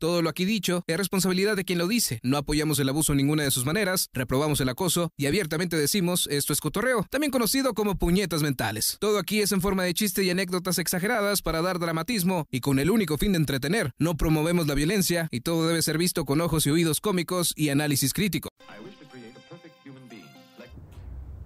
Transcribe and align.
Todo 0.00 0.22
lo 0.22 0.28
aquí 0.28 0.44
dicho 0.44 0.84
es 0.86 0.96
responsabilidad 0.96 1.56
de 1.56 1.64
quien 1.64 1.80
lo 1.80 1.88
dice. 1.88 2.20
No 2.22 2.36
apoyamos 2.36 2.78
el 2.78 2.88
abuso 2.88 3.12
en 3.12 3.16
ninguna 3.16 3.42
de 3.42 3.50
sus 3.50 3.66
maneras, 3.66 4.10
reprobamos 4.12 4.60
el 4.60 4.68
acoso 4.68 5.10
y 5.16 5.26
abiertamente 5.26 5.76
decimos 5.76 6.28
esto 6.30 6.52
es 6.52 6.60
cotorreo, 6.60 7.04
también 7.10 7.32
conocido 7.32 7.74
como 7.74 7.96
puñetas 7.96 8.44
mentales. 8.44 8.96
Todo 9.00 9.18
aquí 9.18 9.40
es 9.40 9.50
en 9.50 9.60
forma 9.60 9.82
de 9.82 9.94
chiste 9.94 10.22
y 10.22 10.30
anécdotas 10.30 10.78
exageradas 10.78 11.42
para 11.42 11.62
dar 11.62 11.80
dramatismo 11.80 12.46
y 12.52 12.60
con 12.60 12.78
el 12.78 12.90
único 12.90 13.18
fin 13.18 13.32
de 13.32 13.38
entretener. 13.38 13.90
No 13.98 14.16
promovemos 14.16 14.68
la 14.68 14.74
violencia 14.74 15.26
y 15.32 15.40
todo 15.40 15.66
debe 15.66 15.82
ser 15.82 15.98
visto 15.98 16.24
con 16.24 16.40
ojos 16.40 16.64
y 16.68 16.70
oídos 16.70 17.00
cómicos 17.00 17.52
y 17.56 17.70
análisis 17.70 18.12
crítico. 18.12 18.50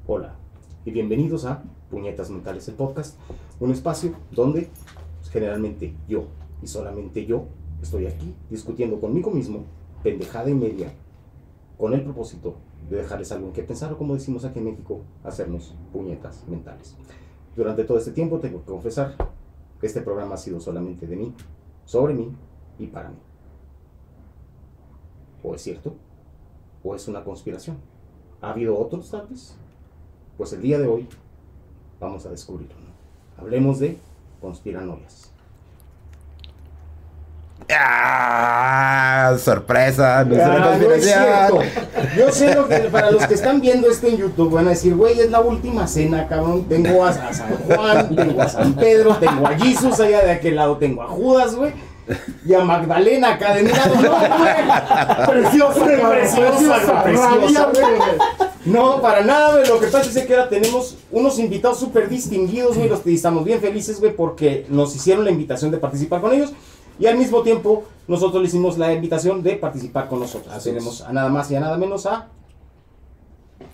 Hola 0.07 0.37
y 0.85 0.91
bienvenidos 0.91 1.47
a 1.47 1.63
Puñetas 1.89 2.29
Mentales, 2.29 2.69
el 2.69 2.75
podcast, 2.75 3.19
un 3.61 3.73
espacio 3.73 4.15
donde 4.31 4.69
generalmente 5.33 5.95
yo 6.07 6.29
y 6.63 6.67
solamente 6.67 7.25
yo 7.25 7.49
estoy 7.83 8.07
aquí 8.07 8.35
discutiendo 8.49 9.01
conmigo 9.01 9.31
mismo, 9.31 9.65
pendejada 10.03 10.49
y 10.49 10.55
media, 10.55 10.93
con 11.77 11.93
el 11.93 12.03
propósito 12.03 12.55
de 12.89 12.99
dejarles 12.99 13.33
algo 13.33 13.49
en 13.49 13.53
que 13.53 13.63
pensar 13.63 13.93
o 13.93 13.99
como 13.99 14.15
decimos 14.15 14.45
aquí 14.45 14.61
en 14.61 14.67
México, 14.67 15.01
hacernos 15.25 15.75
puñetas 15.93 16.47
mentales. 16.49 16.97
Durante 17.57 17.85
todo 17.85 17.99
este 17.99 18.13
tiempo 18.13 18.39
tengo 18.39 18.61
que 18.61 18.71
confesar 18.71 19.17
que 19.81 19.87
este 19.87 20.01
programa 20.01 20.35
ha 20.35 20.39
sido 20.39 20.61
solamente 20.61 21.07
de 21.07 21.17
mí, 21.17 21.35
sobre 21.85 22.15
mí 22.15 22.33
y 22.79 22.87
para 22.87 23.11
mí. 23.11 23.17
¿O 25.43 25.55
es 25.55 25.63
cierto? 25.63 25.95
¿O 26.85 26.95
es 26.95 27.09
una 27.09 27.25
conspiración? 27.25 27.77
¿Ha 28.41 28.51
habido 28.51 28.79
otros 28.79 29.11
tal? 29.11 29.29
Pues 30.37 30.53
el 30.53 30.63
día 30.63 30.79
de 30.79 30.87
hoy 30.87 31.09
vamos 32.01 32.27
a 32.27 32.31
descubrirlo. 32.31 32.75
Hablemos 33.37 33.81
de 33.81 33.99
conspiranoias. 34.41 35.32
¡Ah! 37.71 39.35
¡Sorpresa! 39.39 40.25
No 40.25 40.35
es 40.35 40.43
una 40.47 40.73
Ah, 40.73 40.77
no 40.79 40.93
es 40.93 41.05
cierto. 41.05 41.59
Yo 42.17 42.33
sé 42.33 42.55
lo 42.55 42.69
que 42.69 42.79
para 42.91 43.11
los 43.11 43.27
que 43.27 43.35
están 43.35 43.61
viendo 43.61 43.89
esto 43.91 44.07
en 44.07 44.17
YouTube 44.17 44.53
van 44.53 44.67
a 44.67 44.71
decir, 44.71 44.95
güey, 44.95 45.19
es 45.21 45.31
la 45.31 45.41
última 45.41 45.87
cena, 45.87 46.27
cabrón. 46.29 46.65
Tengo 46.69 47.05
a, 47.05 47.11
a 47.11 47.33
San 47.33 47.57
Juan, 47.57 48.15
tengo 48.15 48.43
a 48.43 48.49
San 48.49 48.75
Pedro, 48.75 49.17
tengo 49.17 49.47
a 49.47 49.59
Jesús 49.59 49.99
allá 50.01 50.23
de 50.25 50.33
aquel 50.33 50.57
lado, 50.57 50.77
tengo 50.77 51.03
a 51.03 51.09
Judas, 51.09 51.55
güey. 51.55 51.73
Y 52.45 52.53
a 52.53 52.61
Magdalena 52.65 53.35
acá 53.35 53.55
de 53.55 53.63
mi 53.63 53.71
lado, 53.71 53.95
no, 53.95 54.11
güey. 54.11 55.43
Preciosa, 55.43 55.85
preciosa, 55.85 57.03
preciosa, 57.05 57.69
güey. 57.73 57.85
No, 58.65 59.01
para 59.01 59.23
nada, 59.23 59.53
güey. 59.53 59.67
Lo 59.67 59.81
que 59.81 59.87
pasa 59.87 60.09
es 60.19 60.27
que 60.27 60.35
ahora 60.35 60.49
tenemos 60.49 60.97
unos 61.11 61.39
invitados 61.39 61.79
súper 61.79 62.09
distinguidos, 62.09 62.77
güey. 62.77 62.89
Los 62.89 63.01
que 63.01 63.15
estamos 63.15 63.45
bien 63.45 63.61
felices, 63.61 64.01
güey, 64.01 64.15
porque 64.15 64.67
nos 64.69 64.95
hicieron 64.95 65.25
la 65.25 65.31
invitación 65.31 65.71
de 65.71 65.79
participar 65.79 66.21
con 66.21 66.33
ellos. 66.33 66.53
Y 66.99 67.07
al 67.07 67.17
mismo 67.19 67.43
tiempo, 67.43 67.85
nosotros 68.09 68.43
le 68.43 68.49
hicimos 68.49 68.79
la 68.79 68.93
invitación 68.93 69.43
de 69.43 69.57
participar 69.57 70.09
con 70.09 70.21
nosotros. 70.21 70.53
Así 70.55 70.71
Tenemos 70.71 71.01
a 71.03 71.13
nada 71.13 71.29
más 71.29 71.51
y 71.51 71.57
a 71.57 71.61
nada 71.61 71.77
menos 71.77 72.07
a. 72.07 72.29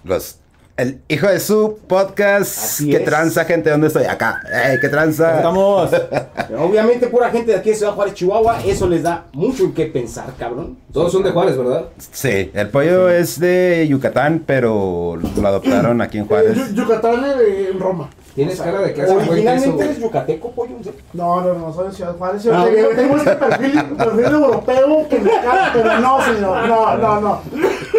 Los- 0.05 0.39
el 0.77 1.01
hijo 1.09 1.27
de 1.27 1.41
su 1.41 1.77
podcast. 1.89 2.57
Así 2.57 2.89
¿Qué 2.91 2.99
es. 2.99 3.05
tranza, 3.05 3.45
gente? 3.45 3.69
¿Dónde 3.69 3.89
estoy? 3.89 4.05
Acá. 4.05 4.41
¡Ey, 4.65 4.79
qué 4.81 4.89
tranza! 4.89 5.39
Estamos. 5.39 5.91
Obviamente, 6.57 7.09
pura 7.09 7.31
gente 7.31 7.51
de 7.51 7.59
aquí 7.59 7.71
de 7.71 7.75
Ciudad 7.77 7.95
Juárez, 7.95 8.15
Chihuahua. 8.15 8.61
Eso 8.65 8.87
les 8.89 9.03
da 9.03 9.27
mucho 9.33 9.65
en 9.65 9.75
qué 9.75 9.87
pensar, 9.87 10.33
cabrón. 10.39 10.79
Todos 10.93 11.11
son 11.11 11.25
de 11.25 11.33
Juárez, 11.33 11.59
¿verdad? 11.59 11.87
Sí, 12.13 12.53
el 12.55 12.69
pollo 12.69 13.09
es 13.09 13.41
de 13.41 13.87
Yucatán, 13.91 14.45
pero 14.47 15.17
lo 15.17 15.49
adoptaron 15.49 16.01
aquí 16.01 16.19
en 16.19 16.27
Juárez. 16.29 16.57
Yu- 16.57 16.75
Yucatán 16.75 17.25
eh, 17.25 17.71
en 17.73 17.81
Roma. 17.81 18.09
Tienes 18.39 18.61
cara 18.61 18.81
de 18.83 18.95
que 18.95 19.03
hace 19.03 19.13
buen 19.13 19.25
queso, 19.25 19.33
Originalmente 19.33 19.85
eres 19.85 19.99
yucateco, 19.99 20.53
pollo. 20.53 20.77
No, 21.13 21.41
no, 21.41 21.55
no, 21.55 21.73
soy 21.73 21.89
de 21.89 21.93
Ciudad 21.93 22.17
Juárez. 22.17 22.47
Ah, 22.47 22.69
tengo, 22.95 23.17
este 23.17 23.35
perfil, 23.35 23.85
perfil 23.97 24.25
europeo 24.27 25.09
que 25.09 25.19
me 25.19 25.31
cae, 25.31 25.71
pero 25.73 25.99
no, 25.99 26.23
señor. 26.23 26.69
No, 26.69 26.97
no, 26.99 27.21
no. 27.21 27.43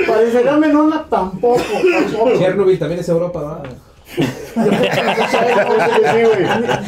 Parecería 0.08 0.56
menona 0.56 1.06
tampoco, 1.10 1.60
tampoco. 2.04 2.38
Chernobyl 2.38 2.80
también 2.80 3.02
es 3.02 3.10
Europa, 3.10 3.42
¿verdad? 3.42 3.64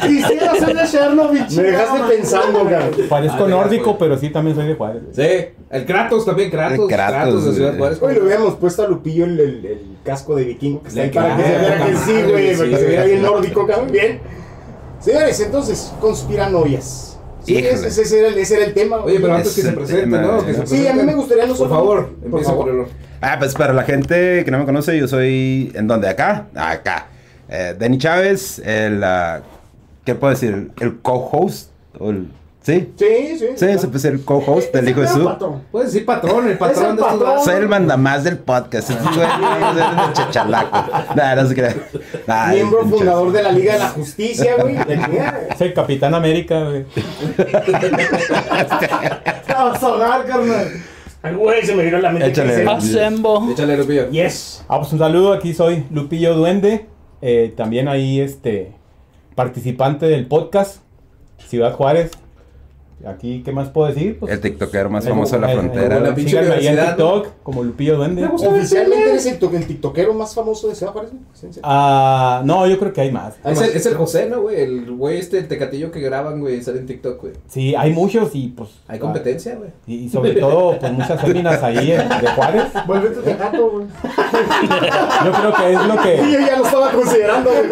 Quisiera 0.02 0.56
ser 0.56 0.76
de 0.76 0.88
Chernobyl. 0.88 1.46
Me 1.56 1.64
dejaste 1.64 2.16
pensando, 2.16 2.60
cabrón. 2.64 2.92
Parezco 3.10 3.48
nórdico, 3.48 3.98
pero 3.98 4.18
sí 4.18 4.30
también 4.30 4.56
soy 4.56 4.68
de 4.68 4.76
Juárez. 4.76 5.04
Sí. 5.14 5.28
El 5.70 5.86
Kratos 5.86 6.26
también, 6.26 6.50
Kratos. 6.52 6.80
El 6.80 6.88
Kratos, 6.88 7.14
Kratos, 7.16 7.46
de 7.46 7.54
Ciudad 7.54 7.68
güey. 7.70 7.80
Juárez. 7.80 8.00
Hoy 8.02 8.14
le 8.16 8.22
hubiéramos 8.22 8.56
puesto 8.56 8.84
a 8.84 8.88
Lupillo 8.88 9.26
el, 9.26 9.40
el- 9.40 9.66
el 9.66 9.82
casco 10.04 10.36
de 10.36 10.44
vikingo 10.46 10.82
que 10.82 10.90
está 10.90 11.00
Le 11.02 11.08
ahí 11.08 11.14
para 11.14 11.38
que 11.38 11.44
se 11.44 11.58
viera 11.60 11.86
que 11.86 11.96
sí, 11.96 12.12
güey, 12.32 12.56
para 12.58 12.70
que 12.70 12.78
se 12.78 12.86
viera 12.88 13.06
bien 13.06 13.22
nórdico, 13.22 13.68
cabrón. 13.68 13.92
Bien. 13.92 14.20
Señores, 15.00 15.40
entonces, 15.40 15.94
conspiranoias. 16.00 17.08
Sí, 17.44 17.58
ese, 17.58 17.88
ese 17.88 18.20
era 18.20 18.28
el, 18.28 18.38
ese 18.38 18.56
era 18.58 18.66
el 18.66 18.74
tema. 18.74 18.98
Oye, 18.98 19.20
pero 19.20 19.34
antes 19.34 19.56
que 19.56 19.62
se 19.64 19.72
presente, 19.72 20.02
tema, 20.04 20.18
¿no? 20.22 20.46
Que 20.46 20.52
eh. 20.52 20.62
Sí, 20.66 20.86
a 20.88 20.94
mí 20.94 21.02
me 21.04 21.16
gustaría 21.16 21.44
no 21.46 21.50
Por 21.56 21.58
solo- 21.58 21.70
favor, 21.72 22.06
por 22.10 22.26
empieza 22.26 22.50
favor. 22.52 22.66
por 22.70 22.80
el 22.82 22.86
Ah, 23.20 23.36
pues 23.40 23.54
para 23.56 23.74
la 23.74 23.84
gente 23.84 24.44
que 24.46 24.52
no 24.52 24.60
me 24.60 24.66
conoce, 24.66 24.96
yo 24.98 25.08
soy. 25.08 25.72
¿En 25.76 25.88
dónde? 25.88 26.08
¿Acá? 26.08 26.48
Acá. 26.56 27.08
Eh, 27.52 27.76
Denny 27.78 27.98
Chávez, 27.98 28.60
el. 28.60 29.04
ah, 29.04 29.42
¿Qué 30.06 30.16
puedo 30.16 30.32
decir? 30.34 30.72
El 30.80 31.00
co-host. 31.02 31.70
o 32.00 32.10
el- 32.10 32.28
¿Sí? 32.64 32.94
Sí, 32.96 33.40
sí. 33.40 33.46
Sí, 33.56 33.66
se 33.80 33.88
puede 33.88 34.00
ser 34.00 34.14
el 34.14 34.24
co-host 34.24 34.72
del 34.72 34.88
hijo 34.88 35.02
de 35.02 35.08
su. 35.08 35.28
Puedes 35.72 35.92
decir 35.92 36.06
patrón, 36.06 36.48
el 36.48 36.60
patrón 36.60 36.92
el 36.92 36.96
de 36.96 37.02
patrón. 37.02 37.44
Soy 37.44 37.56
el 37.56 37.68
mandamás 37.68 38.24
del 38.24 38.38
podcast. 38.38 38.88
Soy 38.90 38.98
el 38.98 40.14
chachalaco. 40.14 40.78
Nah, 41.16 41.34
no 41.36 41.48
se 41.48 41.56
crea. 41.56 41.76
Nah, 42.28 42.48
Miembro 42.54 42.84
es- 42.84 42.90
fundador 42.92 43.32
de 43.32 43.42
la 43.44 43.52
Liga 43.52 43.74
de 43.74 43.80
la 43.80 43.90
Justicia, 43.90 44.56
güey. 44.62 44.78
Es 45.50 45.60
el 45.62 45.74
Capitán 45.74 46.14
América, 46.14 46.64
güey. 46.64 46.86
Te 46.86 47.02
vas 49.54 49.84
a 49.84 49.88
ahogar, 49.88 50.26
carnal. 50.26 50.68
Ay, 51.24 51.36
güey, 51.36 51.64
se 51.66 51.76
me 51.76 51.84
vino 51.86 52.00
la 52.00 52.10
mente. 52.12 52.30
Échale. 52.30 52.66
Échale, 53.52 53.78
Lupillo. 53.78 54.10
Yes. 54.10 54.64
Ah, 54.68 54.80
pues 54.80 54.92
un 54.94 55.00
saludo, 55.00 55.34
aquí 55.34 55.54
soy 55.54 55.86
Lupillo 55.92 56.34
Duende. 56.36 56.88
Eh, 57.22 57.54
también 57.56 57.88
ahí, 57.88 58.20
este, 58.20 58.72
participante 59.36 60.08
del 60.08 60.28
podcast 60.28 60.82
Ciudad 61.38 61.74
Juárez. 61.74 62.12
Aquí, 63.08 63.42
¿qué 63.44 63.52
más 63.52 63.70
puedo 63.70 63.88
decir? 63.88 64.20
Pues, 64.20 64.32
El 64.34 64.40
tiktokero 64.42 64.90
más 64.90 65.06
eh, 65.06 65.10
famoso 65.10 65.36
de 65.36 65.42
la 65.42 65.52
eh, 65.52 65.56
frontera. 65.56 65.98
eh, 65.98 66.02
la 66.02 66.16
pinche 66.16 66.40
en 66.40 66.78
TikTok 66.86 67.28
como 67.44 67.64
Lupillo 67.64 67.98
Duende. 67.98 68.26
Oficialmente 68.26 69.10
eres 69.10 69.26
el, 69.26 69.40
to- 69.40 69.52
el 69.54 69.66
tiktokero 69.66 70.14
más 70.14 70.34
famoso 70.36 70.68
de 70.68 70.76
Ciudad 70.76 70.92
Juárez, 70.94 71.12
güey. 71.12 71.24
¿Sí, 71.34 71.48
en? 71.52 71.60
Ah, 71.64 72.42
no, 72.46 72.68
yo 72.68 72.78
creo 72.80 72.94
que 72.94 73.02
hay 73.02 73.12
más. 73.12 73.36
Hay 73.44 73.54
Es 73.54 73.60
más. 73.60 73.70
el, 73.70 73.76
es 73.78 73.86
el 73.86 73.96
José, 73.96 74.28
¿no, 74.30 74.42
güey? 74.42 74.62
El 74.62 74.92
güey 74.92 75.18
este, 75.20 75.38
el 75.40 75.48
tecatillo 75.48 75.92
que 75.92 76.00
graban, 76.00 76.40
güey, 76.40 76.62
sale 76.62 76.80
en 76.80 76.86
TikTok, 76.88 77.22
güey. 77.22 77.34
Sí, 77.48 77.74
hay 77.76 77.92
muchos 77.92 78.30
y 78.34 78.50
pues... 78.50 78.70
Hay 78.88 79.00
competencia, 79.00 79.56
güey. 79.56 79.70
Y, 79.88 80.06
y 80.06 80.10
sobre 80.10 80.34
todo, 80.36 80.78
pues 80.80 80.92
muchas 80.92 81.22
féminas 81.22 81.62
ahí 81.64 81.92
eh, 81.92 81.98
de 82.22 82.28
Juárez. 82.30 82.64
Vuélvete 82.86 83.22
tejato, 83.22 83.70
güey. 83.70 83.86
Yo 85.26 85.32
creo 85.32 85.54
que 85.56 85.74
es 85.74 85.86
lo 85.88 85.94
Sí, 85.94 86.00
que... 86.04 86.18
yo 86.32 86.40
ya 86.40 86.58
lo 86.58 86.66
estaba 86.66 86.92
considerando, 86.92 87.50
güey. 87.50 87.70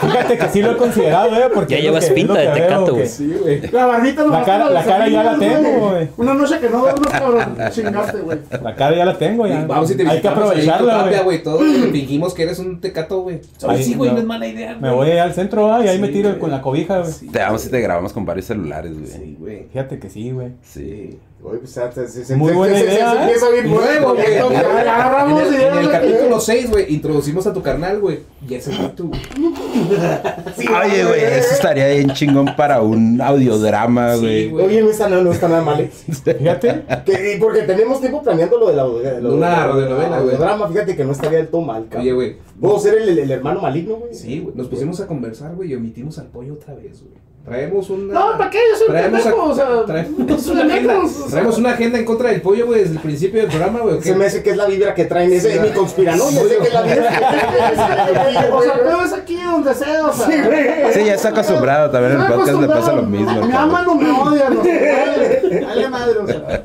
Fíjate 0.00 0.38
que 0.38 0.48
sí 0.48 0.62
lo 0.62 0.72
he 0.72 0.76
considerado, 0.76 1.36
¿eh? 1.36 1.50
Porque 1.52 1.74
Ya 1.76 1.80
llevas 1.82 2.08
pinta 2.10 2.34
de 2.34 2.46
tecato, 2.48 2.94
güey. 2.94 3.06
Sí, 3.08 3.34
güey. 3.40 3.60
La 3.70 3.86
barbita 3.86 4.24
La 4.38 4.44
cara- 4.44 4.70
la 4.70 4.84
cara 4.84 5.08
ya 5.08 5.22
la 5.22 5.38
tengo, 5.38 5.88
güey. 5.90 6.08
Una 6.16 6.34
noche 6.34 6.58
que 6.60 6.68
no 6.70 6.78
duermes, 6.80 7.10
cabrón. 7.10 7.56
Chingarte, 7.70 8.18
güey. 8.18 8.38
La 8.62 8.74
cara 8.74 8.96
ya 8.96 9.04
la 9.04 9.18
tengo, 9.18 9.46
ya. 9.46 9.64
Vamos 9.66 9.90
y 9.90 9.96
te 9.96 10.08
Hay 10.08 10.20
que 10.20 10.28
aprovecharla, 10.28 11.22
güey. 11.22 11.42
Todos 11.42 11.62
fingimos 11.92 12.34
que 12.34 12.42
eres 12.44 12.58
un 12.58 12.80
tecato, 12.80 13.22
güey. 13.22 13.40
Sí, 13.82 13.94
güey, 13.94 14.12
no. 14.12 14.18
es 14.18 14.24
mala 14.24 14.46
idea. 14.46 14.76
Me 14.80 14.90
voy 14.90 15.10
al 15.12 15.32
centro, 15.34 15.82
y 15.82 15.88
ahí 15.88 15.98
me 15.98 16.08
tiro 16.08 16.38
con 16.38 16.50
la 16.50 16.60
cobija, 16.62 17.00
güey. 17.00 17.12
Te 17.32 17.38
vamos 17.38 17.66
y 17.66 17.70
te 17.70 17.80
grabamos 17.80 18.12
con 18.12 18.24
varios 18.24 18.46
celulares, 18.46 18.92
güey. 18.98 19.06
Sí, 19.10 19.36
güey. 19.38 19.66
Fíjate 19.72 19.98
que 19.98 20.10
sí, 20.10 20.30
güey. 20.30 20.52
Sí. 20.62 21.18
Güey, 21.40 21.60
pues, 21.60 21.70
se- 21.70 22.08
se- 22.08 22.24
se- 22.24 22.36
Muy 22.36 22.48
se- 22.50 22.54
buena 22.56 22.76
se- 22.78 22.84
idea, 22.84 23.12
se 23.12 23.20
empieza 23.22 23.50
bien 23.50 23.66
Y 23.66 23.68
luego, 23.70 24.14
güey, 24.14 24.34
el- 24.34 24.88
agarramos 24.88 25.40
en 25.42 25.54
el, 25.54 25.60
en 25.60 25.78
el 25.78 25.90
capítulo 25.90 26.40
6, 26.40 26.68
güey, 26.70 26.92
introducimos 26.92 27.46
a 27.46 27.52
tu 27.52 27.62
carnal, 27.62 28.00
güey. 28.00 28.20
Y 28.48 28.54
ese 28.54 28.72
fue 28.72 28.88
tú. 28.88 29.10
Oye, 29.12 31.04
güey, 31.04 31.20
eso 31.24 31.54
estaría 31.54 31.88
bien 31.88 32.10
chingón 32.12 32.54
para 32.56 32.80
un 32.82 33.20
audiodrama, 33.20 34.16
Sí, 34.16 34.48
güey. 34.50 34.66
Oye, 34.66 34.82
no 34.82 34.90
está, 34.90 35.08
no, 35.08 35.22
no 35.22 35.30
está 35.32 35.48
nada 35.48 35.62
mal, 35.62 35.80
¿eh? 35.80 35.90
Fíjate. 36.38 36.82
Que- 37.04 37.34
y 37.36 37.38
porque 37.38 37.62
tenemos 37.62 38.00
tiempo 38.00 38.22
planeando 38.22 38.58
lo 38.58 38.68
de 38.70 38.76
la 38.76 38.84
de 39.12 39.20
lo- 39.22 39.34
Una 39.34 39.66
radionovela, 39.66 40.20
güey. 40.20 40.36
drama, 40.36 40.68
fíjate 40.68 40.96
que 40.96 41.04
no 41.04 41.12
estaría 41.12 41.38
del 41.38 41.48
todo 41.48 41.60
mal, 41.62 41.84
cabrón. 41.84 42.02
Oye, 42.02 42.12
güey. 42.12 42.36
Puedo 42.60 42.78
ser 42.78 42.94
el, 42.94 43.08
el- 43.08 43.18
el 43.18 43.30
hermano 43.30 43.60
maligno, 43.62 43.96
güey. 43.96 44.14
Sí, 44.14 44.40
güey. 44.40 44.54
Nos 44.56 44.68
pusimos 44.68 45.00
a 45.00 45.06
conversar, 45.06 45.54
güey, 45.54 45.70
y 45.72 45.74
omitimos 45.74 46.18
al 46.18 46.26
pollo 46.26 46.54
otra 46.54 46.74
vez, 46.74 47.00
güey. 47.02 47.28
Traemos 47.44 47.88
una. 47.88 48.12
No, 48.12 48.36
¿para 48.36 48.50
qué? 48.50 48.58
Yo 48.72 48.76
soy 48.76 48.86
un 48.88 48.92
Traemos, 48.92 49.22
pendejo, 49.22 49.44
o 49.44 49.54
sea, 49.54 49.84
traemos, 49.86 50.46
una 50.48 50.64
agenda, 50.64 50.94
traemos 51.30 51.58
una 51.58 51.70
agenda 51.70 51.98
en 51.98 52.04
contra 52.04 52.28
del 52.30 52.42
pollo, 52.42 52.66
güey, 52.66 52.80
desde 52.80 52.94
el 52.96 53.00
principio 53.00 53.40
del 53.40 53.48
programa, 53.48 53.80
güey. 53.80 54.02
Se 54.02 54.14
me 54.14 54.26
hace 54.26 54.42
que 54.42 54.50
es 54.50 54.56
la 54.58 54.66
vibra 54.66 54.92
que 54.94 55.06
traen. 55.06 55.32
Ese 55.32 55.54
es 55.54 55.62
mi 55.62 55.70
conspiranoia. 55.70 56.30
Sé 56.42 56.56
que 56.58 56.64
es 56.68 56.74
la 56.74 56.82
vibra 56.82 57.08
que 57.08 57.18
traen. 57.18 58.52
O 58.52 58.62
sea, 58.62 58.74
pero 58.82 59.02
es 59.02 59.12
aquí 59.14 59.40
donde 59.42 59.72
sea, 59.74 60.06
o 60.06 60.12
sea. 60.12 60.26
Sí, 60.26 60.32
güey. 60.44 60.92
Sí, 60.92 61.04
ya 61.06 61.14
está 61.14 61.28
acostumbrado. 61.30 61.90
También 61.90 62.16
en 62.16 62.20
el 62.20 62.32
podcast 62.32 62.60
le 62.60 62.68
pasa 62.68 62.92
lo 62.92 63.02
mismo. 63.04 63.46
Me 63.46 63.54
aman 63.56 63.88
o 63.88 63.94
me 63.94 64.10
odian, 64.10 64.58
dale 64.62 65.88
madre, 65.88 66.18
o 66.18 66.26
sea. 66.26 66.64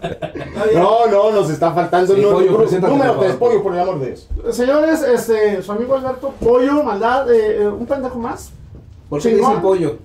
No, 0.76 1.08
no, 1.08 1.32
nos 1.32 1.50
está 1.50 1.72
faltando 1.72 2.14
Sí, 2.14 2.20
el 2.22 2.26
pollo, 2.28 2.40
número, 2.46 2.58
preséntate, 2.60 2.94
número 2.94 3.14
por 3.16 3.24
3, 3.24 3.34
favor. 3.36 3.50
pollo, 3.50 3.64
por 3.64 3.74
el 3.74 3.80
amor 3.82 4.00
de 4.00 4.06
Dios. 4.08 4.30
Señores, 4.52 5.02
este, 5.02 5.62
su 5.62 5.72
amigo 5.72 5.96
Alberto, 5.96 6.34
pollo, 6.40 6.84
maldad, 6.84 7.32
eh, 7.32 7.64
eh, 7.64 7.68
un 7.68 7.86
pendejo 7.86 8.20
más. 8.20 8.52
¿Por 9.10 9.22
qué 9.22 9.30
dicen 9.30 9.62
pollo? 9.62 9.98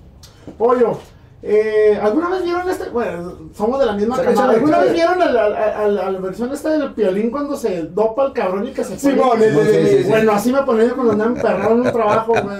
Pollo. 0.57 0.97
Eh, 1.41 1.97
¿Alguna 2.01 2.27
vez 2.31 2.43
vieron 2.43 2.69
este? 2.69 2.89
Bueno, 2.89 3.33
somos 3.55 3.79
de 3.79 3.85
la 3.85 3.93
misma 3.93 4.17
camada. 4.21 4.49
¿Alguna 4.51 4.79
vez 4.79 4.91
vieron 4.91 5.21
a 5.21 5.25
la, 5.31 5.43
a- 5.45 5.79
a 5.79 5.85
a 5.85 5.87
la 6.11 6.19
versión 6.19 6.51
esta 6.51 6.69
del 6.71 6.93
piolín 6.93 7.31
cuando 7.31 7.55
se 7.55 7.83
dopa 7.83 8.25
el 8.25 8.33
cabrón 8.33 8.67
y 8.67 8.71
que 8.71 8.83
se 8.83 8.99
Sí, 8.99 9.11
pone- 9.11 9.49
Sí, 9.49 9.87
sí, 9.87 10.03
sí. 10.03 10.09
Bueno, 10.09 10.33
así 10.33 10.51
me 10.51 10.61
ponía 10.63 10.87
yo 10.87 10.95
cuando 10.95 11.13
andaba 11.13 11.31
emperrado 11.31 11.71
en 11.75 11.79
un 11.79 11.91
trabajo, 11.93 12.33
güey. 12.33 12.57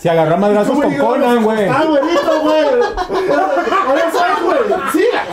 Se 0.00 0.08
agarró 0.08 0.34
a 0.34 0.38
madrazos 0.38 0.74
¿Cómo 0.74 0.82
con? 0.82 0.96
Conan, 0.96 1.44
güey. 1.44 1.68
Ah, 1.68 1.84
güerito, 1.86 2.40
güey. 2.42 2.64
Por 3.06 3.98
eso 3.98 4.06
es, 4.06 4.12
güey. 4.12 4.13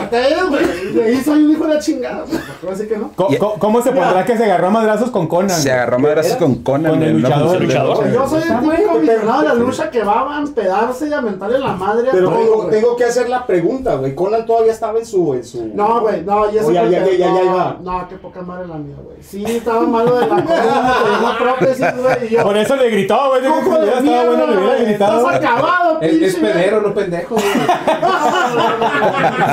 Güey. 0.09 0.93
De 0.93 1.03
ahí 1.03 1.21
soy 1.23 1.43
un 1.43 1.51
hijo 1.51 1.67
de 1.67 1.73
la 1.75 1.79
chingada. 1.79 2.23
güey. 2.25 2.39
¿Por 2.39 2.55
qué 2.59 2.67
va 2.67 2.73
a 2.73 2.87
que 2.87 2.97
no? 2.97 3.57
¿Cómo 3.59 3.81
se 3.81 3.91
pondrá 3.91 4.25
que 4.25 4.37
se 4.37 4.43
agarró 4.45 4.67
a 4.67 4.69
madrazos 4.71 5.11
con 5.11 5.27
Conan? 5.27 5.49
Se 5.49 5.71
agarró 5.71 5.99
madrazos 5.99 6.37
con 6.37 6.55
Conan. 6.63 6.91
Con 6.91 7.03
el 7.03 7.21
luchador. 7.21 7.65
Yo 7.65 8.27
soy 8.27 8.41
el 8.41 8.59
típico 8.59 8.91
aficionado 8.91 9.41
de 9.41 9.47
la 9.47 9.53
lucha 9.53 9.89
que 9.89 10.03
va 10.03 10.37
a 10.37 10.39
empedarse 10.39 11.07
y 11.07 11.13
a 11.13 11.21
mentarle 11.21 11.59
la 11.59 11.73
madre 11.73 12.09
a 12.09 12.11
Pero 12.11 12.29
todo, 12.29 12.67
tengo, 12.67 12.95
que 12.95 13.05
hacer 13.05 13.29
la 13.29 13.45
pregunta, 13.45 13.95
güey. 13.95 14.15
Conan 14.15 14.45
todavía 14.45 14.71
estaba 14.71 14.99
en 14.99 15.05
su. 15.05 15.33
En 15.33 15.43
su... 15.43 15.71
No, 15.73 16.01
güey, 16.01 16.23
no, 16.23 16.51
ya, 16.51 16.61
ya, 16.63 16.83
ya, 16.85 17.05
ya, 17.05 17.11
ya 17.17 17.29
no, 17.29 17.43
iba. 17.43 17.77
No, 17.81 18.07
qué 18.09 18.15
poca 18.15 18.41
madre 18.41 18.67
la 18.67 18.75
mía, 18.75 18.95
güey. 19.03 19.17
Sí, 19.21 19.43
estaba 19.45 19.81
malo 19.81 20.15
de 20.15 20.27
la 20.27 20.35
columna, 20.35 21.37
prótesis, 21.39 21.85
güey, 21.97 22.25
y 22.27 22.29
yo... 22.29 22.43
Por 22.43 22.57
eso 22.57 22.75
le 22.75 22.89
gritó, 22.89 23.29
güey. 23.29 23.41
Dijo 23.41 23.55
que 23.61 23.69
¡Ojo 23.69 23.75
si 23.75 23.81
de 23.81 23.83
hubiera 23.83 23.99
estado 23.99 24.25
bueno, 24.27 24.47
le 24.47 24.57
hubiera 24.57 24.75
gritado. 24.83 25.17
¡Estás 25.19 25.35
acabado, 25.35 25.99
pinche! 25.99 26.25
es 26.25 26.35
pedero, 26.35 26.81
no 26.81 26.93
pendejo, 26.93 27.35
güey. 27.35 27.45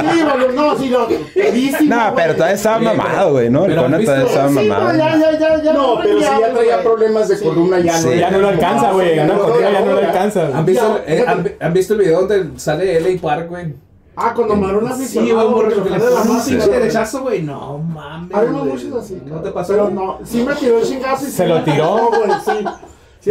Sí, 0.00 0.22
güey, 0.22 0.37
no, 0.54 0.78
sí, 0.78 0.88
lo... 0.88 1.06
pedísimo, 1.08 1.94
No, 1.94 2.12
pero 2.14 2.34
todavía 2.34 2.54
estaba 2.56 2.78
mamado, 2.78 3.32
güey, 3.32 3.50
¿no? 3.50 3.64
El 3.66 3.78
¿has 3.78 4.04
todavía 4.04 4.26
estaba 4.26 4.48
Sí, 4.48 4.54
mamado. 4.54 4.84
güey, 4.86 4.98
ya, 4.98 5.38
ya, 5.38 5.62
ya. 5.62 5.72
No, 5.72 5.98
pero 6.02 6.18
si 6.18 6.24
ya 6.24 6.52
traía 6.52 6.82
problemas 6.82 7.28
de 7.28 7.36
Sí. 7.36 7.44
columna, 7.44 7.78
ya 7.80 8.00
no. 8.00 8.08
Sí. 8.10 8.18
Ya 8.18 8.30
no 8.30 8.38
lo 8.38 8.48
alcanza, 8.48 8.92
güey. 8.92 9.16
Ya 9.16 9.24
Una 9.24 9.34
no, 9.34 9.42
corrida 9.42 9.70
ya 9.72 9.80
no 9.80 9.92
lo 9.92 9.98
alcanza. 9.98 10.42
¿Han 10.46 10.52
güey. 10.52 10.64
visto, 10.66 11.00
Ya, 11.06 11.14
eh, 11.14 11.56
han, 11.60 11.72
visto 11.72 11.94
el 11.94 12.00
video 12.00 12.20
donde 12.26 12.58
sale 12.58 13.00
LA 13.00 13.20
Park, 13.20 13.48
güey? 13.48 13.74
Ah, 14.20 14.32
cuando 14.34 14.56
me 14.56 14.66
una 14.78 14.94
Sí, 14.96 15.30
güey, 15.30 15.46
porque 15.52 15.74
lo 15.76 15.84
de 15.84 15.90
la 15.90 16.22
pinche 16.22 16.56
güey. 16.56 16.70
derechazo, 16.80 17.20
güey. 17.22 17.42
No 17.42 17.78
mames. 17.78 18.36
Hay 18.36 18.46
unos 18.48 18.64
muchos 18.66 18.94
así. 19.04 19.22
¿No 19.24 19.40
te 19.40 19.50
pasó? 19.52 19.72
Pero 19.74 19.90
no, 19.90 20.18
sí 20.24 20.42
me 20.42 20.54
tiró 20.56 20.78
el 20.78 20.84
chingazo 20.84 21.24
y 21.26 21.30
¿Se 21.30 21.42
sí 21.44 21.48
lo 21.48 21.62
tiró? 21.62 22.08
güey, 22.10 22.30
sí. 22.44 22.64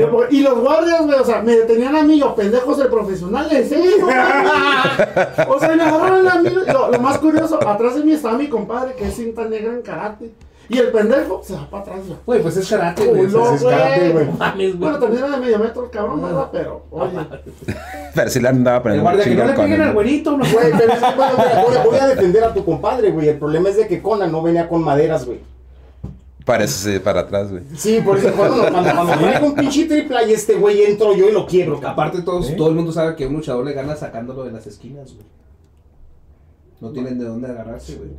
Sí, 0.01 0.07
porque- 0.11 0.35
y 0.35 0.41
los 0.41 0.59
guardias, 0.59 1.05
güey, 1.05 1.19
o 1.19 1.25
sea, 1.25 1.41
me 1.41 1.55
detenían 1.55 1.95
a 1.95 2.03
mí, 2.03 2.19
yo, 2.19 2.35
pendejos, 2.35 2.79
el 2.79 2.87
profesional, 2.87 3.47
en 3.51 3.67
serio, 3.69 3.91
güey. 4.01 4.15
O 5.49 5.59
sea, 5.59 5.75
me 5.75 5.83
agarraron 5.83 6.27
a 6.29 6.41
mí. 6.41 6.49
Lo, 6.71 6.91
lo 6.91 6.99
más 6.99 7.17
curioso, 7.19 7.59
atrás 7.67 7.95
de 7.95 8.03
mí 8.03 8.13
estaba 8.13 8.37
mi 8.37 8.47
compadre, 8.49 8.93
que 8.95 9.07
es 9.07 9.15
cinta 9.15 9.45
negra 9.45 9.73
en 9.73 9.81
karate. 9.81 10.31
Y 10.69 10.77
el 10.79 10.91
pendejo 10.91 11.41
se 11.43 11.53
va 11.53 11.69
para 11.69 11.83
atrás, 11.83 11.99
güey. 12.05 12.17
Güey, 12.25 12.41
pues 12.41 12.57
es 12.57 12.69
karate, 12.69 13.05
güey. 13.05 13.25
Es 13.25 13.63
karate, 13.63 14.09
güey. 14.11 14.25
Bueno, 14.73 14.99
también 14.99 15.23
era 15.23 15.31
de 15.35 15.37
medio 15.41 15.59
metro 15.59 15.85
el 15.85 15.89
cabrón, 15.89 16.21
¿verdad? 16.21 16.49
Pero, 16.51 16.85
oye. 16.91 17.17
Pero 18.13 18.29
sí 18.29 18.39
le 18.41 18.49
andaba 18.49 18.77
El 18.77 18.83
poniendo 18.83 19.03
guardia, 19.03 19.23
que 19.23 19.29
no 19.35 19.45
le 19.45 19.53
peguen 19.53 19.71
Conan. 19.71 19.87
al 19.87 19.93
güerito, 19.93 20.31
no 20.31 20.37
Güey, 20.51 20.71
pero 20.77 20.91
es 20.93 20.99
que, 20.99 21.15
bueno, 21.15 21.31
mira, 21.37 21.63
voy, 21.65 21.75
a- 21.77 21.83
voy 21.83 21.97
a 21.99 22.07
defender 22.07 22.43
a 22.43 22.53
tu 22.53 22.65
compadre, 22.65 23.11
güey. 23.11 23.29
El 23.29 23.37
problema 23.37 23.69
es 23.69 23.77
de 23.77 23.87
que 23.87 24.01
Conan 24.01 24.29
no 24.31 24.41
venía 24.41 24.67
con 24.67 24.83
maderas, 24.83 25.25
güey. 25.25 25.39
Parece 26.47 26.93
sí, 26.93 26.99
para 26.99 27.19
atrás, 27.19 27.51
güey. 27.51 27.63
Sí, 27.75 27.99
por 28.05 28.17
eso 28.17 28.31
cuando, 28.31 28.61
cuando, 28.71 28.89
cuando 28.89 29.13
traigo 29.19 29.47
un 29.47 29.55
pinche 29.55 29.83
triple 29.83 30.29
y 30.29 30.31
este 30.31 30.55
güey 30.55 30.81
entro 30.81 31.13
yo 31.13 31.27
y 31.27 31.33
lo 31.33 31.45
quiebro, 31.45 31.75
cabrón. 31.75 31.91
Aparte, 31.91 32.21
todos, 32.21 32.47
¿Sí? 32.47 32.55
todo 32.55 32.69
el 32.69 32.75
mundo 32.75 32.93
sabe 32.93 33.17
que 33.17 33.27
un 33.27 33.33
luchador 33.33 33.65
le 33.65 33.73
gana 33.73 33.97
sacándolo 33.97 34.45
de 34.45 34.53
las 34.53 34.65
esquinas, 34.65 35.13
güey. 35.13 35.25
No 36.79 36.91
tienen 36.91 37.19
de 37.19 37.25
dónde 37.25 37.47
agarrarse, 37.49 37.97
güey. 37.97 38.11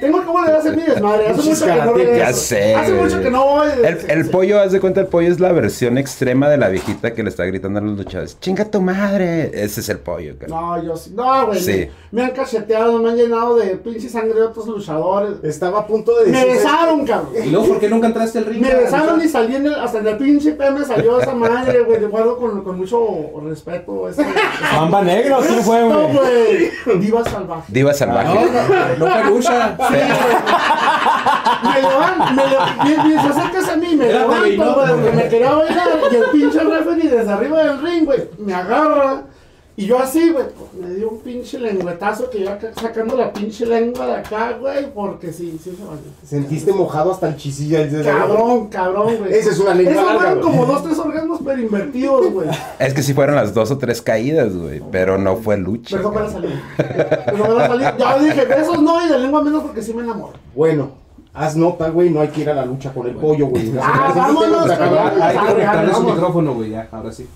Tengo 0.00 0.20
que 0.20 0.26
volver 0.26 0.54
a 0.54 0.58
hacer 0.58 0.74
mi 0.76 0.82
desmadre. 0.82 1.28
Hace 1.28 1.42
mucho 1.50 1.66
que 1.66 1.74
no 1.74 1.92
regreso. 1.92 2.18
ya 2.18 2.32
sé, 2.32 2.74
Hace 2.74 2.92
güey. 2.92 3.04
mucho 3.04 3.20
que 3.20 3.30
no 3.30 3.44
voy. 3.46 3.68
El, 3.84 4.10
el 4.10 4.30
pollo, 4.30 4.60
haz 4.60 4.72
de 4.72 4.80
cuenta, 4.80 5.00
el 5.00 5.06
pollo 5.08 5.28
es 5.30 5.40
la 5.40 5.52
versión 5.52 5.98
extrema 5.98 6.48
de 6.48 6.56
la 6.56 6.68
viejita 6.68 7.12
que 7.12 7.22
le 7.22 7.28
está 7.28 7.44
gritando 7.44 7.78
a 7.78 7.82
los 7.82 7.98
luchadores. 7.98 8.38
¡Chinga 8.40 8.64
tu 8.64 8.80
madre! 8.80 9.50
Ese 9.52 9.80
es 9.80 9.88
el 9.90 9.98
pollo, 9.98 10.34
cara. 10.38 10.48
No, 10.54 10.82
yo 10.82 10.96
sí. 10.96 11.12
No, 11.14 11.46
güey. 11.46 11.60
Sí. 11.60 11.88
Me 12.10 12.22
han 12.24 12.30
cacheteado, 12.30 12.98
me 12.98 13.10
han 13.10 13.16
llenado 13.16 13.56
de 13.56 13.76
pinche 13.76 14.08
sangre 14.08 14.34
de 14.34 14.42
otros 14.46 14.66
luchadores. 14.66 15.34
Estaba 15.42 15.80
a 15.80 15.86
punto 15.86 16.16
de 16.18 16.30
Me 16.30 16.38
decir. 16.38 16.52
besaron, 16.54 17.06
cabrón. 17.06 17.32
Y 17.44 17.50
luego, 17.50 17.68
¿por 17.68 17.80
qué 17.80 17.88
nunca 17.88 18.06
entraste 18.06 18.38
al 18.38 18.46
ring? 18.46 18.62
Me 18.62 18.74
besaron 18.74 19.20
y 19.22 19.28
salí 19.28 19.56
en 19.56 19.66
el, 19.66 19.74
hasta 19.74 19.98
en 19.98 20.06
el 20.08 20.16
pinche 20.16 20.52
P 20.52 20.70
me 20.70 20.84
salió 20.84 21.20
esa 21.20 21.34
madre, 21.34 21.80
güey. 21.82 22.00
De 22.00 22.06
guardo 22.06 22.38
con, 22.38 22.64
con 22.64 22.78
mucho 22.78 23.30
respeto. 23.46 24.08
Ese, 24.08 24.24
Mamba 24.74 25.02
negro, 25.02 25.40
¿quién 25.46 25.62
fue, 25.62 25.80
No, 25.80 26.08
güey? 26.08 26.70
güey. 26.86 26.98
Diva 27.00 27.22
salvaje. 27.24 27.64
Diva 27.68 27.92
No, 27.92 27.96
salvaje. 27.98 28.38
no, 28.98 29.06
no 29.06 29.41
pelucha. 29.42 29.76
Sí, 29.88 29.96
güey. 29.96 31.74
Me 31.74 31.80
levanto, 31.82 32.24
me 32.32 32.96
me, 32.96 33.04
me 33.14 33.22
se 33.22 33.28
acercas 33.28 33.68
a 33.68 33.76
mí, 33.76 33.96
me 33.96 34.06
levanto, 34.06 34.34
güey, 34.34 34.56
porque 34.56 34.94
güey. 35.02 35.16
me 35.16 35.28
quería 35.28 35.52
bailar 35.52 35.88
y 36.10 36.16
el 36.16 36.24
pinche 36.32 36.60
referee 36.60 37.08
desde 37.08 37.32
arriba 37.32 37.62
del 37.62 37.82
ring, 37.82 38.04
güey, 38.04 38.28
me 38.38 38.54
agarra 38.54 39.22
y 39.74 39.86
yo 39.86 39.98
así, 39.98 40.30
güey, 40.30 40.44
pues, 40.48 40.74
me 40.74 40.94
dio 40.94 41.08
un 41.08 41.20
pinche 41.20 41.58
lengüetazo 41.58 42.28
que 42.28 42.40
yo 42.40 42.50
acá 42.52 42.72
sacando 42.78 43.16
la 43.16 43.32
pinche 43.32 43.64
lengua 43.64 44.06
de 44.06 44.12
acá, 44.16 44.56
güey, 44.60 44.92
porque 44.92 45.32
sí, 45.32 45.58
sí 45.62 45.70
se 45.76 45.82
valió. 45.84 46.02
Sentiste 46.24 46.72
mojado 46.72 47.12
hasta 47.12 47.28
el 47.28 47.36
chisilla. 47.36 47.88
Cabrón, 48.04 48.68
cabrón, 48.68 49.16
güey. 49.18 49.32
Esa 49.32 49.50
es 49.50 49.58
una 49.58 49.74
lengua 49.74 49.92
Eso 49.94 50.04
larga, 50.04 50.18
fueron 50.20 50.40
güey. 50.40 50.52
como 50.52 50.66
dos, 50.66 50.84
tres 50.84 50.98
orgasmos 50.98 51.40
pero 51.44 51.60
invertidos, 51.60 52.32
güey. 52.32 52.48
Es 52.78 52.92
que 52.94 53.02
sí 53.02 53.14
fueron 53.14 53.34
las 53.36 53.54
dos 53.54 53.70
o 53.70 53.78
tres 53.78 54.02
caídas, 54.02 54.54
güey. 54.54 54.82
Pero 54.90 55.16
no 55.18 55.36
fue 55.36 55.56
lucha. 55.56 55.96
Pero 55.96 56.08
no 56.10 56.14
para 56.14 56.26
cara. 56.26 56.40
salir. 56.40 56.60
Pero 56.76 57.36
no 57.38 57.54
para 57.56 57.68
salir. 57.68 57.94
Ya 57.98 58.18
dije, 58.18 58.44
de 58.46 58.60
esos 58.60 58.82
no 58.82 59.04
y 59.06 59.08
de 59.08 59.18
lengua 59.18 59.42
menos 59.42 59.62
porque 59.62 59.82
sí 59.82 59.94
me 59.94 60.02
enamoro. 60.02 60.34
Bueno, 60.54 61.01
haz 61.34 61.56
nota, 61.56 61.88
güey. 61.88 62.10
No 62.10 62.20
hay 62.20 62.28
que 62.28 62.42
ir 62.42 62.50
a 62.50 62.54
la 62.54 62.64
lucha 62.66 62.92
con 62.92 63.06
el 63.06 63.14
pollo, 63.14 63.46
güey. 63.46 63.72
Ah, 63.80 64.12
vámonos, 64.14 64.70
está- 64.70 65.26
Hay 65.26 65.32
que 65.32 65.38
Ah, 65.38 65.46
conectarle 65.48 65.94
su 65.94 66.02
micrófono, 66.02 66.54
güey, 66.54 66.70
ya, 66.70 66.88
ahora 66.92 67.12
sí. 67.12 67.26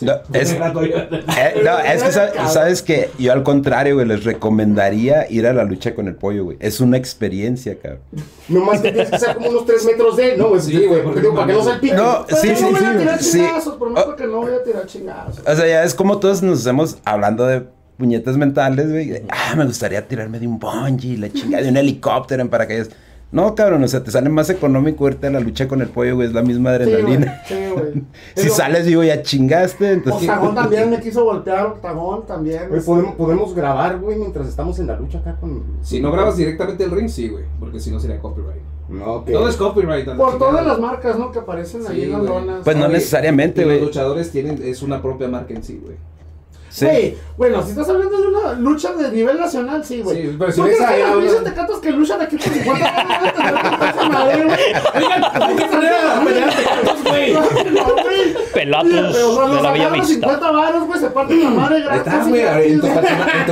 No, 0.00 0.12
es, 0.32 0.52
eh, 0.52 1.62
no, 1.64 1.78
es 1.78 2.02
que 2.02 2.12
sa- 2.12 2.48
sabes 2.48 2.82
que 2.82 3.10
yo 3.18 3.32
al 3.32 3.42
contrario, 3.42 3.94
güey, 3.96 4.06
les 4.06 4.24
recomendaría 4.24 5.30
ir 5.30 5.46
a 5.46 5.52
la 5.52 5.64
lucha 5.64 5.94
con 5.94 6.08
el 6.08 6.14
pollo, 6.14 6.44
güey. 6.44 6.56
Es 6.60 6.80
una 6.80 6.96
experiencia, 6.96 7.78
cabrón. 7.78 8.00
Nomás 8.48 8.80
que 8.80 8.90
tienes 8.92 9.10
que 9.10 9.18
ser 9.18 9.36
como 9.36 9.50
unos 9.50 9.66
3 9.66 9.84
metros 9.84 10.16
de. 10.16 10.36
No, 10.36 10.48
güey. 10.50 10.60
Sí, 10.60 10.84
güey, 10.86 11.02
porque 11.02 11.20
digo, 11.20 11.34
para 11.34 11.46
que 11.48 11.52
no 11.52 11.62
salpique. 11.64 11.94
No, 11.94 12.24
Pero 12.26 12.40
sí, 12.40 12.56
sí, 12.56 12.62
no 12.62 12.70
voy 12.70 12.80
sí. 12.80 12.84
a 12.86 12.98
tirar 12.98 13.22
sí. 13.22 13.38
chingazos, 13.38 13.76
prometo 13.76 14.10
Oh, 14.10 14.16
que 14.16 14.26
no 14.26 14.36
voy 14.40 14.52
a 14.54 14.62
tirar 14.64 14.86
chingazos. 14.86 15.42
O 15.46 15.56
sea, 15.56 15.66
ya 15.66 15.84
es 15.84 15.94
como 15.94 16.18
todos 16.18 16.42
nos 16.42 16.60
hacemos 16.60 16.98
hablando 17.04 17.46
de 17.46 17.64
puñetas 17.98 18.36
mentales, 18.36 18.90
güey. 18.90 19.22
Ah, 19.30 19.54
me 19.56 19.64
gustaría 19.66 20.06
tirarme 20.08 20.38
de 20.40 20.46
un 20.48 20.58
bungee, 20.58 21.16
la 21.18 21.32
chingada, 21.32 21.62
de 21.62 21.68
un 21.68 21.76
helicóptero 21.76 22.42
en 22.42 22.48
paracaídas. 22.48 22.90
No, 23.32 23.54
cabrón, 23.54 23.82
o 23.82 23.88
sea, 23.88 24.04
te 24.04 24.10
sale 24.10 24.28
más 24.28 24.50
económico 24.50 25.08
irte 25.08 25.26
a 25.26 25.30
la 25.30 25.40
lucha 25.40 25.66
con 25.66 25.80
el 25.80 25.88
pollo, 25.88 26.16
güey. 26.16 26.28
Es 26.28 26.34
la 26.34 26.42
misma 26.42 26.76
Sí, 26.76 26.84
güey. 26.84 26.94
adrenalina. 26.94 27.42
Sí, 27.48 27.54
güey. 27.74 28.02
si 28.36 28.48
sales, 28.50 28.84
digo, 28.84 29.02
ya 29.02 29.22
chingaste, 29.22 29.92
entonces... 29.92 30.28
Octagón 30.28 30.54
también 30.54 30.90
me 30.90 31.00
quiso 31.00 31.24
voltear, 31.24 31.66
Octagón 31.66 32.26
también. 32.26 32.68
Güey, 32.68 32.82
podemos, 32.82 33.14
podemos 33.14 33.54
grabar, 33.54 33.98
güey, 33.98 34.18
mientras 34.18 34.46
estamos 34.48 34.78
en 34.78 34.86
la 34.86 34.96
lucha 34.96 35.18
acá 35.20 35.36
con. 35.40 35.62
Si 35.82 35.98
no 36.00 36.12
grabas 36.12 36.36
directamente 36.36 36.84
el 36.84 36.90
ring, 36.90 37.08
sí, 37.08 37.28
güey. 37.30 37.44
Porque 37.58 37.80
si 37.80 37.90
no 37.90 37.98
sería 37.98 38.20
copyright. 38.20 38.60
No, 38.90 39.24
que. 39.24 39.32
Todo 39.32 39.48
es 39.48 39.56
copyright. 39.56 40.04
Por 40.04 40.14
chingada. 40.32 40.38
todas 40.38 40.66
las 40.66 40.78
marcas, 40.78 41.18
¿no? 41.18 41.32
Que 41.32 41.38
aparecen 41.38 41.86
ahí 41.86 41.96
Sí, 41.96 42.02
en 42.04 42.12
las 42.12 42.22
lonas. 42.22 42.60
Pues 42.64 42.76
no 42.76 42.84
Oye, 42.84 42.92
necesariamente, 42.94 43.64
güey. 43.64 43.78
Los 43.78 43.86
luchadores 43.88 44.30
tienen, 44.30 44.60
es 44.62 44.82
una 44.82 45.00
propia 45.00 45.28
marca 45.28 45.54
en 45.54 45.62
sí, 45.62 45.80
güey. 45.82 45.96
Sí. 46.72 46.86
Güey, 46.86 47.16
bueno, 47.36 47.62
si 47.62 47.70
estás 47.70 47.88
hablando 47.88 48.18
de 48.20 48.28
una 48.28 48.52
lucha 48.54 48.92
de 48.94 49.10
nivel 49.10 49.38
nacional, 49.38 49.84
sí, 49.84 50.00
güey. 50.00 50.22
Sí, 50.22 50.36
pero 50.38 50.50
si 50.52 50.60
¿Tú 50.60 50.66
ves 50.66 50.80
ahí, 50.80 51.00
los 51.00 51.10
habla- 51.10 51.20
pinches 51.22 51.44
tecatos 51.44 51.78
que 51.80 51.90
luchan 51.90 52.20
aquí 52.22 52.36
por 52.36 52.48
50 52.48 52.86
años 52.86 53.32
a? 54.14 55.46
Hay 55.46 55.56
que 55.56 55.64
poner 55.66 55.92
a 55.92 56.04
la 56.16 56.24
pelea 56.24 56.46
de 56.46 56.52
tecatos, 56.52 57.04
güey. 57.04 57.32
Pelatos 58.54 58.90
de 58.90 59.62
la 59.62 59.70
Bella 59.72 59.84
agarran 59.86 59.92
Vista. 60.00 60.14
50 60.14 60.50
varos, 60.50 60.86
güey, 60.86 61.00
se 61.00 61.10
parten 61.10 61.44
la 61.44 61.50
madre 61.50 61.78
está, 61.96 62.24
güey. 62.24 62.72
En 62.72 62.80
tu, 62.80 62.86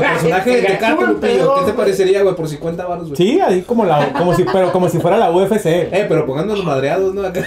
personaje 0.01 0.51
de 0.51 0.63
tecato, 0.63 1.07
Lupillo. 1.07 1.55
¿Qué 1.57 1.65
te 1.67 1.73
parecería, 1.73 2.23
güey? 2.23 2.35
Por 2.35 2.49
50 2.49 2.87
baros, 2.87 3.05
güey. 3.09 3.17
Sí, 3.17 3.41
ahí 3.41 3.63
como 3.63 3.85
la, 3.85 4.13
como 4.13 4.35
si, 4.35 4.45
pero 4.45 4.73
como 4.73 4.89
si 4.89 4.99
fuera 4.99 5.17
la 5.17 5.31
UFC. 5.31 5.67
Eh, 5.67 6.07
pero 6.09 6.27
pongando 6.27 6.55
los 6.57 6.65
madreados, 6.65 7.15
¿no? 7.15 7.23
Acá. 7.23 7.45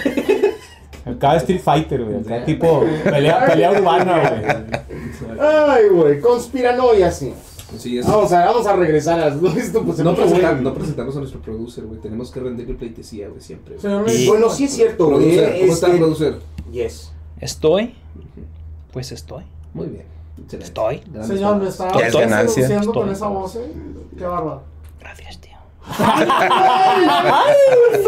Acá 1.04 1.36
Street 1.36 1.60
Fighter, 1.60 2.04
güey. 2.04 2.44
Tipo 2.44 2.84
pelea, 3.04 3.46
pelea 3.46 3.72
urbana, 3.72 4.18
güey. 4.20 5.38
Ay, 5.40 5.88
güey, 5.90 6.20
conspiranoia, 6.20 7.10
sí. 7.10 7.34
Sí, 7.78 7.98
es. 7.98 8.06
Vamos 8.06 8.32
a, 8.32 8.44
vamos 8.46 8.66
a 8.66 8.76
regresar 8.76 9.20
a. 9.20 9.30
¿no? 9.30 9.48
Esto, 9.48 9.82
pues, 9.82 9.98
No, 9.98 10.14
presentar- 10.14 10.60
no 10.60 10.72
presentamos 10.74 11.16
a 11.16 11.18
nuestro 11.18 11.40
producer, 11.40 11.84
güey. 11.84 12.00
Tenemos 12.00 12.30
que 12.30 12.38
rendirle 12.40 12.74
pleitesía, 12.74 13.28
güey, 13.28 13.40
siempre. 13.40 13.76
Y, 14.14 14.28
bueno, 14.28 14.48
sí 14.48 14.64
es 14.64 14.72
cierto, 14.74 15.06
güey. 15.08 15.36
Producer, 15.36 15.60
¿cómo 15.60 15.72
está, 15.72 15.86
este- 15.88 15.98
producer? 15.98 16.38
Yes. 16.70 17.12
Estoy. 17.40 17.94
Pues 18.92 19.10
estoy. 19.12 19.42
Muy 19.72 19.86
bien. 19.88 20.04
Excelente. 20.40 20.66
Estoy. 20.66 21.02
Señor, 21.26 21.56
me 21.56 21.68
está 21.68 21.92
Ya 21.98 22.06
es 22.06 22.14
ganancia. 22.14 22.48
seduciendo 22.66 22.92
con 22.92 23.08
esa 23.10 23.26
voz, 23.26 23.56
eh. 23.56 23.72
Qué 24.16 24.24
bárbaro. 24.24 24.62
Gracias, 25.00 25.38
tío. 25.40 25.52
¡Ay! 25.98 27.54
¡Eso 27.92 28.03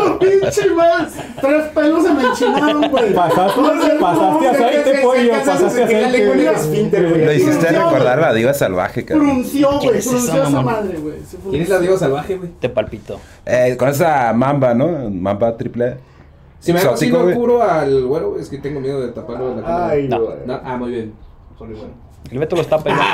pinche 0.54 0.70
más! 0.74 1.12
Tres 1.40 1.64
pelos 1.74 2.02
se 2.04 2.12
me 2.12 2.22
enchinaron, 2.24 2.90
güey. 2.90 3.14
Pasaste, 3.14 3.60
pasaste 4.00 4.48
aceite, 4.48 4.98
pollo. 5.02 5.30
Pasaste 5.44 5.82
aceite. 5.84 6.26
güey. 6.26 7.24
Lo 7.24 7.32
hiciste 7.32 7.66
recordar 7.68 8.18
güey. 8.18 8.28
la 8.28 8.34
diva 8.34 8.54
salvaje, 8.54 9.04
cabrón. 9.04 9.26
Frunció, 9.26 9.68
¿Quién 9.80 9.82
güey. 9.82 9.98
es 9.98 10.06
esa, 10.12 10.48
esa 10.48 10.62
madre, 10.62 10.98
güey. 10.98 11.16
¿Quién 11.50 11.62
es 11.62 11.68
la 11.68 11.78
diva 11.80 11.96
salvaje, 11.98 12.36
güey? 12.36 12.50
Te 12.60 12.68
palpito. 12.68 13.20
Eh, 13.44 13.76
con 13.78 13.88
esa 13.88 14.32
mamba, 14.32 14.74
¿no? 14.74 15.10
Mamba 15.10 15.56
triple. 15.56 15.96
Si 16.60 16.72
me 16.72 16.80
hago 16.80 16.94
así, 16.94 17.04
Exótico, 17.06 17.18
no 17.18 17.24
güey. 17.24 17.34
cubro 17.36 17.62
al 17.62 18.04
güero, 18.06 18.38
es 18.38 18.48
que 18.48 18.58
tengo 18.58 18.80
miedo 18.80 19.00
de 19.00 19.12
taparlo 19.12 19.50
de 19.50 19.56
la 19.56 19.62
cámara. 19.62 19.88
Ay, 19.90 20.08
No. 20.08 20.20
güey. 20.20 20.36
No, 20.46 20.60
ah, 20.64 20.76
muy 20.76 20.90
bien. 20.90 21.12
Sorry, 21.58 21.74
bueno. 21.74 22.06
El 22.30 22.38
Beto 22.40 22.56
lo 22.56 22.62
está 22.62 22.78
pegando. 22.78 23.04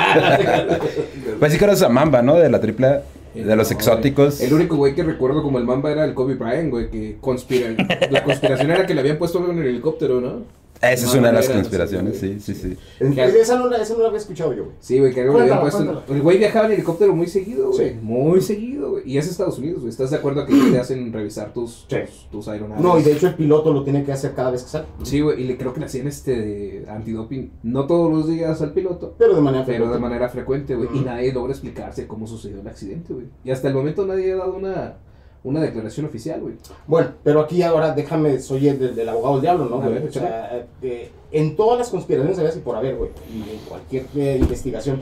Pues 1.39 1.51
sí 1.53 1.59
que 1.59 1.65
era 1.65 1.89
Mamba, 1.89 2.21
¿no? 2.23 2.35
De 2.35 2.49
la 2.49 2.59
triple 2.59 2.87
A, 2.87 3.01
de 3.33 3.55
los 3.55 3.69
No, 3.71 3.75
exóticos. 3.77 4.41
El 4.41 4.53
único 4.53 4.75
güey 4.75 4.93
que 4.95 5.03
recuerdo 5.03 5.41
como 5.41 5.57
el 5.57 5.65
mamba 5.65 5.91
era 5.91 6.05
el 6.05 6.13
Kobe 6.13 6.35
Bryant, 6.35 6.69
güey, 6.69 6.89
que 6.89 7.17
conspira. 7.19 7.69
La 8.11 8.23
conspiración 8.23 8.71
era 8.71 8.85
que 8.85 8.93
le 8.93 9.01
habían 9.01 9.17
puesto 9.17 9.49
en 9.49 9.57
el 9.59 9.67
helicóptero, 9.67 10.21
¿no? 10.21 10.62
Esa 10.83 11.07
es 11.07 11.13
una 11.15 11.27
de 11.27 11.33
las 11.33 11.49
conspiraciones, 11.49 12.17
sí, 12.19 12.39
sí, 12.39 12.53
sí. 12.53 12.77
Esa 12.99 13.57
no, 13.57 13.67
la, 13.69 13.77
esa 13.77 13.93
no 13.93 14.01
la 14.01 14.07
había 14.07 14.19
escuchado 14.19 14.53
yo, 14.53 14.65
güey. 14.65 14.75
Sí, 14.81 14.99
güey, 14.99 15.13
que 15.13 15.25
Cuéntala, 15.25 15.61
puesto. 15.61 15.77
cuéntala. 15.77 16.03
El 16.09 16.21
güey 16.21 16.37
viajaba 16.37 16.65
en 16.65 16.73
helicóptero 16.73 17.15
muy 17.15 17.27
seguido, 17.27 17.71
güey. 17.71 17.89
Sí. 17.91 17.95
Muy 18.01 18.41
seguido, 18.41 18.91
güey. 18.91 19.03
Y 19.09 19.17
es 19.17 19.27
Estados 19.29 19.57
Unidos, 19.59 19.79
güey. 19.79 19.89
¿Estás 19.89 20.11
de 20.11 20.17
acuerdo 20.17 20.45
que 20.45 20.53
te 20.53 20.77
hacen 20.79 21.13
revisar 21.13 21.53
tus, 21.53 21.85
Sí. 21.89 21.97
tus, 22.31 22.47
aeronaves? 22.47 22.83
No, 22.83 22.99
y 22.99 23.03
de 23.03 23.13
hecho 23.13 23.27
el 23.27 23.35
piloto 23.35 23.71
lo 23.73 23.83
tiene 23.83 24.03
que 24.03 24.11
hacer 24.11 24.33
cada 24.33 24.51
vez 24.51 24.63
que 24.63 24.69
sale. 24.69 24.85
Sí, 25.03 25.21
güey, 25.21 25.41
y 25.41 25.45
le 25.45 25.57
creo 25.57 25.73
que 25.73 25.79
le 25.79 25.85
hacían 25.85 26.07
este 26.07 26.85
antidoping, 26.89 27.51
no 27.63 27.87
todos 27.87 28.11
los 28.11 28.27
días 28.27 28.61
al 28.61 28.73
piloto, 28.73 29.15
Pero 29.17 29.35
de 29.35 29.41
manera 29.41 29.65
pero 29.65 29.85
de 29.85 29.91
frecuente. 29.91 30.01
manera 30.09 30.29
frecuente, 30.29 30.75
güey. 30.75 30.89
Y 30.95 30.99
nadie 30.99 31.31
logra 31.31 31.51
explicarse 31.53 32.07
cómo 32.07 32.27
sucedió 32.27 32.59
el 32.61 32.67
accidente, 32.67 33.13
güey. 33.13 33.27
Y 33.45 33.51
hasta 33.51 33.69
el 33.69 33.73
momento 33.73 34.05
nadie 34.05 34.33
ha 34.33 34.37
dado 34.37 34.55
una, 34.55 34.97
una 35.43 35.61
declaración 35.61 36.05
oficial, 36.05 36.41
güey. 36.41 36.55
Bueno, 36.87 37.09
pero 37.23 37.41
aquí 37.41 37.61
ahora 37.63 37.93
déjame, 37.93 38.39
soy 38.39 38.69
el 38.69 38.79
del, 38.79 38.95
del 38.95 39.09
abogado 39.09 39.35
del 39.35 39.41
diablo, 39.41 39.65
¿no? 39.65 39.77
Güey? 39.79 39.93
ver, 39.93 40.07
o 40.07 40.11
sea, 40.11 40.67
eh, 40.81 41.11
en 41.31 41.55
todas 41.55 41.79
las 41.79 41.89
conspiraciones, 41.89 42.37
sabes, 42.37 42.55
y 42.57 42.59
por 42.59 42.75
haber, 42.75 42.95
güey, 42.95 43.09
y 43.33 43.51
en 43.51 43.59
cualquier 43.67 44.05
eh, 44.15 44.37
investigación, 44.39 44.99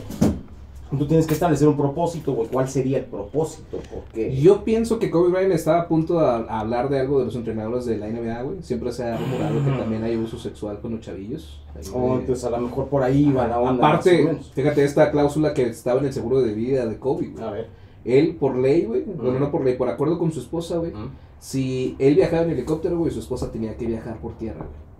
tú 0.98 1.06
tienes 1.06 1.28
que 1.28 1.34
establecer 1.34 1.68
un 1.68 1.78
propósito, 1.78 2.34
güey. 2.34 2.50
¿Cuál 2.50 2.68
sería 2.68 2.98
el 2.98 3.06
propósito? 3.06 3.80
Porque 3.94 4.36
Yo 4.36 4.64
pienso 4.64 5.00
que 5.00 5.10
Kobe 5.10 5.30
Bryant 5.30 5.54
estaba 5.54 5.82
a 5.82 5.88
punto 5.88 6.20
de 6.20 6.46
hablar 6.50 6.90
de 6.90 7.00
algo 7.00 7.20
de 7.20 7.26
los 7.26 7.36
entrenadores 7.36 7.86
de 7.86 7.98
la 7.98 8.08
NBA, 8.08 8.42
güey. 8.42 8.64
Siempre 8.64 8.92
se 8.92 9.06
ha 9.06 9.18
rumorado 9.18 9.64
que 9.64 9.72
también 9.72 10.04
hay 10.04 10.18
uso 10.18 10.38
sexual 10.38 10.80
con 10.82 10.92
los 10.92 11.02
chavillos. 11.02 11.62
Oh, 11.94 12.18
entonces 12.20 12.44
a 12.44 12.50
lo 12.50 12.60
mejor 12.60 12.88
por 12.88 13.04
ahí 13.04 13.32
va 13.32 13.48
la 13.48 13.60
onda. 13.60 13.88
Aparte, 13.88 14.38
fíjate 14.54 14.84
esta 14.84 15.12
cláusula 15.12 15.54
que 15.54 15.68
estaba 15.68 16.00
en 16.00 16.08
el 16.08 16.14
seguro 16.14 16.42
de 16.42 16.54
vida 16.54 16.86
de 16.86 16.98
Kobe, 16.98 17.28
güey. 17.28 17.44
A 17.44 17.52
ver. 17.52 17.81
Él, 18.06 18.36
por 18.36 18.56
ley, 18.58 18.86
güey, 18.86 19.04
bueno, 19.04 19.32
Ujú. 19.32 19.40
no 19.40 19.52
por 19.52 19.64
ley, 19.64 19.76
por 19.76 19.90
acuerdo 19.90 20.18
con 20.18 20.32
su 20.32 20.40
esposa, 20.40 20.78
güey, 20.78 20.92
si 21.40 21.96
él 22.00 22.16
viajaba 22.16 22.44
en 22.44 22.52
helicóptero, 22.52 22.98
güey, 22.98 23.12
su 23.12 23.20
esposa 23.20 23.52
tenía 23.52 23.76
que 23.78 23.86
viajar 23.86 24.20
por 24.20 24.38
tierra, 24.38 24.66
güey. 24.66 24.91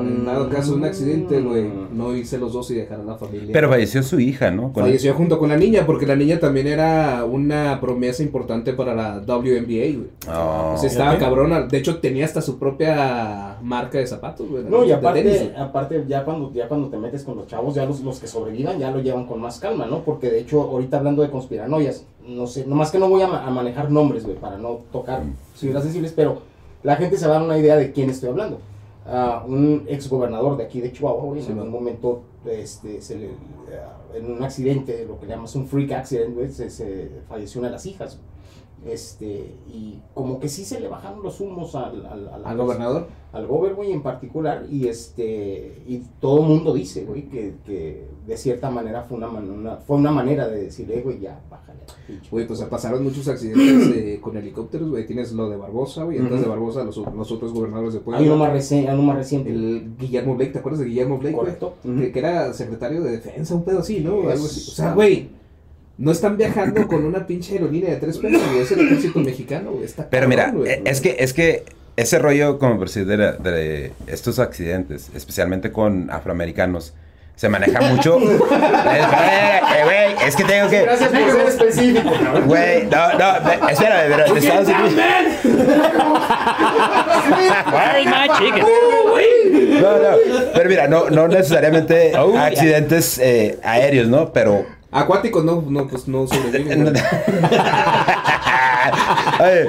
En 0.00 0.24
dado 0.24 0.48
caso 0.48 0.72
de 0.72 0.78
un 0.78 0.84
accidente, 0.84 1.40
güey, 1.40 1.64
Mm. 1.64 1.88
no 1.96 2.14
irse 2.14 2.38
los 2.38 2.52
dos 2.52 2.70
y 2.70 2.74
dejar 2.74 3.00
a 3.00 3.04
la 3.04 3.16
familia. 3.16 3.50
Pero 3.52 3.68
falleció 3.68 4.02
su 4.02 4.18
hija, 4.20 4.50
¿no? 4.50 4.72
Con- 4.72 4.84
Falleció 4.84 5.14
junto 5.14 5.38
con 5.38 5.48
la 5.50 5.56
niña, 5.56 5.84
porque 5.86 6.06
la 6.06 6.16
niña 6.16 6.38
también 6.40 6.66
era 6.66 7.24
una 7.24 7.80
promesa 7.80 8.22
importante 8.22 8.72
para 8.72 8.94
la 8.94 9.20
WNBA, 9.20 9.96
güey. 9.96 10.08
Oh. 10.28 10.72
O 10.74 10.78
sea, 10.78 10.88
estaba 10.88 11.18
cabrona. 11.18 11.62
De 11.62 11.78
hecho, 11.78 11.98
tenía 11.98 12.24
hasta 12.24 12.40
su 12.40 12.58
propia 12.58 13.56
marca 13.62 13.98
de 13.98 14.06
zapatos, 14.06 14.48
güey. 14.48 14.64
No, 14.64 14.84
y 14.84 14.92
aparte, 14.92 15.22
tenis, 15.22 15.40
güey. 15.42 15.56
aparte 15.56 16.04
ya 16.08 16.24
cuando 16.24 16.52
ya 16.52 16.68
cuando 16.68 16.88
te 16.88 16.96
metes 16.96 17.22
con 17.24 17.36
los 17.36 17.46
chavos, 17.46 17.74
ya 17.74 17.84
los, 17.84 18.00
los 18.00 18.18
que 18.18 18.26
sobrevivan 18.26 18.78
ya 18.78 18.90
lo 18.90 19.00
llevan 19.00 19.26
con 19.26 19.40
más 19.40 19.58
calma, 19.58 19.86
¿no? 19.86 20.00
Porque 20.00 20.30
de 20.30 20.40
hecho, 20.40 20.62
ahorita 20.62 20.98
hablando 20.98 21.22
de 21.22 21.30
conspiranoias, 21.30 22.04
no 22.26 22.46
sé, 22.46 22.64
nomás 22.66 22.90
que 22.90 22.98
no 22.98 23.08
voy 23.08 23.22
a, 23.22 23.26
ma- 23.26 23.46
a 23.46 23.50
manejar 23.50 23.90
nombres, 23.90 24.24
güey, 24.24 24.36
para 24.36 24.56
no 24.58 24.80
tocar 24.92 25.22
fibras 25.54 25.82
sensibles, 25.82 26.12
pero 26.14 26.40
la 26.82 26.96
gente 26.96 27.16
se 27.16 27.26
va 27.26 27.36
a 27.36 27.38
dar 27.38 27.46
una 27.46 27.58
idea 27.58 27.76
de 27.76 27.92
quién 27.92 28.10
estoy 28.10 28.30
hablando. 28.30 28.58
Un 29.46 29.84
ex 29.88 30.08
gobernador 30.08 30.56
de 30.56 30.64
aquí 30.64 30.80
de 30.80 30.92
Chihuahua, 30.92 31.34
Sí, 31.40 31.50
en 31.50 31.58
algún 31.58 31.72
momento, 31.72 32.22
este, 32.46 33.00
se 33.00 33.18
le, 33.18 33.30
ah, 33.76 33.98
en 34.14 34.30
un 34.30 34.42
accidente, 34.42 35.04
lo 35.06 35.18
que 35.18 35.26
llamas 35.26 35.54
un 35.56 35.66
freak 35.66 35.92
accident, 35.92 36.50
se, 36.50 36.70
se 36.70 37.10
falleció 37.28 37.60
una 37.60 37.68
de 37.68 37.72
las 37.72 37.86
hijas. 37.86 38.20
Este, 38.86 39.54
y 39.72 40.00
como 40.14 40.40
que 40.40 40.48
sí 40.48 40.64
se 40.64 40.80
le 40.80 40.88
bajaron 40.88 41.22
los 41.22 41.40
humos 41.40 41.74
al, 41.76 42.04
al, 42.04 42.28
a 42.28 42.38
la 42.38 42.48
Al 42.50 42.56
gobernador. 42.56 43.06
al 43.32 43.46
Gober, 43.46 43.74
güey, 43.74 43.92
en 43.92 44.02
particular, 44.02 44.66
y 44.70 44.88
este, 44.88 45.82
y 45.86 46.02
todo 46.20 46.40
el 46.42 46.48
mundo 46.48 46.74
dice, 46.74 47.04
güey, 47.04 47.28
que, 47.28 47.54
que 47.64 48.08
de 48.26 48.36
cierta 48.36 48.70
manera 48.70 49.02
fue 49.04 49.18
una, 49.18 49.28
man- 49.28 49.48
una- 49.48 49.76
fue 49.76 49.96
una 49.96 50.10
manera 50.10 50.48
de 50.48 50.64
decirle, 50.64 51.00
güey, 51.02 51.20
ya, 51.20 51.40
bájale. 51.48 51.78
Güey, 52.30 52.46
pues 52.46 52.58
güey". 52.58 52.70
pasaron 52.70 53.04
muchos 53.04 53.26
accidentes 53.28 53.96
eh, 53.96 54.18
con 54.20 54.36
helicópteros, 54.36 54.90
güey. 54.90 55.06
Tienes 55.06 55.32
lo 55.32 55.48
de 55.48 55.56
Barbosa, 55.56 56.04
güey. 56.04 56.18
Antes 56.18 56.40
de 56.40 56.48
Barbosa, 56.48 56.82
los, 56.84 56.96
los 56.96 57.32
otros 57.32 57.52
gobernadores 57.52 57.92
de 57.94 57.98
Hay 58.00 58.04
Puebla. 58.04 58.26
uno 58.26 58.36
más, 58.36 58.52
reci- 58.52 58.86
hay 58.88 58.94
uno 58.94 59.02
más 59.02 59.16
reciente. 59.16 59.50
El 59.50 59.94
Guillermo 59.96 60.34
Blake, 60.36 60.52
¿te 60.52 60.58
acuerdas 60.58 60.80
de 60.80 60.86
Guillermo 60.86 61.18
Blake? 61.18 61.36
Correcto. 61.36 61.74
Que, 61.82 62.10
que 62.12 62.18
era 62.18 62.52
secretario 62.52 63.02
de 63.02 63.12
defensa, 63.12 63.54
un 63.54 63.64
pedo 63.64 63.78
así, 63.78 64.00
¿no? 64.00 64.14
Algo 64.28 64.30
así. 64.44 64.70
O 64.70 64.74
sea, 64.74 64.92
güey, 64.94 65.30
no 65.98 66.10
están 66.12 66.36
viajando 66.36 66.86
con 66.88 67.04
una 67.04 67.26
pinche 67.26 67.54
aerolínea 67.54 67.90
de 67.90 67.96
tres 67.96 68.18
pesos, 68.18 68.40
güey. 68.48 68.60
Es 68.60 68.72
el 68.72 68.80
ejército 68.86 69.18
mexicano, 69.20 69.72
güey. 69.72 69.84
Está 69.84 70.08
Pero 70.10 70.28
mira, 70.28 70.50
güey. 70.50 70.70
eh, 70.70 70.82
es 70.86 71.00
que, 71.00 71.16
es 71.18 71.32
que 71.32 71.64
ese 71.96 72.18
rollo, 72.18 72.58
como 72.58 72.78
por 72.78 72.88
decir, 72.88 73.06
de, 73.06 73.16
la- 73.18 73.32
de 73.32 73.92
estos 74.06 74.38
accidentes, 74.38 75.10
especialmente 75.14 75.70
con 75.72 76.10
afroamericanos, 76.10 76.94
se 77.36 77.48
maneja 77.48 77.80
mucho. 77.80 78.18
Güey, 79.84 80.14
es 80.26 80.36
que 80.36 80.44
tengo 80.44 80.68
que. 80.68 80.82
Gracias 80.82 81.08
por 81.10 81.30
ser 81.32 81.46
específico, 81.48 82.10
cabrón. 82.22 82.44
Güey, 82.46 82.84
no, 82.86 83.12
no, 83.18 83.68
espérame, 83.70 84.10
pero 84.16 84.34
de 84.34 84.40
Estados 84.40 84.68
Unidos. 84.68 84.92
Chicken? 88.38 88.64
No, 89.80 89.98
no, 89.98 90.16
pero 90.54 90.68
mira, 90.68 90.88
no, 90.88 91.10
no 91.10 91.28
necesariamente 91.28 92.12
Oh, 92.16 92.36
accidentes 92.38 93.18
eh, 93.18 93.58
aéreos, 93.62 94.08
¿no? 94.08 94.32
Pero 94.32 94.64
Acuáticos 94.92 95.44
no, 95.44 95.64
no, 95.68 95.88
pues 95.88 96.06
no 96.06 96.26
sobreviven. 96.26 96.92
Oye, 99.40 99.66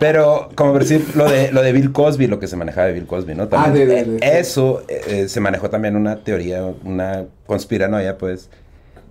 pero 0.00 0.48
como 0.54 0.72
por 0.72 0.82
decir 0.82 1.04
lo 1.14 1.28
de 1.30 1.52
lo 1.52 1.62
de 1.62 1.72
Bill 1.72 1.92
Cosby, 1.92 2.26
lo 2.26 2.38
que 2.38 2.46
se 2.46 2.56
manejaba 2.56 2.86
de 2.88 2.92
Bill 2.94 3.06
Cosby, 3.06 3.34
¿no? 3.34 3.48
También, 3.48 3.90
Ah, 3.90 3.94
de- 3.94 4.04
de- 4.04 4.18
de- 4.18 4.38
eso 4.40 4.82
eh, 4.88 5.00
eh, 5.06 5.28
se 5.28 5.40
manejó 5.40 5.70
también 5.70 5.96
una 5.96 6.22
teoría, 6.24 6.64
una 6.84 7.26
conspiranoia, 7.46 8.18
pues, 8.18 8.50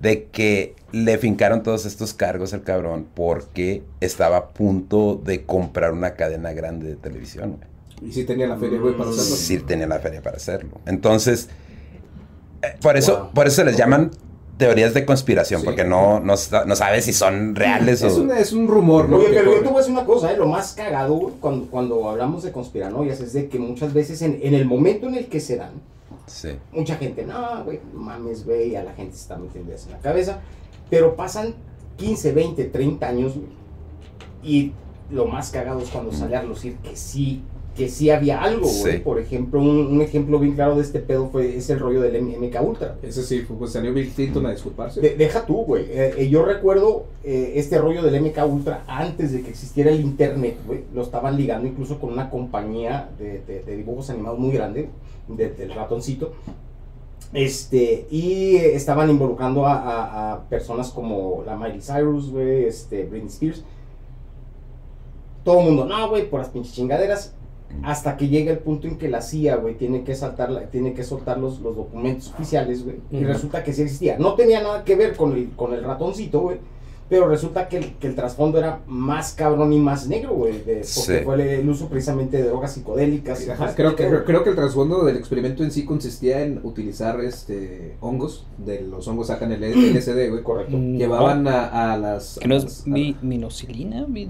de 0.01 0.25
que 0.25 0.75
le 0.91 1.17
fincaron 1.17 1.63
todos 1.63 1.85
estos 1.85 2.13
cargos 2.13 2.53
al 2.53 2.63
cabrón 2.63 3.07
porque 3.13 3.83
estaba 4.01 4.37
a 4.37 4.47
punto 4.49 5.21
de 5.23 5.45
comprar 5.45 5.93
una 5.93 6.15
cadena 6.15 6.51
grande 6.53 6.87
de 6.89 6.95
televisión. 6.95 7.57
güey. 7.57 8.09
Y 8.09 8.13
sí 8.13 8.25
tenía 8.25 8.47
la 8.47 8.57
feria, 8.57 8.79
güey, 8.79 8.97
para 8.97 9.09
hacerlo. 9.11 9.35
Sí 9.35 9.57
tenía 9.59 9.87
la 9.87 9.99
feria 9.99 10.21
para 10.21 10.37
hacerlo. 10.37 10.81
Entonces, 10.85 11.49
eh, 12.61 12.75
por 12.81 12.97
eso, 12.97 13.17
Wow. 13.17 13.31
por 13.33 13.47
eso 13.47 13.57
se 13.57 13.65
les 13.65 13.77
llaman 13.77 14.11
teorías 14.57 14.93
de 14.93 15.03
conspiración, 15.05 15.61
Sí. 15.61 15.65
porque 15.65 15.83
no, 15.83 16.19
no, 16.19 16.35
no 16.65 16.75
sabes 16.75 17.05
si 17.05 17.13
son 17.13 17.55
reales 17.55 18.01
Es, 18.03 18.13
o... 18.17 18.21
una- 18.21 18.39
es 18.39 18.53
un 18.53 18.67
rumor, 18.67 19.09
¿no? 19.09 19.17
Oye, 19.17 19.29
pero 19.31 19.51
yo 19.55 19.59
te 19.61 19.65
voy 19.67 19.75
a 19.75 19.77
decir 19.79 19.91
una 19.93 20.05
cosa, 20.05 20.31
¿eh? 20.31 20.37
lo 20.37 20.45
más 20.47 20.73
cagado, 20.73 21.31
cuando, 21.39 21.65
cuando 21.71 22.09
hablamos 22.09 22.43
de 22.43 22.51
conspiranoias 22.51 23.19
es 23.19 23.33
de 23.33 23.49
que 23.49 23.57
muchas 23.59 23.93
veces 23.93 24.21
en, 24.21 24.39
en 24.43 24.53
el 24.53 24.65
momento 24.65 25.07
en 25.07 25.15
el 25.15 25.27
que 25.27 25.39
se 25.39 25.57
dan, 25.57 25.71
Sí. 26.27 26.49
mucha 26.71 26.95
gente, 26.95 27.25
no, 27.25 27.63
güey, 27.65 27.79
no 27.93 27.99
mames, 27.99 28.45
güey, 28.45 28.75
a 28.75 28.83
la 28.83 28.93
gente 28.93 29.15
se 29.15 29.23
está 29.23 29.37
metiendo 29.37 29.73
eso 29.73 29.87
en 29.87 29.93
la 29.93 29.99
cabeza, 29.99 30.39
pero 30.89 31.15
pasan 31.15 31.55
15, 31.97 32.31
20, 32.31 32.63
30 32.65 33.07
años, 33.07 33.33
y 34.43 34.71
lo 35.09 35.25
más 35.25 35.49
cagado 35.51 35.79
es 35.81 35.89
cuando 35.89 36.11
sale 36.13 36.35
a 36.35 36.41
relucir 36.41 36.75
que 36.77 36.95
sí, 36.95 37.41
que 37.75 37.89
sí 37.89 38.09
había 38.11 38.41
algo, 38.41 38.67
güey. 38.67 38.93
Sí. 38.93 38.99
Por 38.99 39.19
ejemplo, 39.19 39.59
un, 39.59 39.67
un 39.87 40.01
ejemplo 40.01 40.37
bien 40.39 40.53
claro 40.53 40.75
de 40.75 40.81
este 40.83 40.99
pedo 40.99 41.29
fue, 41.29 41.57
es 41.57 41.69
el 41.71 41.79
rollo 41.79 42.01
del 42.01 42.15
M- 42.17 42.37
MK 42.37 42.61
Ultra. 42.61 42.97
Ese 43.01 43.23
sí, 43.23 43.43
pues 43.57 43.71
salió 43.71 43.91
Bill 43.93 44.09
Clinton 44.11 44.45
a 44.45 44.51
disculparse. 44.51 45.01
De- 45.01 45.15
deja 45.15 45.45
tú, 45.45 45.63
güey. 45.63 45.85
Eh, 45.89 46.13
eh, 46.17 46.29
yo 46.29 46.45
recuerdo 46.45 47.05
eh, 47.23 47.53
este 47.55 47.79
rollo 47.79 48.03
del 48.03 48.21
MK 48.21 48.37
Ultra 48.45 48.83
antes 48.87 49.31
de 49.31 49.41
que 49.41 49.49
existiera 49.49 49.89
el 49.89 50.01
internet, 50.01 50.57
güey. 50.67 50.83
Lo 50.93 51.01
estaban 51.01 51.35
ligando 51.35 51.67
incluso 51.67 51.99
con 51.99 52.13
una 52.13 52.29
compañía 52.29 53.09
de, 53.17 53.39
de- 53.41 53.63
de 53.63 53.75
dibujos 53.77 54.09
animados 54.11 54.37
muy 54.37 54.51
grande, 54.51 54.89
de- 55.27 55.49
del 55.49 55.73
ratoncito. 55.73 56.33
Este, 57.33 58.05
y 58.11 58.57
eh, 58.57 58.75
estaban 58.75 59.09
involucrando 59.09 59.65
a, 59.65 59.73
a- 59.79 60.33
a 60.33 60.43
personas 60.49 60.91
como 60.91 61.41
la 61.43 61.55
Miley 61.57 61.81
Cyrus, 61.81 62.29
güey, 62.29 62.65
este, 62.65 63.05
Britney 63.05 63.29
Spears. 63.29 63.63
Todo 65.43 65.59
el 65.59 65.65
mundo, 65.65 65.85
no, 65.85 66.09
güey, 66.09 66.29
por 66.29 66.39
las 66.39 66.49
pinches 66.49 66.73
chingaderas. 66.73 67.33
Hasta 67.81 68.15
que 68.17 68.27
llega 68.27 68.51
el 68.51 68.59
punto 68.59 68.87
en 68.87 68.97
que 68.97 69.09
la 69.09 69.21
CIA, 69.21 69.55
güey, 69.57 69.75
tiene 69.75 70.03
que 70.03 70.15
saltar, 70.15 70.51
la- 70.51 70.67
tiene 70.69 70.93
que 70.93 71.03
soltar 71.03 71.37
los, 71.37 71.59
los 71.59 71.75
documentos 71.75 72.31
oficiales, 72.33 72.83
güey. 72.83 72.97
Y 73.11 73.23
resulta 73.25 73.63
que 73.63 73.73
sí 73.73 73.81
existía. 73.81 74.17
No 74.19 74.35
tenía 74.35 74.61
nada 74.61 74.83
que 74.83 74.95
ver 74.95 75.15
con 75.15 75.33
el, 75.33 75.49
con 75.51 75.73
el 75.73 75.83
ratoncito, 75.83 76.39
güey. 76.41 76.57
Pero 77.13 77.27
resulta 77.27 77.69
que 77.69 77.77
el, 77.77 77.93
que 77.99 78.07
el 78.07 78.15
trasfondo 78.15 78.57
era 78.57 78.79
más 78.87 79.33
cabrón 79.33 79.71
y 79.71 79.77
más 79.77 80.07
negro, 80.07 80.31
güey. 80.33 80.53
de- 80.63 80.77
Porque 80.77 80.83
Sí. 80.83 81.13
fue 81.23 81.35
el, 81.35 81.41
el 81.41 81.69
uso 81.69 81.87
precisamente 81.89 82.37
de 82.37 82.43
drogas 82.45 82.73
psicodélicas. 82.73 83.45
y 83.45 83.51
Ajá, 83.51 83.75
creo, 83.75 83.95
que, 83.95 84.07
creo 84.25 84.43
que 84.43 84.49
el 84.49 84.55
trasfondo 84.55 85.05
del 85.05 85.15
experimento 85.17 85.63
en 85.63 85.69
sí 85.69 85.85
consistía 85.85 86.41
en 86.41 86.59
utilizar 86.63 87.19
este 87.23 87.97
hongos, 88.01 88.47
de 88.57 88.81
los 88.81 89.07
hongos 89.07 89.27
sacan 89.27 89.51
el 89.51 89.61
LSD, 89.63 90.29
güey, 90.31 90.41
Correcto. 90.41 90.75
Mm, 90.75 90.97
Llevaban 90.97 91.47
a, 91.47 91.93
a 91.93 91.97
las... 91.99 92.39
Que 92.41 92.47
no 92.47 92.55
es 92.55 92.63
las- 92.63 92.81
a- 92.87 92.89
mi, 92.89 93.15
minoxilina, 93.21 94.07
mi- 94.07 94.27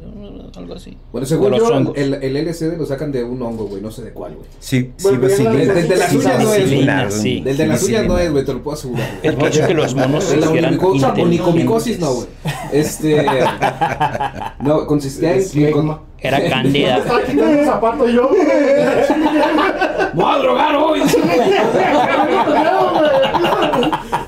algo 0.58 0.74
así. 0.74 0.98
Bueno, 1.14 1.26
según 1.26 1.54
yo, 1.54 1.94
el, 1.96 2.16
el 2.16 2.36
LSD 2.48 2.78
lo 2.78 2.86
sacan 2.86 3.14
de 3.14 3.24
un 3.24 3.42
hongo, 3.42 3.64
güey, 3.68 3.82
no 3.82 3.92
sé 3.92 4.04
de 4.04 4.12
cuál, 4.12 4.36
güey. 4.36 4.48
Sí, 4.60 4.92
sí, 4.98 5.04
Bueno, 5.04 5.20
pero 5.22 5.38
ya 5.38 5.44
vacilina. 5.52 5.74
no- 5.74 5.80
El 5.80 5.88
de 5.88 5.96
la 5.96 6.08
Sí, 6.10 6.16
suya 6.18 6.38
no 6.38 6.54
es, 6.54 6.70
güey. 6.70 7.12
Sí. 7.22 7.42
Del 7.42 7.56
de 7.58 7.66
la 7.68 7.78
suya 7.78 8.04
no 8.04 8.18
es, 8.18 8.30
güey, 8.30 8.44
te 8.44 8.54
lo 8.54 8.62
puedo 8.62 8.76
asegurar. 8.76 9.10
El 9.24 9.38
que 9.38 9.74
los 9.74 9.96
monos 9.96 10.36
la 10.36 10.48
onicomicosis- 10.50 12.00
no, 12.00 12.14
güey. 12.16 12.28
Este... 12.74 13.26
No, 14.62 14.86
consistía 14.88 15.34
en... 15.34 15.40
Eslegma. 15.40 16.02
Era 16.20 16.50
cándida. 16.50 16.98
estaba 17.00 17.22
quitando 17.22 17.60
el 17.60 17.66
zapato 17.66 18.08
yo. 18.08 18.30
¡Voy 20.14 20.26
a 20.26 20.38
drogar 20.38 20.76
hoy! 20.78 21.02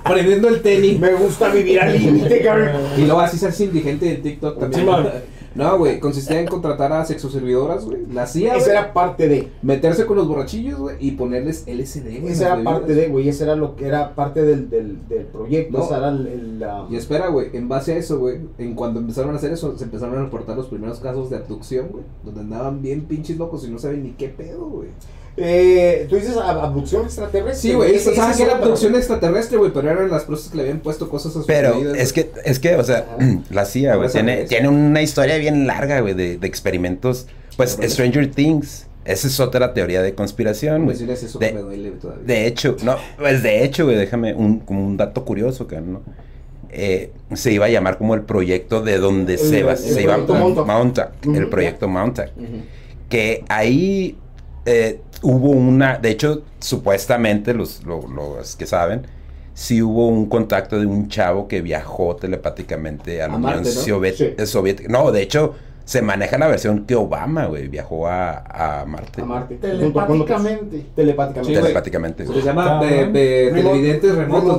Prendiendo 0.03 0.49
el 0.49 0.61
tenis. 0.61 0.99
Me 0.99 1.13
gusta 1.13 1.47
vivir 1.49 1.79
al 1.79 1.93
límite, 1.93 2.43
cabrón. 2.43 2.71
Y 2.97 3.01
luego 3.01 3.21
así 3.21 3.37
se 3.37 3.47
hace 3.47 3.63
indigente 3.63 4.13
en 4.13 4.21
TikTok 4.21 4.59
también. 4.59 4.85
No, 5.55 5.77
güey, 5.77 5.99
consistía 5.99 6.39
en 6.41 6.47
contratar 6.47 6.91
a 6.93 7.05
sexoservidoras, 7.05 7.85
güey. 7.85 8.05
La 8.13 8.23
hacía, 8.23 8.55
Esa 8.55 8.71
era 8.71 8.93
parte 8.93 9.27
de. 9.29 9.49
meterse 9.61 10.05
con 10.05 10.17
los 10.17 10.27
borrachillos, 10.27 10.77
güey, 10.79 10.97
y 10.99 11.11
ponerles 11.11 11.63
LSD, 11.67 12.19
güey. 12.21 12.33
Esa 12.33 12.53
era 12.55 12.63
parte 12.63 12.93
de, 12.93 13.07
güey. 13.07 13.29
Esa 13.29 13.45
era 13.45 13.55
lo 13.55 13.75
que 13.75 13.87
era 13.87 14.13
parte 14.15 14.43
del, 14.43 14.69
del, 14.69 15.07
del 15.07 15.25
proyecto. 15.25 15.77
No. 15.77 15.83
Esa 15.85 15.97
era 15.97 16.09
el. 16.09 16.27
el, 16.27 16.59
la- 16.59 16.85
Y 16.89 16.95
espera, 16.97 17.29
güey, 17.29 17.47
en 17.53 17.69
base 17.69 17.93
a 17.93 17.97
eso, 17.97 18.19
güey, 18.19 18.39
en 18.57 18.75
cuando 18.75 18.99
empezaron 18.99 19.33
a 19.33 19.37
hacer 19.37 19.53
eso, 19.53 19.77
se 19.77 19.85
empezaron 19.85 20.17
a 20.17 20.23
reportar 20.23 20.57
los 20.57 20.67
primeros 20.67 20.99
casos 20.99 21.29
de 21.29 21.37
abducción, 21.37 21.87
güey, 21.91 22.03
donde 22.23 22.41
andaban 22.41 22.81
bien 22.81 23.05
pinches 23.05 23.37
locos 23.37 23.65
y 23.65 23.71
no 23.71 23.79
saben 23.79 24.03
ni 24.03 24.11
qué 24.11 24.27
pedo, 24.29 24.65
güey. 24.65 24.89
Eh, 25.37 26.07
Tú 26.09 26.15
dices 26.15 26.35
ab- 26.37 26.61
abducción 26.63 27.03
extraterrestre. 27.03 27.69
Sí, 27.69 27.75
güey, 27.75 27.95
ese 27.95 28.13
que 28.13 28.19
es 28.19 28.39
era 28.39 28.53
abducción 28.55 28.95
extraterrestre, 28.95 29.57
güey, 29.57 29.71
pero 29.73 29.89
eran 29.91 30.09
las 30.09 30.23
cosas 30.23 30.49
que 30.49 30.57
le 30.57 30.63
habían 30.63 30.79
puesto 30.79 31.09
cosas 31.09 31.31
a 31.31 31.39
sus 31.39 31.45
Pero 31.45 31.93
es 31.93 32.13
que, 32.13 32.31
es 32.45 32.59
que, 32.59 32.75
o 32.75 32.83
sea, 32.83 33.17
la 33.49 33.65
CIA, 33.65 33.95
güey, 33.95 34.09
tiene, 34.09 34.33
sabes. 34.35 34.49
tiene 34.49 34.69
una 34.69 35.01
historia 35.01 35.37
bien 35.37 35.67
larga, 35.67 35.99
güey, 35.99 36.13
de, 36.13 36.37
de 36.37 36.47
experimentos. 36.47 37.27
Pues. 37.57 37.77
Stranger 37.83 38.31
Things, 38.31 38.87
esa 39.03 39.27
es 39.27 39.39
otra 39.39 39.73
teoría 39.73 40.01
de 40.01 40.13
conspiración, 40.15 40.85
No 40.85 40.93
güey. 40.93 41.11
eso 41.11 41.37
de- 41.39 41.47
que 41.49 41.53
me 41.53 41.61
duele 41.61 41.89
güey, 41.89 41.99
todavía. 42.01 42.23
De 42.25 42.47
hecho, 42.47 42.77
no, 42.83 42.95
pues 43.17 43.43
de 43.43 43.63
hecho, 43.65 43.83
güey, 43.85 43.97
déjame 43.97 44.33
un, 44.33 44.59
como 44.59 44.85
un 44.85 44.95
dato 44.97 45.25
curioso, 45.25 45.67
que 45.67 45.79
¿no? 45.81 46.01
Eh, 46.69 47.11
se 47.33 47.53
iba 47.53 47.67
a 47.67 47.69
llamar 47.69 47.97
como 47.97 48.15
el 48.15 48.21
proyecto 48.23 48.81
de 48.81 48.97
donde 48.97 49.33
El- 49.33 49.39
se, 49.39 49.63
va, 49.63 49.73
el 49.73 49.77
se 49.77 50.01
iba 50.01 50.13
proyecto 50.25 50.35
a. 50.35 50.65
Montauk, 50.65 51.11
el 51.35 51.47
proyecto 51.49 51.87
Montauk. 51.87 52.29
Ujú. 52.37 52.45
Que 53.09 53.45
ahí 53.47 54.17
eh, 54.65 54.99
hubo 55.25 55.49
una, 55.49 55.97
de 55.97 56.09
hecho, 56.11 56.43
supuestamente, 56.59 57.53
los, 57.53 57.83
lo- 57.85 58.07
los 58.07 58.55
que 58.55 58.65
saben, 58.65 59.07
sí 59.53 59.81
hubo 59.81 60.07
un 60.07 60.27
contacto 60.27 60.79
de 60.79 60.85
un 60.85 61.07
chavo 61.07 61.47
que 61.47 61.61
viajó 61.61 62.15
telepáticamente 62.15 63.21
a 63.21 63.27
la 63.27 63.33
A 63.33 63.37
Unión 63.37 63.53
Marte, 63.55 63.69
¿no? 63.73 63.81
Soviet- 63.81 64.35
Sí. 64.37 64.45
Soviética. 64.45 64.89
No, 64.89 65.11
de 65.11 65.21
hecho, 65.21 65.53
se 65.85 66.01
maneja 66.01 66.37
la 66.37 66.47
versión 66.47 66.85
que 66.85 66.95
Obama, 66.95 67.45
güey, 67.45 67.67
viajó 67.67 68.07
a, 68.07 68.37
a 68.81 68.85
Marte. 68.85 69.21
A 69.21 69.25
Marte. 69.25 69.55
Telepáticamente. 69.55 70.85
Telepáticamente. 70.95 71.53
Sí. 71.55 71.61
Telepáticamente. 71.61 72.25
Se 72.27 72.33
les 72.33 72.43
llama 72.43 72.81
Remote- 72.81 73.53
televidentes 73.53 74.15
remotos, 74.15 74.57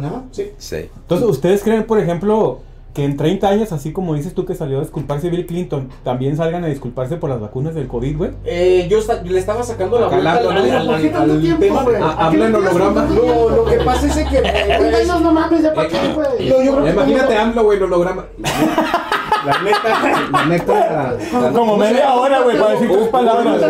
¿no? 0.00 0.24
Sí. 0.32 0.50
Sí. 0.58 0.76
Entonces, 0.96 1.28
¿ustedes 1.28 1.62
creen, 1.62 1.84
por 1.84 1.98
ejemplo, 2.00 2.60
que 2.94 3.04
en 3.04 3.16
30 3.16 3.48
años, 3.48 3.72
así 3.72 3.92
como 3.92 4.14
dices 4.14 4.34
tú 4.34 4.46
que 4.46 4.54
salió 4.54 4.78
a 4.78 4.80
disculparse 4.82 5.28
Bill 5.28 5.46
Clinton, 5.46 5.88
también 6.04 6.36
salgan 6.36 6.62
a 6.64 6.68
disculparse 6.68 7.16
por 7.16 7.28
las 7.28 7.40
vacunas 7.40 7.74
del 7.74 7.88
COVID, 7.88 8.16
güey? 8.16 8.30
Eh, 8.44 8.86
yo 8.88 8.98
le 9.24 9.38
estaba 9.38 9.62
sacando 9.64 9.98
la 9.98 10.06
vuelta 10.06 10.30
al 10.32 10.38
al, 10.38 10.44
¿no? 10.44 10.50
al- 10.78 10.86
¿Por 10.86 10.96
qué 11.00 11.06
al- 11.08 11.12
tanto 11.12 11.32
al 11.34 11.40
tiempo, 11.40 11.60
tema. 11.90 12.12
habla 12.12 12.46
en 12.46 12.54
holograma. 12.54 13.02
No, 13.06 13.48
lo 13.50 13.64
que 13.64 13.76
pasa 13.78 14.06
es 14.06 14.28
que... 14.28 14.36
eh, 14.44 14.76
30 14.78 14.96
años 14.98 15.20
no 15.22 15.32
mames, 15.32 15.62
ya 15.62 15.74
para 15.74 15.88
Eh, 15.88 15.90
qué, 15.90 16.12
güey. 16.14 16.48
Creo 16.48 16.84
que 16.84 16.90
Imagínate 16.90 17.36
AMLO, 17.36 17.64
güey, 17.64 17.78
en 17.78 17.84
holograma. 17.84 18.24
La 19.46 19.62
neta. 19.62 20.30
La 20.32 20.46
neta. 20.46 21.16
la- 21.40 21.52
Como 21.52 21.76
media 21.76 22.14
hora, 22.14 22.40
güey, 22.42 22.58
para 22.58 22.72
decir 22.72 22.90
Un 22.90 23.08
palabras. 23.10 23.62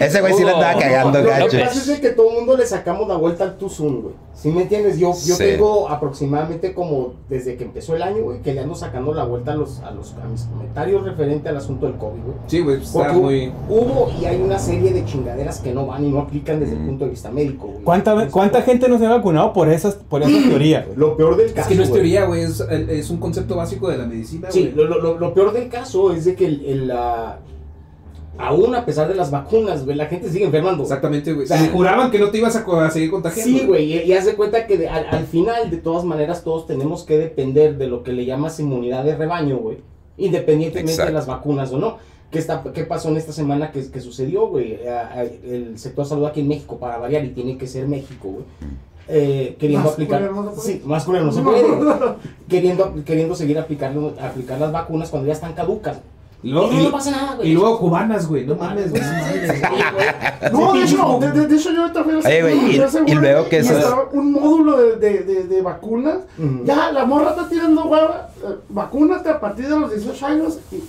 ese 0.00 0.20
güey 0.20 0.32
sí 0.34 0.44
le 0.44 0.50
estaba 0.52 0.78
cagando, 0.78 1.20
Lo 1.22 1.28
gacho. 1.28 1.48
que 1.48 1.58
pasa 1.58 1.92
es 1.92 2.00
que 2.00 2.10
todo 2.10 2.30
el 2.30 2.34
mundo 2.36 2.56
le 2.56 2.66
sacamos 2.66 3.08
la 3.08 3.16
vuelta 3.16 3.44
al 3.44 3.56
Soon, 3.70 4.02
güey. 4.02 4.14
¿Sí 4.34 4.50
me 4.50 4.62
entiendes? 4.62 4.98
Yo, 4.98 5.12
tengo 5.38 5.88
aproximadamente 5.88 6.74
como 6.74 7.14
desde 7.28 7.56
que 7.56 7.64
empezó 7.64 7.96
el 7.96 8.02
año, 8.02 8.22
güey, 8.22 8.42
que 8.42 8.52
le 8.52 8.60
ando 8.60 8.74
sacando 8.74 9.14
la 9.14 9.24
vuelta 9.24 9.52
a 9.52 9.54
los, 9.56 9.80
a 9.80 9.90
los 9.92 10.14
a 10.22 10.26
mis 10.28 10.42
comentarios 10.42 11.04
referente 11.04 11.48
al 11.48 11.56
asunto 11.56 11.86
del 11.86 11.96
COVID, 11.96 12.20
güey. 12.22 12.36
Sí, 12.46 12.60
güey, 12.60 12.82
está 12.82 12.98
Porque 12.98 13.12
muy. 13.14 13.52
hubo 13.68 14.10
y 14.20 14.26
hay 14.26 14.40
una 14.40 14.58
serie 14.58 14.92
de 14.92 15.04
chingaderas 15.04 15.60
que 15.60 15.72
no 15.72 15.86
van 15.86 16.04
y 16.04 16.10
no 16.10 16.20
aplican 16.20 16.60
desde 16.60 16.74
el 16.74 16.80
punto 16.84 17.04
de 17.04 17.10
vista 17.12 17.30
médico, 17.30 17.68
güey. 17.68 17.82
¿Cuánta, 17.82 18.28
¿Cuánta 18.28 18.62
gente 18.62 18.88
no 18.88 18.98
se 18.98 19.06
ha 19.06 19.10
vacunado 19.10 19.52
por 19.54 19.68
esas, 19.70 19.94
por 19.94 20.22
esas 20.22 20.42
teorías, 20.48 20.84
güey? 20.86 20.98
Lo 20.98 21.16
peor 21.16 21.36
del 21.36 21.48
caso. 21.52 21.62
Es 21.62 21.66
que 21.68 21.74
no 21.74 21.82
es 21.82 21.92
teoría, 21.92 22.24
güey, 22.26 22.42
es, 22.42 22.60
es 22.60 23.10
un 23.10 23.16
concepto 23.18 23.35
básico 23.56 23.88
de 23.88 23.98
la 23.98 24.06
medicina, 24.06 24.50
Sí, 24.50 24.72
lo, 24.74 24.84
lo- 24.86 25.18
lo 25.18 25.34
peor 25.34 25.52
del 25.52 25.68
caso 25.68 26.12
es 26.12 26.24
de 26.24 26.34
que 26.34 26.46
el, 26.46 26.64
el, 26.64 26.92
aún 28.38 28.74
a 28.74 28.84
pesar 28.84 29.08
de 29.08 29.14
las 29.14 29.30
vacunas, 29.30 29.84
güey, 29.84 29.96
la 29.96 30.06
gente 30.06 30.28
sigue 30.30 30.44
enfermando. 30.44 30.82
Exactamente, 30.82 31.32
güey. 31.32 31.44
O 31.44 31.48
sea, 31.48 31.58
Se 31.58 31.68
juraban 31.70 32.10
que 32.10 32.18
no 32.18 32.30
te 32.30 32.38
ibas 32.38 32.54
a, 32.56 32.90
seguir 32.90 33.10
contagiando. 33.10 33.58
Sí, 33.58 33.64
güey, 33.66 33.92
y, 33.92 34.02
y 34.02 34.12
haz 34.12 34.26
de 34.26 34.34
cuenta 34.34 34.66
que 34.66 34.76
de- 34.78 34.88
al, 34.88 35.06
al 35.06 35.24
final, 35.26 35.70
de 35.70 35.78
todas 35.78 36.04
maneras, 36.04 36.44
todos 36.44 36.66
tenemos 36.66 37.04
que 37.04 37.16
depender 37.18 37.78
de 37.78 37.86
lo 37.88 38.02
que 38.02 38.12
le 38.12 38.24
llamas 38.26 38.60
inmunidad 38.60 39.04
de 39.04 39.16
rebaño, 39.16 39.56
güey. 39.58 39.78
Independientemente 40.18 40.92
Exacto. 40.92 41.12
de 41.12 41.18
las 41.18 41.26
vacunas 41.26 41.72
o 41.72 41.78
no. 41.78 41.98
¿Qué, 42.30 42.38
está, 42.40 42.62
¿Qué 42.74 42.82
pasó 42.84 43.08
en 43.08 43.16
esta 43.18 43.32
semana 43.32 43.70
que, 43.70 43.88
que 43.90 44.00
sucedió, 44.00 44.48
güey? 44.48 44.80
El 45.44 45.78
sector 45.78 46.04
salud 46.04 46.26
aquí 46.26 46.40
en 46.40 46.48
México, 46.48 46.76
para 46.78 46.98
variar, 46.98 47.24
y 47.24 47.28
tiene 47.30 47.56
que 47.56 47.66
ser 47.66 47.86
México, 47.86 48.28
güey. 48.30 48.44
Eh, 49.08 49.56
queriendo 49.60 49.88
aplicar. 49.90 50.20
no 50.32 50.52
sí, 50.56 50.82
más 50.84 51.04
culero 51.04 51.26
no 51.26 51.32
se 51.32 51.40
puede. 51.42 51.64
queriendo, 52.48 52.92
queriendo 53.04 53.34
seguir 53.36 53.58
aplicando, 53.58 54.14
aplicar 54.20 54.58
las 54.60 54.72
vacunas 54.72 55.10
cuando 55.10 55.28
ya 55.28 55.32
están 55.34 55.52
caducas. 55.52 55.98
Y 56.42 56.50
luego, 56.50 56.70
y 56.72 56.76
no 56.84 56.90
pasa 56.92 57.10
nada, 57.10 57.34
güey. 57.36 57.48
y 57.50 57.54
luego 57.54 57.78
cubanas, 57.78 58.28
güey. 58.28 58.46
No 58.46 58.54
mames, 58.56 58.90
güey. 58.90 59.02
no 59.02 59.08
mames. 59.08 60.52
No, 60.52 60.72
de 60.74 60.82
hecho, 60.84 61.18
de, 61.20 61.32
de- 61.32 61.46
de 61.46 61.56
hecho 61.56 61.72
yo 61.72 61.84
a 61.84 61.92
Oye, 62.26 62.42
güey, 62.42 62.76
y- 62.76 63.10
y 63.10 63.14
luego 63.14 63.48
que 63.48 63.56
y 63.56 63.60
estaba 63.60 64.08
un 64.12 64.32
módulo 64.32 64.76
de, 64.76 64.96
de, 64.96 65.18
de, 65.24 65.44
de 65.44 65.62
vacunas. 65.62 66.18
Ujú. 66.38 66.64
Ya, 66.64 66.92
la 66.92 67.04
morra 67.04 67.30
está 67.30 67.48
tirando 67.48 67.84
hueva. 67.86 68.28
eh, 68.44 68.54
vacúnate 68.68 69.28
a 69.30 69.40
partir 69.40 69.68
de 69.68 69.78
los 69.80 69.90
18 69.90 70.26
años. 70.26 70.58
Y 70.70 70.82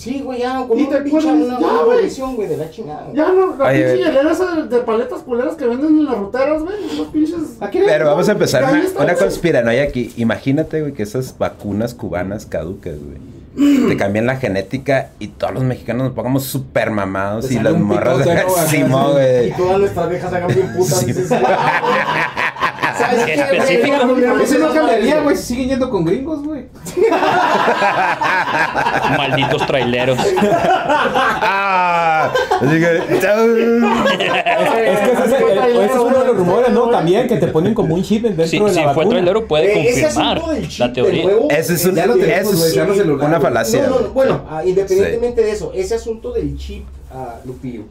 Sí, 0.00 0.22
güey, 0.24 0.40
ya, 0.40 0.64
con 0.66 0.78
Y 0.78 0.84
una 0.84 0.96
te 0.96 1.02
pinche 1.02 1.26
una, 1.26 1.58
una 1.58 1.82
güey. 1.82 2.48
de 2.48 2.56
la 2.56 2.70
chingada. 2.70 3.08
ya 3.12 3.28
no, 3.32 3.54
la 3.54 3.66
Oye, 3.66 3.84
pinche 3.84 3.96
hielera 3.98 4.32
esa 4.32 4.54
de, 4.54 4.68
de 4.68 4.78
paletas 4.78 5.20
culeras 5.20 5.56
que 5.56 5.66
venden 5.66 5.98
en 5.98 6.04
las 6.06 6.16
ruteras, 6.16 6.62
güey. 6.62 6.74
Esos 6.90 7.08
pinches. 7.08 7.58
Pero 7.70 8.06
vamos 8.06 8.26
a 8.30 8.32
empezar 8.32 8.64
una, 8.64 8.82
está, 8.82 9.02
una 9.04 9.14
conspiranoia 9.14 9.82
aquí. 9.82 10.10
Imagínate, 10.16 10.80
güey, 10.80 10.94
que 10.94 11.02
esas 11.02 11.36
vacunas 11.36 11.92
cubanas 11.92 12.46
caducas, 12.46 12.94
güey. 12.94 13.88
Te 13.90 13.96
cambian 13.98 14.24
la 14.24 14.36
genética 14.36 15.10
y 15.18 15.28
todos 15.28 15.52
los 15.52 15.64
mexicanos 15.64 16.04
nos 16.04 16.12
pongamos 16.14 16.44
súper 16.44 16.90
mamados 16.90 17.50
y 17.50 17.58
las 17.58 17.76
morras 17.76 18.24
de 18.24 18.36
¿no? 18.36 18.48
Simón, 18.70 19.12
güey. 19.12 19.48
Y 19.48 19.52
todas 19.52 19.80
nuestras 19.80 20.08
viejas 20.08 20.32
hagan 20.32 20.48
bien 20.48 20.72
putas. 20.72 20.98
Sí. 21.00 21.06
dices, 21.06 21.30
¿Sabes 22.98 23.24
qué? 23.24 23.34
Específico. 23.34 23.96
Eso 24.42 24.58
no 24.58 24.72
cambiaría, 24.74 25.20
güey, 25.20 25.36
si 25.36 25.42
siguen 25.42 25.68
yendo 25.70 25.90
con 25.90 26.04
gringos, 26.04 26.42
güey. 26.44 26.66
Malditos 29.16 29.66
traileros. 29.66 30.18
¡Ah! 31.42 32.30
Así 32.60 32.78
que, 32.80 32.96
Es 32.96 33.02
que 33.04 33.16
ese 33.16 33.26
es, 35.24 35.32
el- 35.32 35.76
ese 35.76 35.84
es 35.84 35.92
uno 36.00 36.18
de 36.18 36.26
los 36.26 36.36
rumores, 36.36 36.70
¿no? 36.72 36.88
También 36.90 37.28
que 37.28 37.36
te 37.36 37.46
ponen 37.48 37.74
como 37.74 37.94
un 37.94 38.02
chip 38.02 38.22
dentro 38.24 38.46
Si, 38.46 38.58
de 38.58 38.64
la 38.64 38.70
si 38.70 38.74
fue 38.80 38.86
vacuna. 38.86 39.08
trailero, 39.10 39.46
puede 39.46 39.72
Eh, 39.72 39.88
ese 39.90 40.02
confirmar 40.02 40.36
asunto 40.38 40.54
del 40.54 40.68
chip 40.68 40.80
la 40.80 40.92
teoría. 40.92 41.30
Ese 41.50 41.74
es 41.74 41.84
un- 41.86 41.94
Ya 41.94 42.06
lo 42.06 42.16
tenemos, 42.16 42.40
eso 42.48 42.56
güey, 42.58 42.68
es 42.68 42.74
ya 42.74 42.84
no 42.84 42.94
celular, 42.94 43.28
una 43.28 43.40
falacia. 43.40 43.82
No, 43.82 43.88
no, 43.88 43.94
no, 43.94 44.00
güey. 44.00 44.12
bueno, 44.12 44.42
ah, 44.50 44.64
independientemente 44.64 45.42
de 45.42 45.50
eso, 45.52 45.72
ese 45.74 45.94
asunto 45.94 46.32
del 46.32 46.56
chip, 46.56 46.84
ah, 47.12 47.36
Lupillo, 47.44 47.84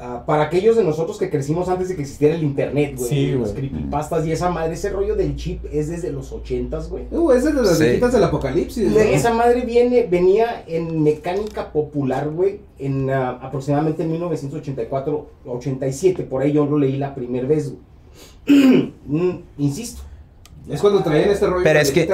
ah, 0.00 0.24
para 0.26 0.44
aquellos 0.44 0.76
de 0.76 0.82
nosotros 0.84 1.18
que 1.18 1.30
crecimos 1.30 1.68
antes 1.68 1.88
de 1.88 1.96
que 1.96 2.02
existiera 2.02 2.34
el 2.34 2.42
internet, 2.42 2.94
güey, 2.96 3.08
Sí, 3.08 3.26
los 3.32 3.52
güey. 3.52 3.68
creepypastas 3.68 4.26
y 4.26 4.32
esa 4.32 4.50
madre, 4.50 4.74
ese 4.74 4.90
rollo 4.90 5.14
del 5.14 5.36
chip 5.36 5.64
es 5.72 5.88
desde 5.88 6.10
los 6.10 6.32
ochentas, 6.32 6.88
güey. 6.88 7.04
Uh, 7.10 7.32
es 7.32 7.44
de 7.44 7.52
las 7.52 7.78
Sí. 7.78 7.84
del 7.84 8.24
apocalipsis, 8.24 8.88
¿no? 8.90 8.98
Esa 8.98 9.32
madre 9.34 9.60
viene, 9.66 10.06
venía 10.10 10.64
en 10.66 11.02
mecánica 11.02 11.72
popular, 11.72 12.30
güey, 12.30 12.60
en 12.78 13.10
ah, 13.10 13.38
aproximadamente 13.42 14.02
en 14.02 14.10
1984, 14.12 15.26
87, 15.46 16.22
por 16.24 16.42
ahí 16.42 16.52
yo 16.52 16.66
lo 16.66 16.78
leí 16.78 16.96
la 16.96 17.14
primera 17.14 17.46
vez, 17.46 17.70
güey. 17.70 17.90
Mm, 19.06 19.30
Insisto. 19.58 20.02
Es 20.68 20.80
cuando 20.80 21.02
traían 21.02 21.30
este 21.30 21.46
rollo 21.46 21.64
Pero 21.64 21.78
de 21.78 21.82
es 21.82 21.90
que- 21.90 22.08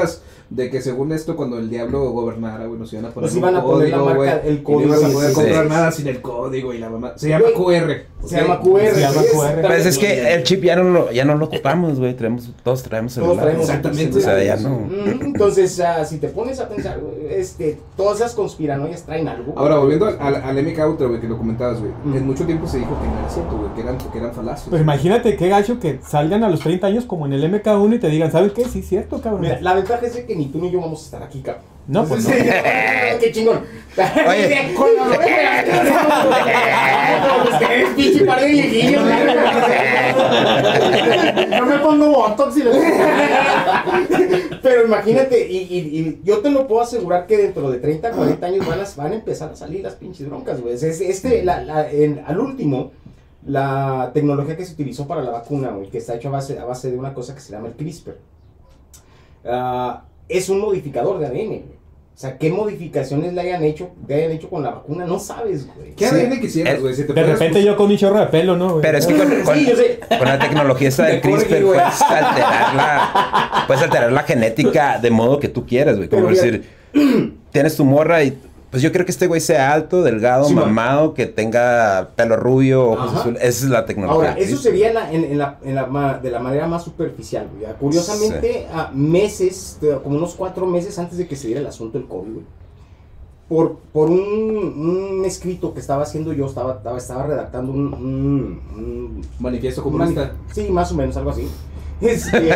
de 0.49 0.71
que 0.71 0.81
según 0.81 1.11
esto, 1.13 1.35
cuando 1.35 1.59
el 1.59 1.69
diablo 1.69 2.11
gobernara, 2.11 2.67
güey, 2.67 2.79
nos 2.79 2.93
iban 2.93 3.07
a 3.07 3.11
poner 3.11 3.29
Nos 3.29 3.33
un 3.33 3.39
iban 3.39 3.57
a 3.57 3.63
poner 3.63 3.91
la 3.91 3.97
código, 3.97 4.05
marca, 4.05 4.41
güey, 4.41 4.49
el 4.49 4.55
y 4.55 4.59
no 4.59 4.65
código, 4.65 4.85
ibas 4.85 5.05
a 5.05 5.09
poder 5.09 5.33
comprar 5.33 5.65
sí. 5.65 5.69
nada 5.69 5.93
sin 5.93 6.07
el 6.07 6.23
código 6.23 6.73
y 6.73 6.79
la 6.79 6.89
mamá. 6.89 7.13
Se 7.17 7.29
llama 7.29 7.47
QR. 7.57 7.93
Se 8.25 8.41
llama 8.41 8.61
QR. 8.61 8.95
Se 8.95 9.01
llama 9.01 9.23
QR. 9.23 9.67
Pues 9.67 9.87
es 9.87 9.99
que 9.99 10.35
el 10.35 10.43
chip 10.45 10.63
ya 10.63 10.77
no 10.77 10.85
lo, 10.85 11.11
ya 11.11 11.25
no 11.25 11.35
lo 11.35 11.47
ocupamos, 11.47 11.99
güey. 11.99 12.15
Traemos, 12.15 12.49
todos 12.63 12.83
traemos 12.85 13.15
Todos 13.15 13.27
celular. 13.27 13.45
traemos 13.45 13.69
Exactamente. 13.69 14.19
O 14.19 14.21
sea, 14.21 14.43
ya 14.43 14.57
no. 14.57 14.81
Mm, 14.81 15.23
Entonces, 15.23 15.81
ah, 15.81 16.05
si 16.05 16.19
te 16.19 16.29
pones 16.29 16.61
a 16.61 16.69
pensar, 16.69 17.01
güey, 17.01 17.35
este, 17.35 17.79
todas 17.97 18.19
esas 18.19 18.35
conspiranoias 18.35 19.03
traen 19.03 19.27
algo. 19.27 19.53
Ahora, 19.57 19.79
volviendo 19.79 20.07
al, 20.07 20.37
al, 20.37 20.63
MK 20.65 20.79
Ultra, 20.89 21.09
güey, 21.09 21.21
que 21.21 21.27
lo 21.27 21.39
comentabas, 21.39 21.81
güey. 21.81 21.91
Mm. 22.05 22.17
En 22.17 22.27
mucho 22.27 22.47
tiempo 22.47 22.69
se 22.69 22.79
dijo 22.79 22.97
que 23.01 23.09
no 23.09 23.19
era 23.19 23.29
cierto, 23.29 23.57
güey, 23.57 23.75
que 23.75 23.81
eran, 23.81 23.99
que 23.99 24.19
eran 24.19 24.33
falacias. 24.33 24.69
Pues 24.69 24.81
imagínate 24.81 25.37
qué 25.37 25.49
gacho 25.49 25.81
que 25.81 25.99
salgan 26.07 26.45
a 26.45 26.49
los 26.49 26.61
30 26.61 26.87
años 26.87 27.05
como 27.05 27.27
en 27.27 27.33
el 27.33 27.53
MK1 27.53 27.97
y 27.97 27.99
te 27.99 28.09
digan, 28.09 28.31
¿sabes 28.31 28.53
qué? 28.53 28.65
Sí, 28.65 28.83
cierto, 28.83 29.21
cabrón. 29.21 29.41
Mira, 29.41 29.61
la 29.61 29.75
ventaja 29.75 30.07
es 30.07 30.15
de 30.15 30.36
que 30.37 30.45
ni 30.45 30.47
tú 30.47 30.59
ni 30.61 30.71
yo 30.71 30.81
vamos 30.81 31.03
a 31.03 31.05
estar 31.05 31.23
aquí, 31.23 31.41
cabrón. 31.41 31.65
No, 31.89 32.05
pues 32.05 32.25
no. 32.25 32.31
Qué 33.21 33.31
chingón. 33.33 33.61
Oye. 34.29 34.75
Con 34.77 34.89
la 34.97 35.05
Ustedes, 37.53 37.89
pinche 37.95 38.25
par 38.25 38.41
de 38.41 38.49
viejillos, 38.49 39.03
Yo 41.57 41.67
me 41.67 41.79
pongo 41.79 42.07
botox 42.11 42.57
y 42.57 42.63
le 42.65 42.71
Pero 44.63 44.87
imagínate, 44.87 45.49
y, 45.49 45.57
y- 45.59 45.99
y 45.99 46.21
yo 46.25 46.39
te 46.39 46.51
lo 46.51 46.67
puedo 46.67 46.83
asegurar 46.83 47.27
que 47.27 47.37
dentro 47.37 47.71
de 47.71 47.79
30, 47.79 48.11
40 48.11 48.47
años 48.47 48.67
van 48.67 48.81
a, 48.81 48.85
van 48.97 49.13
a 49.13 49.15
empezar 49.15 49.51
a 49.53 49.57
salir 49.57 49.83
las 49.83 49.95
pinches 49.95 50.27
broncas, 50.29 50.61
güey. 50.61 50.75
Es- 50.75 50.83
Este, 50.83 51.45
la- 51.45 51.63
la- 51.63 51.91
en- 51.91 52.23
al 52.27 52.39
último, 52.41 52.91
la 53.47 54.11
tecnología 54.13 54.57
que 54.57 54.65
se 54.67 54.73
utilizó 54.75 55.07
para 55.07 55.23
la 55.23 55.31
vacuna, 55.31 55.69
güey, 55.71 55.89
que 55.89 55.99
está 55.99 56.15
hecha 56.17 56.29
a 56.29 56.33
base, 56.33 56.59
a 56.59 56.65
base 56.65 56.91
de 56.91 56.99
una 56.99 57.15
cosa 57.15 57.33
que 57.35 57.41
se 57.41 57.53
llama 57.53 57.69
el 57.69 57.75
CRISPR, 57.75 58.17
ah, 59.47 60.03
es 60.29 60.49
un 60.49 60.61
modificador 60.61 61.19
de 61.19 61.27
ADN, 61.27 61.47
güey. 61.47 61.77
O 62.15 62.19
sea, 62.19 62.39
¿qué 62.39 62.51
modificaciones 62.51 63.35
le 63.35 63.41
hayan 63.43 63.63
hecho, 63.63 63.91
le 64.09 64.15
hayan 64.15 64.31
hecho 64.31 64.49
con 64.49 64.63
la 64.63 64.71
vacuna? 64.71 65.05
No 65.05 65.19
sabes, 65.19 65.67
güey. 65.67 65.95
¿Qué 65.95 66.09
Sí. 66.09 66.15
ADN 66.15 66.41
quisieras, 66.41 66.81
güey? 66.81 66.95
Si 66.95 67.03
De 67.03 67.23
repente 67.23 67.63
yo 67.63 67.77
con 67.77 67.89
mi 67.89 67.99
chorro 67.99 68.19
de 68.21 68.27
pelo, 68.29 68.57
¿no? 68.57 68.71
güey? 68.71 68.83
Pero 68.83 68.97
es 68.99 69.07
que 69.07 69.17
con, 69.17 69.29
con- 69.43 69.55
Sí, 69.55 69.67
yo 69.67 69.77
sé. 69.77 70.01
con 70.19 70.27
la 70.27 70.39
tecnología 70.39 70.89
esa 70.89 71.05
del 71.07 71.21
CRISPR 71.21 71.63
puedes 71.63 72.01
alterar 72.03 72.75
la, 72.75 73.65
puedes 73.67 73.83
alterar 73.83 74.13
la 74.13 74.23
genética 74.23 74.99
de 74.99 75.11
modo 75.11 75.39
que 75.39 75.49
tú 75.49 75.67
quieras, 75.67 75.97
güey. 75.97 76.09
Como 76.09 76.29
Pero 76.29 76.35
decir, 76.35 76.65
tienes 77.53 77.77
tu 77.77 77.85
morra 77.85 78.23
y 78.25 78.39
pues 78.77 78.83
yo 78.83 78.93
creo 78.93 79.07
que 79.07 79.11
este 79.11 79.27
güey 79.27 79.41
sea 79.41 79.73
alto, 79.73 80.03
delgado, 80.03 80.45
Sí, 80.45 80.55
man. 80.55 80.67
mamado, 80.67 81.15
que 81.15 81.25
tenga 81.25 82.11
pelo 82.15 82.37
rubio, 82.37 82.91
ojos 82.91 83.15
azules. 83.15 83.43
Esa 83.43 83.65
es 83.65 83.71
la 83.71 83.87
tecnología. 83.87 84.33
Ahora, 84.33 84.39
eso 84.39 84.59
sería 84.59 84.93
la- 84.93 85.11
en, 85.11 85.25
en 85.25 85.39
la, 85.39 85.59
en 85.65 85.75
la 85.75 85.87
ma- 85.87 86.19
de 86.19 86.31
la 86.31 86.41
manera 86.41 86.67
más 86.67 86.85
superficial, 86.85 87.49
güey. 87.59 87.73
Curiosamente, 87.81 88.67
a 88.71 88.91
meses, 88.93 89.79
como 90.05 90.19
unos 90.19 90.35
cuatro 90.35 90.67
meses 90.67 90.99
antes 90.99 91.17
de 91.17 91.27
que 91.27 91.37
se 91.37 91.47
diera 91.47 91.63
el 91.63 91.67
asunto 91.67 91.97
del 91.99 92.07
COVID, 92.07 92.33
güey, 92.35 92.45
por, 93.49 93.79
por 93.95 94.11
un, 94.11 94.19
un 95.21 95.25
escrito 95.25 95.73
que 95.73 95.81
estaba 95.81 96.03
haciendo 96.03 96.33
yo, 96.35 96.45
estaba, 96.45 96.75
estaba, 96.75 96.99
estaba 96.99 97.27
redactando 97.27 97.73
un, 97.73 97.95
un- 97.95 98.61
un- 98.77 99.23
Manifiesto 99.39 99.83
un 99.85 99.93
comunista. 99.93 100.33
sí, 100.53 100.69
más 100.69 100.93
o 100.93 100.97
menos, 100.97 101.17
algo 101.17 101.31
así. 101.31 101.49
Este, 102.03 102.51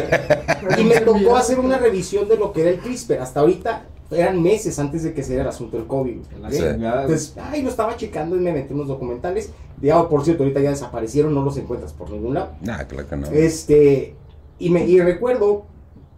y 0.79 0.85
me 0.85 1.01
tocó 1.01 1.35
hacer 1.35 1.59
una 1.59 1.79
revisión 1.79 2.29
de 2.29 2.37
lo 2.37 2.53
que 2.53 2.61
era 2.61 2.71
el 2.73 2.79
CRISPR. 2.81 3.21
Hasta 3.23 3.41
ahorita 3.41 3.85
eran 4.11 4.43
meses 4.43 4.79
antes 4.79 5.03
de 5.03 5.15
que 5.15 5.23
se 5.23 5.31
diera 5.31 5.43
el 5.43 5.49
asunto 5.49 5.77
del 5.77 5.87
COVID. 5.87 6.19
Sí. 6.51 6.63
Entonces, 6.65 7.37
ay, 7.41 7.63
lo 7.63 7.71
estaba 7.71 7.97
checando 7.97 8.37
y 8.37 8.41
me 8.41 8.53
metí 8.53 8.75
unos 8.75 8.89
documentales. 8.89 9.51
De, 9.77 9.93
ah, 9.93 10.09
por 10.09 10.25
cierto, 10.25 10.43
ahorita 10.43 10.61
ya 10.61 10.71
desaparecieron, 10.71 11.35
no 11.35 11.43
los 11.43 11.57
encuentras 11.57 11.93
por 11.93 12.11
ningún 12.11 12.35
lado. 12.35 12.53
Nah, 12.61 12.85
claro 12.85 13.09
que 13.09 13.17
no. 13.17 13.27
Este, 13.29 14.15
y, 14.59 14.71
me, 14.71 14.87
y 14.87 15.01
recuerdo, 15.01 15.65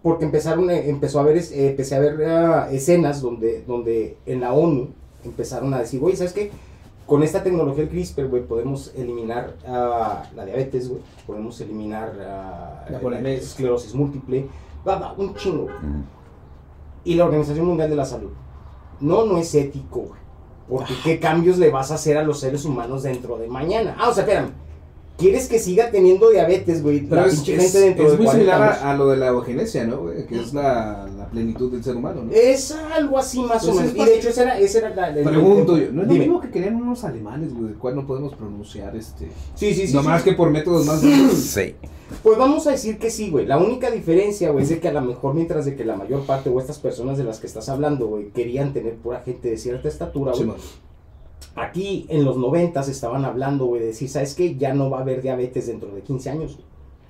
porque 0.02 0.24
empezaron, 0.24 0.70
eh, 0.70 0.88
empezó 0.88 1.20
a 1.20 1.22
ver, 1.22 1.36
eh, 1.36 1.68
empecé 1.70 1.94
a 1.94 2.00
ver 2.00 2.24
ah, 2.24 2.68
escenas 2.72 3.20
donde, 3.20 3.62
donde 3.66 4.16
en 4.26 4.40
la 4.40 4.52
ONU 4.52 4.88
empezaron 5.24 5.72
a 5.74 5.80
decir, 5.80 6.00
güey, 6.00 6.16
¿sabes 6.16 6.32
qué? 6.32 6.50
Con 7.06 7.22
esta 7.22 7.42
tecnología 7.42 7.84
del 7.84 7.90
CRISPR, 7.90 8.28
güey, 8.28 8.42
podemos 8.46 8.92
eliminar 8.96 9.54
ah, 9.66 10.24
la 10.34 10.44
diabetes, 10.44 10.88
güey, 10.88 11.02
podemos 11.26 11.60
eliminar 11.60 12.12
ah, 12.26 12.86
La 12.88 13.30
esclerosis 13.30 13.94
múltiple, 13.94 14.46
va, 14.86 14.98
va, 14.98 15.12
un 15.12 15.34
chingo, 15.34 15.64
güey. 15.64 15.76
Mm. 15.76 16.21
Y 17.04 17.14
la 17.14 17.24
Organización 17.24 17.66
Mundial 17.66 17.90
de 17.90 17.96
la 17.96 18.04
Salud. 18.04 18.30
No, 19.00 19.24
no 19.24 19.38
es 19.38 19.54
ético, 19.54 20.00
güey. 20.00 20.20
Porque 20.68 20.94
qué 21.02 21.18
cambios 21.18 21.58
le 21.58 21.70
vas 21.70 21.90
a 21.90 21.94
hacer 21.94 22.16
a 22.16 22.22
los 22.22 22.40
seres 22.40 22.64
humanos 22.64 23.02
dentro 23.02 23.36
de 23.36 23.48
mañana. 23.48 23.96
Ah, 23.98 24.08
o 24.08 24.14
sea, 24.14 24.22
espérame. 24.22 24.52
¿Quieres 25.18 25.46
que 25.48 25.58
siga 25.60 25.90
teniendo 25.92 26.30
diabetes, 26.30 26.82
güey? 26.82 27.02
Pero 27.02 27.20
La 27.22 27.26
es, 27.28 27.34
pinche 27.34 27.54
es- 27.54 27.62
gente 27.62 27.78
dentro 27.80 28.06
es 28.06 28.12
de 28.12 28.16
muy 28.16 28.26
40 28.26 28.32
similar 28.52 28.72
años? 28.72 28.82
a, 28.84 28.96
lo 28.96 29.08
de 29.08 29.16
la 29.18 29.26
eugenesia, 29.28 29.84
¿no? 29.84 29.98
güey? 29.98 30.26
Que 30.26 30.40
es 30.40 30.52
la, 30.52 31.08
la 31.16 31.26
plenitud 31.28 31.70
del 31.70 31.84
ser 31.84 31.94
humano, 31.96 32.24
¿no? 32.24 32.32
Es 32.32 32.72
algo 32.72 33.18
así 33.18 33.40
más 33.40 33.62
o 33.64 33.72
Pues 33.72 33.76
menos. 33.76 33.92
es 33.94 33.98
Y 34.00 34.04
de 34.10 34.16
hecho, 34.18 34.28
ese 34.30 34.42
era, 34.42 34.58
ese 34.58 34.78
era 34.78 34.90
la, 34.94 35.08
el- 35.10 35.22
Pregunto 35.24 35.76
el- 35.76 35.86
yo, 35.86 35.92
¿no 35.92 36.02
es 36.02 36.08
lo 36.08 36.14
mismo 36.14 36.40
que 36.40 36.50
querían 36.50 36.74
unos 36.76 37.04
alemanes, 37.04 37.52
güey, 37.52 37.66
del 37.66 37.76
cual 37.76 37.94
no 37.94 38.06
podemos 38.06 38.34
pronunciar 38.34 38.96
este? 38.96 39.28
Sí, 39.54 39.74
sí, 39.74 39.86
sí. 39.86 39.94
no 39.94 40.00
sí, 40.02 40.08
más 40.08 40.22
sí. 40.22 40.30
que 40.30 40.36
por 40.36 40.50
métodos 40.50 40.86
más... 40.86 41.00
Sí. 41.00 41.74
Pues 42.22 42.36
vamos 42.36 42.66
a 42.66 42.72
decir 42.72 42.98
que 42.98 43.10
sí, 43.10 43.30
güey. 43.30 43.46
La 43.46 43.58
única 43.58 43.90
diferencia, 43.90 44.50
güey, 44.50 44.64
es 44.64 44.70
de 44.70 44.80
que 44.80 44.88
a 44.88 44.92
lo 44.92 45.00
mejor 45.02 45.34
mientras 45.34 45.64
de 45.66 45.76
que 45.76 45.84
la 45.84 45.96
mayor 45.96 46.22
parte 46.26 46.50
o 46.50 46.58
estas 46.58 46.78
personas 46.78 47.16
de 47.16 47.24
las 47.24 47.38
que 47.38 47.46
estás 47.46 47.68
hablando, 47.68 48.06
güey, 48.06 48.30
querían 48.30 48.72
tener 48.72 48.96
pura 48.96 49.20
gente 49.20 49.48
de 49.50 49.56
cierta 49.56 49.88
estatura, 49.88 50.32
Sí, 50.34 50.44
güey. 50.44 50.56
man. 50.56 50.66
Aquí 51.54 52.06
en 52.08 52.24
los 52.24 52.36
noventas 52.38 52.88
estaban 52.88 53.24
hablando, 53.24 53.74
de 53.74 53.86
decir, 53.86 54.08
¿sabes 54.08 54.34
qué? 54.34 54.56
Ya 54.56 54.72
no 54.72 54.88
va 54.90 54.98
a 54.98 55.00
haber 55.02 55.20
diabetes 55.20 55.66
dentro 55.66 55.94
de 55.94 56.02
15 56.02 56.30
años. 56.30 56.58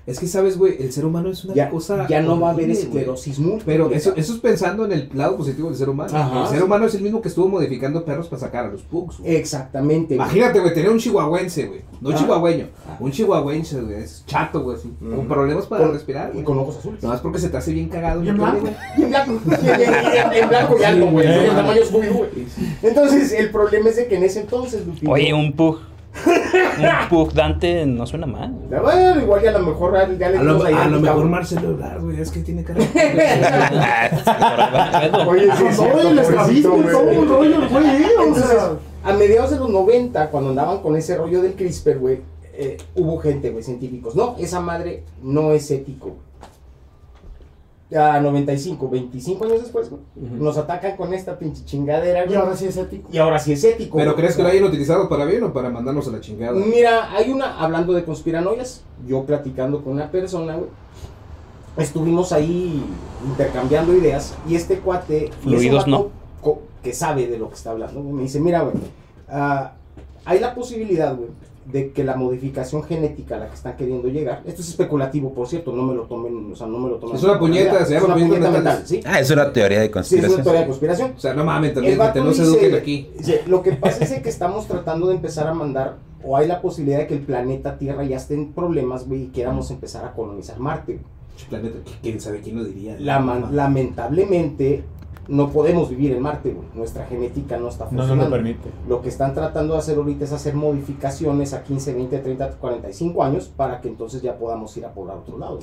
Es 0.05 0.19
que, 0.19 0.27
¿sabes, 0.27 0.59
güey? 0.59 0.77
El 0.81 0.91
ser 0.93 1.05
humano 1.05 1.31
es 1.31 1.45
una 1.45 1.55
Ya, 1.55 1.71
cosa... 1.71 2.09
ya 2.09 2.21
no 2.23 2.41
va 2.41 2.49
a 2.49 2.53
haber 2.53 2.69
esclerosis 2.71 3.39
múltiple. 3.39 3.65
Pero 3.73 3.91
eso, 3.93 4.13
eso 4.17 4.35
es 4.35 4.41
pensando 4.41 4.85
en 4.85 4.93
el 4.93 5.11
lado 5.15 5.37
positivo 5.37 5.69
del 5.69 5.77
ser 5.79 5.89
humano. 5.89 6.11
Ajá. 6.17 6.43
el 6.43 6.49
ser 6.49 6.63
humano 6.65 6.87
es 6.87 6.95
el 6.97 7.03
mismo 7.03 7.23
que 7.23 7.29
estuvo 7.29 7.49
modificando 7.49 8.05
perros 8.05 8.27
para 8.27 8.41
sacar 8.41 8.65
a 8.67 8.69
los 8.73 8.83
pugs, 8.83 9.19
güey. 9.19 9.37
Exactamente. 9.37 10.15
Imagínate, 10.17 10.59
güey, 10.59 10.75
tener 10.75 10.91
un 10.91 10.99
chihuahuense, 10.99 11.67
güey. 11.67 11.81
No 12.01 12.11
Ah. 12.11 12.15
chihuahueño. 12.17 12.67
Ah. 12.89 12.97
Un 12.99 13.13
chihuahuense, 13.13 13.81
güey. 13.81 13.95
Es 14.03 14.25
chato, 14.27 14.63
güey. 14.65 14.77
Con 14.99 15.29
problemas 15.29 15.67
para 15.67 15.85
Con- 15.85 15.93
respirar, 15.95 16.33
Y 16.35 16.43
con 16.43 16.59
ojos 16.59 16.79
azules. 16.79 17.01
No 17.03 17.09
más 17.11 17.21
porque 17.21 17.39
se 17.39 17.49
te 17.49 17.57
hace 17.59 17.73
bien 17.73 17.89
cagado. 17.89 18.25
Y 18.25 18.29
en 18.29 18.37
blanco. 18.39 18.61
güey. 18.61 18.75
Y 18.99 19.03
en 19.05 19.09
blanco. 19.11 19.41
Y 19.47 20.39
en, 20.39 20.49
blanco 20.49 20.77
y 20.81 20.85
alto, 20.85 21.07
güey. 21.07 21.27
Sí, 21.29 21.33
El 21.33 21.41
güey. 21.45 21.57
tamaño 21.57 21.81
es 21.81 21.93
muy, 21.93 22.07
güey. 22.09 22.31
Entonces, 22.83 23.33
el 23.33 23.51
problema 23.51 23.89
es 23.91 23.97
de 23.97 24.07
que 24.09 24.17
en 24.17 24.25
ese 24.25 24.41
entonces, 24.41 24.83
Oye, 25.07 25.33
un 25.33 25.53
pug. 25.53 25.79
Un 26.25 27.09
pug 27.09 27.33
Dante 27.33 27.85
no 27.87 28.07
suena 28.07 28.27
mal. 28.27 28.53
Bueno, 28.69 29.21
igual 29.21 29.43
ya 29.43 29.51
a 29.51 29.59
lo 29.59 29.67
mejor 29.67 29.95
ya 30.19 30.29
le 30.31 30.39
A 30.39 30.43
lo, 30.43 30.65
a 30.65 30.87
lo 30.89 31.01
mejor. 31.01 31.25
Marcelo 31.27 31.71
Ebrard, 31.71 32.03
güey. 32.03 32.21
Es 32.21 32.31
que 32.31 32.41
tiene 32.41 32.65
cara. 32.65 32.81
Oye, 35.27 35.49
sí, 35.57 35.65
es 35.69 35.77
todo 35.77 36.11
el 36.11 36.21
pobrecito, 36.21 36.71
todo 36.71 37.03
un 37.03 37.29
rollo, 37.29 37.69
güey, 37.69 37.87
eh, 37.87 38.07
o 38.19 38.23
Entonces, 38.25 38.51
sea. 38.51 38.71
a 39.05 39.13
mediados 39.13 39.51
de 39.51 39.59
los 39.59 39.71
90, 39.71 40.31
cuando 40.31 40.51
andaban 40.51 40.79
con 40.81 40.97
ese 40.97 41.17
rollo 41.17 41.43
del 41.43 41.55
CRISPR, 41.55 41.99
güey, 41.99 42.21
eh, 42.55 42.77
hubo 42.97 43.19
gente, 43.19 43.51
güey, 43.51 43.63
científicos. 43.65 44.15
No, 44.15 44.37
esa 44.39 44.61
madre 44.61 45.03
no 45.23 45.53
es 45.53 45.71
ético. 45.71 46.17
Ya 47.93 48.19
95, 48.21 48.89
25 48.89 49.45
años 49.45 49.61
después, 49.61 49.91
güey, 49.91 50.01
nos 50.17 50.57
atacan 50.57 50.97
con 50.97 51.13
esta 51.13 51.39
pinche 51.39 51.63
chingadera, 51.67 52.25
Y 52.25 52.29
güey. 52.29 52.39
ahora 52.39 52.57
sí 52.57 52.65
es 52.65 52.77
ético. 52.79 53.07
Y 53.13 53.19
ahora 53.19 53.39
sí 53.39 53.53
es 53.53 53.63
ético. 53.65 53.99
¿Pero 53.99 54.13
güey. 54.13 54.23
crees 54.23 54.37
que 54.37 54.43
lo 54.43 54.49
hayan 54.49 54.65
utilizado 54.65 55.11
para 55.11 55.27
bien 55.27 55.43
o 55.43 55.53
para 55.53 55.69
mandarnos 55.69 56.09
a 56.09 56.13
la 56.13 56.21
chingada? 56.21 56.53
Mira, 56.59 57.15
hay 57.15 57.31
una, 57.31 57.59
hablando 57.61 57.93
de 57.93 58.03
conspiranoias, 58.05 58.83
yo 59.07 59.25
platicando 59.25 59.85
con 59.85 59.93
una 59.93 60.11
persona, 60.11 60.57
güey, 60.57 60.71
estuvimos 61.77 62.33
ahí 62.33 62.83
intercambiando 63.27 63.93
ideas 63.95 64.35
y 64.49 64.55
este 64.55 64.79
cuate, 64.79 65.31
y 65.45 65.49
Fluidos, 65.49 65.87
¿no? 65.87 66.11
que 66.83 66.93
sabe 66.93 67.29
de 67.29 67.39
lo 67.39 67.49
que 67.49 67.55
está 67.55 67.71
hablando, 67.71 68.01
güey, 68.01 68.15
me 68.15 68.23
dice, 68.23 68.41
mira, 68.41 68.63
güey, 68.63 68.75
ah, 69.29 69.73
hay 70.25 70.41
la 70.41 70.55
posibilidad, 70.55 71.15
güey, 71.15 71.29
de 71.67 71.93
que 71.93 72.03
la 72.05 72.17
modificación 72.17 72.83
genética 72.83 73.37
a 73.37 73.39
la 73.41 73.49
que 73.49 73.55
están 73.55 73.77
queriendo 73.77 74.09
llegar, 74.09 74.43
esto 74.45 74.63
es 74.63 74.69
especulativo, 74.71 75.33
por 75.33 75.47
cierto, 75.47 75.73
no 75.73 75.83
me 75.85 75.95
lo 75.95 76.03
tomen, 76.03 76.53
o 76.53 76.57
sea, 76.57 76.67
no 76.67 76.79
me 76.79 76.89
lo 76.91 76.97
tomen. 76.97 77.17
Es 77.17 77.23
una 77.23 77.39
puñeta, 77.39 77.77
se 77.79 77.83
es 77.85 77.91
llama 78.03 78.07
una 78.07 78.15
puñeta 78.15 78.29
puñeta 78.37 78.51
mental. 78.53 78.75
mental, 78.79 78.87
¿sí? 78.89 79.01
Ah, 79.05 79.21
es 79.21 79.31
una 79.31 79.53
teoría 79.53 79.79
de 79.79 79.85
Sí, 79.85 79.89
es 79.89 79.93
conspiración. 79.93 80.35
una 80.35 80.43
teoría 80.45 80.61
de 80.61 80.67
conspiración. 80.67 81.13
O 81.17 81.21
sea, 81.21 81.35
no 81.35 81.45
mames, 81.45 81.75
también, 81.75 81.99
vato 81.99 82.25
no 82.25 82.33
se 82.33 82.43
dice- 82.43 82.53
eduquen 82.67 82.75
aquí. 82.75 83.09
lo 83.47 83.63
que 83.63 83.73
pasa 83.73 84.05
es 84.05 84.23
que 84.23 84.29
estamos 84.29 84.67
tratando 84.67 85.07
de 85.09 85.15
empezar 85.15 85.47
a 85.47 85.55
mandar, 85.55 85.97
o 86.25 86.37
hay 86.37 86.47
la 86.49 86.61
posibilidad 86.61 86.99
de 86.99 87.07
que 87.07 87.15
el 87.15 87.21
planeta 87.21 87.79
Tierra 87.79 88.05
ya 88.05 88.17
esté 88.17 88.35
en 88.35 88.53
problemas, 88.53 89.07
güey, 89.09 89.23
y 89.25 89.27
queramos 89.29 89.71
empezar 89.71 90.05
a 90.05 90.13
colonizar 90.13 90.59
Marte. 90.59 90.99
Planeta, 91.49 91.79
¿quién 92.03 92.21
sabe 92.21 92.41
quién 92.41 92.57
lo 92.57 92.65
diría? 92.65 92.97
Lamentablemente, 93.01 94.85
no 95.29 95.51
podemos 95.51 95.89
vivir 95.91 96.13
en 96.13 96.23
Marte, 96.23 96.51
güey. 96.53 96.67
Nuestra 96.75 97.07
genética 97.07 97.57
no 97.59 97.69
está 97.69 97.85
No 97.85 97.91
funcionando. 97.91 98.17
nos 98.25 98.31
lo 98.31 98.37
permite. 98.37 98.69
Lo 98.89 99.01
que 99.03 99.09
están 99.09 99.35
tratando 99.35 99.75
de 99.75 99.79
hacer 99.81 99.97
ahorita 99.97 100.25
es 100.25 100.33
hacer 100.33 100.55
modificaciones 100.55 101.53
a 101.55 101.63
15, 101.63 101.95
20, 101.95 102.19
30, 102.19 102.51
45 102.59 103.23
años 103.23 103.49
para 103.57 103.81
que 103.81 103.89
entonces 103.89 104.21
ya 104.23 104.37
podamos 104.37 104.77
ir 104.77 104.85
a 104.85 104.93
poblar 104.93 105.19
otro 105.19 105.39
lado. 105.39 105.61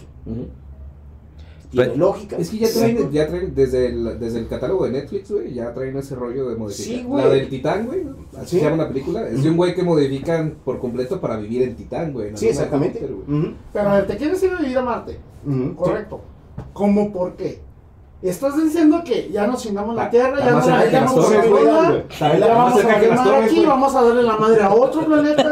Tiene 1.72 1.86
Pero- 1.90 1.98
lógica. 2.00 2.36
Es 2.38 2.50
que 2.50 2.58
ya 2.58 2.68
traen, 2.74 3.12
ya 3.12 3.28
traen 3.28 3.54
desde, 3.54 3.88
el, 3.88 4.20
desde 4.20 4.40
el 4.40 4.48
catálogo 4.48 4.86
de 4.86 4.92
Netflix, 4.92 5.30
güey, 5.32 5.54
ya 5.54 5.72
traen 5.72 5.96
ese 5.98 6.16
rollo 6.16 6.50
de 6.50 6.56
modificar. 6.56 6.98
Sí, 7.00 7.04
güey. 7.04 7.24
la 7.24 7.30
del 7.30 7.48
Titán, 7.50 7.86
güey, 7.86 8.06
así 8.40 8.46
Sí. 8.52 8.58
se 8.60 8.64
llama 8.64 8.84
la 8.84 8.88
película, 8.88 9.28
es 9.30 9.44
de 9.44 9.52
un 9.52 9.58
güey 9.58 9.76
que 9.76 9.84
modifican 9.84 10.56
por 10.66 10.80
completo 10.80 11.22
para 11.22 11.38
vivir 11.38 11.62
en 11.62 11.76
Titán, 11.76 12.12
güey. 12.12 12.32
Sí, 12.36 12.48
exactamente. 12.48 13.08
güey. 13.08 13.54
Pero 13.72 13.88
a 13.90 13.94
ver, 13.98 14.08
¿te 14.08 14.18
quieres 14.18 14.42
ir 14.42 14.52
a 14.52 14.60
vivir 14.62 14.78
a 14.80 14.82
Marte? 14.82 15.20
Correcto. 15.76 16.22
¿Cómo 16.74 17.14
por 17.14 17.36
qué? 17.36 17.62
Estás 18.22 18.62
diciendo 18.62 19.02
que 19.06 19.30
ya 19.32 19.48
nos 19.48 19.64
chingamos 19.64 19.96
la 19.96 20.04
Está- 20.04 20.12
Tierra, 20.12 20.40
ya 20.40 20.52
no 20.52 20.58
la 20.68 20.84
que 20.84 20.92
ya 20.92 21.00
vamos 21.06 21.26
a 21.26 21.28
cerca 21.30 23.00
que 23.00 23.08
las 23.08 23.20
quemar 23.22 23.44
aquí, 23.44 23.66
vamos 23.66 23.96
a 23.96 24.02
darle 24.04 24.24
la 24.24 24.36
madre 24.36 24.62
a 24.62 24.74
otro 24.74 25.06
planeta. 25.06 25.50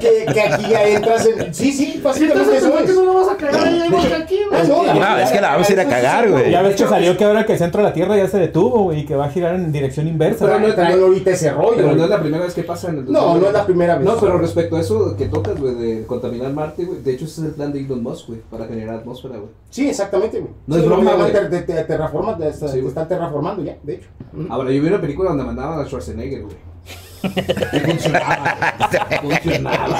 que, 0.00 0.26
que 0.32 0.40
aquí 0.40 0.64
ya 0.70 0.88
entras 0.88 1.26
en. 1.26 1.52
Sí, 1.54 1.72
sí, 1.72 1.96
entonces 1.96 2.48
eso 2.54 2.70
¿por 2.70 2.78
qué 2.84 2.90
es. 2.90 2.94
no 2.96 3.04
lo 3.04 3.14
vas 3.14 3.28
a 3.28 3.36
cagar 3.36 3.64
ahí 3.66 3.82
igual 3.86 4.08
que 4.08 4.14
aquí, 4.14 4.38
Ah, 4.50 4.62
güey? 4.66 4.98
no, 4.98 5.18
es 5.18 5.30
que 5.30 5.40
la 5.42 5.50
vamos 5.52 5.68
a 5.68 5.72
ir 5.74 5.80
a 5.80 5.88
cagar, 5.88 6.30
güey. 6.30 6.50
Ya 6.50 6.62
ves 6.62 6.76
que 6.76 6.86
salió 6.86 7.16
que 7.18 7.24
ahora 7.24 7.44
que 7.44 7.52
el 7.52 7.58
centro 7.58 7.82
de 7.82 7.88
la 7.88 7.92
Tierra 7.92 8.16
ya 8.16 8.28
se 8.28 8.38
detuvo, 8.38 8.84
güey, 8.84 9.00
y 9.00 9.04
que 9.06 9.14
va 9.14 9.26
a 9.26 9.30
girar 9.30 9.54
en 9.54 9.70
dirección 9.70 10.08
inversa. 10.08 10.46
Pero 10.46 10.58
no- 10.58 11.04
ahorita 11.06 11.30
ese 11.30 11.50
rollo. 11.52 11.72
Pero 11.76 11.94
no 11.96 12.04
es 12.04 12.10
la 12.10 12.20
primera 12.20 12.44
vez 12.44 12.54
que 12.54 12.62
pasa 12.62 12.88
en 12.88 12.98
el 12.98 13.12
No, 13.12 13.36
no 13.36 13.46
es 13.46 13.52
la 13.52 13.66
primera 13.66 13.96
vez. 13.96 14.06
No, 14.06 14.16
pero 14.16 14.38
respecto 14.38 14.76
a 14.76 14.80
eso 14.80 15.14
que 15.18 15.26
tocas, 15.26 15.60
güey, 15.60 15.74
de 15.74 16.06
contaminar 16.06 16.50
Marte, 16.54 16.86
güey, 16.86 17.02
de 17.02 17.12
hecho 17.12 17.26
ese 17.26 17.42
es 17.42 17.46
el 17.48 17.52
plan 17.52 17.72
de 17.74 17.80
Elon 17.80 18.02
Musk, 18.02 18.28
güey, 18.28 18.40
para 18.50 18.64
generar 18.66 18.94
atmósfera, 18.96 19.36
güey. 19.36 19.50
Sí, 19.68 19.86
exactamente, 19.90 20.40
güey. 20.40 20.52
No 20.66 20.76
es 20.76 20.86
broma, 20.86 21.12
güey. 21.12 21.32
Ter- 22.10 22.52
te- 22.52 22.52
Sí, 22.54 22.60
te 22.60 22.66
güey. 22.72 22.86
están 22.88 23.08
terraformando 23.08 23.62
ya, 23.64 23.76
de 23.82 23.94
hecho. 23.94 24.08
Ahora, 24.50 24.70
yo 24.70 24.82
vi 24.82 24.88
una 24.88 25.00
película 25.00 25.30
donde 25.30 25.44
mandaban 25.44 25.80
a 25.80 25.84
Schwarzenegger, 25.84 26.42
güey. 26.42 26.56
Y 27.22 27.80
funcionaba, 27.80 28.54
güey. 29.22 29.36
Funcionaba. 29.40 29.98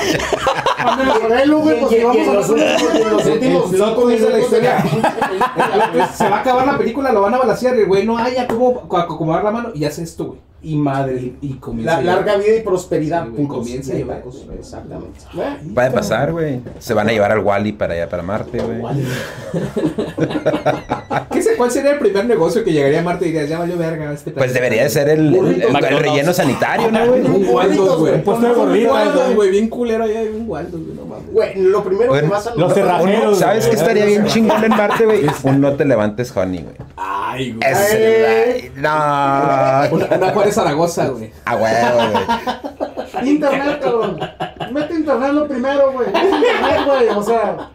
Pues 0.86 2.02
vamos 2.04 2.28
a 2.28 2.34
los 2.34 2.48
últimos- 2.50 3.70
últimos 3.72 4.20
de 4.20 4.30
la 4.30 4.38
historia. 4.38 4.78
Se 6.14 6.28
va 6.28 6.36
a 6.36 6.40
acabar 6.40 6.66
la 6.66 6.78
película, 6.78 7.12
lo 7.12 7.22
van 7.22 7.34
a 7.34 7.38
balasear 7.38 7.76
y 7.76 7.80
el 7.80 7.86
güey, 7.86 8.06
no 8.06 8.16
haya 8.18 8.46
cómo 8.46 8.86
co- 8.88 8.96
acomodar 8.98 9.42
la 9.44 9.50
mano 9.50 9.70
y 9.74 9.84
hace 9.84 10.02
esto, 10.04 10.26
güey. 10.26 10.38
y 10.62 10.76
madre. 10.76 11.34
Y, 11.40 11.54
comienza 11.54 12.00
La, 12.00 12.12
a 12.12 12.16
larga 12.16 12.36
vida 12.36 12.56
y 12.56 12.60
prosperidad. 12.60 13.26
Sí, 13.36 13.46
comienza 13.46 13.92
a 13.92 13.98
Y 13.98 14.02
eso. 14.02 14.52
Exactamente. 14.52 15.18
Puede 15.74 15.90
pasar, 15.90 16.32
güey. 16.32 16.60
Se 16.78 16.94
van 16.94 17.08
a 17.08 17.12
llevar 17.12 17.32
al 17.32 17.40
Wally 17.40 17.72
para 17.72 17.94
allá, 17.94 18.08
para 18.08 18.22
Marte, 18.22 18.58
güey. 18.58 18.80
¿Qué 21.32 21.42
sé, 21.42 21.56
¿Cuál 21.56 21.70
sería 21.70 21.92
el 21.92 21.98
primer 21.98 22.24
negocio 22.26 22.62
que 22.64 22.72
llegaría 22.72 23.00
a 23.00 23.02
Marte 23.02 23.24
y 23.26 23.28
dirías, 23.28 23.48
ya 23.48 23.58
valió 23.58 23.76
verga 23.76 24.12
este 24.12 24.30
Pues 24.30 24.34
planeta"? 24.34 24.54
debería 24.54 24.82
de 24.82 24.90
ser 24.90 25.08
el, 25.08 25.34
el, 25.34 25.62
el- 25.62 25.84
el 25.84 25.98
relleno 25.98 26.32
sanitario, 26.32 26.90
¿no, 26.90 27.06
güey? 27.06 27.20
Un 27.22 27.46
Waldos, 27.48 27.98
güey. 28.00 28.14
Un 28.14 28.22
puesto 28.22 28.46
de 28.46 28.86
Waldos, 28.86 29.14
güey. 29.24 29.34
güey. 29.34 29.50
Bien 29.50 29.68
culero 29.68 30.04
allá 30.04 30.20
hay 30.20 30.28
un 30.28 30.48
Waldos, 30.48 30.80
güey. 30.80 30.94
No 30.96 31.04
mames. 31.06 31.32
Güey, 31.32 31.54
lo 31.56 31.82
primero 31.84 32.08
Bueno, 32.10 32.28
que 32.28 32.32
vas 32.34 32.46
a 32.46 32.54
los 32.54 32.72
cerrajeros, 32.74 33.38
¿Sabes 33.38 33.66
qué 33.66 33.76
estaría 33.76 34.04
bien 34.04 34.26
chingón 34.26 34.62
en 34.64 34.70
Marte, 34.70 35.04
güey? 35.04 35.20
Un 35.42 35.60
no 35.60 35.74
te 35.74 35.84
levantes, 35.84 36.36
honey, 36.36 36.62
güey. 36.62 36.76
Ay, 36.96 37.52
güey. 37.52 37.70
Ese, 37.72 38.24
güey. 38.52 38.70
No. 38.76 38.88
Una, 39.92 40.06
una 40.16 40.32
Juárez 40.32 40.54
Zaragoza, 40.54 41.08
güey. 41.08 41.30
A 41.44 41.56
huevo, 41.56 41.98
güey. 42.12 43.28
Internet, 43.30 43.80
cabrón. 43.82 44.18
Mete 44.72 44.94
internet 44.94 45.32
lo 45.32 45.48
primero, 45.48 45.92
güey. 45.92 46.06
Mete 46.08 46.26
internet, 46.26 46.80
güey. 46.86 47.08
O 47.16 47.22
sea, 47.22 47.70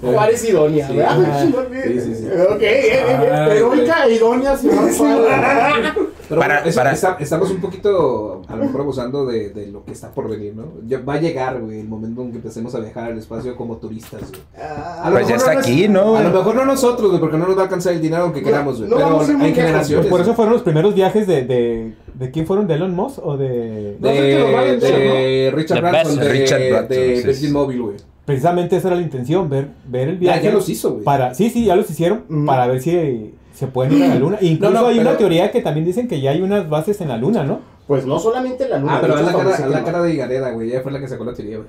Juárez 0.00 0.44
idónea, 0.44 0.86
Sí. 0.88 0.96
¿verdad? 0.96 1.18
Sí, 1.84 2.00
sí, 2.00 2.14
sí. 2.14 2.26
Ok, 2.26 2.62
eh, 2.62 2.64
eh, 2.64 3.04
eh. 3.08 3.56
heroica 3.56 4.06
e 4.06 4.14
idónea, 4.14 4.56
si 4.56 4.66
no 4.66 4.82
Pero 6.32 6.40
Para- 6.40 6.54
bueno, 6.54 6.68
eso- 6.70 6.78
para- 6.80 6.92
está- 6.92 7.16
estamos 7.20 7.50
un 7.50 7.60
poquito, 7.60 8.40
a 8.48 8.56
lo 8.56 8.64
mejor 8.64 8.80
abusando 8.80 9.26
de, 9.26 9.50
de 9.50 9.66
lo 9.66 9.84
que 9.84 9.92
está 9.92 10.10
por 10.12 10.30
venir, 10.30 10.54
¿no? 10.56 10.64
Ya 10.86 10.98
va 11.00 11.14
a 11.14 11.20
llegar, 11.20 11.60
güey, 11.60 11.80
el 11.80 11.88
momento 11.88 12.22
en 12.22 12.30
que 12.30 12.36
empecemos 12.38 12.74
a 12.74 12.80
viajar 12.80 13.12
al 13.12 13.18
espacio 13.18 13.54
como 13.54 13.76
turistas, 13.76 14.22
güey. 14.30 14.40
A 14.58 15.10
lo 15.10 15.16
Pues 15.16 15.28
ya 15.28 15.34
mejor 15.34 15.48
está 15.50 15.54
no 15.54 15.60
aquí, 15.60 15.88
nos- 15.88 16.04
¿no, 16.06 16.16
A 16.16 16.22
lo 16.22 16.30
mejor 16.30 16.54
no 16.54 16.64
nosotros, 16.64 17.08
güey, 17.08 17.20
porque 17.20 17.36
no 17.36 17.46
nos 17.46 17.54
va 17.56 17.60
a 17.60 17.64
alcanzar 17.64 17.92
el 17.92 18.00
dinero 18.00 18.22
aunque 18.22 18.42
queramos, 18.42 18.78
güey. 18.78 18.88
no 18.88 18.96
pero 18.96 19.20
hay 19.42 19.54
generaciones. 19.54 20.06
Por 20.06 20.20
eso 20.22 20.32
fueron 20.34 20.54
los 20.54 20.62
primeros 20.62 20.94
viajes 20.94 21.26
de, 21.26 21.44
de, 21.44 21.94
de 22.14 22.30
quién 22.30 22.46
fueron, 22.46 22.66
de 22.66 22.74
Elon 22.76 22.94
Musk 22.94 23.18
o 23.24 23.36
de... 23.36 23.98
No 24.00 24.08
sé 24.08 24.14
que 24.14 24.38
los 24.38 24.48
de, 24.50 24.56
a 24.56 24.62
de 24.62 25.52
Richard 25.54 25.74
De 25.76 25.80
Branson, 25.90 26.18
de, 26.18 26.28
Richard 26.30 26.60
Branson, 26.70 26.88
de 26.88 27.08
Virgin 27.26 27.34
sí. 27.34 27.48
Mobile, 27.52 27.80
güey. 27.80 27.96
Precisamente 28.24 28.76
esa 28.76 28.88
era 28.88 28.96
la 28.96 29.02
intención, 29.02 29.50
ver, 29.50 29.68
ver 29.86 30.08
el 30.08 30.14
Ya, 30.14 30.20
viaje. 30.20 30.44
ya 30.44 30.52
los 30.52 30.68
hizo, 30.68 30.92
güey. 30.92 31.04
Para, 31.04 31.34
sí, 31.34 31.50
sí, 31.50 31.64
ya 31.64 31.74
los 31.76 31.90
hicieron 31.90 32.22
para 32.46 32.66
ver 32.68 32.80
si 32.80 33.34
se 33.54 33.66
pueden 33.66 33.92
ir 33.98 34.04
a 34.04 34.08
la 34.08 34.14
luna. 34.16 34.38
Incluso 34.40 34.72
No, 34.72 34.80
no, 34.82 34.86
hay 34.88 34.98
una 34.98 35.10
pero- 35.10 35.18
teoría 35.18 35.50
que 35.50 35.60
también 35.60 35.86
dicen 35.86 36.08
que 36.08 36.20
ya 36.20 36.30
hay 36.32 36.40
unas 36.42 36.68
bases 36.68 37.00
en 37.00 37.08
la 37.08 37.16
luna, 37.16 37.44
¿no? 37.44 37.60
Pues 37.86 38.06
no 38.06 38.18
solamente 38.18 38.68
la 38.68 38.78
luna. 38.78 38.96
Ah, 38.96 38.98
pero 39.00 39.14
haz 39.16 39.22
la 39.22 39.32
cara, 39.32 39.68
la 39.68 39.84
cara 39.84 40.02
de 40.02 40.16
Gareda, 40.16 40.50
güey. 40.52 40.70
Ella 40.70 40.80
fue 40.82 40.92
la 40.92 41.00
que 41.00 41.08
sacó 41.08 41.24
la 41.24 41.34
teoría, 41.34 41.56
güey. 41.58 41.68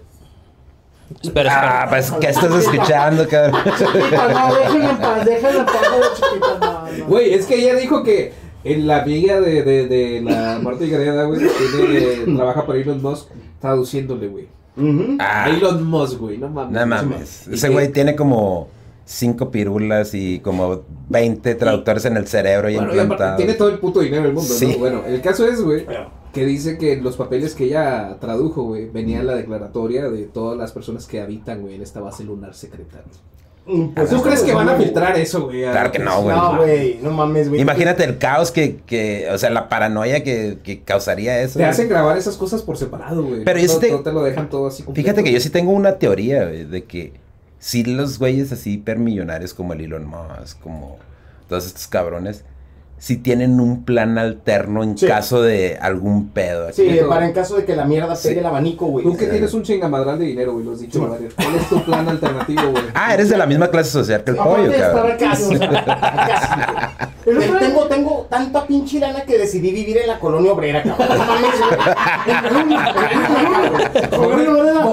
Espera, 1.21 1.83
Ah, 1.83 1.87
pues, 1.89 2.11
¿qué 2.19 2.27
estás 2.27 2.51
escuchando, 2.55 3.27
cabrón? 3.27 3.61
Chiquita, 3.77 4.27
no, 4.29 4.55
déjenla 4.55 4.89
en 4.89 4.97
paz, 4.97 5.27
en 5.27 6.15
chiquita, 6.15 6.59
no, 6.59 6.97
no. 6.97 7.05
Güey, 7.07 7.33
es 7.33 7.45
que 7.45 7.55
ella 7.55 7.75
dijo 7.75 8.03
que 8.03 8.33
en 8.63 8.87
la 8.87 9.01
amiga 9.03 9.39
de, 9.41 9.63
de, 9.63 9.87
de 9.87 10.21
la 10.21 10.59
Marta 10.59 10.85
Gareda, 10.85 11.25
güey, 11.25 11.41
trabaja 12.35 12.65
para 12.65 12.79
Elon 12.79 13.01
Musk 13.01 13.27
traduciéndole, 13.59 14.27
güey. 14.27 14.47
Ah, 15.19 15.49
Elon 15.49 15.83
Musk, 15.83 16.17
güey, 16.19 16.37
no 16.37 16.47
mames. 16.49 16.73
no 16.79 16.85
mames. 16.87 17.47
Ese 17.47 17.69
güey 17.69 17.91
tiene 17.91 18.15
como 18.15 18.69
cinco 19.05 19.51
pirulas 19.51 20.13
y 20.13 20.39
como 20.39 20.81
20 21.09 21.55
traductores 21.55 22.05
en 22.05 22.17
el 22.17 22.27
cerebro 22.27 22.69
y 22.69 22.75
Bueno, 22.75 22.91
implantados. 22.95 23.37
tiene 23.37 23.53
todo 23.53 23.69
el 23.69 23.79
puto 23.79 23.99
dinero 23.99 24.23
del 24.23 24.33
mundo, 24.33 24.53
Sí. 24.53 24.67
¿no? 24.67 24.77
Bueno, 24.77 25.01
el 25.05 25.21
caso 25.21 25.45
es, 25.47 25.61
güey, 25.61 25.85
que 26.33 26.45
dice 26.45 26.77
que 26.77 26.95
los 26.97 27.17
papeles 27.17 27.53
que 27.53 27.65
ella 27.65 28.17
tradujo, 28.19 28.63
güey, 28.63 28.89
venía 28.89 29.19
en 29.19 29.27
la 29.27 29.35
declaratoria 29.35 30.09
de 30.09 30.23
todas 30.23 30.57
las 30.57 30.71
personas 30.71 31.05
que 31.05 31.21
habitan, 31.21 31.61
güey, 31.61 31.75
en 31.75 31.81
esta 31.81 31.99
base 31.99 32.23
lunar 32.23 32.53
secreta. 32.55 33.03
Mm, 33.65 33.89
pues 33.93 34.09
¿Tú 34.09 34.21
crees 34.21 34.41
que 34.41 34.53
van 34.53 34.67
a 34.67 34.75
filtrar 34.75 35.17
eso, 35.17 35.43
güey? 35.45 35.61
Claro 35.61 35.89
que 35.91 35.99
no, 35.99 36.21
güey. 36.21 36.35
No, 36.35 36.57
güey, 36.57 36.99
no 37.01 37.11
mames, 37.11 37.47
güey. 37.47 37.61
Imagínate 37.61 38.03
el 38.03 38.17
caos 38.17 38.51
que, 38.51 38.77
que, 38.85 39.29
o 39.31 39.37
sea, 39.37 39.49
la 39.51 39.69
paranoia 39.69 40.21
que, 40.21 40.57
que 40.63 40.81
causaría 40.81 41.39
eso. 41.41 41.53
Te 41.53 41.59
güey. 41.59 41.69
hacen 41.69 41.87
grabar 41.87 42.17
esas 42.17 42.35
cosas 42.35 42.61
por 42.61 42.75
separado, 42.77 43.23
güey. 43.23 43.45
Pero 43.45 43.57
no, 43.59 43.65
yo 43.65 43.71
sí 43.71 43.79
te- 43.79 43.91
no 43.91 43.99
te 44.01 44.11
lo 44.11 44.21
dejan 44.23 44.49
todo 44.49 44.67
así 44.67 44.83
completo. 44.83 45.05
Fíjate 45.05 45.23
que 45.23 45.31
yo 45.31 45.39
sí 45.39 45.49
tengo 45.49 45.71
una 45.71 45.97
teoría, 45.97 46.43
güey, 46.43 46.65
de 46.65 46.83
que 46.83 47.13
si 47.63 47.85
los 47.85 48.19
güeyes 48.19 48.51
así 48.51 48.73
hipermillonarios 48.73 49.53
como 49.53 49.71
el 49.71 49.79
Elon 49.79 50.05
Musk, 50.05 50.59
como 50.59 50.99
todos 51.47 51.65
estos 51.65 51.87
cabrones, 51.87 52.43
si 53.03 53.17
tienen 53.17 53.59
un 53.59 53.83
plan 53.83 54.17
alterno 54.17 54.81
en 54.81 54.97
Sí. 54.97 55.05
caso 55.07 55.41
de 55.41 55.77
algún 55.81 56.29
pedo. 56.29 56.69
aquí. 56.69 56.89
Sí, 56.89 56.99
para 57.09 57.25
en 57.25 57.33
caso 57.33 57.57
de 57.57 57.65
que 57.65 57.75
la 57.75 57.83
mierda 57.83 58.15
pegue 58.15 58.35
Sí. 58.35 58.39
el 58.39 58.45
abanico, 58.45 58.85
güey. 58.85 59.03
Tú 59.03 59.17
que 59.17 59.27
tienes 59.27 59.53
un 59.53 59.61
chingamadral 59.61 60.17
de 60.19 60.23
dinero, 60.25 60.53
güey, 60.53 60.63
lo 60.63 60.71
has 60.71 60.79
dicho 60.79 60.99
Sí. 60.99 61.05
varias. 61.09 61.33
¿Cuál 61.33 61.55
es 61.55 61.67
tu 61.67 61.83
plan 61.83 62.07
alternativo, 62.07 62.61
güey? 62.71 62.83
Ah, 62.93 63.13
eres 63.13 63.27
de 63.29 63.35
la 63.37 63.45
misma 63.45 63.67
clase 63.67 63.91
social 63.91 64.23
que 64.23 64.31
el 64.31 64.37
pollo, 64.37 64.71
cabrón. 64.71 65.11
Casi, 65.19 65.59
casi, 65.59 65.89
Tengo, 67.59 67.85
tengo 67.87 68.27
tanta 68.29 68.65
pinche 68.67 68.99
lana 68.99 69.21
que 69.23 69.37
decidí 69.37 69.71
vivir 69.71 69.97
en 69.97 70.07
la 70.07 70.19
colonia 70.19 70.51
obrera, 70.53 70.81
cabrón. 70.83 71.17
No 71.17 71.25
mames, 71.25 71.51
güey. 71.59 71.79
Colonia 74.09 74.51
obrera, 74.53 74.85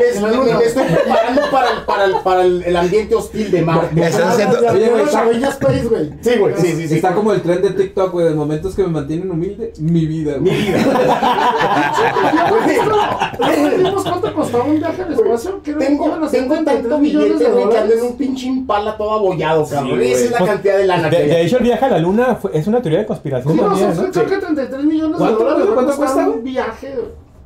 Me- 0.59 0.65
estoy 0.65 0.85
preparando 0.85 1.43
para, 1.51 1.71
el- 1.71 1.83
para, 1.85 2.05
el, 2.05 2.15
para 2.25 2.43
el, 2.43 2.63
el 2.65 2.77
ambiente 2.77 3.15
hostil 3.15 3.51
de 3.51 3.63
Marte. 3.63 4.01
Estás 4.01 4.21
Ah, 4.23 4.31
haciendo- 4.33 4.59
Oye, 4.59 4.89
güey, 4.89 5.05
Space. 5.05 6.13
Sí, 6.23 6.31
güey, 6.39 6.55
sí, 6.57 6.73
sí, 6.77 6.89
sí. 6.89 6.95
Está 6.97 7.15
como 7.15 7.33
el 7.33 7.43
tren 7.43 7.63
de 7.63 7.71
TikTok, 7.71 8.00
güey, 8.09 8.27
de 8.29 8.35
momentos 8.35 8.75
que 8.75 8.83
me 8.83 8.89
mantienen 8.89 9.31
humilde, 9.31 9.73
mi 9.79 10.07
vida, 10.07 10.39
Mi 10.39 10.51
güey. 10.51 10.63
vida. 10.63 10.79
¿No 13.93 14.03
cuánto 14.03 14.35
costaba 14.35 14.65
un 14.65 14.79
viaje 14.79 15.03
al 15.03 15.13
espacio? 15.13 15.61
Tengo, 15.63 16.29
tengo 16.31 16.55
33 16.55 16.65
tanto 16.65 16.99
millones 16.99 17.29
billete, 17.29 17.45
de 17.45 17.51
güey, 17.51 17.69
que 17.69 17.79
ando 17.79 17.95
en 17.95 18.03
un 18.03 18.17
pinche 18.17 18.47
impala 18.47 18.97
todo 18.97 19.13
abollado, 19.13 19.67
cabrón. 19.69 20.01
Esa 20.01 20.25
es 20.25 20.31
la 20.31 20.39
Pues, 20.39 20.51
cantidad 20.51 20.77
de 20.79 20.87
lana 20.87 21.11
De, 21.11 21.17
que 21.17 21.23
de 21.27 21.43
hecho, 21.43 21.57
el 21.59 21.63
viaje 21.65 21.85
a 21.85 21.89
la 21.91 21.99
luna 21.99 22.35
fue- 22.37 22.51
es 22.55 22.67
una 22.67 22.81
teoría 22.83 23.01
de 23.01 23.07
conspiración 23.07 23.57
¿Cómo 23.57 23.69
también, 23.71 23.95
son? 23.95 24.07
¿no? 24.07 24.13
Creo 24.13 24.27
que 24.27 24.37
33 24.39 24.85
millones 24.85 25.13
de 25.13 25.19
¿Cuánto, 25.19 25.45
dólares. 25.45 25.67
¿Cuánto 25.75 25.97
cuesta? 25.97 26.29
un 26.29 26.45
viaje 26.45 26.95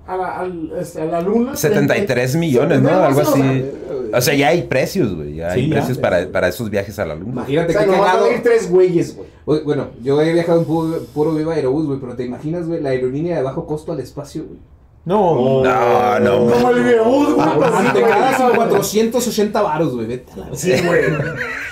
a 0.07 0.17
la, 0.17 0.49
este, 0.81 1.01
a 1.03 1.05
la 1.07 1.21
luna? 1.21 1.57
73 1.57 2.37
millones, 2.37 2.81
¿no? 2.83 2.90
Algo 2.90 3.21
o 3.21 3.23
así. 3.23 3.64
O 4.12 4.21
sea, 4.21 4.35
ya 4.35 4.49
hay 4.49 4.62
precios, 4.62 5.14
güey. 5.14 5.35
Ya 5.37 5.51
hay 5.53 5.62
Sí, 5.64 5.69
ya. 5.71 5.77
precios 5.77 5.99
para, 5.99 6.29
para 6.29 6.49
esos 6.49 6.69
viajes 6.71 6.99
a 6.99 7.07
la 7.07 7.14
luna. 7.14 7.31
O 7.31 7.33
Imagínate 7.33 7.73
sea, 7.73 7.83
qué 7.83 7.87
nos 7.88 7.99
van 8.01 8.17
a 8.17 8.21
salir 8.21 8.43
tres 8.43 8.71
güeyes, 8.71 9.17
güey. 9.45 9.62
Bueno, 9.64 9.88
yo 10.03 10.21
he 10.21 10.33
viajado 10.33 10.59
en 10.61 10.64
puro, 10.67 10.99
puro 11.14 11.35
Viva 11.35 11.55
Aerobús, 11.55 11.87
güey, 11.87 11.99
pero 12.01 12.14
te 12.14 12.25
imaginas, 12.25 12.67
güey, 12.67 12.81
la 12.81 12.90
aerolínea 12.90 13.37
de 13.37 13.43
bajo 13.43 13.67
costo 13.67 13.93
al 13.93 14.01
espacio, 14.01 14.45
güey. 14.45 14.59
No, 15.07 15.62
No, 15.62 16.19
no, 16.21 16.51
Como 16.51 16.71
el 16.71 16.83
videobús, 16.83 17.35
güey. 17.35 17.47
sí, 17.47 17.93
Te 17.93 18.01
cagas 18.03 18.40
en 18.40 18.57
480 18.57 19.62
varos, 19.62 19.95
güey, 19.95 20.07
vete 20.07 20.33
a 20.33 20.37
la 20.49 20.57
Sí, 20.57 20.73
güey. 20.87 21.01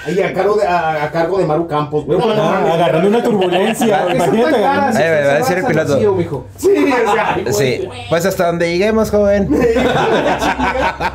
Ahí 0.04 0.20
a 0.20 0.32
cargo 0.34 0.56
de, 0.56 0.66
a, 0.66 1.04
a 1.04 1.10
cargo 1.12 1.38
de 1.38 1.46
Maru 1.46 1.66
Campos, 1.68 2.04
güey. 2.04 2.18
Ah, 2.20 2.64
agarrando 2.74 3.08
una 3.08 3.22
turbulencia. 3.22 4.06
Imagínate 4.14 4.56
agarrando- 4.56 4.98
te 4.98 5.10
va 5.26 5.32
a 5.32 5.36
decir 5.38 5.58
el 5.58 5.64
piloto. 5.64 5.92
vacío, 5.94 6.14
mijo. 6.14 6.46
Sí, 6.56 6.68
o 6.70 7.12
sea, 7.12 7.34
ay, 7.34 7.42
güey. 7.42 7.54
Sí, 7.54 7.88
pues 8.08 8.26
hasta 8.26 8.46
donde 8.46 8.68
lleguemos, 8.70 9.10
joven. 9.10 9.48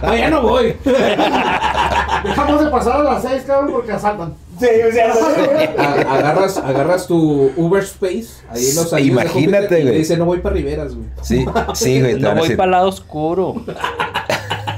No, 0.04 0.16
ya 0.16 0.30
no 0.30 0.42
voy. 0.42 0.76
Dejamos 2.24 2.64
de 2.64 2.72
pasar 2.72 3.02
a 3.02 3.04
las 3.04 3.22
6, 3.24 3.44
cabrón, 3.46 3.72
porque 3.74 3.92
asaltan. 3.92 4.34
Sí, 4.60 4.66
o 4.90 4.92
sea, 4.92 5.14
agarras, 6.10 6.58
agarras 6.58 7.06
tu 7.06 7.52
Uber 7.58 7.84
Space, 7.84 8.42
ahí 8.50 8.72
los 8.74 8.92
Imagínate, 9.00 9.30
Júpiter, 9.30 9.64
y 9.66 9.68
te 9.68 9.82
güey. 9.84 9.98
dice, 10.00 10.18
no 10.18 10.26
voy 10.26 10.40
para 10.40 10.56
Riveras, 10.56 10.96
güey. 10.96 11.08
Sí, 11.22 11.46
sí, 11.76 12.02
güey. 12.02 12.16
No 12.20 12.34
voy 12.36 12.56
para 12.56 12.64
el 12.66 12.72
lado 12.72 12.88
oscuro. 12.90 13.56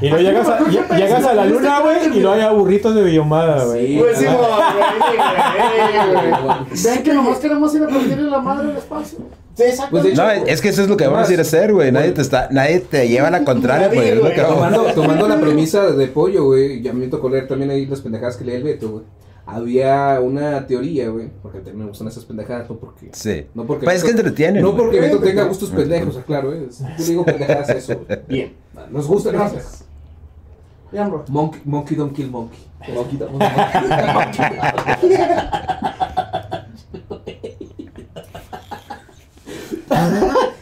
Y 0.01 0.09
luego 0.09 0.23
llegas 0.23 0.47
a, 0.47 0.59
lle- 0.59 0.97
llegas 0.97 1.23
a 1.25 1.33
la 1.33 1.45
luna, 1.45 1.79
güey, 1.81 2.17
y 2.17 2.21
no 2.21 2.31
hay 2.31 2.55
burritos 2.55 2.95
de 2.95 3.03
biomada, 3.03 3.65
güey. 3.65 3.87
Sí. 3.87 3.97
Pues 3.99 4.17
sí, 4.17 4.25
güey, 4.25 4.37
güey, 4.37 6.43
güey. 6.43 6.55
Ven 6.95 7.03
que 7.03 7.13
nomás 7.13 7.37
queremos 7.39 7.75
ir 7.75 7.83
a 7.83 7.87
partirle 7.87 8.29
la 8.29 8.39
madre 8.39 8.71
al 8.71 8.77
espacio. 8.77 9.19
Sí, 9.55 9.63
exacto. 9.63 9.91
Pues 9.91 10.03
de 10.03 10.09
hecho, 10.11 10.23
No, 10.23 10.31
es 10.31 10.61
que 10.61 10.69
eso 10.69 10.81
es 10.83 10.89
lo 10.89 10.95
que 10.97 11.07
vamos 11.07 11.27
a 11.29 11.33
ir 11.33 11.39
a 11.39 11.41
hacer, 11.41 11.73
güey. 11.73 11.91
Nadie 11.91 12.11
te 12.11 12.21
está, 12.21 12.47
nadie 12.51 12.79
te 12.79 13.07
lleva 13.09 13.29
la 13.29 13.43
contraria, 13.43 13.87
es 13.87 14.15
lo 14.17 14.29
que 14.29 14.41
vamos 14.41 14.55
Tomando, 14.55 14.83
tomando 14.93 15.27
la 15.27 15.39
premisa 15.39 15.91
de 15.91 16.07
pollo, 16.07 16.45
güey, 16.45 16.81
ya 16.81 16.93
me 16.93 17.07
tocó 17.07 17.29
leer 17.29 17.47
también 17.47 17.69
ahí 17.71 17.85
las 17.85 18.01
pendejadas 18.01 18.37
que 18.37 18.45
leía 18.45 18.57
el 18.57 18.63
Beto, 18.63 18.89
güey. 18.89 19.03
Había 19.45 20.19
una 20.21 20.67
teoría, 20.67 21.09
güey, 21.09 21.27
porque 21.41 21.57
también 21.57 21.79
me 21.79 21.85
gustan 21.87 22.07
esas 22.07 22.23
pendejadas, 22.23 22.69
no 22.69 22.77
porque... 22.77 23.09
Sí. 23.13 23.47
No 23.55 23.65
porque 23.65 23.85
Pues 23.85 23.97
es 23.97 24.03
que 24.03 24.11
Beto- 24.11 24.19
entretienen. 24.19 24.61
No 24.61 24.73
güey. 24.73 24.83
porque 24.83 24.99
Beto 25.01 25.19
tenga 25.19 25.43
gustos 25.45 25.71
pendejos, 25.71 26.19
claro, 26.27 26.53
eh. 26.53 26.67
Yo 26.99 27.03
digo 27.05 27.25
pendejadas 27.25 27.67
eso, 27.69 27.99
güey. 28.07 28.19
Bien. 28.27 28.53
Nos 28.91 29.07
gusta, 29.07 29.31
Gracias. 29.31 29.85
Bro. 30.91 31.25
Monkey, 31.29 31.61
monkey 31.65 31.95
don't 31.95 32.13
kill 32.15 32.29
monkey. 32.29 32.57
Monkey 32.93 33.17
don't 33.17 33.39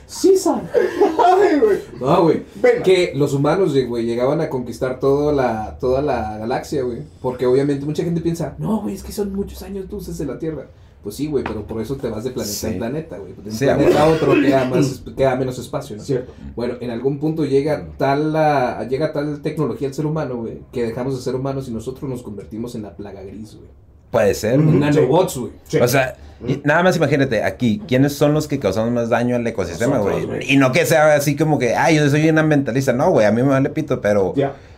Sí, 0.08 0.36
sabe. 0.38 0.62
Ay, 0.74 1.60
güey. 1.60 1.80
No, 2.00 2.24
güey. 2.24 2.44
Venga. 2.56 2.84
Que 2.84 3.14
los 3.16 3.34
humanos, 3.34 3.76
güey, 3.88 4.06
llegaban 4.06 4.42
a 4.42 4.50
conquistar 4.50 5.00
toda 5.00 5.32
la, 5.34 5.78
toda 5.80 6.02
la 6.02 6.38
galaxia, 6.38 6.82
güey. 6.82 7.04
Porque 7.22 7.46
obviamente 7.46 7.86
mucha 7.86 8.04
gente 8.04 8.22
piensa, 8.22 8.56
no, 8.58 8.82
güey, 8.82 8.96
es 8.96 9.04
que 9.04 9.12
son 9.12 9.34
muchos 9.34 9.62
años 9.62 9.90
luces 9.92 10.18
de 10.18 10.26
la 10.26 10.40
Tierra. 10.40 10.68
Pues 11.08 11.16
sí, 11.16 11.28
güey, 11.28 11.42
pero 11.42 11.66
por 11.66 11.82
eso 11.82 11.96
te 11.96 12.10
vas 12.10 12.26
de 12.26 12.32
planeta 12.32 12.54
Sí. 12.54 12.68
en 12.68 12.78
planeta, 12.80 13.18
güey. 13.18 13.32
De 13.32 13.50
un 13.50 13.56
Sí, 13.56 13.64
planeta 13.64 14.04
a 14.04 14.08
otro 14.08 14.34
queda, 14.34 14.66
más, 14.66 15.04
queda 15.16 15.38
menos 15.38 15.58
espacio, 15.58 15.96
¿no? 15.96 16.04
Cierto. 16.04 16.34
Bueno, 16.54 16.74
en 16.82 16.90
algún 16.90 17.18
punto 17.18 17.46
llega 17.46 17.88
tal, 17.98 18.34
la, 18.34 18.86
llega 18.90 19.14
tal 19.14 19.42
tecnología 19.42 19.88
al 19.88 19.94
ser 19.94 20.06
humano, 20.06 20.36
güey, 20.36 20.60
que 20.74 20.84
dejamos 20.84 21.16
de 21.16 21.22
ser 21.22 21.34
humanos 21.36 21.70
y 21.70 21.72
nosotros 21.72 22.10
nos 22.10 22.24
convertimos 22.24 22.76
en 22.76 22.82
la 22.82 22.98
plaga 22.98 23.22
gris, 23.22 23.56
güey. 23.56 23.70
Puede 24.12 24.34
ser. 24.34 24.62
Güey. 24.62 24.76
Nanobots, 24.76 25.38
güey. 25.38 25.54
Sí. 25.64 25.78
O 25.80 25.88
sea, 25.88 26.18
nada 26.66 26.84
más 26.84 26.98
imagínate, 26.98 27.42
aquí, 27.42 27.82
¿quiénes 27.88 28.12
son 28.12 28.34
los 28.34 28.50
que 28.50 28.60
causamos 28.60 28.92
más 28.92 29.08
daño 29.08 29.38
al 29.38 29.48
ecosistema, 29.48 30.00
güey? 30.00 30.28
Y 30.52 30.58
no 30.58 30.74
que 30.74 30.86
sea 30.86 31.16
así 31.16 31.38
como 31.38 31.58
que, 31.58 31.74
ay, 31.74 31.96
yo 31.96 32.10
soy 32.10 32.28
un 32.28 32.38
ambientalista. 32.38 32.92
No, 32.92 33.12
güey, 33.12 33.26
a 33.26 33.32
mí 33.32 33.42
me 33.44 33.48
vale 33.48 33.70
pito, 33.70 34.02
pero 34.02 34.34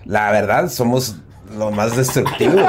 la 0.06 0.32
verdad 0.32 0.70
somos 0.70 1.16
lo 1.58 1.72
más 1.72 1.96
destructivo, 1.96 2.54
güey. 2.54 2.66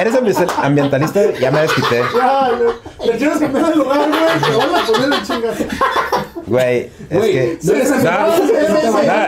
¿Eres 0.00 0.14
ambi- 0.14 0.52
ambientalista? 0.62 1.20
Ya 1.40 1.50
me 1.50 1.60
desquité. 1.62 2.02
Ya, 2.16 2.50
le, 2.50 3.06
le 3.12 3.18
quieres 3.18 3.38
cambiar 3.38 3.66
de 3.70 3.76
lugar, 3.76 3.98
güey. 4.08 4.50
Te 4.50 4.56
van 4.56 4.74
a 4.74 4.86
poner 4.86 5.12
en 5.18 5.26
chingas. 5.26 5.54
Güey, 6.46 6.90
es 7.10 7.18
Güey, 7.18 7.32
que... 7.32 7.58
no 7.64 7.72
No, 7.72 8.26
no, 8.28 8.36
sí, 8.36 8.52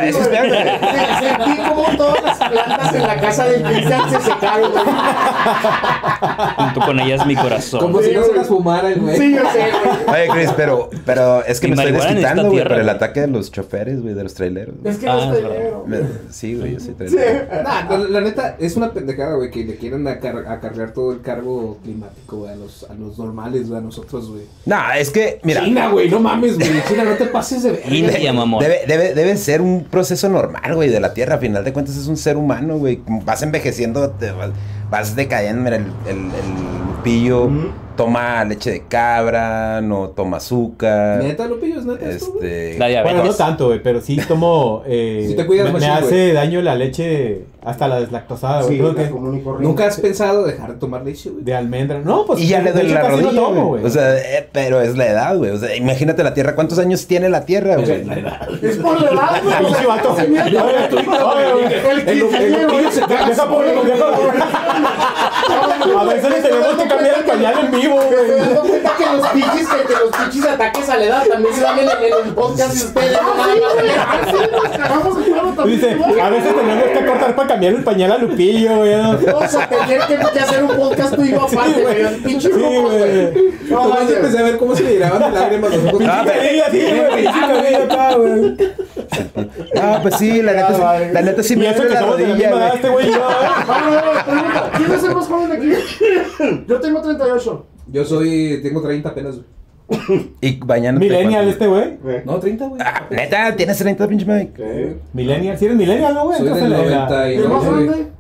es 0.03 0.17
Sentí 0.17 1.57
como 1.69 1.97
todas 1.97 2.18
las 2.29 2.39
plantas 2.51 2.95
en 2.95 3.03
la 3.03 3.17
casa 3.21 3.45
del 3.47 3.63
Cristian 3.63 4.11
se 4.11 4.21
secaron, 4.21 4.71
güey. 4.73 4.85
Junto 6.57 6.81
con 6.81 7.01
ellas 7.01 7.27
mi 7.27 7.37
corazón. 7.37 7.81
Como 7.81 7.99
Sí, 8.01 8.07
si 8.11 8.15
no 8.15 8.25
se 8.25 8.35
las 8.35 8.47
fumara 8.49 8.89
el 8.91 9.01
güey. 9.01 9.17
Sí, 9.17 9.35
yo 9.35 9.43
sé, 9.51 9.67
güey. 10.07 10.23
Oye, 10.23 10.29
Chris, 10.33 10.51
pero, 10.57 10.91
pero 11.05 11.45
es 11.45 11.61
que 11.61 11.69
me 11.69 11.75
estoy 11.75 11.93
desquitando, 11.93 12.51
güey, 12.51 12.63
por 12.63 12.79
el 12.79 12.89
ataque 12.89 13.21
de 13.23 13.27
los 13.29 13.51
choferes, 13.51 14.01
güey, 14.03 14.15
de 14.15 14.23
los 14.23 14.35
traileros. 14.35 14.75
Es 14.85 14.99
que 14.99 15.09
Ah, 15.09 15.15
no 15.17 15.23
es 15.35 15.43
verdad. 15.43 15.59
negro. 15.59 15.85
Me- 15.87 15.99
Sí, 16.31 16.55
güey, 16.57 16.75
yo 16.75 16.81
soy 16.81 16.95
trailero. 16.95 17.47
Nah, 17.65 17.89
la, 17.91 17.99
la 17.99 18.21
neta, 18.21 18.57
es 18.59 18.77
una 18.77 18.93
pendejada, 18.93 19.35
güey, 19.37 19.51
que 19.51 19.65
le 19.65 19.77
quieren 19.77 20.07
acar- 20.07 20.47
acarrear 20.47 20.93
todo 20.93 21.13
el 21.13 21.21
cargo 21.23 21.79
climático, 21.83 22.39
güey, 22.39 22.53
a 22.53 22.57
los, 22.57 22.85
a 22.89 22.95
los 22.95 23.19
normales, 23.19 23.69
güey, 23.69 23.81
a 23.81 23.83
nosotros, 23.83 24.31
güey. 24.31 24.43
No, 24.67 24.77
es 24.97 25.11
que, 25.11 25.41
mira, 25.43 25.65
China, 25.65 25.89
güey, 25.89 26.09
no 26.11 26.21
mames, 26.21 26.57
güey. 26.59 26.69
China, 26.87 27.05
no 27.05 27.13
te 27.15 27.27
pases 27.27 27.63
de 27.63 27.73
verga. 27.73 27.89
India, 27.95 28.33
mamón. 28.33 28.63
Debe, 28.63 28.81
debe, 28.87 29.15
debe 29.15 29.37
ser 29.37 29.61
un 29.61 29.85
proceso 29.85 30.29
normal, 30.29 30.75
güey, 30.75 30.89
de 30.91 31.01
la 31.01 31.15
Tierra. 31.15 31.37
A 31.37 31.39
final 31.39 31.65
de 31.65 31.73
cuentas 31.73 31.97
es 31.97 32.07
un 32.07 32.17
ser 32.19 32.37
humano, 32.37 32.77
güey. 32.77 33.01
Vas 33.25 33.43
envejeciendo, 33.43 34.11
te 34.11 34.33
vas, 34.91 35.17
decayendo. 35.17 35.69
El, 35.69 35.87
el. 36.07 37.88
Toma 37.99 38.43
leche 38.45 38.71
de 38.71 38.83
cabra, 38.87 39.81
no 39.83 40.09
toma 40.11 40.37
azúcar. 40.39 41.23
Neta, 41.23 41.47
Lupillo, 41.47 41.81
es 41.81 41.85
neta. 41.85 42.09
Este... 42.09 42.79
La 42.79 42.87
diabetes. 42.87 43.15
Bueno, 43.17 43.31
no 43.31 43.37
tanto, 43.37 43.67
güey, 43.67 43.83
pero 43.83 44.01
sí 44.01 44.17
tomo. 44.27 44.83
Eh, 44.87 45.25
Sí 45.29 45.35
te 45.37 45.45
cuidas 45.45 45.67
me, 45.67 45.73
me 45.75 45.81
machín, 45.87 46.05
hace 46.07 46.23
güey. 46.23 46.33
daño 46.33 46.63
la 46.63 46.75
leche 46.77 47.43
hasta 47.65 47.89
la 47.89 48.01
deslactosada, 48.01 48.63
güey. 48.63 48.77
Sí, 48.79 48.83
la 48.83 48.95
que. 48.95 49.11
¿Nunca 49.61 49.87
has 49.87 49.99
pensado 50.01 50.47
dejar 50.47 50.73
de 50.75 50.79
tomar 50.79 51.03
leche, 51.05 51.29
güey? 51.31 51.45
de 51.45 51.55
almendra. 51.55 51.99
No, 51.99 52.25
pues. 52.25 52.41
Y 52.41 52.47
ya 52.47 52.63
le 52.63 52.73
doy 52.73 52.85
la 52.89 53.01
casi 53.03 53.17
no 53.17 53.23
rodilla, 53.23 53.41
tomo, 53.43 53.67
güey. 53.69 53.85
O 53.85 53.91
sea, 53.91 54.17
eh, 54.17 54.49
pero 54.53 54.81
es 54.81 54.97
la 54.97 55.07
edad, 55.09 55.37
güey. 55.37 55.51
O 55.51 55.59
sea, 55.59 55.75
imagínate 55.77 56.23
la 56.23 56.33
Tierra. 56.33 56.55
¿Cuántos 56.55 56.79
años 56.79 57.07
tiene 57.07 57.29
la 57.29 57.45
Tierra, 57.45 57.77
güey? 57.77 58.07
Es 58.63 58.77
por 58.79 58.99
la 59.03 59.11
edad, 59.11 59.43
me 59.43 59.53
hace- 59.55 59.87
Oye, 59.87 60.89
tú- 60.91 60.97
oye, 60.99 61.53
güey. 61.53 61.65
El 62.07 62.19
Lupillo 62.21 62.91
se 62.93 63.01
güey. 65.49 65.97
A 65.99 66.05
veces 66.05 66.31
le 66.31 66.41
tenemos 66.43 66.75
que 66.83 66.89
cambiar 66.89 67.19
el 67.19 67.25
pañal 67.25 67.55
en 67.65 67.71
vivo, 67.71 67.97
Me 67.99 68.17
güey. 68.17 68.39
dando 68.41 68.61
cuenta 68.63 68.91
que 68.97 69.07
los 69.17 69.29
pinches, 69.29 69.69
que, 69.69 69.83
que 69.83 69.93
los 69.95 70.17
pinches 70.17 70.45
ataques 70.51 70.89
a 70.89 70.97
la 70.97 71.05
edad 71.05 71.27
también 71.27 71.55
se 71.55 71.61
dan 71.61 71.79
en, 71.79 71.89
el- 71.89 72.05
en 72.05 72.27
el 72.29 72.35
podcast 72.35 72.75
de 72.75 72.85
ustedes. 72.87 73.19
no 75.57 75.65
Dice, 75.67 75.95
güey. 75.97 76.21
a 76.21 76.31
veces 76.31 76.55
tenemos 76.55 76.85
que 76.85 77.07
cortar 77.07 77.37
para 77.37 77.49
cambiar 77.49 77.75
el 77.75 77.85
pañal 77.85 78.13
a 78.13 78.19
Lupillo, 78.19 78.77
güey. 78.77 78.97
¿no? 78.97 79.19
Vamos 79.19 79.55
a 79.55 79.69
tener 79.69 80.01
que, 80.07 80.17
que 80.33 80.41
hacer 80.41 80.63
un 80.63 80.77
podcast 80.77 81.15
tú 81.15 81.23
y 81.25 81.31
yo 81.33 81.43
aparte, 81.43 81.83
güey. 81.83 82.17
Pinche 82.23 82.49
Sí, 82.49 82.55
güey. 82.59 82.81
güey. 82.81 83.33
No, 83.69 83.99
empecé 84.01 84.39
a 84.39 84.43
ver 84.43 84.57
cómo 84.59 84.75
se 84.77 84.83
le 84.85 84.93
llenaban 84.95 85.33
de 85.33 85.39
lágrimas 85.41 85.71
los 85.75 85.85
ojos. 85.95 86.03
Ah, 86.09 86.25
sí, 86.71 86.81
güey. 86.81 87.75
acá, 87.75 88.15
güey. 88.17 88.57
Ah, 89.81 89.99
pues 90.03 90.15
sí, 90.17 90.43
la 90.43 90.53
neta, 90.53 90.99
la 91.13 91.23
neta 91.23 91.43
sí 91.43 91.57
me 91.57 91.75
que 91.75 91.85
la 91.89 92.03
rodilla, 92.03 92.51
edad, 92.51 92.75
este 92.75 92.89
güey. 92.89 93.09
güey. 93.09 93.21
Ah, 93.23 94.71
¿Quién 94.77 94.93
es 94.93 95.05
el 95.05 95.15
más 95.15 95.27
joven 95.27 95.38
de 95.47 95.55
aquí? 95.57 96.65
Yo 96.67 96.81
tengo 96.81 97.01
38. 97.03 97.67
Yo 97.91 98.05
soy, 98.05 98.61
tengo 98.63 98.83
30 98.83 99.09
apenas, 99.09 99.37
güey. 99.37 99.49
Y 100.43 100.59
mañana. 100.67 100.99
Millennial 100.99 101.49
este 101.49 101.67
güey. 101.67 101.99
No, 102.27 102.39
30, 102.39 102.67
güey. 102.67 102.81
Ah, 102.85 103.07
neta, 103.11 103.57
tienes 103.57 103.79
30, 103.79 104.07
pinche 104.07 104.27
Mike. 104.27 104.53
¿Qué? 104.55 104.97
Millennial, 105.15 105.57
si 105.59 105.65
eres 105.65 105.77
millennial, 105.77 106.13
¿no, 106.15 106.25
güey? 106.27 106.39
Soy 106.39 106.47
Entonces, 106.49 106.71
del 106.71 106.91
la- 106.91 107.09
la- 107.09 107.31
¿Y 107.33 107.37
el 107.37 107.49
más 107.49 107.65
99, 107.65 107.85
güey. 107.87 107.87
grande? 107.87 108.13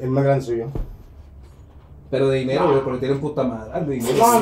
El 0.00 0.10
más 0.10 0.24
grande 0.24 0.44
soy 0.44 0.58
yo. 0.58 0.66
Pero 2.14 2.28
de 2.28 2.38
dinero, 2.38 2.68
güey, 2.70 2.84
porque 2.84 2.98
tienen 3.00 3.18
puta 3.20 3.42
madre 3.42 3.80
de 3.86 3.94
dinero. 3.96 4.14
No, 4.18 4.40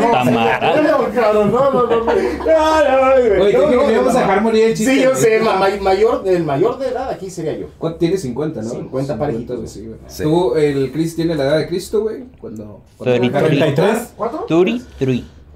no, 0.00 0.10
Tamara. 0.12 0.82
no, 0.82 0.98
cabrón, 1.14 1.50
no, 1.52 1.70
no, 1.72 1.86
no. 1.86 1.96
Oye, 2.12 3.52
te 3.52 3.58
dije 3.60 3.70
que 3.70 3.86
me 3.86 3.92
íbamos 3.92 4.14
a 4.14 4.20
dejar 4.20 4.40
morir 4.42 4.64
el 4.64 4.74
chiste. 4.74 4.94
Sí, 4.94 5.02
yo 5.02 5.14
sé, 5.14 5.40
ma- 5.40 5.56
ma- 5.56 5.68
mayor, 5.82 6.22
el 6.26 6.44
mayor 6.44 6.78
de 6.78 6.88
edad 6.88 7.10
aquí 7.10 7.28
sería 7.30 7.56
yo. 7.58 7.66
¿Cuánto 7.78 7.98
tienes 7.98 8.22
50, 8.22 8.62
no? 8.62 8.70
50 8.70 9.18
parejitos, 9.18 9.56
güey, 9.56 9.68
sí, 9.68 9.86
güey. 9.86 9.98
Sí. 10.06 10.22
Tú, 10.22 10.54
el 10.54 10.92
Chris 10.92 11.16
tiene 11.16 11.34
la 11.34 11.44
edad 11.44 11.58
de 11.58 11.66
Cristo, 11.66 12.02
güey. 12.02 12.24
Cuando. 12.40 12.80
cuando 12.96 13.16
Treinta. 13.16 13.40
dejaron- 13.40 13.74
33. 13.74 14.14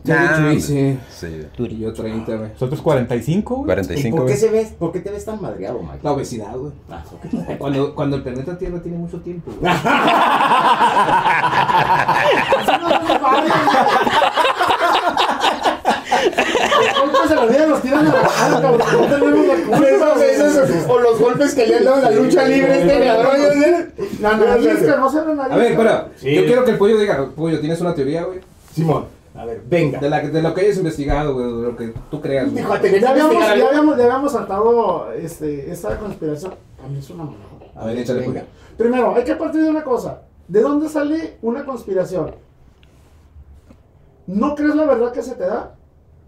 Turi, 0.04 0.60
Sí, 0.60 0.60
sí, 0.60 0.98
sí. 1.10 1.26
Sí, 1.28 1.46
güey. 1.56 1.74
Y 1.74 1.78
yo 1.78 1.92
30, 1.94 2.36
güey. 2.36 2.50
Nosotros 2.50 2.82
45, 2.82 3.54
güey. 3.54 3.64
¿Y 3.64 3.66
45, 3.66 4.16
por 4.18 4.26
qué, 4.26 4.36
se 4.36 4.50
ves, 4.50 4.68
por 4.78 4.92
qué 4.92 5.00
te 5.00 5.10
ves 5.10 5.24
tan 5.24 5.40
madreado, 5.40 5.80
Mike? 5.82 6.00
La 6.02 6.12
obesidad, 6.12 6.54
güey. 6.56 6.72
Ah. 6.90 7.02
Cuando, 7.58 7.94
cuando 7.94 8.16
el 8.16 8.22
planeta 8.22 8.58
Tierra 8.58 8.80
tiene 8.82 8.98
mucho 8.98 9.18
tiempo, 9.20 9.50
güey. 9.58 9.72
Los 15.74 17.12
golpes 17.12 17.30
de 17.30 17.36
la 17.36 17.46
vida 17.46 17.66
los 17.66 17.82
tiran 17.82 18.06
a 18.06 18.12
la 18.12 18.22
cara, 18.22 18.60
cabrón. 18.60 18.80
No 18.92 19.06
tenemos 19.06 19.46
la 19.46 19.54
culpa. 19.54 19.88
Esos- 19.88 20.22
esos- 20.22 20.70
esos- 20.70 20.90
o 20.90 21.00
los 21.00 21.18
golpes 21.18 21.54
que 21.54 21.66
le 21.66 21.76
han 21.76 21.84
dado 21.84 21.96
en 21.98 22.02
la 22.04 22.10
lucha 22.10 22.44
libre 22.44 22.80
este 22.80 23.06
cabrón. 23.06 23.36
no. 25.84 26.04
Sí. 26.16 26.34
Yo 26.34 26.44
quiero 26.46 26.64
que 26.64 26.70
el 26.72 26.78
pollo 26.78 26.98
diga, 26.98 27.28
pollo, 27.34 27.60
¿tienes 27.60 27.80
una 27.80 27.94
teoría, 27.94 28.24
güey? 28.24 28.40
Simón, 28.74 29.04
a 29.34 29.44
ver, 29.44 29.62
venga. 29.66 29.98
De, 29.98 30.08
la, 30.08 30.20
de 30.20 30.42
lo 30.42 30.54
que 30.54 30.60
hayas 30.62 30.76
investigado, 30.76 31.34
güey, 31.34 31.46
de 31.46 31.62
lo 31.62 31.76
que 31.76 31.92
tú 32.10 32.20
creas, 32.20 32.50
güey. 32.52 32.64
Que 32.80 33.00
Ya 33.00 33.10
habíamos, 33.10 33.34
ya 33.34 33.52
habíamos, 33.52 33.96
ya 33.98 34.04
habíamos 34.04 34.32
saltado 34.32 35.12
este, 35.12 35.70
esta 35.70 35.98
conspiración. 35.98 36.54
A 36.84 36.88
mí 36.88 36.98
es 36.98 37.10
una 37.10 37.24
mamada. 37.24 37.44
A 37.74 37.86
ver, 37.86 37.98
échale, 37.98 38.20
Venga. 38.20 38.44
Primero, 38.76 39.14
hay 39.14 39.24
que 39.24 39.34
partir 39.34 39.62
de 39.62 39.70
una 39.70 39.82
cosa. 39.82 40.22
¿De 40.46 40.60
dónde 40.60 40.88
sale 40.88 41.38
una 41.42 41.64
conspiración? 41.64 42.34
¿No 44.26 44.54
crees 44.54 44.74
la 44.74 44.86
verdad 44.86 45.12
que 45.12 45.22
se 45.22 45.34
te 45.34 45.44
da? 45.44 45.74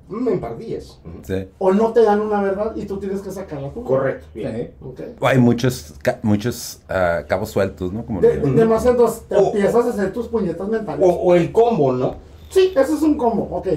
En 0.09 0.40
pardillas. 0.40 1.01
Sí. 1.23 1.49
¿O 1.59 1.73
no 1.73 1.92
te 1.92 2.03
dan 2.03 2.21
una 2.21 2.40
verdad 2.40 2.77
y 2.77 2.87
tú 2.87 2.99
tienes 2.99 3.21
que 3.23 3.31
sacarla 3.33 3.71
tú? 3.73 3.83
Correcto. 3.83 4.27
Bien. 4.35 4.73
Sí. 4.79 4.85
Ok. 4.85 5.01
Hay 5.23 5.38
muchos, 5.38 5.95
ca- 6.01 6.21
muchos 6.23 6.81
ah, 6.88 7.23
cabos 7.29 7.51
sueltos, 7.51 7.92
¿no? 7.92 8.07
Como 8.07 8.21
De, 8.21 8.64
más 8.66 8.87
entonces 8.87 9.23
te 9.29 9.35
O- 9.35 9.47
empiezas 9.47 9.85
a 9.87 9.88
hacer 9.90 10.12
tus 10.12 10.29
puñetas 10.29 10.69
mentales. 10.69 11.05
O, 11.05 11.12
o 11.12 11.35
el 11.35 11.51
combo, 11.51 11.92
¿no? 11.92 12.14
Sí, 12.57 12.73
eso 12.75 12.95
es 12.97 13.03
un 13.03 13.19
combo, 13.19 13.47
ok. 13.55 13.69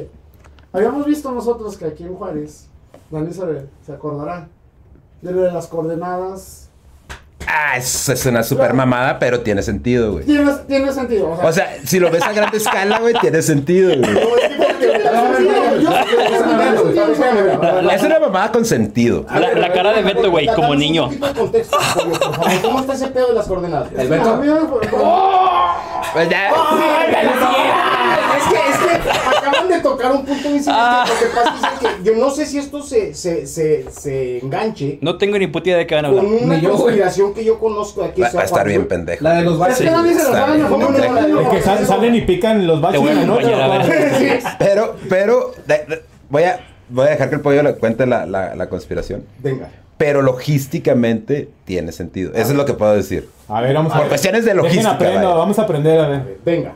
Habíamos 0.71 1.05
visto 1.05 1.29
nosotros 1.31 1.75
que 1.77 1.83
aquí 1.85 2.03
en 2.03 2.15
Juárez, 2.15 2.67
Dani 3.11 3.33
se, 3.33 3.41
se 3.85 3.91
acordará, 3.91 4.47
de 5.21 5.31
lo 5.33 5.41
de 5.41 5.51
las 5.51 5.67
coordenadas. 5.67 6.69
Ah, 7.45 7.75
es, 7.75 8.07
es 8.07 8.25
una 8.25 8.41
super 8.41 8.73
mamada, 8.73 9.19
pero 9.19 9.41
tiene 9.41 9.61
sentido, 9.63 10.13
güey. 10.13 10.23
Tiene, 10.25 10.49
tiene 10.65 10.93
sentido. 10.93 11.29
O 11.31 11.35
sea, 11.35 11.45
O 11.49 11.51
sea, 11.51 11.77
si 11.85 11.99
lo 11.99 12.09
ves 12.09 12.23
a 12.23 12.31
gran 12.31 12.55
escala, 12.55 12.99
güey, 12.99 13.13
tiene 13.19 13.41
sentido, 13.41 13.89
güey. 13.97 14.17
Es 17.91 18.03
una 18.03 18.19
mamada 18.19 18.51
con 18.51 18.63
sentido. 18.65 19.25
A 19.27 19.39
La- 19.41 19.47
ver, 19.49 19.57
la 19.59 19.73
cara 19.73 19.91
de 19.93 20.03
Beto, 20.03 20.31
güey, 20.31 20.47
como 20.55 20.73
niño. 20.75 21.09
¿Cómo 22.61 22.79
está 22.79 22.93
ese 22.93 23.07
pedo 23.07 23.27
de 23.27 23.33
las 23.33 23.47
coordenadas? 23.47 23.89
El 23.97 24.07
Beto. 24.07 24.41
Pues 26.13 26.29
ya. 26.29 26.49
Es 28.39 28.47
que, 28.47 28.91
es 28.91 28.99
que 29.03 29.37
acaban 29.37 29.69
de 29.69 29.79
tocar 29.79 30.11
un 30.11 30.25
punto 30.25 30.49
muy. 30.49 30.61
Ah. 30.67 31.05
Lo 31.07 31.13
que 31.19 31.33
pasa 31.35 31.73
es 31.73 31.79
que 31.79 32.03
yo 32.03 32.15
no 32.17 32.29
sé 32.31 32.45
si 32.45 32.57
esto 32.57 32.81
se, 32.81 33.13
se, 33.13 33.45
se, 33.47 33.85
se 33.91 34.39
enganche 34.39 34.97
No 35.01 35.17
tengo 35.17 35.37
ni 35.37 35.47
puta 35.47 35.69
idea 35.69 35.77
de 35.79 35.87
qué 35.87 35.95
van 35.95 36.05
a 36.05 36.09
con 36.09 36.19
hablar. 36.19 36.33
una 36.43 36.55
Ni 36.55 36.61
yo, 36.61 36.69
güey. 36.69 36.81
conspiración 36.83 37.33
que 37.33 37.43
yo 37.43 37.59
conozco 37.59 38.01
de 38.01 38.07
aquí. 38.09 38.21
Va, 38.21 38.29
en 38.29 38.37
va 38.37 38.41
a 38.41 38.45
estar 38.45 38.67
bien 38.67 38.87
pendejo. 38.87 39.23
La 39.23 39.33
de 39.35 39.41
los 39.43 39.53
Es 39.53 39.59
baches. 39.59 39.77
que 39.79 39.85
Dani 39.85 40.09
se 40.09 40.15
lo 40.15 40.21
está 40.21 40.31
sabe 40.45 40.57
No, 40.59 40.69
no, 40.69 40.89
no, 40.89 41.39
El 41.41 41.49
que 41.49 41.61
sal- 41.61 41.85
salen 41.85 42.15
y 42.15 42.21
pican 42.21 42.65
los 42.67 42.81
baches 42.81 43.01
a 43.01 43.75
a. 43.75 44.55
Pero, 44.59 44.95
pero, 45.09 45.51
de- 45.67 45.85
de- 45.87 46.01
voy 46.29 46.43
a, 46.43 46.59
voy 46.89 47.07
a 47.07 47.09
dejar 47.11 47.29
que 47.29 47.35
el 47.35 47.41
pollo 47.41 47.63
le 47.63 47.75
cuente 47.75 48.05
la, 48.05 48.25
la, 48.25 48.55
la 48.55 48.69
conspiración. 48.69 49.23
Venga. 49.39 49.69
Pero 49.97 50.21
logísticamente 50.21 51.49
tiene 51.65 51.91
sentido. 51.91 52.31
Eso 52.33 52.51
es 52.51 52.55
lo 52.55 52.65
que 52.65 52.73
puedo 52.73 52.93
decir. 52.93 53.27
A 53.47 53.61
ver, 53.61 53.73
vamos 53.73 53.91
a 53.91 53.95
Por 53.95 54.03
ver. 54.03 54.09
cuestiones 54.09 54.45
de 54.45 54.53
logística, 54.53 54.91
aprendo, 54.91 55.35
vamos 55.35 55.59
a 55.59 55.63
aprender 55.63 55.99
a 55.99 56.05
A 56.05 56.09
ver, 56.09 56.37
venga. 56.45 56.75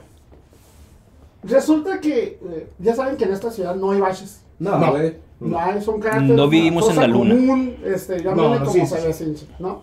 Resulta 1.44 2.00
que 2.00 2.40
eh, 2.42 2.68
ya 2.80 2.96
saben 2.96 3.18
que 3.18 3.26
en 3.26 3.34
esta 3.34 3.52
ciudad 3.52 3.76
no 3.76 3.92
hay 3.92 4.00
baches. 4.00 4.42
No, 4.60 4.78
No. 4.80 4.92
güey. 4.92 5.16
No 5.40 5.60
hay, 5.60 5.82
son 5.82 6.00
cráteres. 6.00 6.30
No 6.30 6.48
vivimos 6.48 6.90
en 6.90 6.96
la 6.96 7.08
luna. 7.08 7.36
Común, 7.36 7.76
este, 7.84 8.24
No, 8.24 8.34
no, 8.36 8.60
como 8.60 8.72
sí, 8.72 8.86
se 8.86 8.98
sí, 9.14 9.26
ve, 9.26 9.36
sí, 9.36 9.48
¿no? 9.60 9.82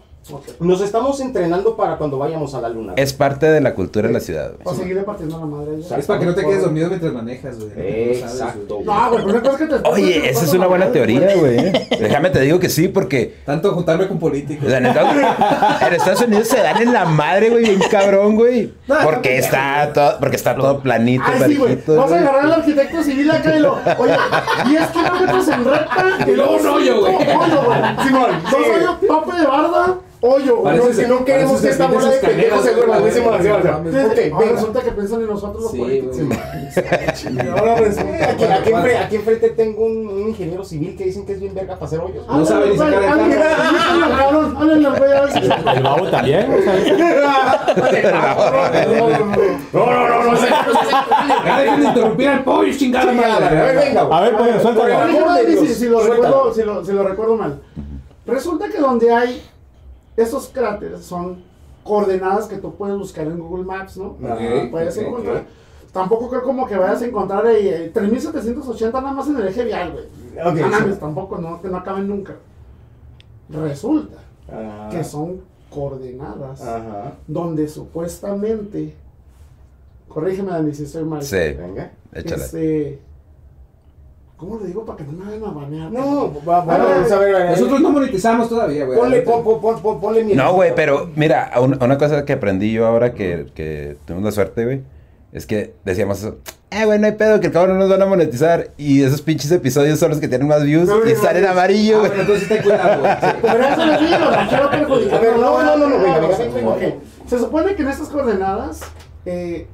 Nos 0.60 0.80
estamos 0.82 1.18
entrenando 1.20 1.76
para 1.76 1.96
cuando 1.96 2.18
vayamos 2.18 2.54
a 2.54 2.60
la 2.60 2.68
luna. 2.68 2.92
Es 2.96 3.12
parte 3.12 3.46
de 3.50 3.60
la 3.60 3.74
cultura 3.74 4.06
de 4.06 4.12
la 4.14 4.20
ciudad, 4.20 4.52
O 4.62 4.64
güey. 4.70 4.76
seguiré 4.76 5.02
partiendo 5.02 5.38
la 5.40 5.46
madre. 5.46 5.80
ya. 5.80 5.96
Es 5.96 6.06
para 6.06 6.20
que 6.20 6.26
no 6.26 6.34
te 6.34 6.44
quedes 6.44 6.62
dormido 6.62 6.88
mientras 6.88 7.12
manejas, 7.12 7.56
güey. 7.58 7.70
Exacto. 8.18 8.76
güey. 8.76 8.86
No, 8.86 9.10
güey, 9.10 9.24
pero 9.24 9.30
una 9.38 9.40
cosa 9.42 9.52
es 9.64 9.70
que 9.70 9.78
te 9.78 9.88
Oye, 9.88 10.30
esa 10.30 10.44
es 10.44 10.52
una 10.52 10.66
buena 10.66 10.92
teoría, 10.92 11.34
güey. 11.36 11.72
Déjame 11.98 12.30
te 12.30 12.40
digo 12.42 12.60
que 12.60 12.68
sí, 12.68 12.88
porque 12.88 13.38
Tanto 13.44 13.72
juntarme 13.72 14.06
con 14.08 14.18
políticos. 14.18 14.66
o 14.66 14.68
sea, 14.68 14.78
en, 14.78 14.86
Estados, 14.86 15.14
en 15.86 15.94
Estados 15.94 16.20
Unidos 16.22 16.48
se 16.48 16.58
dan 16.62 16.80
en 16.82 16.92
la 16.92 17.06
madre, 17.06 17.50
güey, 17.50 17.64
bien 17.64 17.80
cabrón, 17.90 18.36
güey. 18.36 18.72
No, 18.86 18.96
Porque 19.02 19.30
no, 19.30 19.36
está 19.44 19.92
todo, 19.92 20.16
porque 20.20 20.36
está 20.36 20.54
todo 20.54 20.80
planito, 20.80 21.24
Ay, 21.26 21.42
sí, 21.52 21.56
güey. 21.56 21.78
Vas 21.86 22.12
a 22.12 22.18
agarrar 22.18 22.44
al 22.44 22.52
arquitecto 22.52 23.02
civil 23.02 23.30
acá 23.30 23.56
y 23.56 23.60
lo. 23.60 23.72
Oye, 23.98 24.16
10 24.68 24.86
kilómetros 24.90 25.48
en 25.48 25.64
recta 25.64 26.04
y 26.28 26.30
luego 26.36 26.56
un 26.56 26.66
hoyo, 26.66 27.00
güey. 27.00 27.16
Simón, 28.06 28.30
dos 28.50 28.54
hoyos, 28.76 29.00
tope 29.00 29.36
de 29.36 29.46
barda, 29.46 29.98
hoyo, 30.22 30.62
No, 30.64 30.92
si 30.92 31.06
no 31.06 31.24
queremos 31.24 31.60
que 31.60 31.68
esta 31.70 31.86
bola 31.86 32.08
de 32.10 32.18
pendejos 32.18 32.62
se 32.64 32.74
duerma. 32.74 32.98
Sí, 33.10 33.18
Ok, 33.20 33.26
ahora 33.26 33.80
venga. 33.82 34.52
resulta 34.52 34.80
que 34.82 34.90
piensan 34.92 35.20
en 35.22 35.26
nosotros 35.26 35.62
los 35.62 35.72
Sí, 35.72 35.78
políticos. 35.78 36.18
ahora 37.58 37.74
resulta 37.76 38.30
Aquí, 38.30 38.44
aquí, 38.44 38.70
enfre- 38.70 38.98
aquí 39.04 39.16
enfrente 39.16 39.50
tengo 39.50 39.84
un, 39.86 40.06
un 40.08 40.28
ingeniero 40.28 40.64
civil 40.64 40.96
que 40.96 41.04
dicen 41.04 41.24
que 41.26 41.32
es 41.32 41.40
bien 41.40 41.54
verga 41.54 41.74
para 41.74 41.86
hacer 41.86 42.00
hoyos. 42.00 42.26
No 42.26 42.44
sabe 42.44 42.68
ni 42.70 42.76
sacar 42.78 43.02
el 43.02 43.08
carro. 43.38 44.40
El 45.74 45.82
babo 45.82 46.06
también, 46.08 46.46
No, 49.72 49.86
no, 49.86 50.08
no, 50.08 50.32
no, 50.32 50.40
dejen 51.60 51.80
de 51.80 51.86
interrumpir 51.86 52.28
al 52.28 52.44
pollo, 52.44 52.72
chingada 52.76 53.12
madre. 53.12 53.58
a 53.58 53.62
ver, 53.64 53.76
venga, 53.76 54.02
güey. 54.02 54.18
A 54.18 54.20
ver, 54.22 54.36
pues, 54.36 54.62
suéltalo. 54.62 56.54
Si 56.84 56.92
lo 56.92 57.02
recuerdo 57.02 57.36
mal. 57.36 57.60
Resulta 58.26 58.68
que 58.68 58.78
donde 58.78 59.12
hay 59.12 59.42
esos 60.22 60.48
cráteres 60.48 61.04
son 61.04 61.42
coordenadas 61.84 62.46
que 62.46 62.56
tú 62.58 62.74
puedes 62.74 62.96
buscar 62.98 63.26
en 63.26 63.38
Google 63.38 63.64
Maps, 63.64 63.96
¿no? 63.96 64.08
Ok, 64.08 64.70
puedes 64.70 64.96
ok, 64.98 65.02
encontrar. 65.04 65.44
Tampoco 65.92 66.28
creo 66.28 66.42
como 66.42 66.66
que 66.66 66.76
vayas 66.76 67.02
a 67.02 67.06
encontrar 67.06 67.44
ahí, 67.46 67.66
eh, 67.68 67.90
3780 67.92 69.00
nada 69.00 69.12
más 69.12 69.28
en 69.28 69.36
el 69.38 69.48
eje 69.48 69.64
vial, 69.64 69.92
güey. 69.92 70.04
Ok, 70.46 70.60
No 70.60 70.68
mames, 70.68 70.94
sí. 70.94 71.00
tampoco, 71.00 71.38
no, 71.38 71.60
que 71.60 71.68
no 71.68 71.78
acaben 71.78 72.06
nunca. 72.08 72.36
Resulta 73.48 74.18
Ah, 74.52 74.88
que 74.90 75.02
son 75.04 75.40
coordenadas 75.70 76.60
Ajá. 76.62 77.14
donde 77.26 77.68
supuestamente, 77.68 78.94
corrígeme 80.08 80.50
Dani 80.50 80.74
si 80.74 80.84
estoy 80.84 81.04
mal, 81.04 81.22
Sí, 81.22 81.36
Venga. 81.36 81.92
échale. 82.12 82.42
este, 82.44 82.98
¿cómo 84.40 84.58
le 84.58 84.66
digo 84.66 84.84
para 84.86 84.96
que 84.96 85.04
no 85.04 85.12
me 85.12 85.24
vayan 85.26 85.44
a 85.44 85.50
banear? 85.52 85.92
No, 85.92 86.32
va, 86.48 86.64
va, 86.64 86.74
A 86.74 86.78
ver, 86.78 86.88
vamos 86.96 87.12
a 87.12 87.18
ver. 87.18 87.34
a 87.36 87.38
ver. 87.40 87.50
Nosotros 87.50 87.80
no 87.80 87.90
monetizamos 87.90 88.48
todavía, 88.48 88.86
güey. 88.86 88.98
Ponle, 88.98 89.20
pon, 89.20 89.44
pon, 89.44 89.60
pon, 89.60 89.80
pon- 89.82 90.00
ponle 90.00 90.24
mi. 90.24 90.32
No, 90.34 90.54
güey, 90.54 90.74
pero 90.74 91.10
mira, 91.14 91.50
una, 91.60 91.76
una 91.84 91.98
cosa 91.98 92.24
que 92.24 92.32
aprendí 92.32 92.72
yo 92.72 92.86
ahora 92.86 93.12
que, 93.14 93.46
que 93.54 93.96
tuvimos 94.06 94.24
la 94.24 94.32
suerte, 94.32 94.64
güey, 94.64 94.82
es 95.32 95.46
que 95.46 95.74
decíamos 95.84 96.18
eso. 96.20 96.38
Eh, 96.72 96.84
güey, 96.84 96.98
no 97.00 97.06
hay 97.06 97.12
pedo, 97.12 97.40
que 97.40 97.48
el 97.48 97.52
cabrón 97.52 97.78
no 97.78 97.80
nos 97.80 97.90
van 97.90 98.02
a 98.02 98.06
monetizar. 98.06 98.70
Y 98.78 99.02
esos 99.02 99.22
pinches 99.22 99.50
episodios 99.50 99.98
son 99.98 100.10
los 100.10 100.20
que 100.20 100.28
tienen 100.28 100.46
más 100.48 100.62
views 100.64 100.86
No, 100.88 101.04
y 101.04 101.10
están 101.10 101.36
en 101.36 101.42
no. 101.42 101.50
amarillo, 101.50 101.96
Ah, 102.04 102.08
güey. 102.08 102.20
entonces 102.20 102.48
ten 102.48 102.62
cuidado, 102.62 103.00
güey. 103.00 103.12
Pero 103.42 103.64
eso 103.64 103.86
no 103.86 104.48
quiero 104.48 104.70
perjudicar. 104.70 105.18
A 105.18 105.20
ver, 105.20 105.36
no, 105.36 105.62
no, 105.62 105.76
no, 105.76 105.88
no, 105.88 105.98
venga. 105.98 106.94
Se 107.26 107.38
supone 107.38 107.74
que 107.74 107.82
en 107.82 107.88
estas 107.88 108.08
coordenadas 108.08 108.80
eh, 109.26 109.66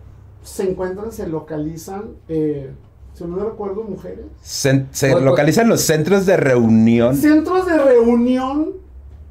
se 0.43 0.62
encuentran, 0.71 1.12
se 1.12 1.27
localizan, 1.27 2.12
eh, 2.29 2.71
si 3.17 3.25
no 3.25 3.37
me 3.37 3.45
recuerdo, 3.45 3.83
mujeres. 3.83 4.27
Se, 4.43 4.87
se 4.93 5.11
Pues, 5.12 5.25
localizan 5.25 5.69
los 5.69 5.81
centros 5.81 6.27
de 6.27 6.37
reunión. 6.37 7.17
Centros 7.17 7.67
de 7.67 7.79
reunión 7.79 8.73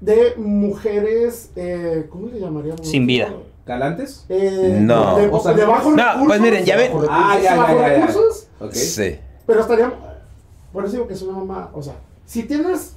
de 0.02 0.34
mujeres, 0.38 1.52
eh, 1.56 2.08
¿cómo 2.10 2.28
le 2.28 2.40
llamaríamos? 2.40 2.88
Sin 2.88 3.06
vida. 3.08 3.30
¿Galantes? 3.66 4.26
Eh, 4.30 4.78
No. 4.82 5.18
De, 5.18 5.28
O 5.32 5.40
sea, 5.40 5.54
de 5.54 5.66
bajos 5.66 5.96
no, 5.96 6.04
recursos. 6.04 6.28
pues 6.28 6.42
miren, 6.42 6.66
ya 6.66 6.78
ven- 6.78 6.92
Ah, 7.10 7.38
ya, 7.42 7.56
ya, 7.56 7.68
ya, 7.68 7.74
ya. 7.76 8.06
recursos, 8.08 8.48
Ok. 8.60 8.74
Sí. 8.74 9.18
Pero 9.48 9.62
estaría. 9.62 9.94
Por 10.74 10.84
eso 10.86 10.94
digo 10.94 11.08
que 11.08 11.14
es 11.14 11.22
una 11.22 11.38
mamá. 11.40 11.70
O 11.74 11.82
sea, 11.82 11.94
si 12.26 12.44
tienes 12.44 12.94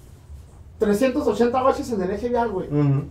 380 0.79 1.63
baches 1.63 1.91
en 1.93 2.03
el 2.03 2.11
eje 2.11 2.29
vial, 2.29 2.51
güey. 2.51 2.69
Ujú. 2.69 3.05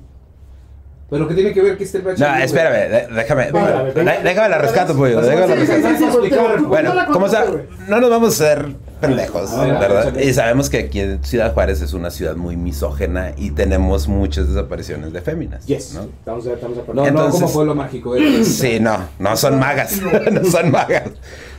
Pero 1.10 1.26
¿qué 1.28 1.34
tiene 1.36 1.54
que 1.54 1.62
ver 1.62 1.78
que 1.78 1.86
esté 1.86 2.00
el 2.00 2.04
bache? 2.04 2.22
No, 2.22 2.30
ahí, 2.30 2.44
espérame, 2.44 3.08
déjame. 3.16 3.52
Vale, 3.52 3.94
ver, 3.94 4.24
Déjame 4.24 4.50
la 4.50 4.58
rescato, 4.58 4.94
pollo. 4.96 5.22
Sí, 5.24 5.30
Déjame 5.30 5.48
la 5.48 5.56
rescato. 5.56 6.68
Bueno, 6.68 6.94
como 7.14 7.30
sa- 7.30 7.46
contaste, 7.46 7.52
güey. 7.52 7.90
no 7.90 8.02
nos 8.02 8.10
vamos 8.10 8.34
a 8.34 8.38
ser 8.46 8.66
pendejos, 9.00 9.52
A 9.54 9.64
ver, 9.64 9.74
¿verdad? 9.80 10.18
Y 10.18 10.34
sabemos 10.34 10.70
que 10.70 10.80
aquí 10.80 11.00
en 11.00 11.24
Ciudad 11.24 11.54
Juárez 11.54 11.82
es 11.82 11.94
una 11.94 12.10
ciudad 12.10 12.36
muy 12.36 12.58
misógena 12.58 13.32
y 13.38 13.52
tenemos 13.52 14.08
muchas 14.10 14.50
desapariciones 14.50 15.14
de 15.14 15.22
féminas. 15.22 15.66
Yes. 15.66 15.94
¿no? 15.94 16.02
Estamos, 16.20 16.46
estamos 16.46 16.78
a 16.80 16.82
No, 16.88 16.94
no, 16.94 17.08
Entonces- 17.08 17.42
como 17.42 17.54
pueblo 17.54 17.76
mágico. 17.76 18.10
güey. 18.10 18.44
Sí, 18.44 18.80
no, 18.82 18.98
no 19.20 19.38
son 19.38 19.60
magas, 19.60 20.02
no 20.32 20.44
son 20.44 20.72
magas. 20.72 21.04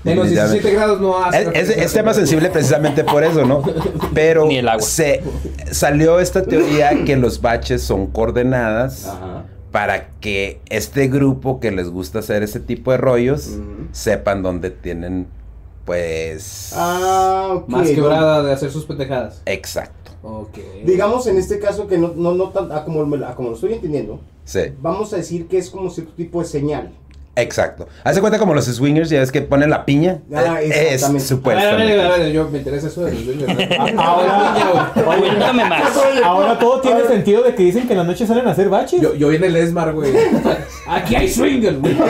En 0.04 0.16
los 0.16 0.28
17 0.30 0.70
grados 0.72 1.00
no 1.00 1.22
hace. 1.24 1.42
Es, 1.54 1.70
es- 1.70 1.76
es 1.76 1.92
tema 1.92 2.12
sensible 2.12 2.50
precisamente 2.50 3.02
por 3.02 3.24
eso, 3.24 3.44
¿no? 3.46 3.62
Pero 4.14 4.46
Ni 4.46 4.58
el 4.58 4.68
agua. 4.68 4.82
se 4.82 5.22
salió 5.70 6.20
esta 6.20 6.42
teoría 6.42 6.90
que 7.06 7.16
los 7.16 7.40
baches 7.40 7.82
son 7.82 8.06
coordenadas 8.08 9.06
Ajá. 9.06 9.37
Para 9.70 10.10
que 10.20 10.60
este 10.70 11.08
grupo 11.08 11.60
que 11.60 11.70
les 11.70 11.88
gusta 11.88 12.20
hacer 12.20 12.42
ese 12.42 12.60
tipo 12.60 12.90
de 12.90 12.96
rollos 12.96 13.58
sepan 13.92 14.42
dónde 14.42 14.70
tienen, 14.70 15.28
pues... 15.84 16.72
Ah, 16.74 17.50
ok. 17.54 17.68
Más 17.68 17.88
quebrada 17.90 18.42
de 18.42 18.52
hacer 18.52 18.70
sus 18.70 18.84
pendejadas. 18.84 19.42
Exacto. 19.46 20.12
Ok. 20.22 20.58
Digamos 20.84 21.26
en 21.26 21.36
este 21.36 21.58
caso 21.58 21.86
que 21.86 21.98
no, 21.98 22.12
no, 22.14 22.34
no 22.34 22.50
tan, 22.50 22.72
a 22.72 22.84
como, 22.84 23.02
a 23.24 23.34
como 23.34 23.50
lo 23.50 23.54
estoy 23.54 23.74
entendiendo, 23.74 24.20
Sí, 24.48 24.60
vamos 24.80 25.12
a 25.12 25.16
decir 25.18 25.46
que 25.46 25.58
es 25.58 25.68
como 25.68 25.90
cierto 25.90 26.14
tipo 26.14 26.40
de 26.40 26.46
señal. 26.46 26.90
Exacto. 27.42 27.88
Hace 28.04 28.20
cuenta 28.20 28.38
como 28.38 28.54
los 28.54 28.64
swingers, 28.64 29.10
ya 29.10 29.20
ves 29.20 29.32
que 29.32 29.42
ponen 29.42 29.70
la 29.70 29.84
piña. 29.84 30.18
Ah, 30.34 30.60
es 30.60 30.70
exactamente. 30.70 30.74
A 30.74 30.78
ver, 30.78 31.04
a 31.04 31.08
ver, 31.12 31.20
supuestamente. 31.20 32.02
a 32.02 32.08
ver, 32.16 32.32
yo 32.32 32.48
me 32.48 32.58
interesa 32.58 32.86
eso 32.88 33.04
de 33.04 33.12
los 33.12 33.26
dueños. 33.26 33.48
¿no? 33.94 34.02
Ahora, 34.02 34.92
ahora 36.24 36.58
todo 36.58 36.80
tiene 36.80 37.02
sentido 37.04 37.42
de 37.42 37.54
que 37.54 37.62
dicen 37.62 37.86
que 37.86 37.92
en 37.92 37.98
la 37.98 38.04
noche 38.04 38.26
salen 38.26 38.46
a 38.46 38.52
hacer 38.52 38.68
baches. 38.68 39.00
Yo, 39.00 39.14
yo 39.14 39.28
vi 39.28 39.36
en 39.36 39.44
el 39.44 39.56
Esmar, 39.56 39.92
güey. 39.92 40.12
Aquí 40.86 41.14
hay 41.14 41.28
swingers, 41.28 41.78
güey. 41.80 41.96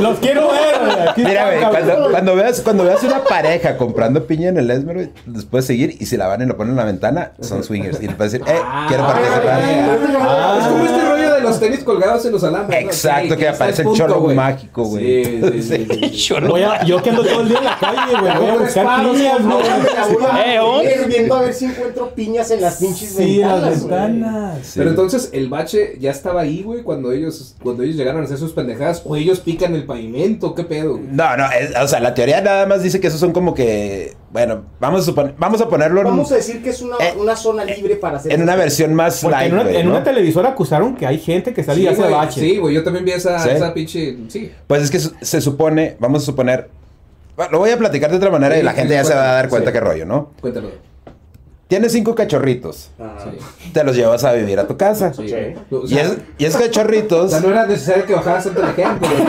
Los 0.00 0.18
quiero 0.18 0.48
ver. 0.50 0.78
güey. 0.80 1.08
Aquí 1.08 1.24
Mira, 1.24 1.46
güey, 1.46 1.60
cuando, 1.70 2.10
cuando 2.10 2.34
veas, 2.36 2.60
cuando 2.60 2.84
veas 2.84 3.02
una 3.04 3.24
pareja 3.24 3.76
comprando 3.76 4.26
piña 4.26 4.48
en 4.48 4.58
el 4.58 4.70
Esmer, 4.70 4.94
güey, 4.96 5.10
les 5.32 5.44
puedes 5.44 5.66
seguir 5.66 5.96
y 5.98 6.06
si 6.06 6.16
la 6.16 6.26
van 6.26 6.42
y 6.42 6.46
lo 6.46 6.56
ponen 6.56 6.72
en 6.72 6.76
la 6.76 6.84
ventana, 6.84 7.32
son 7.40 7.62
swingers. 7.64 8.00
Y 8.02 8.08
le 8.08 8.14
puedes 8.14 8.32
decir, 8.32 8.46
eh, 8.48 8.58
quiero 8.88 9.04
Ah, 9.04 9.12
participar. 9.12 9.60
ah, 10.20 10.58
Es 10.60 10.66
como 10.68 10.84
este 10.84 11.08
rollo 11.08 11.34
de 11.34 11.40
los 11.40 11.60
tenis 11.60 11.84
colgados 11.84 12.24
en 12.26 12.32
los 12.32 12.44
alambres. 12.44 12.82
¿no? 12.82 12.86
Exacto, 12.90 13.34
Sí, 13.34 13.40
que 13.40 13.48
aparece 13.48 13.82
el 13.82 13.92
chorro 13.92 14.20
mágico, 14.34 14.84
güey. 14.84 15.24
Sí, 15.24 15.40
sí, 15.42 15.62
sí, 15.62 15.86
sí. 16.10 16.10
Cholo. 16.26 16.48
Voy 16.50 16.62
a, 16.62 16.84
yo 16.84 17.02
que 17.02 17.10
ando 17.10 17.24
todo 17.24 17.40
el 17.42 17.48
día 17.48 17.58
en 17.58 17.64
la 17.64 17.78
calle, 17.78 18.12
güey. 18.20 18.36
Voy 18.38 18.48
a 18.50 18.54
buscar 18.56 19.02
piñas, 19.12 19.40
No, 19.40 19.56
güey. 19.58 19.66
Eh. 20.44 21.00
Ir 21.02 21.06
viendo 21.08 21.34
a 21.34 21.40
ver 21.42 21.54
si 21.54 21.64
encuentro 21.66 22.10
piñas 22.14 22.50
en 22.50 22.60
las 22.60 22.76
pinches 22.76 23.10
Sí, 23.10 23.38
ventanas. 23.38 23.62
las 23.62 23.82
güey. 23.84 23.96
ventanas. 24.00 24.58
Sí. 24.62 24.72
Pero 24.76 24.90
entonces 24.90 25.30
el 25.32 25.48
bache 25.48 25.96
ya 25.98 26.10
estaba 26.10 26.40
ahí, 26.42 26.62
güey, 26.62 26.82
cuando 26.82 27.12
ellos, 27.12 27.54
cuando 27.62 27.82
ellos 27.82 27.96
llegaron 27.96 28.22
a 28.22 28.24
hacer 28.24 28.38
sus 28.38 28.52
pendejadas, 28.52 29.02
o 29.04 29.16
ellos 29.16 29.40
pican 29.40 29.65
el 29.74 29.84
pavimento, 29.84 30.54
qué 30.54 30.64
pedo. 30.64 31.00
No, 31.10 31.36
no, 31.36 31.44
es- 31.50 31.74
o 31.82 31.88
sea, 31.88 32.00
la 32.00 32.14
teoría 32.14 32.40
nada 32.40 32.66
más 32.66 32.82
dice 32.82 33.00
que 33.00 33.08
esos 33.08 33.18
son 33.18 33.32
como 33.32 33.54
que, 33.54 34.14
bueno, 34.30 34.62
vamos 34.78 35.02
a 35.02 35.04
suponer, 35.04 35.34
vamos 35.38 35.60
a 35.60 35.68
ponerlo 35.68 36.00
en, 36.00 36.06
Vamos 36.06 36.30
a 36.32 36.36
decir 36.36 36.62
que 36.62 36.70
es 36.70 36.80
una, 36.82 36.96
Eh, 37.00 37.14
una 37.18 37.34
zona 37.36 37.64
libre 37.64 37.96
para 37.96 38.18
hacer 38.18 38.32
en 38.32 38.42
una 38.42 38.54
versión 38.56 38.94
más 38.94 39.20
Porque 39.20 39.36
light, 39.36 39.48
en 39.48 39.54
una, 39.54 39.62
güey, 39.64 39.76
en 39.76 39.86
¿no? 39.86 39.92
una 39.92 40.04
televisora 40.04 40.50
acusaron 40.50 40.94
que 40.94 41.06
hay 41.06 41.18
gente 41.18 41.52
que 41.52 41.64
sale 41.64 41.80
y 41.82 41.88
Sí, 41.94 42.00
baches. 42.02 42.34
Sí, 42.42 42.58
güey, 42.58 42.74
yo 42.74 42.84
también 42.84 43.04
vi 43.04 43.12
esa, 43.12 43.38
¿Sí? 43.40 43.50
esa 43.50 43.74
pinche. 43.74 44.16
Sí. 44.28 44.52
Pues 44.66 44.82
es 44.82 44.90
que 44.90 45.00
su- 45.00 45.12
se 45.20 45.40
supone, 45.40 45.96
vamos 45.98 46.22
a 46.22 46.26
suponer, 46.26 46.68
bueno, 47.36 47.52
lo 47.52 47.58
voy 47.58 47.70
a 47.70 47.78
platicar 47.78 48.10
de 48.10 48.16
otra 48.16 48.30
manera 48.30 48.54
Sí, 48.54 48.60
y 48.60 48.64
la 48.64 48.72
sí, 48.72 48.78
gente 48.78 48.94
ya 48.94 49.04
se 49.04 49.14
va 49.14 49.30
a 49.30 49.32
dar 49.34 49.44
sí. 49.46 49.50
cuenta 49.50 49.72
qué 49.72 49.80
rollo, 49.80 50.06
¿no? 50.06 50.30
Cuéntalo. 50.40 50.70
Tienes 51.68 51.90
cinco 51.92 52.14
cachorritos, 52.14 52.90
Ajá. 52.96 53.24
Sí. 53.24 53.70
te 53.72 53.82
los 53.82 53.96
llevas 53.96 54.22
a 54.22 54.32
vivir 54.32 54.58
a 54.60 54.68
tu 54.68 54.76
casa. 54.76 55.12
Sí. 55.12 55.24
Y, 55.24 55.32
es- 55.98 56.16
y 56.38 56.44
esos 56.44 56.60
o 56.60 56.64
cachorritos, 56.64 57.30
sea, 57.32 57.40
no 57.40 57.48
era 57.48 57.66
necesario 57.66 58.06
que 58.06 58.14
bajaras 58.14 58.44
tanto 58.44 58.62
ejemplo. 58.62 59.08
güey. 59.08 59.26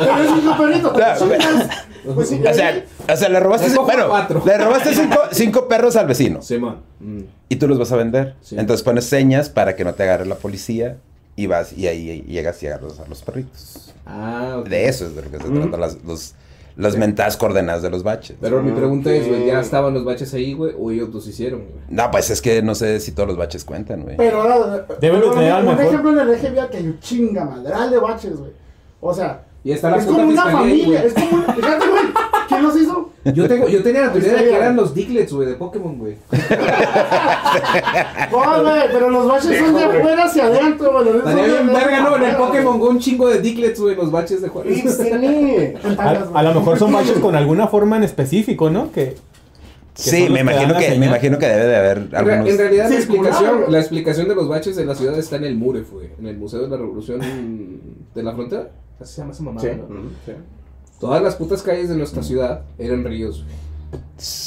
Pero 0.00 0.22
es 0.22 1.20
un. 1.22 1.68
Pues 2.14 2.32
o 2.32 2.54
sea, 2.54 2.84
o 3.12 3.16
sea, 3.16 3.28
le 3.28 3.40
robaste, 3.40 3.68
bueno, 3.76 4.08
le 4.46 4.58
robaste 4.58 4.94
cinco, 4.94 5.18
cinco 5.32 5.68
perros 5.68 5.94
al 5.96 6.06
vecino 6.06 6.40
Simón. 6.40 6.78
Mm. 7.00 7.20
y 7.50 7.56
tú 7.56 7.68
los 7.68 7.78
vas 7.78 7.92
a 7.92 7.96
vender. 7.96 8.34
Sí. 8.40 8.56
Entonces 8.58 8.82
pones 8.82 9.04
señas 9.04 9.50
para 9.50 9.76
que 9.76 9.84
no 9.84 9.94
te 9.94 10.04
agarre 10.04 10.24
la 10.26 10.36
policía 10.36 10.96
y 11.36 11.46
vas 11.46 11.72
y 11.76 11.86
ahí 11.86 12.22
llegas 12.26 12.62
y 12.62 12.66
agarras 12.66 12.98
a 13.00 13.06
los 13.08 13.22
perritos. 13.22 13.92
Ah, 14.06 14.56
ok. 14.60 14.68
De 14.68 14.88
eso 14.88 15.06
es 15.06 15.14
de 15.16 15.22
lo 15.22 15.30
que 15.30 15.38
se 15.38 15.44
trata, 15.50 15.76
las, 15.76 15.98
los, 16.04 16.34
las 16.78 16.96
mentadas 16.96 17.36
coordenadas 17.36 17.82
de 17.82 17.90
los 17.90 18.02
baches. 18.02 18.36
Pero 18.40 18.62
mi 18.62 18.70
pregunta 18.72 19.12
es, 19.12 19.28
güey, 19.28 19.46
¿ya 19.46 19.60
estaban 19.60 19.92
los 19.92 20.04
baches 20.04 20.32
ahí, 20.32 20.54
güey, 20.54 20.72
o 20.78 20.90
ellos 20.90 21.10
los 21.12 21.26
hicieron, 21.26 21.60
güey? 21.60 21.72
No, 21.90 22.10
pues 22.10 22.30
es 22.30 22.40
que 22.40 22.62
no 22.62 22.74
sé 22.74 23.00
si 23.00 23.12
todos 23.12 23.28
los 23.28 23.36
baches 23.36 23.64
cuentan, 23.64 24.02
güey. 24.04 24.16
Pero 24.16 24.40
ahora, 24.42 24.86
Deben 25.00 25.20
pero 25.20 25.32
tener 25.32 25.54
un 25.54 25.66
mejor- 25.66 25.84
ejemplo 25.84 26.12
en 26.12 26.18
el 26.20 26.30
eje 26.34 26.50
vial 26.50 26.70
que 26.70 26.76
hay 26.78 26.86
un 26.86 27.00
chinga 27.00 27.44
madral 27.44 27.90
de 27.90 27.98
baches, 27.98 28.36
güey. 28.38 28.52
O 29.00 29.12
sea, 29.12 29.42
Y 29.64 29.72
está 29.72 29.90
la 29.90 29.96
es 29.98 30.04
puta 30.06 30.18
como 30.18 30.28
una 30.32 30.42
fiscalía 30.42 30.60
familia, 30.60 30.86
güey. 30.86 31.06
es 31.06 31.14
como, 31.14 31.42
fíjate, 31.52 31.86
güey, 31.88 32.02
¿Quién 32.48 32.62
los 32.62 32.76
hizo? 32.80 33.10
Yo, 33.34 33.46
tengo, 33.48 33.68
yo 33.68 33.82
tenía 33.82 34.02
la 34.06 34.12
teoría 34.12 34.32
de 34.32 34.44
que 34.44 34.54
eran 34.56 34.76
los 34.76 34.94
Diglets, 34.94 35.32
güey, 35.32 35.48
de 35.48 35.54
Pokémon, 35.54 35.98
güey. 35.98 36.16
No, 38.30 38.62
güey, 38.62 38.82
pero 38.92 39.10
los 39.10 39.26
baches 39.26 39.58
son 39.58 39.74
de 39.74 39.84
afuera 39.84 40.24
hacia 40.24 40.46
adentro, 40.46 40.92
güey. 40.92 41.04
los 41.06 41.16
Estaría 41.16 41.44
bien 41.46 41.66
verga, 41.66 42.00
¿no? 42.00 42.16
En 42.16 42.22
el 42.24 42.36
Pokémon 42.36 42.78
Go 42.78 42.88
un 42.90 42.98
chingo 42.98 43.28
de 43.28 43.40
Diglets, 43.40 43.80
güey, 43.80 43.92
en 43.94 44.00
los 44.00 44.10
baches 44.10 44.40
de 44.42 44.48
Juárez. 44.48 44.84
A, 45.98 46.10
a 46.34 46.42
lo 46.42 46.54
mejor 46.54 46.78
son 46.78 46.92
baches 46.92 47.18
con 47.18 47.34
alguna 47.36 47.68
forma 47.68 47.96
en 47.96 48.04
específico, 48.04 48.70
¿no? 48.70 48.90
Que, 48.92 49.16
Sí, 49.94 50.10
son 50.10 50.20
los 50.20 50.30
me 50.30 50.40
imagino 50.42 50.72
la 50.74 50.78
que, 50.78 50.84
me 50.86 50.92
señal. 50.94 51.08
imagino 51.08 51.38
que 51.40 51.46
debe 51.48 51.64
de 51.66 51.76
haber 51.76 51.96
En, 51.98 52.10
re- 52.12 52.16
algunos. 52.18 52.48
en 52.50 52.58
realidad 52.58 52.88
la 52.88 52.94
explicación, 52.94 53.50
claro. 53.56 53.66
la 53.68 53.78
explicación 53.80 54.28
de 54.28 54.34
los 54.36 54.48
baches 54.48 54.76
de 54.76 54.84
la 54.84 54.94
ciudad 54.94 55.18
está 55.18 55.36
en 55.36 55.44
el 55.44 55.56
MUREF, 55.56 55.90
güey. 55.90 56.08
En 56.20 56.26
el 56.28 56.38
Museo 56.38 56.60
de 56.60 56.68
la 56.68 56.76
Revolución 56.76 57.20
de 58.14 58.22
la 58.22 58.32
Frontera. 58.32 58.70
Así 59.00 59.14
se 59.14 59.20
llama 59.20 59.32
esa 59.32 59.42
mamada, 59.42 59.68
Sí. 59.68 59.76
¿no? 59.76 60.10
Todas 61.00 61.22
las 61.22 61.36
putas 61.36 61.62
calles 61.62 61.88
de 61.88 61.96
nuestra 61.96 62.22
ciudad 62.22 62.62
eran 62.78 63.04
ríos, 63.04 63.44
güey. 63.44 63.56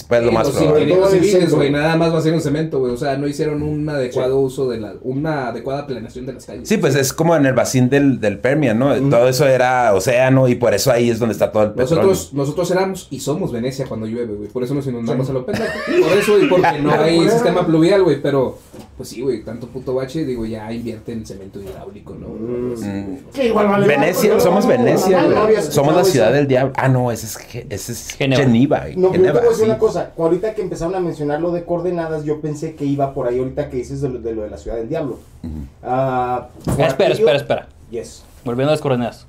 Pues 0.08 0.24
lo 0.24 0.32
más 0.34 0.48
los 0.48 0.56
probable. 0.56 0.84
ingenieros 0.84 1.12
civiles, 1.12 1.54
güey, 1.56 1.72
nada 1.72 1.96
más 1.96 2.14
hicieron 2.20 2.42
cemento, 2.42 2.80
güey. 2.80 2.94
O 2.94 2.98
sea, 2.98 3.18
no 3.18 3.26
hicieron 3.28 3.64
un 3.64 3.88
adecuado 3.90 4.38
uso 4.38 4.70
de 4.70 4.80
la, 4.80 4.94
una 5.02 5.48
adecuada 5.48 5.88
planeación 5.88 6.26
de 6.26 6.34
las 6.34 6.46
calles. 6.46 6.68
Sí, 6.68 6.78
pues 6.78 6.94
es 6.96 7.14
como 7.14 7.36
en 7.36 7.46
el 7.46 7.54
vacín 7.54 7.90
del, 7.90 8.20
del 8.20 8.38
Permian, 8.38 8.78
¿no? 8.78 8.94
Todo 9.10 9.30
eso 9.30 9.48
era 9.48 9.94
océano 9.96 10.48
y 10.50 10.56
por 10.56 10.74
eso 10.74 10.92
ahí 10.92 11.10
es 11.10 11.18
donde 11.20 11.34
está 11.34 11.52
todo 11.52 11.64
el 11.64 11.70
petróleo. 11.72 12.04
Nosotros, 12.10 12.34
nosotros 12.34 12.70
éramos 12.72 13.08
y 13.10 13.20
somos 13.22 13.52
Venecia 13.54 13.86
cuando 13.88 14.06
llueve, 14.06 14.36
güey. 14.36 14.50
Por 14.50 14.64
eso 14.64 14.76
nos 14.76 14.86
inundamos 14.86 15.28
a 15.30 15.34
lo 15.34 15.46
pendejo. 15.46 15.72
Por 16.04 16.18
eso 16.18 16.38
y 16.38 16.48
porque 16.48 16.80
no 16.84 16.92
hay 16.92 17.28
sistema 17.30 17.66
pluvial, 17.66 18.04
güey. 18.04 18.22
Pero, 18.22 18.60
pues 19.02 19.10
sí, 19.10 19.22
güey, 19.22 19.44
tanto 19.44 19.66
puto 19.66 19.96
bache, 19.96 20.24
digo, 20.26 20.46
ya 20.46 20.72
invierte 20.72 21.12
en 21.12 21.26
cemento 21.26 21.60
hidráulico, 21.60 22.14
¿no? 22.14 22.28
Mm. 22.28 23.32
Que 23.34 23.48
igual 23.48 23.68
vale 23.68 23.88
Venecia, 23.88 24.40
somos 24.40 24.68
Venecia, 24.68 25.24
no, 25.24 25.30
no 25.30 25.44
güey. 25.46 25.56
Somos 25.60 25.96
la 25.96 26.04
ciudad 26.04 26.28
eso. 26.28 26.36
del 26.38 26.48
diablo. 26.48 26.74
Ah, 26.78 26.88
no, 26.88 27.12
ese 27.12 27.26
es, 27.26 27.66
ese 27.72 27.92
es 27.94 28.12
Geneva. 28.12 28.44
Geneva. 28.44 28.80
güey. 28.82 28.96
No, 28.98 29.08
yo 29.08 29.12
te 29.14 29.18
Geneva, 29.18 29.40
voy 29.40 29.48
a 29.48 29.50
decir 29.50 29.64
sí. 29.66 29.70
una 29.72 29.80
cosa. 29.80 30.12
Ahorita 30.20 30.54
que 30.54 30.62
empezaron 30.62 30.94
a 30.94 31.00
mencionar 31.00 31.42
lo 31.42 31.52
de 31.52 31.66
coordenadas, 31.66 32.26
yo 32.26 32.42
pensé 32.42 32.76
que 32.76 32.86
iba 32.86 33.12
por 33.16 33.28
ahí. 33.28 33.40
Ahorita 33.40 33.72
que 33.72 33.78
dices 33.78 34.02
de 34.02 34.10
lo 34.10 34.20
de, 34.20 34.36
lo 34.36 34.44
de 34.44 34.52
la 34.52 34.58
ciudad 34.60 34.78
del 34.78 34.88
diablo. 34.88 35.18
Ah, 35.82 36.50
por 36.64 36.74
Espera, 36.80 36.92
aquello- 36.94 37.14
espera, 37.14 37.38
espera. 37.38 37.68
Yes. 37.90 38.24
Volviendo 38.46 38.70
a 38.70 38.74
las 38.76 38.82
coordenadas. 38.82 39.26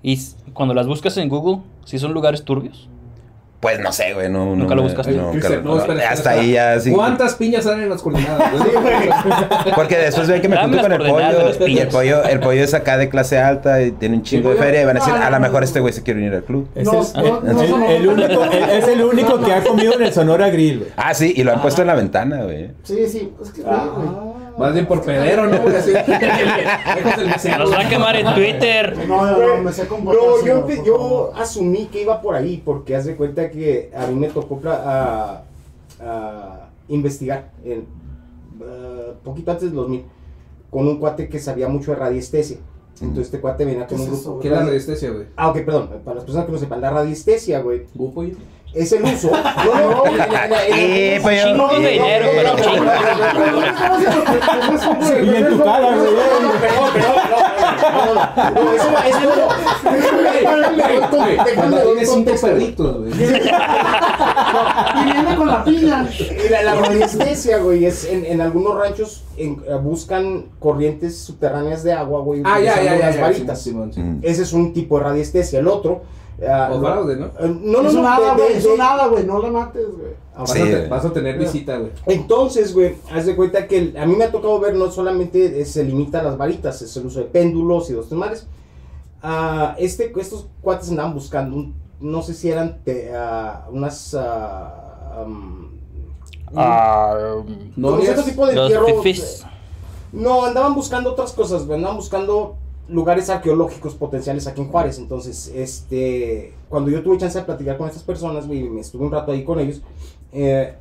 Y 0.00 0.16
cuando 0.52 0.74
las 0.74 0.86
buscas 0.86 1.16
en 1.16 1.28
Google, 1.28 1.62
si 1.84 1.98
son 1.98 2.12
lugares 2.14 2.44
turbios. 2.44 2.88
Pues 3.62 3.78
no 3.78 3.92
sé, 3.92 4.12
güey. 4.12 4.28
No, 4.28 4.44
Nunca 4.56 4.70
no 4.70 4.74
lo 4.74 4.82
me- 4.82 4.88
buscaste. 4.88 5.12
nunca 5.12 5.30
Cristian, 5.30 5.62
lo- 5.62 5.70
no, 5.76 5.76
espera, 5.80 5.92
espera, 5.94 6.10
hasta 6.12 6.30
espera. 6.30 6.40
ahí 6.42 6.52
ya 6.52 6.80
sí. 6.80 6.90
¿Cuántas 6.90 7.34
piñas 7.36 7.62
salen 7.62 7.84
en 7.84 7.90
las 7.90 8.02
coordenadas, 8.02 8.50
güey? 8.50 8.64
Porque 9.76 9.98
después 9.98 10.26
ven 10.26 10.42
que 10.42 10.48
me 10.48 10.56
junto 10.56 10.80
con 10.82 10.90
el 10.92 10.98
pollo 10.98 11.66
y 11.68 11.78
el 11.78 11.86
pollo, 11.86 12.24
el 12.24 12.40
pollo 12.40 12.64
es 12.64 12.74
acá 12.74 12.96
de 12.98 13.08
clase 13.08 13.38
alta 13.38 13.80
y 13.80 13.92
tiene 13.92 14.16
un 14.16 14.24
chingo 14.24 14.50
de 14.50 14.56
feria 14.56 14.82
y 14.82 14.84
van 14.84 14.96
a 14.96 15.00
decir, 15.00 15.14
no, 15.14 15.22
a 15.24 15.30
lo 15.30 15.38
mejor 15.38 15.62
este 15.62 15.78
güey 15.78 15.92
se 15.92 16.02
quiere 16.02 16.18
unir 16.18 16.34
al 16.34 16.42
club. 16.42 16.66
Es, 16.74 16.84
No, 16.84 17.02
el, 17.14 18.08
único, 18.08 18.28
no, 18.34 18.44
el- 18.50 18.70
es 18.70 18.88
el 18.88 19.00
único 19.04 19.40
que 19.40 19.52
ha 19.52 19.62
comido 19.62 19.94
en 19.94 20.02
el 20.02 20.12
Sonora 20.12 20.48
Grill, 20.50 20.78
güey. 20.80 20.90
Ah, 20.96 21.14
sí, 21.14 21.32
y 21.36 21.44
lo 21.44 21.52
han 21.52 21.62
puesto 21.62 21.82
en 21.82 21.86
la 21.86 21.94
ventana, 21.94 22.42
güey. 22.42 22.72
Sí, 22.82 23.06
sí. 23.06 23.32
Es 23.40 23.50
que, 23.52 23.62
güey. 23.62 24.41
Más 24.58 24.72
bien 24.74 24.86
por 24.86 25.02
pedero, 25.02 25.46
¿no? 25.46 25.58
güey? 25.62 25.76
Así, 25.76 25.92
Nos 27.58 27.72
va 27.72 27.80
a 27.80 27.88
quemar 27.88 28.16
en 28.16 28.34
Twitter. 28.34 28.96
No, 29.08 29.24
no, 29.26 29.56
no, 29.56 29.62
me 29.62 29.72
sé 29.72 29.86
comportar. 29.86 30.22
No, 30.24 30.44
yo, 30.46 30.84
yo 30.84 31.32
asumí 31.34 31.86
que 31.86 32.02
iba 32.02 32.20
por 32.20 32.34
ahí 32.34 32.62
porque 32.64 32.94
haz 32.96 33.04
de 33.06 33.16
cuenta 33.16 33.50
que 33.50 33.90
a 33.96 34.06
mí 34.06 34.14
me 34.14 34.28
tocó 34.28 34.60
a- 34.68 35.42
a 36.00 36.68
investigar 36.88 37.50
en, 37.64 37.86
ah, 38.62 39.12
poquito 39.24 39.50
antes 39.52 39.64
del 39.68 39.74
2000 39.74 40.04
con 40.70 40.88
un 40.88 40.98
cuate 40.98 41.28
que 41.28 41.38
sabía 41.38 41.68
mucho 41.68 41.92
de 41.92 41.98
radiestesia. 41.98 42.58
Entonces 43.00 43.26
este 43.26 43.40
cuate 43.40 43.64
venía 43.64 43.86
con 43.86 43.96
¿Qué 43.98 44.04
un 44.04 44.10
grupo. 44.10 44.38
¿Qué 44.40 44.48
es 44.48 44.54
la 44.54 44.60
radiestesia, 44.64 45.10
güey? 45.10 45.26
Ah, 45.36 45.48
ok, 45.50 45.56
perdón. 45.64 45.88
Para 46.04 46.16
las 46.16 46.24
personas 46.24 46.46
que 46.46 46.52
no 46.52 46.58
sepan, 46.58 46.80
la 46.80 46.90
radiestesia, 46.90 47.60
güey, 47.60 47.86
¿Gupo 47.94 48.22
y? 48.24 48.36
Es 48.74 48.92
el 48.92 49.04
uso. 49.04 49.30
No, 49.30 49.90
no, 49.90 50.04
Eh, 50.74 51.18
pues, 51.22 51.44
Chingo 51.44 51.68
de 51.68 51.76
eh, 51.76 51.90
dinero, 51.92 52.24
eh, 52.24 52.32
pero 52.36 52.56
eh, 52.56 52.62
chingo. 52.62 52.90
Y 55.22 55.36
en 55.36 55.48
tu 55.48 55.58
cara, 55.62 55.96
güey. 55.96 56.10
No, 56.12 56.18
no, 58.14 58.50
no, 58.50 58.72
eso, 58.72 58.88
eso 59.06 59.36
no. 59.36 59.46
Cuando 61.54 61.76
tienes 61.82 62.10
cinco 62.12 62.32
perritos, 62.40 62.96
güey. 62.98 63.12
Y 63.12 63.16
viene 65.04 65.36
con 65.36 65.48
la 65.48 65.64
piña. 65.64 66.08
La, 66.64 66.74
radiestesia, 66.74 67.58
güey, 67.58 67.86
es 67.86 68.04
en, 68.04 68.40
algunos 68.40 68.76
ranchos 68.78 69.24
eh, 69.36 69.54
buscan 69.82 70.46
corrientes 70.58 71.18
subterráneas 71.18 71.82
de 71.82 71.92
agua, 71.92 72.20
güey, 72.20 72.42
Ah, 72.44 72.60
ya, 72.60 72.82
ya, 72.82 72.98
ya. 72.98 73.06
las 73.06 73.20
varitas. 73.20 73.66
Mm. 73.66 74.18
Ese 74.22 74.42
es 74.42 74.52
un 74.52 74.72
tipo 74.72 74.98
de 74.98 75.04
radiestesia. 75.04 75.58
El 75.58 75.68
otro. 75.68 76.02
Ah, 76.48 76.68
O 76.72 76.78
lo- 76.78 76.80
fraude, 76.80 77.16
¿no? 77.16 77.26
eh, 77.26 77.56
no, 77.62 77.82
no, 77.82 77.92
no. 77.92 78.02
de- 78.36 78.42
güey. 78.42 78.52
Es 78.56 78.64
de- 78.64 78.70
un 78.72 78.80
hada, 78.80 79.06
güey. 79.08 79.24
No 79.24 79.38
la 79.40 79.50
mates, 79.50 79.86
güey. 79.96 80.12
Ah, 80.34 80.40
Vas, 80.40 80.50
Sí, 80.52 80.62
vas 80.88 81.04
a 81.04 81.12
tener 81.12 81.38
visita, 81.38 81.76
güey. 81.78 81.92
Entonces, 82.06 82.72
güey, 82.74 82.96
haz 83.10 83.26
de 83.26 83.36
cuenta 83.36 83.66
que 83.68 83.78
el- 83.78 83.96
a 83.96 84.06
mí 84.06 84.16
me 84.16 84.24
ha 84.24 84.32
tocado 84.32 84.58
ver 84.60 84.74
no 84.74 84.90
solamente 84.90 85.60
eh, 85.60 85.64
se 85.66 85.84
limita 85.84 86.20
a 86.20 86.22
las 86.22 86.38
varitas, 86.38 86.80
es 86.82 86.96
el 86.96 87.06
uso 87.06 87.18
de 87.20 87.26
péndulos 87.26 87.90
y 87.90 87.92
dos 87.92 88.10
mares. 88.12 88.46
Ah, 89.22 89.76
este, 89.78 90.12
estos 90.18 90.46
cuates 90.62 90.88
andaban 90.90 91.14
buscando, 91.14 91.54
un- 91.56 91.74
no 92.00 92.22
sé 92.22 92.34
si 92.34 92.50
eran 92.50 92.78
te- 92.84 93.12
unas... 93.70 94.14
Ah, 96.54 97.14
No, 97.76 98.00
cierto 98.00 98.22
tipo 98.24 98.46
de 98.46 98.54
los 98.54 98.72
fifís. 99.02 99.44
No, 100.12 100.44
andaban 100.44 100.74
buscando 100.74 101.12
otras 101.12 101.32
cosas, 101.32 101.64
güey, 101.66 101.78
andaban 101.78 101.96
buscando 101.96 102.56
lugares 102.88 103.30
arqueológicos 103.30 103.94
potenciales 103.94 104.46
aquí 104.46 104.60
en 104.60 104.68
Juárez. 104.68 104.98
Entonces, 104.98 105.52
este, 105.54 106.54
cuando 106.68 106.90
yo 106.90 107.02
tuve 107.02 107.18
chance 107.18 107.38
de 107.38 107.44
platicar 107.44 107.78
con 107.78 107.88
estas 107.88 108.02
personas, 108.02 108.46
güey, 108.46 108.62
me 108.68 108.80
estuve 108.80 109.04
un 109.04 109.12
rato 109.12 109.32
ahí 109.32 109.44
con 109.44 109.58
ellos, 109.58 109.82
eh, 110.32 110.74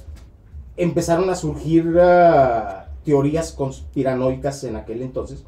empezaron 0.78 1.30
a 1.30 1.36
surgir 1.36 1.98
ah, 2.00 2.88
teorías 3.04 3.52
conspiranoicas 3.52 4.64
en 4.64 4.76
aquel 4.76 5.02
entonces. 5.02 5.44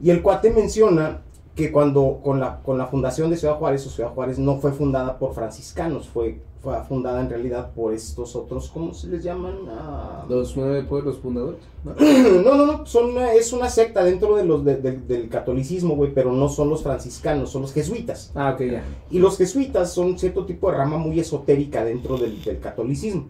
Y 0.00 0.10
el 0.10 0.22
cuate 0.22 0.50
menciona 0.50 1.22
que 1.54 1.70
cuando 1.70 2.20
con 2.22 2.40
la, 2.40 2.60
con 2.62 2.78
la 2.78 2.86
fundación 2.86 3.30
de 3.30 3.36
Ciudad 3.36 3.56
Juárez, 3.56 3.86
o 3.86 3.90
Ciudad 3.90 4.12
Juárez 4.12 4.38
no 4.38 4.56
fue 4.56 4.72
fundada 4.72 5.18
por 5.18 5.34
franciscanos, 5.34 6.08
fue, 6.08 6.40
fue 6.64 6.82
fundada 6.88 7.20
en 7.20 7.28
realidad 7.28 7.70
por 7.74 7.92
estos 7.94 8.34
otros, 8.34 8.68
¿cómo 8.72 8.92
se 8.94 9.06
les 9.08 9.22
llaman? 9.22 9.54
Ah, 9.68 10.24
Los 10.28 10.56
nueve 10.56 10.82
pueblos 10.82 11.18
fundadores. 11.18 11.60
¿no? 11.84 11.94
no, 12.42 12.56
no, 12.56 12.66
no, 12.66 12.86
son 12.86 13.10
una- 13.10 13.32
es 13.34 13.52
una 13.52 13.68
secta 13.68 14.02
dentro 14.02 14.34
de 14.34 14.44
los 14.44 14.64
de- 14.64 14.78
de- 14.78 14.98
del 14.98 15.28
catolicismo, 15.28 15.94
güey, 15.94 16.12
pero 16.14 16.32
no 16.32 16.48
son 16.48 16.70
los 16.70 16.82
franciscanos, 16.82 17.50
son 17.50 17.62
los 17.62 17.72
jesuitas. 17.72 18.32
Ah, 18.34 18.52
ok, 18.54 18.62
ya. 18.62 18.82
Y 19.10 19.18
los 19.20 19.36
jesuitas 19.36 19.92
son 19.92 20.18
cierto 20.18 20.46
tipo 20.46 20.70
de 20.70 20.78
rama 20.78 20.96
muy 20.96 21.20
esotérica 21.20 21.84
dentro 21.84 22.16
del, 22.16 22.42
del 22.42 22.58
catolicismo. 22.58 23.26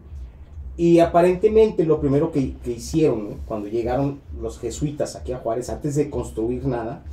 Y 0.77 0.99
aparentemente 1.01 1.85
lo 1.85 2.01
primero 2.01 2.33
que, 2.33 2.55
que 2.65 2.73
hicieron 2.73 3.31
¿no? 3.31 3.37
cuando 3.47 3.69
llegaron 3.69 4.21
los 4.41 4.59
jesuitas 4.59 5.15
aquí 5.17 5.33
a 5.33 5.39
Juárez, 5.39 5.69
antes 5.71 5.95
de 5.97 6.09
construir 6.11 6.65
nada, 6.67 7.05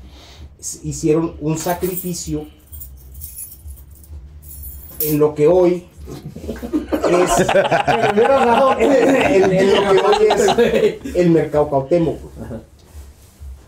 hicieron 0.84 1.34
un 1.42 1.58
sacrificio 1.58 2.46
en 5.06 5.20
lo 5.20 5.34
que 5.36 5.47
hoy 5.47 5.86
es 7.10 7.39
en, 8.80 9.52
en 9.52 9.76
lo 9.76 9.91
que 9.91 9.99
hoy 9.99 10.28
es 10.30 11.16
el 11.16 11.30
mercado 11.32 11.68
Cuauhtémoc. 11.70 12.18
güey. 12.22 12.62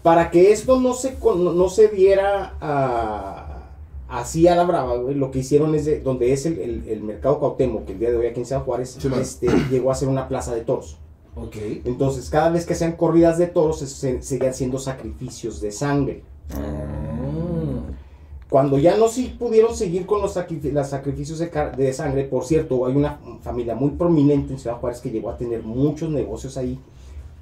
Para 0.02 0.32
que 0.32 0.52
esto 0.52 0.80
no 0.80 0.94
se, 0.94 1.18
no 1.22 1.70
se 1.70 1.88
viera 1.88 2.54
ah, 2.60 3.62
así 4.10 4.48
a 4.50 4.56
la 4.56 4.64
brava, 4.66 4.96
güey, 4.98 5.16
lo 5.16 5.32
que 5.32 5.40
hicieron 5.40 5.76
es 5.76 5.86
de, 5.86 6.02
donde 6.02 6.34
es 6.34 6.46
el, 6.46 6.60
el- 6.60 6.84
el 6.90 7.02
mercado 7.04 7.40
Cuauhtémoc, 7.40 7.86
que 7.86 7.94
el 7.94 8.00
día 8.00 8.10
de 8.12 8.18
hoy 8.18 8.28
aquí 8.28 8.42
en 8.42 8.46
Ciudad 8.46 8.64
Juárez, 8.64 8.98
Sí, 9.00 9.10
este, 9.20 9.48
llegó 9.72 9.92
a 9.92 9.96
ser 9.96 10.10
una 10.10 10.28
plaza 10.28 10.54
de 10.54 10.62
toros. 10.62 10.98
Ok. 11.36 11.56
Entonces, 11.86 12.30
cada 12.30 12.50
vez 12.50 12.66
que 12.66 12.74
hacían 12.74 12.92
corridas 12.98 13.38
de 13.38 13.48
toros, 13.48 13.80
se, 13.80 13.88
se- 13.88 14.22
seguían 14.22 14.54
siendo 14.54 14.78
sacrificios 14.78 15.62
de 15.62 15.72
sangre. 15.72 16.22
Cuando 18.54 18.78
ya 18.78 18.96
no 18.98 19.08
sí 19.08 19.36
pudieron 19.40 19.76
seguir 19.76 20.06
con 20.06 20.22
los, 20.22 20.38
sacrifi- 20.38 20.72
los 20.72 20.88
sacrificios 20.88 21.40
de, 21.40 21.92
sangre, 21.92 22.26
por 22.26 22.46
cierto, 22.46 22.86
hay 22.86 22.96
una 22.96 23.18
familia 23.42 23.74
muy 23.74 23.90
prominente 23.90 24.54
en 24.54 24.60
Ciudad 24.60 24.78
Juárez 24.78 25.02
que 25.02 25.10
llegó 25.10 25.32
a 25.32 25.38
tener 25.38 25.64
muchos 25.64 26.12
negocios 26.12 26.56
ahí. 26.56 26.78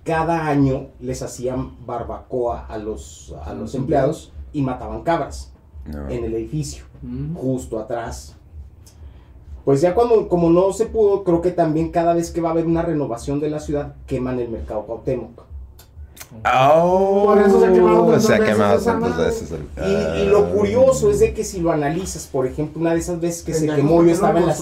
Cada 0.06 0.48
año 0.48 0.88
les 1.02 1.22
hacían 1.22 1.86
barbacoa 1.86 2.66
a 2.66 2.78
los, 2.78 3.36
a 3.44 3.54
los 3.54 3.76
empleados 3.76 4.32
y 4.54 4.62
mataban 4.62 5.02
cabras 5.04 5.52
No. 5.86 6.08
en 6.08 6.24
el 6.24 6.34
edificio, 6.34 6.86
Mm. 7.02 7.36
justo 7.36 7.78
atrás. 7.78 8.38
Pues 9.66 9.82
ya 9.82 9.94
cuando, 9.94 10.30
como 10.30 10.50
no 10.50 10.72
se 10.72 10.86
pudo, 10.86 11.26
creo 11.26 11.42
que 11.42 11.52
también 11.52 11.92
cada 11.92 12.14
vez 12.14 12.32
que 12.32 12.40
va 12.40 12.48
a 12.48 12.52
haber 12.54 12.66
una 12.68 12.84
renovación 12.84 13.42
de 13.42 13.50
la 13.50 13.60
ciudad, 13.60 13.96
queman 14.08 14.40
el 14.40 14.48
mercado 14.48 14.84
Cuauhtémoc. 14.86 15.44
Oh, 16.44 17.24
Por 17.26 17.40
eso 17.42 17.60
se 17.60 17.66
ha 17.68 17.74
quemado 17.74 18.06
tantas 18.06 18.24
se 18.26 18.34
ha 18.34 18.38
veces 18.40 18.54
quemado 18.54 18.78
esa 18.80 18.92
tantas 18.94 19.10
madre. 19.12 19.26
veces. 19.26 19.52
el- 19.52 20.20
Y, 20.20 20.22
y 20.22 20.26
lo 20.30 20.52
curioso 20.52 21.12
es 21.12 21.20
de 21.20 21.34
que 21.34 21.44
si 21.44 21.60
lo 21.60 21.72
analizas, 21.72 22.28
por 22.32 22.48
ejemplo, 22.48 22.82
una 22.82 22.94
de 22.94 23.00
esas 23.00 23.20
veces 23.20 23.44
que 23.44 23.54
se 23.54 23.68
quemó, 23.68 23.98
¿por 23.98 24.06
yo 24.06 24.12
estaba 24.12 24.40
en 24.40 24.48
la, 24.48 24.56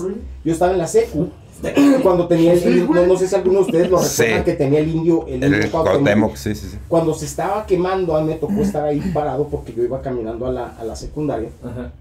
yo 0.44 0.52
estaba 0.54 0.72
en 0.74 0.78
la 0.78 0.88
secu, 0.88 1.30
cuando 2.04 2.28
tenía 2.28 2.54
el, 2.54 2.86
güey. 2.86 3.02
no, 3.02 3.08
no 3.14 3.18
sé 3.20 3.28
si 3.28 3.36
alguno 3.36 3.60
de 3.60 3.66
ustedes 3.66 3.90
lo 3.90 4.00
Sí. 4.00 4.22
recuerdan 4.24 4.44
que 4.46 4.54
tenía 4.54 4.80
el 4.80 4.90
indio, 4.90 5.26
el, 5.28 5.44
indio 5.44 5.60
El. 5.60 5.70
Cuauhtémoc, 5.72 6.36
sí, 6.36 6.56
sí, 6.56 6.68
sí. 6.72 6.78
Cuando 6.88 7.14
se 7.14 7.26
estaba 7.26 7.66
quemando, 7.66 8.16
a 8.16 8.22
mí 8.22 8.28
me 8.28 8.36
tocó 8.36 8.62
estar 8.62 8.86
ahí 8.86 9.00
parado 9.14 9.46
porque 9.48 9.74
yo 9.74 9.84
iba 9.84 10.02
caminando 10.02 10.48
a 10.48 10.52
la, 10.52 10.68
a 10.80 10.84
la 10.86 10.96
secundaria. 10.96 11.50
Ajá. 11.64 11.92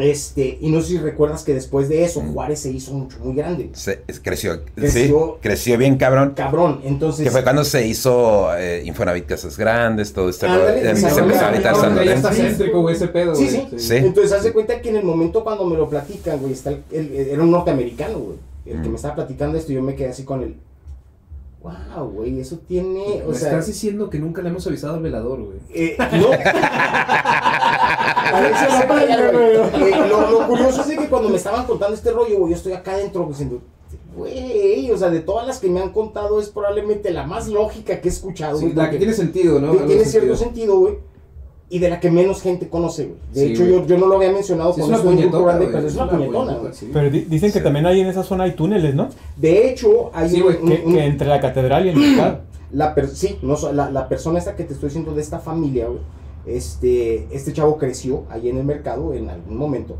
Este, 0.00 0.58
y 0.60 0.70
no 0.70 0.80
sé 0.82 0.88
si 0.88 0.98
recuerdas 0.98 1.42
que 1.44 1.54
después 1.54 1.88
de 1.88 2.04
eso 2.04 2.20
Juárez 2.20 2.60
se 2.60 2.70
hizo 2.70 2.92
mucho, 2.92 3.18
muy 3.20 3.34
grande. 3.34 3.70
Se- 3.72 4.02
es- 4.06 4.20
creció, 4.20 4.60
Creció- 4.74 5.32
sí, 5.34 5.38
creció 5.42 5.78
bien 5.78 5.96
cabrón. 5.96 6.34
Cabrón, 6.36 6.80
entonces. 6.84 7.24
Que 7.24 7.30
fue 7.30 7.42
cuando 7.42 7.64
se 7.64 7.86
hizo 7.86 8.54
eh, 8.56 8.82
Infonavit 8.84 9.26
Casas 9.26 9.56
Grandes, 9.56 10.12
todo 10.12 10.28
este 10.28 10.46
Ándale, 10.46 10.82
rollo, 10.92 10.96
se 10.96 11.20
empezó 11.20 11.44
a 11.44 11.48
habitar 11.48 11.74
Ahora 11.74 11.88
San 11.88 11.96
ya 11.96 12.04
Lorenzo. 12.04 12.28
está 12.30 12.42
céntrico, 12.42 12.80
güey, 12.82 12.94
ese 12.94 13.08
pedo, 13.08 13.34
Sí, 13.34 13.44
güey. 13.48 13.66
sí. 13.80 13.88
Sí. 13.88 13.96
Entonces, 13.96 14.32
haz 14.32 14.44
de 14.44 14.52
cuenta 14.52 14.80
que 14.80 14.88
en 14.90 14.96
el 14.96 15.04
momento 15.04 15.42
cuando 15.44 15.64
me 15.64 15.76
lo 15.76 15.88
platican, 15.88 16.38
güey, 16.38 16.52
está 16.52 16.70
el, 16.70 16.82
el- 16.92 17.12
era 17.30 17.42
un 17.42 17.50
norteamericano, 17.50 18.18
güey. 18.18 18.36
El 18.66 18.82
que 18.82 18.88
Mm. 18.88 18.90
me 18.90 18.96
estaba 18.96 19.14
platicando 19.16 19.56
esto, 19.58 19.72
yo 19.72 19.82
me 19.82 19.94
quedé 19.94 20.10
así 20.10 20.24
con 20.24 20.42
el. 20.42 20.54
Wow, 21.62 22.08
güey, 22.10 22.38
eso 22.38 22.58
tiene. 22.68 23.22
O 23.26 23.30
Me 23.30 23.34
sea. 23.34 23.48
estás 23.48 23.66
diciendo 23.66 24.08
que 24.10 24.18
nunca 24.20 24.42
le 24.42 24.48
hemos 24.50 24.64
avisado 24.66 24.94
al 24.94 25.02
velador, 25.02 25.40
güey. 25.42 25.58
Eh, 25.74 25.96
no. 26.12 26.28
Güey. 28.32 30.08
Lo, 30.08 30.30
lo 30.30 30.46
curioso 30.48 30.82
es 30.82 30.98
que 30.98 31.08
cuando 31.08 31.28
me 31.28 31.36
estaban 31.36 31.66
contando 31.66 31.94
este 31.94 32.10
rollo, 32.10 32.38
güey, 32.38 32.50
yo 32.52 32.56
estoy 32.56 32.72
acá 32.72 32.92
adentro 32.92 33.24
diciendo, 33.28 33.60
güey, 34.16 34.90
o 34.90 34.96
sea, 34.96 35.10
de 35.10 35.20
todas 35.20 35.46
las 35.46 35.58
que 35.58 35.68
me 35.68 35.80
han 35.80 35.90
contado 35.92 36.40
es 36.40 36.48
probablemente 36.48 37.10
la 37.10 37.24
más 37.26 37.48
lógica 37.48 38.00
que 38.00 38.08
he 38.08 38.12
escuchado. 38.12 38.58
Sí, 38.58 38.64
güey, 38.66 38.76
la 38.76 38.90
que 38.90 38.98
tiene 38.98 39.12
sentido, 39.12 39.60
¿no? 39.60 39.72
que 39.72 39.84
tiene 39.84 40.04
cierto 40.04 40.36
sentido, 40.36 40.78
güey. 40.78 40.94
Y 41.70 41.80
de 41.80 41.90
la 41.90 42.00
que 42.00 42.10
menos 42.10 42.40
gente 42.40 42.68
conoce, 42.70 43.04
güey. 43.04 43.18
De 43.34 43.40
Sí, 43.46 43.52
hecho, 43.52 43.66
yo, 43.66 43.86
yo 43.86 43.98
no 43.98 44.06
lo 44.06 44.16
había 44.16 44.32
mencionado 44.32 44.72
Sí, 44.72 44.80
es 44.80 44.86
cuando 44.86 45.02
una 45.02 45.10
estuve 45.10 45.12
en 45.12 45.30
Grupo 45.30 45.44
puñetona, 45.44 45.58
Grande, 45.58 45.76
pero 45.76 45.88
es 45.88 45.94
una 45.96 46.10
puñetona, 46.10 46.54
güey. 46.54 46.72
sí. 46.72 46.90
Pero 46.90 47.10
di- 47.10 47.20
dicen 47.28 47.52
que 47.52 47.60
también 47.60 47.84
ahí 47.84 48.00
en 48.00 48.06
esa 48.06 48.22
zona 48.22 48.44
hay 48.44 48.52
túneles, 48.52 48.94
¿no? 48.94 49.08
De 49.36 49.68
hecho, 49.68 50.10
hay 50.14 50.30
Sí, 50.30 50.40
un- 50.40 50.46
un- 50.62 50.66
Que, 50.68 50.82
un- 50.86 50.94
que 50.94 51.04
entre 51.04 51.28
la 51.28 51.40
catedral 51.42 51.84
y 51.86 51.88
el 51.90 51.96
mercado. 51.96 52.40
La 52.72 52.94
per- 52.94 53.08
sí, 53.08 53.38
no, 53.40 53.56
la, 53.72 53.90
la 53.90 54.08
persona 54.10 54.38
esta 54.38 54.54
que 54.54 54.62
te 54.64 54.74
estoy 54.74 54.88
diciendo 54.90 55.14
de 55.14 55.22
esta 55.22 55.38
familia, 55.38 55.86
güey, 55.88 56.00
este, 56.46 57.28
este 57.34 57.52
chavo 57.52 57.78
creció 57.78 58.24
ahí 58.30 58.48
en 58.48 58.58
el 58.58 58.64
mercado 58.64 59.14
en 59.14 59.30
algún 59.30 59.56
momento. 59.56 59.96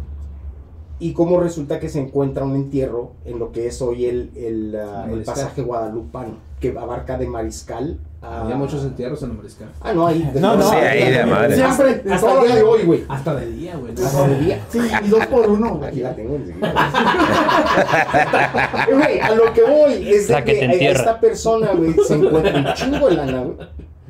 Y 1.00 1.12
como 1.12 1.38
resulta 1.38 1.78
que 1.78 1.88
se 1.88 2.00
encuentra 2.00 2.44
un 2.44 2.56
entierro 2.56 3.12
en 3.24 3.38
lo 3.38 3.52
que 3.52 3.68
es 3.68 3.80
hoy 3.80 4.06
el, 4.06 4.30
el, 4.34 4.76
ah, 4.76 5.04
el 5.04 5.10
Mariscal. 5.10 5.34
pasaje 5.34 5.62
guadalupano, 5.62 6.38
que 6.58 6.76
abarca 6.76 7.16
de 7.16 7.28
Mariscal 7.28 8.00
a... 8.20 8.42
Había 8.42 8.56
muchos 8.56 8.82
entierros 8.82 9.22
en 9.22 9.28
la 9.28 9.34
mariscal. 9.36 9.68
Ah, 9.80 9.92
no, 9.92 10.06
ahí. 10.06 10.28
No, 10.34 10.56
no. 10.56 10.68
Sí, 10.68 10.74
ahí 10.74 11.12
de 11.12 11.24
madre. 11.24 11.54
Siempre, 11.54 12.02
Hasta, 12.12 12.14
hasta 12.14 12.40
el 12.40 12.46
día 12.46 12.56
de 12.56 12.62
hoy, 12.62 12.82
güey. 12.82 13.04
Hasta 13.08 13.34
de 13.36 13.52
día, 13.52 13.76
güey. 13.76 13.92
Hasta 13.92 14.26
el 14.26 14.44
día. 14.44 14.66
Sí, 14.68 14.78
y 15.04 15.08
dos 15.08 15.26
por 15.26 15.48
uno, 15.48 15.76
güey. 15.76 15.88
Aquí 15.88 16.00
la 16.00 16.16
tengo 16.16 16.34
enseguida. 16.34 16.74
Güey, 18.92 19.20
a 19.20 19.34
lo 19.34 19.52
que 19.52 19.62
voy 19.62 20.12
es 20.12 20.28
de 20.28 20.34
La 20.34 20.44
que 20.44 20.58
que 20.58 20.90
esta 20.90 21.20
persona, 21.20 21.72
güey, 21.74 21.94
se 22.06 22.14
encuentra 22.14 22.56
un 22.56 22.74
chingo 22.74 23.08
de 23.08 23.16
lana, 23.16 23.42
güey, 23.42 23.56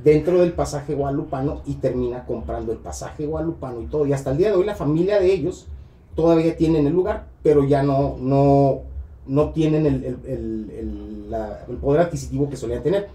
dentro 0.09 0.41
del 0.41 0.53
pasaje 0.53 0.95
guadalupano 0.95 1.63
y 1.67 1.75
termina 1.75 2.25
comprando 2.25 2.73
el 2.73 2.79
pasaje 2.79 3.27
guadalupano 3.27 3.81
y 3.83 3.87
todo. 3.87 4.07
Y 4.07 4.13
hasta 4.13 4.31
el 4.31 4.39
día 4.39 4.49
de 4.51 4.55
hoy 4.57 4.65
la 4.65 4.75
familia 4.75 5.19
de 5.21 5.33
ellos 5.33 5.67
todavía 6.15 6.57
tienen 6.57 6.87
el 6.87 6.93
lugar, 6.93 7.27
pero 7.43 7.65
ya 7.65 7.83
no, 7.83 8.17
no, 8.21 8.81
no 9.27 9.51
tienen 9.51 9.87
el, 9.87 10.05
el- 10.05 10.19
el- 10.27 10.71
el- 10.79 11.31
la- 11.31 11.65
el 11.69 11.77
poder 11.77 12.01
adquisitivo 12.03 12.49
que 12.51 12.57
solían 12.57 12.83
tener. 12.83 13.09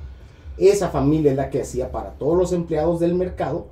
Esa 0.58 0.90
familia 0.90 1.32
es 1.32 1.38
la 1.38 1.50
que 1.50 1.62
hacía 1.62 1.92
para 1.92 2.12
todos 2.12 2.38
los 2.38 2.54
empleados 2.54 3.00
del 3.00 3.16
mercado 3.16 3.68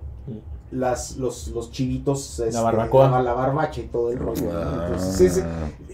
las, 0.72 1.17
los, 1.17 1.49
los 1.49 1.69
chivitos, 1.72 2.39
este, 2.39 2.57
barbacoa. 2.61 3.09
la, 3.11 3.22
la 3.22 3.34
barbacha 3.34 3.82
y 3.82 3.86
todo 3.88 4.09
el 4.11 4.17
rollo. 4.19 4.49
Ah. 4.53 4.86
Entonces, 4.88 5.38
es- 5.38 5.43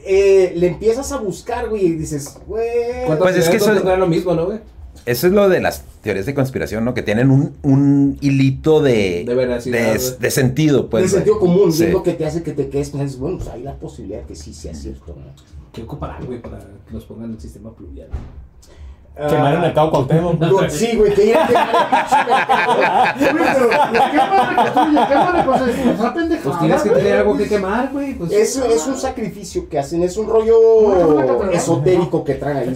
eh, 0.06 0.54
le 0.56 0.68
empiezas 0.68 1.12
a 1.12 1.18
buscar, 1.18 1.68
güey, 1.70 1.86
y 1.88 1.92
dices, 1.94 2.40
güey. 2.48 3.06
¿Cuántas 3.08 3.26
Pues 3.34 3.38
es 3.38 3.50
que 3.50 3.58
eso- 3.58 3.70
no 3.70 3.74
tendrán 3.76 4.00
lo 4.00 4.08
mismo, 4.08 4.34
¿no, 4.36 4.46
güey? 4.46 4.60
Eso 5.06 5.28
es 5.28 5.34
lo 5.34 5.48
de 5.50 5.62
las 5.62 5.84
teorías 6.02 6.26
de 6.26 6.34
conspiración, 6.34 6.84
¿no? 6.86 6.94
Que 6.94 7.02
tienen 7.02 7.32
un, 7.32 7.56
un 7.64 8.18
hilito 8.22 8.82
de, 8.82 9.24
De 9.26 9.36
veracidad, 9.36 9.94
de, 9.94 10.00
de 10.20 10.32
sentido, 10.32 10.90
pues. 10.90 11.04
de 11.04 11.10
sentido 11.10 11.40
común, 11.40 11.72
Sí. 11.72 11.86
es 11.86 11.92
lo 11.94 12.04
que 12.04 12.14
te 12.14 12.26
hace 12.26 12.44
que 12.44 12.52
te 12.54 12.70
quedes, 12.70 12.90
pues, 12.92 13.18
bueno, 13.20 13.38
pues 13.38 13.50
hay 13.50 13.64
la 13.64 13.76
posibilidad 13.76 14.24
que 14.26 14.36
sí 14.36 14.54
sea 14.54 14.74
cierto, 14.74 15.16
¿no? 15.18 15.26
¿Qué 15.74 15.84
ocuparán, 15.84 16.26
güey, 16.26 16.42
para 16.42 16.60
que 16.60 16.94
nos 16.94 17.04
pongan 17.06 17.32
el 17.32 17.40
sistema 17.40 17.72
pluvial? 17.74 18.08
Quemar 19.30 19.56
el 19.56 19.62
mercado 19.62 19.90
Cuauhtémoc. 19.90 20.40
Ah, 20.44 20.70
Sí, 20.70 20.96
güey, 20.96 21.12
que 21.12 21.26
ir 21.26 21.36
a 21.36 21.48
quemar 21.48 21.70
el 21.70 21.74
mercado. 22.30 22.76
Güey, 23.32 23.44
pero 23.56 23.70
¿qué 24.12 24.18
más 24.18 24.50
reconstruye? 24.50 25.08
¿Qué 25.08 25.16
más 25.16 25.34
reconstruye? 25.36 25.92
Esa 25.92 26.14
pendejada, 26.14 26.44
Pues 26.44 26.60
tienes 26.60 26.82
que 26.84 26.90
tener 26.92 27.14
algo 27.18 27.38
que 27.38 27.48
quemar, 27.48 27.90
güey. 27.92 28.14
Pues, 28.14 28.32
Es, 28.32 28.56
es 28.58 28.86
un 28.86 28.96
sacrificio 28.96 29.68
que 29.68 29.80
hacen, 29.80 30.04
es 30.04 30.18
un 30.18 30.28
rollo 30.30 31.50
esotérico 31.52 32.24
que 32.24 32.36
traen 32.36 32.58
ahí. 32.58 32.76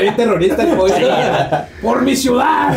Bien 0.00 0.16
terrorista. 0.16 0.64
¡Por 1.82 2.02
mi 2.02 2.16
ciudad! 2.16 2.74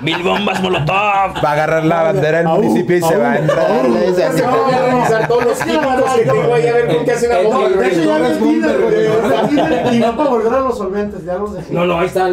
Mil 0.00 0.22
bombas 0.22 0.62
molotov. 0.62 0.94
Va 0.94 1.50
a 1.50 1.52
agarrar 1.52 1.84
la 1.84 2.02
bandera 2.02 2.38
del 2.38 2.48
municipio 2.48 2.96
y 2.96 3.02
se 3.02 3.16
va 3.16 3.32
a 3.32 3.38
entrar. 3.38 3.82
Se 4.14 4.42
voy 4.42 4.72
a 4.72 4.86
revisar 4.86 5.28
todos 5.28 5.44
los 5.44 5.58
químicos 5.58 6.14
que 6.14 6.22
tengo 6.22 6.54
ahí 6.54 6.66
a 6.66 6.72
ver 6.74 6.96
con 6.96 7.04
qué 7.04 7.12
hacen 7.12 7.28
la 7.30 7.40
bomba. 7.42 7.68
De 7.68 7.88
hecho, 7.88 8.04
ya. 8.04 8.16
El 8.22 8.38
Tinder, 8.38 9.92
Y 9.92 9.98
no 9.98 10.16
para 10.16 10.30
volver 10.30 10.52
a 10.52 10.60
los 10.60 10.78
solventes, 10.78 11.24
ya 11.24 11.34
los 11.34 11.54
dejé. 11.54 11.74
No, 11.74 11.86
no, 11.86 11.98
ahí 11.98 12.06
está. 12.06 12.28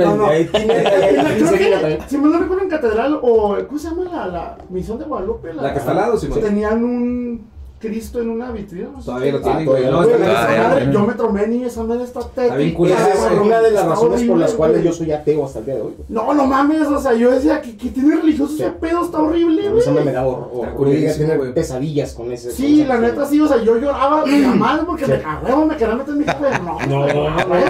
Si 2.07 2.17
me 2.17 2.29
no 2.29 2.39
recuerdo 2.39 2.63
en 2.63 2.69
Catedral, 2.69 3.19
o 3.21 3.57
¿cómo 3.67 3.79
se 3.79 3.89
llama 3.89 4.03
la, 4.31 4.57
misión 4.69 4.99
de 4.99 5.05
Guadalupe? 5.05 5.53
La 5.53 5.73
que 5.73 5.79
está 5.79 5.91
al 5.91 5.97
lado, 5.97 6.17
Simón. 6.17 6.41
Tenían 6.41 6.83
un 6.83 7.48
Cristo 7.79 8.19
en 8.21 8.29
una 8.29 8.51
vitrina. 8.51 8.89
no 8.93 8.99
sé 8.99 9.05
Todavía 9.05 9.31
lo 9.31 9.37
si- 9.37 9.43
tienen, 9.45 9.61
Ah, 9.61 9.65
güey. 9.71 9.83
todavía 9.83 9.89
No, 9.91 10.01
lo 10.01 10.09
está 10.09 10.45
Güey, 10.69 10.83
güey. 10.83 10.93
yo 10.93 10.99
me 11.05 11.13
tromé 11.13 11.47
ni 11.47 11.63
esa 11.63 11.83
madre 11.83 12.03
está 12.03 12.19
tétrica. 12.19 12.57
es 12.61 12.73
güey. 12.75 13.39
una 13.47 13.61
de 13.61 13.71
las 13.71 13.85
razones 13.85 14.23
por 14.23 14.37
las 14.37 14.53
cuales 14.53 14.77
güey. 14.77 14.87
yo 14.87 14.93
soy 14.93 15.11
ateo 15.11 15.45
hasta 15.45 15.59
el 15.59 15.65
día 15.65 15.75
de 15.75 15.81
hoy. 15.81 15.93
güey. 15.97 16.05
No, 16.09 16.33
no 16.33 16.45
mames, 16.45 16.87
o 16.87 16.99
sea, 16.99 17.13
yo 17.13 17.31
decía 17.31 17.61
que, 17.61 17.77
que 17.77 17.89
tiene 17.89 18.15
religioso 18.17 18.53
ese 18.53 18.69
pedo, 18.71 19.03
está 19.05 19.19
horrible, 19.21 19.69
mí 19.69 19.79
Eso 19.79 19.91
me 19.93 20.01
güey. 20.01 20.13
da 20.13 20.25
horror. 20.25 20.73
Güey. 20.75 21.53
pesadillas 21.53 22.13
con 22.13 22.31
ese. 22.31 22.51
Sí, 22.51 22.83
la 22.85 22.97
neta 22.97 23.25
sí, 23.25 23.39
o 23.39 23.47
sea, 23.47 23.61
yo 23.63 23.77
lloraba 23.77 24.23
de 24.23 24.39
la 24.39 24.55
madre 24.55 24.83
porque 24.85 25.07
me 25.07 25.21
cagó, 25.21 25.65
me 25.65 25.75
quería 25.77 25.95
meter 25.95 26.13
en 26.13 26.17
mi 26.19 26.23
jefe. 26.25 26.59
No, 26.63 26.77
No, 26.87 27.03
güey, 27.03 27.13
no, 27.15 27.29
no, 27.29 27.47
güey, 27.47 27.63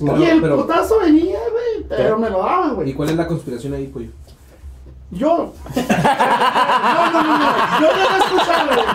no, 0.00 0.12
güey. 0.12 0.22
Y 0.22 0.24
el 0.26 0.40
putazo 0.42 0.98
venía, 1.00 1.38
güey, 1.50 1.86
pero 1.88 2.18
me 2.18 2.28
lo 2.30 2.38
daban, 2.38 2.72
¿Y 2.72 2.74
güey. 2.74 2.94
cuál 2.94 3.08
es 3.10 3.16
la 3.16 3.26
conspiración 3.26 3.74
ahí, 3.74 3.86
pollo? 3.86 4.08
Yo. 5.12 5.52
No, 5.76 7.10
no, 7.12 7.22
no, 7.22 7.38
no. 7.38 7.46
Yo 7.80 7.88
llegué 7.92 8.08
a 8.08 8.18
escuchar, 8.18 8.66
güey. 8.66 8.86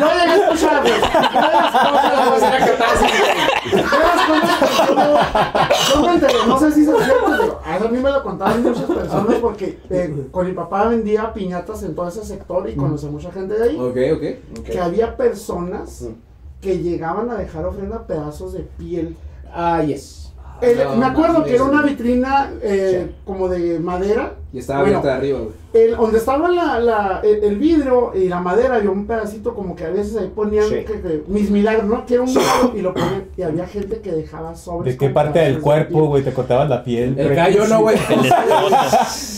Yo 0.00 0.06
llegué 0.12 0.30
a 0.30 0.36
escuchar, 0.36 0.82
güey. 0.82 1.00
Yo 1.00 1.40
llegué 1.40 1.56
a 1.56 1.66
escuchar, 1.66 2.64
güey. 4.94 5.20
Yo 5.94 6.02
me 6.02 6.12
enteré, 6.14 6.34
no 6.46 6.58
sé 6.58 6.72
si 6.72 6.80
es 6.82 6.86
cierto, 6.86 7.14
pero 7.26 7.86
a 7.86 7.90
mí 7.90 7.98
me 7.98 8.10
lo 8.10 8.22
contaban 8.22 8.62
muchas 8.62 8.84
personas 8.84 9.36
porque 9.40 9.78
eh, 9.90 10.26
con 10.30 10.46
mi 10.46 10.52
papá 10.52 10.88
vendía 10.88 11.32
piñatas 11.32 11.82
en 11.84 11.94
todo 11.94 12.08
ese 12.08 12.24
sector 12.24 12.68
y 12.68 12.74
conocí 12.76 13.06
a 13.06 13.10
mucha 13.10 13.32
gente 13.32 13.54
de 13.58 13.64
ahí. 13.70 13.76
Ok, 13.76 13.96
ok. 14.16 14.58
Ok. 14.60 14.64
Que 14.66 14.80
había 14.80 15.16
personas 15.16 16.02
Mm. 16.02 16.14
que 16.60 16.78
llegaban 16.78 17.30
a 17.30 17.34
dejar 17.36 17.64
ofrenda 17.64 18.06
pedazos 18.06 18.52
de 18.52 18.60
piel. 18.60 19.16
Ah, 19.54 19.82
yes. 19.82 20.32
El- 20.60 20.84
No 20.84 20.96
me 20.96 21.06
acuerdo 21.06 21.42
que 21.44 21.54
era 21.54 21.64
una 21.64 21.80
vitrina 21.82 22.52
eh, 22.62 23.14
como 23.24 23.48
de 23.48 23.78
madera. 23.80 24.34
Y 24.52 24.58
estaba 24.58 24.80
Bueno, 24.80 24.98
abierta 24.98 25.12
de 25.12 25.18
arriba, 25.20 25.38
güey. 25.38 25.60
El, 25.72 25.96
donde 25.96 26.18
estaba 26.18 26.48
la, 26.48 26.80
la- 26.80 27.20
el, 27.22 27.44
el 27.44 27.56
vidrio 27.56 28.10
y 28.16 28.28
la 28.28 28.40
madera 28.40 28.74
había 28.74 28.90
un 28.90 29.06
pedacito 29.06 29.54
como 29.54 29.76
que 29.76 29.84
a 29.84 29.90
veces 29.90 30.16
ahí 30.16 30.28
ponían 30.34 30.64
Sí. 30.68 30.74
que, 30.84 31.00
que- 31.00 31.22
mis 31.28 31.48
milagros, 31.50 31.84
¿no? 31.84 32.04
Que 32.04 32.14
era 32.14 32.24
un 32.24 32.28
milagro 32.30 32.72
y 32.74 32.82
lo 32.82 32.92
ponían 32.92 33.24
y 33.36 33.42
había 33.42 33.66
gente 33.68 34.00
que 34.00 34.10
dejaba 34.10 34.56
sobres. 34.56 34.94
¿De 34.94 34.98
qué 34.98 35.10
parte 35.12 35.38
del 35.38 35.54
de 35.56 35.60
cuerpo, 35.60 36.06
güey, 36.06 36.24
te 36.24 36.32
cortabas 36.32 36.68
la 36.68 36.82
piel? 36.82 37.16
El 37.16 37.34
gallo 37.36 37.68
no, 37.68 37.82
güey. 37.82 37.96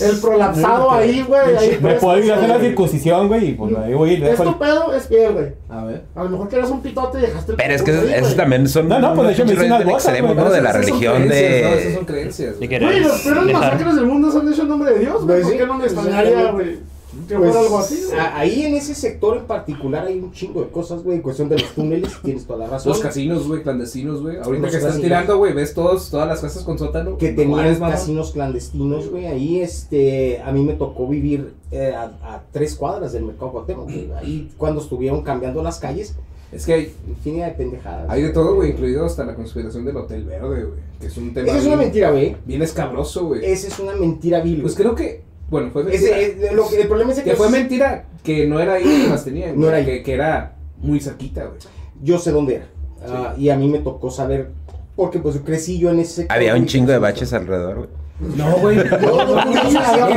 El 0.00 0.16
prolapsado 0.20 0.90
ahí, 0.90 1.22
güey. 1.28 1.56
ahí 1.56 1.78
Me 1.82 1.94
puedo 1.94 2.18
ir 2.18 2.32
a 2.32 2.36
hacer 2.36 2.48
la 2.48 2.60
circuncisión, 2.60 3.28
güey, 3.28 3.50
y 3.50 3.52
pues 3.52 3.76
ahí 3.76 3.92
voy 3.94 4.10
y 4.14 4.22
Esto 4.24 4.58
pedo 4.58 4.92
es 4.94 5.06
piel, 5.06 5.32
güey. 5.32 5.46
A 5.68 5.84
ver. 5.84 6.02
A 6.14 6.24
lo 6.24 6.30
mejor 6.30 6.48
que 6.48 6.56
eres 6.56 6.70
un 6.70 6.80
pitote 6.80 7.18
y 7.18 7.22
dejaste 7.22 7.52
el 7.52 7.56
Pero 7.56 7.74
es 7.74 7.82
que 7.82 7.90
cuerpo 7.90 8.06
eso, 8.06 8.14
ahí, 8.14 8.14
eso 8.14 8.24
güey. 8.24 8.36
también 8.36 8.68
son. 8.68 8.88
No, 8.88 8.98
no, 8.98 9.14
pues, 9.14 9.28
de 9.28 9.34
hecho 9.34 9.44
me 9.44 9.52
hice 9.52 9.66
unas 9.66 9.78
güey. 9.84 9.94
¿no? 10.34 10.50
De 10.50 10.62
la 10.62 10.72
religión 10.72 11.14
creencias, 11.28 11.62
¿no? 11.62 11.68
Esas 11.68 11.84
de. 11.84 11.94
son 11.94 12.04
creencias, 12.06 12.60
¿De 12.60 12.66
güey. 12.86 13.00
los 13.00 13.20
peores 13.20 13.52
masacres 13.52 13.94
del 13.96 14.06
mundo 14.06 14.30
se 14.30 14.38
han 14.38 14.52
hecho 14.52 14.62
en 14.62 14.68
nombre 14.68 14.94
de 14.94 15.01
Dios, 15.02 15.24
güey. 15.24 15.26
Pues 15.26 15.42
¿Por 15.42 15.52
sí, 15.52 15.58
qué 15.58 15.66
no 15.66 15.74
me 15.74 15.80
pues, 15.80 15.92
extrañaría, 15.92 16.50
güey? 16.52 16.92
Que 17.28 17.36
Pues, 17.36 17.50
fuera 17.50 17.60
algo 17.66 17.78
así, 17.78 18.04
güey. 18.06 18.18
ahí 18.18 18.62
en 18.64 18.74
ese 18.74 18.94
sector 18.94 19.36
en 19.36 19.44
particular 19.44 20.06
hay 20.06 20.18
un 20.18 20.32
chingo 20.32 20.62
de 20.62 20.68
cosas, 20.70 21.02
güey. 21.02 21.16
En 21.16 21.22
cuestión 21.22 21.50
de 21.50 21.58
los 21.58 21.70
túneles, 21.74 22.10
tienes 22.24 22.46
toda 22.46 22.60
la 22.60 22.66
razón. 22.68 22.88
Los 22.90 23.00
casinos, 23.00 23.46
güey, 23.46 23.62
clandestinos, 23.62 24.22
güey. 24.22 24.38
Ahorita 24.38 24.62
Los 24.62 24.70
que 24.70 24.76
están 24.78 25.00
tirando, 25.02 25.36
güey, 25.36 25.52
ves 25.52 25.74
todos, 25.74 26.08
todas 26.08 26.26
las 26.26 26.40
casas 26.40 26.62
con 26.64 26.78
sótano. 26.78 27.18
que 27.18 27.32
No 27.32 27.36
tenían 27.36 27.78
casinos 27.80 28.32
clandestinos, 28.32 29.10
güey. 29.10 29.26
Ahí, 29.26 29.60
este, 29.60 30.40
a 30.40 30.52
mí 30.52 30.64
me 30.64 30.72
tocó 30.72 31.06
vivir 31.06 31.52
eh, 31.70 31.92
a, 31.94 32.04
a 32.22 32.42
tres 32.50 32.74
cuadras 32.76 33.12
del 33.12 33.24
mercado 33.24 33.52
Cuauhtémoc, 33.52 33.84
güey. 33.84 34.10
Ahí 34.12 34.50
cuando 34.56 34.80
estuvieron 34.80 35.20
cambiando 35.22 35.62
las 35.62 35.78
calles, 35.80 36.14
Es 36.52 36.66
que 36.66 36.74
hay, 36.74 36.94
infinidad 37.08 37.46
de 37.46 37.52
pendejadas. 37.52 38.10
hay 38.10 38.22
de 38.22 38.28
todo, 38.28 38.54
güey, 38.56 38.70
incluido 38.72 39.06
hasta 39.06 39.24
la 39.24 39.34
conspiración 39.34 39.84
del 39.86 39.96
Hotel 39.96 40.24
Verde, 40.24 40.64
güey. 40.64 40.80
Que 41.00 41.06
es 41.06 41.16
un 41.16 41.32
tema 41.32 41.48
Esa 41.48 41.58
es 41.58 41.64
una 41.66 41.76
mentira, 41.76 42.10
güey. 42.10 42.36
bien 42.44 42.60
escabroso, 42.62 43.26
güey. 43.26 43.44
Esa 43.44 43.68
es 43.68 43.78
una 43.78 43.94
mentira 43.94 44.40
vil. 44.40 44.60
Pues 44.62 44.74
creo 44.74 44.94
que, 44.94 45.22
bueno, 45.50 45.70
fue 45.72 45.84
mentira. 45.84 46.18
Ese, 46.18 46.46
es- 46.46 46.52
lo 46.52 46.68
que- 46.68 46.82
el 46.82 46.88
problema 46.88 47.12
es 47.12 47.18
que, 47.20 47.24
que 47.30 47.36
fue 47.36 47.48
mentira 47.48 48.04
que 48.22 48.46
no 48.46 48.60
era 48.60 48.74
ahí 48.74 48.84
que 48.84 49.08
las 49.08 49.24
tenían, 49.24 49.58
No 49.58 49.68
era 49.68 49.78
ahí. 49.78 49.84
que, 49.86 50.02
que 50.02 50.12
era 50.12 50.56
muy 50.78 51.00
cerquita, 51.00 51.44
güey. 51.46 51.58
yo 52.02 52.18
sé 52.18 52.30
dónde 52.32 52.56
era. 52.56 52.66
Ah, 53.08 53.34
y 53.38 53.48
a 53.48 53.56
mí 53.56 53.68
me 53.68 53.78
tocó 53.78 54.10
saber, 54.10 54.50
porque 54.94 55.18
pues 55.20 55.36
crecí 55.44 55.78
yo 55.78 55.90
en 55.90 56.00
ese 56.00 56.12
sector. 56.16 56.36
Había 56.36 56.54
un 56.54 56.66
chingo 56.66 56.92
de 56.92 56.98
baches 56.98 57.32
alrededor, 57.32 57.76
güey. 57.78 57.88
No, 58.36 58.56
güey. 58.58 58.76
No, 58.76 58.84
no, 59.24 59.38
había 59.40 59.62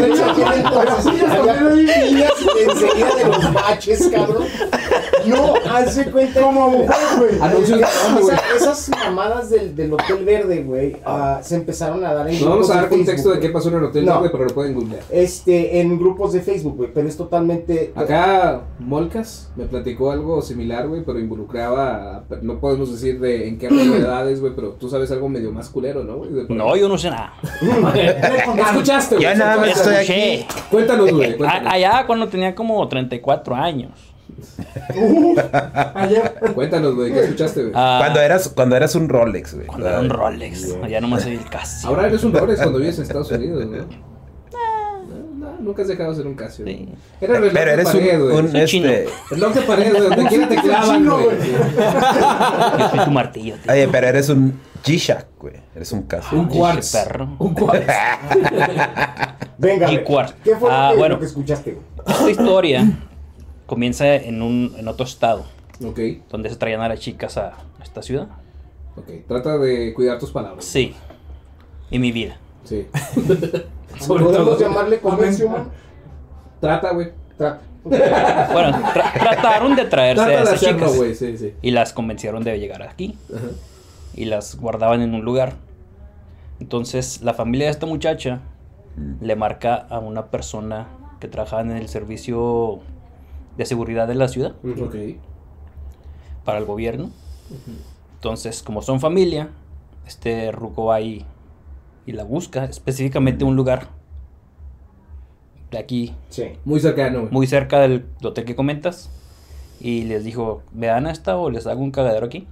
entonces, 0.05 1.23
había 1.23 1.61
niñas 1.71 2.31
enseguida 2.69 3.15
de 3.15 3.23
los 3.25 3.53
baches, 3.53 4.09
cabrón. 4.13 4.43
No, 5.27 5.53
hace 5.73 6.11
cuenta 6.11 6.41
Como 6.41 6.69
mujer, 6.69 6.95
güey. 7.17 7.31
Anuncios 7.41 7.79
de 7.79 7.85
O 7.85 8.25
sea, 8.25 8.41
esas 8.55 8.89
mamadas 8.89 9.49
del, 9.49 9.75
del 9.75 9.93
Hotel 9.93 10.23
Verde, 10.25 10.63
güey, 10.63 10.97
ah, 11.05 11.39
se 11.41 11.55
empezaron 11.55 12.03
a 12.05 12.13
dar 12.13 12.27
en 12.29 12.39
No 12.41 12.49
vamos 12.51 12.69
a 12.69 12.75
dar 12.75 12.89
contexto 12.89 13.13
Facebook, 13.29 13.33
de 13.35 13.39
qué 13.39 13.49
pasó 13.49 13.69
en 13.69 13.75
el 13.75 13.83
hotel, 13.85 14.05
No. 14.05 14.19
güey, 14.19 14.31
pero 14.31 14.45
lo 14.45 14.53
pueden 14.53 14.73
googlear. 14.73 15.03
Este, 15.09 15.79
en 15.81 15.97
grupos 15.99 16.33
de 16.33 16.41
Facebook, 16.41 16.75
güey, 16.77 16.89
pero 16.93 17.07
es 17.07 17.17
totalmente... 17.17 17.91
Acá 17.95 18.61
Molcas 18.79 19.51
me 19.55 19.65
platicó 19.65 20.11
algo 20.11 20.41
similar, 20.41 20.87
güey, 20.87 21.03
pero 21.03 21.19
involucraba, 21.19 22.17
a- 22.17 22.23
no 22.41 22.59
podemos 22.59 22.91
decir 22.91 23.19
de 23.19 23.47
en 23.47 23.57
qué 23.57 23.69
realidades, 23.69 24.39
güey, 24.41 24.53
pero 24.55 24.71
tú 24.73 24.89
sabes 24.89 25.11
algo 25.11 25.29
medio 25.29 25.51
más 25.51 25.69
culero, 25.69 26.03
¿no, 26.03 26.17
güey? 26.17 26.29
No, 26.49 26.75
yo 26.75 26.87
no 26.89 26.97
sé 26.97 27.09
nada. 27.09 27.33
¿Qué 27.93 28.61
escuchaste, 28.61 29.15
güey? 29.15 29.23
Ya 29.27 29.35
nada 29.35 29.57
más 29.57 29.69
estoy 29.69 29.95
aquí. 29.95 30.45
Cuéntanos, 30.69 31.11
güey. 31.11 31.35
Allá 31.45 32.03
cuando 32.05 32.27
tenía 32.27 32.53
como 32.55 32.87
34 32.87 33.55
años. 33.55 34.14
Cuéntanos, 36.53 36.95
güey, 36.95 37.13
¿qué 37.13 37.19
escuchaste, 37.21 37.61
güey? 37.61 37.73
Ah, 37.75 37.97
Cuando 38.01 38.21
eras, 38.21 38.49
cuando 38.49 38.75
eras 38.75 38.95
un 38.95 39.09
Rolex, 39.09 39.53
güey. 39.55 39.67
cuando 39.67 39.87
era 39.87 39.99
un 39.99 40.09
Rolex. 40.09 40.75
Allá 40.83 41.01
nomás 41.01 41.23
soy 41.23 41.33
el 41.35 41.49
casi. 41.49 41.85
Ahora 41.87 42.07
eres 42.07 42.23
un 42.23 42.33
Rolex 42.33 42.59
cuando 42.61 42.79
vives 42.79 42.97
en 42.97 43.03
Estados 43.03 43.31
Unidos, 43.31 43.65
¿no? 43.65 43.85
Nunca 45.59 45.81
has 45.81 45.87
dejado 45.87 46.11
de 46.11 46.17
ser 46.17 46.27
un 46.27 46.35
Casio. 46.35 46.65
Sí. 46.65 46.89
Era 47.21 47.35
reloj 47.35 47.53
Pero 47.53 47.65
de 47.65 47.73
eres 47.73 47.85
pared, 47.87 48.21
un, 48.21 48.27
güey. 48.29 48.37
un, 48.39 48.51
Soy 48.51 48.65
chino. 48.65 48.87
este... 48.89 49.09
Reloj 49.31 49.53
de 49.53 49.61
pared, 49.61 49.89
güey, 49.95 50.09
donde 50.09 50.25
quiera 50.27 50.49
te 50.49 50.55
clavan, 50.57 50.97
chino, 50.97 51.17
güey. 51.17 51.37
Yo 52.79 52.89
soy 52.89 52.99
tu 53.05 53.11
martillo. 53.11 53.55
tío. 53.63 53.71
Oye, 53.71 53.87
pero 53.87 54.07
eres 54.07 54.29
un 54.29 54.59
G-Shock, 54.83 55.25
güey. 55.39 55.55
Eres 55.75 55.91
un 55.91 56.03
caso. 56.03 56.35
Un 56.35 56.47
quartz. 56.49 56.91
perro. 56.91 57.29
Un 57.39 57.53
quartz. 57.55 57.83
Venga. 59.57 59.87
¿qué 59.87 60.55
fue 60.55 60.69
lo 60.69 60.75
Ah, 60.75 60.89
que- 60.91 60.97
bueno. 60.99 61.15
lo 61.15 61.19
que 61.19 61.25
escuchaste, 61.25 61.71
güey? 61.71 61.85
Esta 62.05 62.29
historia 62.29 62.85
comienza 63.65 64.15
en, 64.15 64.41
un, 64.41 64.73
en 64.77 64.87
otro 64.87 65.05
estado, 65.05 65.45
Ok, 65.85 65.99
donde 66.29 66.49
se 66.49 66.55
traían 66.55 66.81
a 66.81 66.89
las 66.89 66.99
chicas 66.99 67.37
a 67.37 67.53
esta 67.83 68.01
ciudad. 68.01 68.27
ok. 68.95 69.27
Trata 69.27 69.57
de 69.57 69.93
cuidar 69.93 70.19
tus 70.19 70.31
palabras. 70.31 70.65
Sí. 70.65 70.93
Y 71.91 71.99
mi 71.99 72.11
vida. 72.11 72.37
Sí. 72.63 72.87
Sobre 73.99 74.23
¿Podemos 74.25 74.33
todo. 74.57 74.59
llamarle 74.59 74.99
comercio, 74.99 75.49
man? 75.49 75.69
Trata, 76.59 76.91
güey. 76.93 77.11
Tra- 77.37 77.59
Bueno, 77.83 78.71
tra- 78.93 79.13
trataron 79.13 79.75
de 79.75 79.85
traerse 79.85 80.23
Trata 80.23 80.31
a 80.33 80.37
de 80.37 80.43
esas 80.43 80.53
hacerlo, 80.55 80.79
chicas. 80.79 80.97
güey, 80.97 81.13
sí, 81.15 81.37
sí. 81.37 81.53
Y 81.61 81.71
las 81.71 81.93
convencieron 81.93 82.43
de 82.43 82.57
llegar 82.59 82.81
aquí. 82.81 83.17
Ajá. 83.33 83.45
y 84.15 84.25
las 84.25 84.55
guardaban 84.55 85.01
en 85.01 85.13
un 85.13 85.23
lugar. 85.25 85.53
Entonces 86.59 87.21
la 87.21 87.33
familia 87.33 87.67
de 87.67 87.71
esta 87.71 87.85
muchacha 87.85 88.39
le 89.21 89.35
marca 89.35 89.75
a 89.89 89.99
una 89.99 90.27
persona 90.27 90.87
que 91.19 91.27
trabajaba 91.27 91.61
en 91.63 91.71
el 91.71 91.89
servicio 91.89 92.79
de 93.57 93.65
seguridad 93.65 94.07
de 94.07 94.15
la 94.15 94.27
ciudad 94.27 94.55
Ok. 94.63 94.95
para 96.43 96.59
el 96.59 96.65
gobierno. 96.65 97.11
Entonces, 98.15 98.63
como 98.63 98.81
son 98.81 98.99
familia, 98.99 99.49
este 100.07 100.51
ruco 100.51 100.85
va 100.85 101.01
y, 101.01 101.25
y 102.05 102.11
la 102.11 102.23
busca, 102.23 102.65
específicamente 102.65 103.43
un 103.45 103.55
lugar 103.55 103.87
de 105.71 105.77
aquí, 105.77 106.13
Sí. 106.29 106.43
Muy 106.63 106.79
cercano, 106.79 107.27
muy 107.31 107.47
cerca 107.47 107.79
del 107.79 108.05
hotel 108.23 108.45
que 108.45 108.55
comentas. 108.55 109.09
Y 109.79 110.03
les 110.03 110.23
dijo, 110.23 110.61
¿me 110.73 110.87
dan 110.87 111.05
esta 111.05 111.37
o 111.37 111.49
les 111.49 111.67
hago 111.67 111.81
un 111.81 111.91
cagadero 111.91 112.25
aquí? 112.25 112.47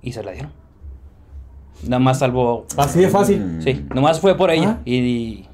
Y 0.00 0.12
se 0.12 0.22
la 0.22 0.32
dieron. 0.32 0.52
Nada 1.82 1.98
más 1.98 2.20
salvo... 2.20 2.66
Así 2.76 3.00
de 3.00 3.08
fácil. 3.08 3.60
Sí, 3.62 3.84
nomás 3.94 4.20
fue 4.20 4.36
por 4.36 4.50
ella. 4.50 4.76
Ah. 4.78 4.82
Y, 4.84 5.45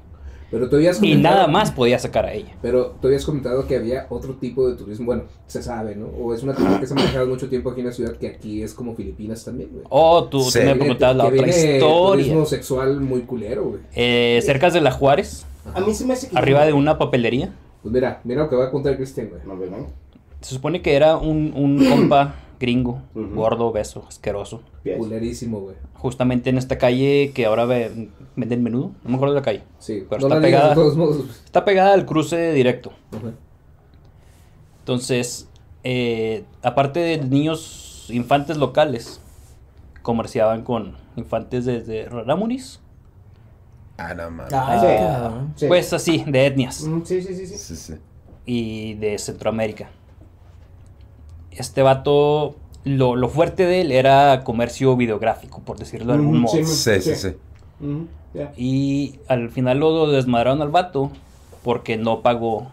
Pero 0.53 0.69
tú 0.69 0.75
habías 0.75 1.01
y 1.01 1.15
nada 1.15 1.47
más 1.47 1.71
podía 1.71 1.97
sacar 1.97 2.25
a 2.27 2.33
ella. 2.33 2.55
Pero 2.61 2.95
tú 3.01 3.07
habías 3.07 3.25
comentado 3.25 3.65
que 3.65 3.75
había 3.75 4.05
otro 4.11 4.35
tipo 4.35 4.69
de 4.69 4.75
turismo. 4.75 5.07
Bueno, 5.07 5.23
se 5.47 5.63
sabe, 5.63 5.95
¿no? 5.95 6.05
O 6.05 6.31
es 6.31 6.43
una 6.43 6.53
técnica 6.53 6.79
que 6.79 6.85
se 6.85 6.93
ha 6.93 6.95
manejado 6.95 7.25
mucho 7.25 7.49
tiempo 7.49 7.71
aquí 7.71 7.79
en 7.81 7.87
la 7.87 7.91
ciudad, 7.91 8.11
que 8.17 8.27
aquí 8.27 8.61
es 8.61 8.75
como 8.75 8.93
Filipinas 8.93 9.43
también, 9.43 9.69
güey. 9.73 9.83
Oh, 9.89 10.25
tú, 10.25 10.41
Sí. 10.43 10.59
me 10.59 10.75
preguntabas 10.75 11.15
la 11.15 11.23
que 11.23 11.29
otra 11.39 11.43
viene 11.47 11.73
historia. 11.77 12.11
turismo 12.11 12.45
sexual 12.45 13.01
muy 13.01 13.21
culero, 13.21 13.63
güey. 13.63 13.81
Eh, 13.95 14.39
cerca 14.43 14.69
de 14.69 14.79
la 14.81 14.91
Juárez, 14.91 15.45
A 15.73 15.81
mí 15.81 15.91
se 15.93 16.05
me 16.05 16.13
hace 16.13 16.29
que... 16.29 16.37
arriba 16.37 16.65
de 16.65 16.73
una 16.73 16.99
papelería. 16.99 17.51
Pues 17.81 17.91
mira, 17.91 18.21
mira 18.23 18.43
lo 18.43 18.49
que 18.49 18.55
va 18.55 18.65
a 18.65 18.71
contar 18.71 18.95
Cristian, 18.95 19.29
güey. 19.29 19.41
No, 19.47 19.57
¿verdad? 19.57 19.79
Se 20.41 20.53
supone 20.53 20.81
que 20.83 20.93
era 20.95 21.17
un, 21.17 21.51
un 21.55 21.83
compa 21.89 22.35
gringo, 22.63 23.01
gordo, 23.13 23.73
beso, 23.73 24.05
asqueroso. 24.07 24.61
Culerísimo, 24.97 25.59
güey. 25.59 25.75
Justamente 25.95 26.49
en 26.49 26.57
esta 26.57 26.77
calle 26.77 27.31
que 27.35 27.45
ahora 27.45 27.65
ve- 27.65 28.07
venden 28.37 28.63
menudo. 28.63 28.91
No 29.03 29.09
me 29.09 29.15
acuerdo 29.15 29.33
de 29.33 29.39
la 29.41 29.43
calle. 29.45 29.63
Sí, 29.79 30.05
Pero 30.09 30.21
no 30.21 30.27
está 30.29 30.41
pegada. 30.41 30.69
de 30.69 30.75
todos 30.75 30.95
modos. 30.95 31.25
Está 31.43 31.65
pegada 31.65 31.93
al 31.93 32.05
cruce 32.05 32.53
directo. 32.53 32.93
Entonces, 34.79 35.49
eh, 35.83 36.45
aparte 36.61 36.99
de 36.99 37.17
niños 37.17 38.05
infantes 38.09 38.57
locales, 38.57 39.19
comerciaban 40.01 40.63
con 40.63 40.95
infantes 41.15 41.65
desde 41.65 42.05
Rarámuris. 42.09 42.79
Ah, 43.97 44.13
no 44.13 44.29
mames. 44.31 44.51
Sí. 44.81 44.87
Sí. 45.55 45.67
Pues 45.67 45.93
así, 45.93 46.23
de 46.27 46.45
etnias. 46.47 46.81
Mm, 46.83 47.01
Sí, 47.03 47.21
sí, 47.21 47.35
sí, 47.35 47.45
sí. 47.47 47.57
Sí, 47.57 47.75
sí. 47.75 47.93
y 48.45 48.93
de 48.95 49.17
Centroamérica. 49.17 49.89
Este 51.57 51.81
vato, 51.81 52.55
lo, 52.83 53.15
lo 53.15 53.29
fuerte 53.29 53.65
de 53.65 53.81
él 53.81 53.91
era 53.91 54.43
comercio 54.43 54.95
videográfico, 54.95 55.61
por 55.61 55.77
decirlo 55.77 56.13
de 56.13 56.19
algún 56.19 56.39
modo. 56.39 56.53
sí. 56.65 57.01
Sí, 57.01 57.15
sí. 57.15 57.29
Y 58.57 59.15
al 59.27 59.49
final 59.49 59.79
lo 59.79 60.09
desmadraron 60.09 60.61
al 60.61 60.69
vato 60.69 61.11
porque 61.63 61.97
no 61.97 62.21
pagó 62.21 62.67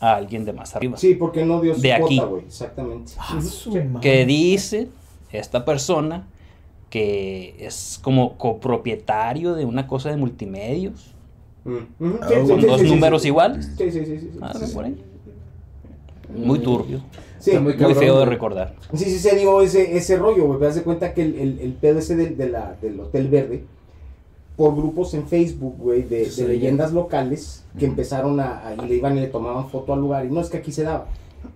a 0.00 0.16
alguien 0.16 0.44
de 0.44 0.52
más 0.52 0.74
arriba. 0.76 0.96
Sí, 0.96 1.14
porque 1.14 1.44
no 1.44 1.60
dio 1.60 1.74
su 1.74 1.80
De 1.80 1.92
aquí. 1.92 2.16
cuota, 2.18 2.30
güey. 2.30 2.44
Exactamente. 2.44 3.12
Ah. 3.18 3.38
Que 4.00 4.26
dice 4.26 4.88
esta 5.32 5.64
persona 5.64 6.26
que 6.90 7.56
es 7.58 7.98
como 8.02 8.36
copropietario 8.38 9.54
de 9.54 9.64
una 9.64 9.86
cosa 9.86 10.10
de 10.10 10.16
multimedios, 10.16 11.10
Mm, 11.66 11.78
Ah, 12.20 12.28
sí, 12.28 12.34
con 12.46 12.60
sí, 12.60 12.66
dos 12.66 12.80
sí, 12.82 12.86
números 12.88 13.22
sí. 13.22 13.28
iguales. 13.28 13.70
Sí, 13.78 13.90
sí, 13.90 14.04
sí, 14.04 14.18
sí. 14.20 14.30
sí, 14.34 14.38
Algo 14.42 14.58
sí, 14.60 14.66
sí. 14.66 14.74
por 14.74 14.84
ahí. 14.84 15.02
Muy 16.28 16.58
turbio, 16.60 17.00
Sí, 17.38 17.52
muy 17.58 17.74
muy 17.76 17.94
feo 17.94 18.18
de 18.20 18.24
recordar. 18.24 18.74
Sí, 18.94 19.04
sí, 19.04 19.18
se 19.18 19.36
dio 19.36 19.60
ese, 19.60 19.96
ese 19.96 20.16
rollo, 20.16 20.46
güey. 20.46 20.60
Das 20.60 20.74
de 20.74 20.82
cuenta 20.82 21.12
que 21.12 21.22
el, 21.22 21.34
el, 21.38 21.58
el 21.60 21.72
pedo 21.74 21.98
ese 21.98 22.16
del, 22.16 22.36
de 22.38 22.48
la, 22.48 22.76
del 22.80 22.98
Hotel 23.00 23.28
Verde, 23.28 23.64
por 24.56 24.74
grupos 24.74 25.12
en 25.14 25.26
Facebook, 25.26 25.76
güey, 25.78 26.02
de, 26.02 26.24
Sí. 26.26 26.42
de 26.42 26.48
leyendas 26.48 26.92
locales, 26.92 27.64
que 27.78 27.84
empezaron 27.86 28.40
a, 28.40 28.66
a- 28.68 28.74
y 28.74 28.88
le 28.88 28.94
iban 28.96 29.16
y 29.18 29.20
le 29.20 29.26
tomaban 29.26 29.68
foto 29.68 29.92
al 29.92 30.00
lugar, 30.00 30.24
y 30.24 30.30
no 30.30 30.40
es 30.40 30.48
que 30.48 30.56
aquí 30.58 30.72
se 30.72 30.84
daba. 30.84 31.06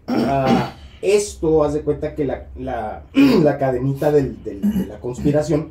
Ah, 0.06 0.74
esto, 1.00 1.64
haz 1.64 1.72
de 1.74 1.80
cuenta 1.82 2.14
que 2.14 2.24
la, 2.26 2.48
la, 2.58 3.04
la 3.42 3.56
cadenita 3.56 4.12
del- 4.12 4.42
del- 4.44 4.60
de 4.60 4.86
la 4.86 5.00
conspiración 5.00 5.68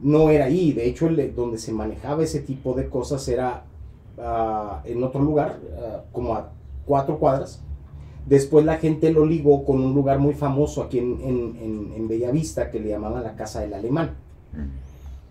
no 0.00 0.30
era 0.30 0.46
ahí. 0.46 0.72
De 0.72 0.86
hecho, 0.86 1.08
el- 1.08 1.34
donde 1.34 1.58
se 1.58 1.72
manejaba 1.72 2.22
ese 2.24 2.40
tipo 2.40 2.72
de 2.74 2.88
cosas 2.88 3.28
era 3.28 3.64
ah, 4.18 4.80
en 4.86 5.02
otro 5.04 5.20
lugar, 5.20 5.58
ah, 5.78 6.04
como 6.12 6.34
a 6.34 6.50
cuatro 6.86 7.18
cuadras. 7.18 7.60
Después 8.26 8.64
la 8.64 8.76
gente 8.76 9.10
lo 9.12 9.26
ligó 9.26 9.64
con 9.64 9.80
un 9.80 9.94
lugar 9.94 10.18
muy 10.18 10.34
famoso 10.34 10.82
aquí 10.82 10.98
en, 10.98 11.18
en, 11.22 11.56
en- 11.60 11.92
en 11.96 12.08
Bellavista 12.08 12.70
que 12.70 12.80
le 12.80 12.88
llamaban 12.90 13.22
la 13.24 13.34
Casa 13.34 13.60
del 13.60 13.74
Alemán. 13.74 14.12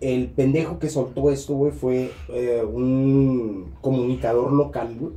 El 0.02 0.28
pendejo 0.30 0.80
que 0.80 0.90
soltó 0.90 1.30
esto, 1.30 1.54
güey, 1.54 1.72
fue 1.72 2.12
eh, 2.30 2.64
un 2.64 3.72
comunicador 3.82 4.52
local, 4.52 4.96
güey. 5.00 5.14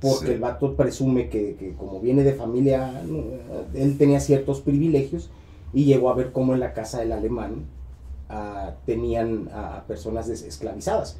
Porque 0.00 0.26
Sí. 0.26 0.32
el 0.32 0.40
vato 0.40 0.74
presume 0.76 1.28
que, 1.28 1.56
que 1.56 1.72
como 1.74 1.98
viene 2.00 2.22
de 2.24 2.34
familia, 2.34 3.02
él 3.74 3.96
tenía 3.98 4.20
ciertos 4.20 4.60
privilegios 4.60 5.30
y 5.72 5.84
llegó 5.86 6.10
a 6.10 6.14
ver 6.14 6.30
cómo 6.30 6.52
en 6.54 6.60
la 6.60 6.74
Casa 6.74 7.00
del 7.00 7.12
Alemán 7.12 7.64
ah, 8.28 8.72
tenían 8.86 9.48
a 9.52 9.84
personas 9.88 10.28
esclavizadas. 10.28 11.18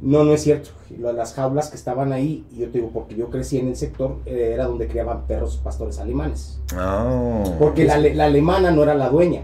No, 0.00 0.22
no 0.24 0.32
es 0.32 0.42
cierto. 0.42 0.70
Las 0.98 1.34
jaulas 1.34 1.70
que 1.70 1.76
estaban 1.76 2.12
ahí, 2.12 2.44
y 2.52 2.60
yo 2.60 2.66
te 2.70 2.78
digo, 2.78 2.90
porque 2.92 3.16
yo 3.16 3.30
crecí 3.30 3.58
en 3.58 3.68
el 3.68 3.76
sector, 3.76 4.16
eh, 4.26 4.52
era 4.54 4.66
donde 4.66 4.86
criaban 4.86 5.26
perros 5.26 5.56
pastores 5.62 5.98
alemanes. 5.98 6.60
Oh. 6.78 7.42
Porque 7.58 7.84
la, 7.84 7.98
la 7.98 8.24
alemana 8.26 8.70
no 8.70 8.82
era 8.84 8.94
la 8.94 9.08
dueña, 9.10 9.42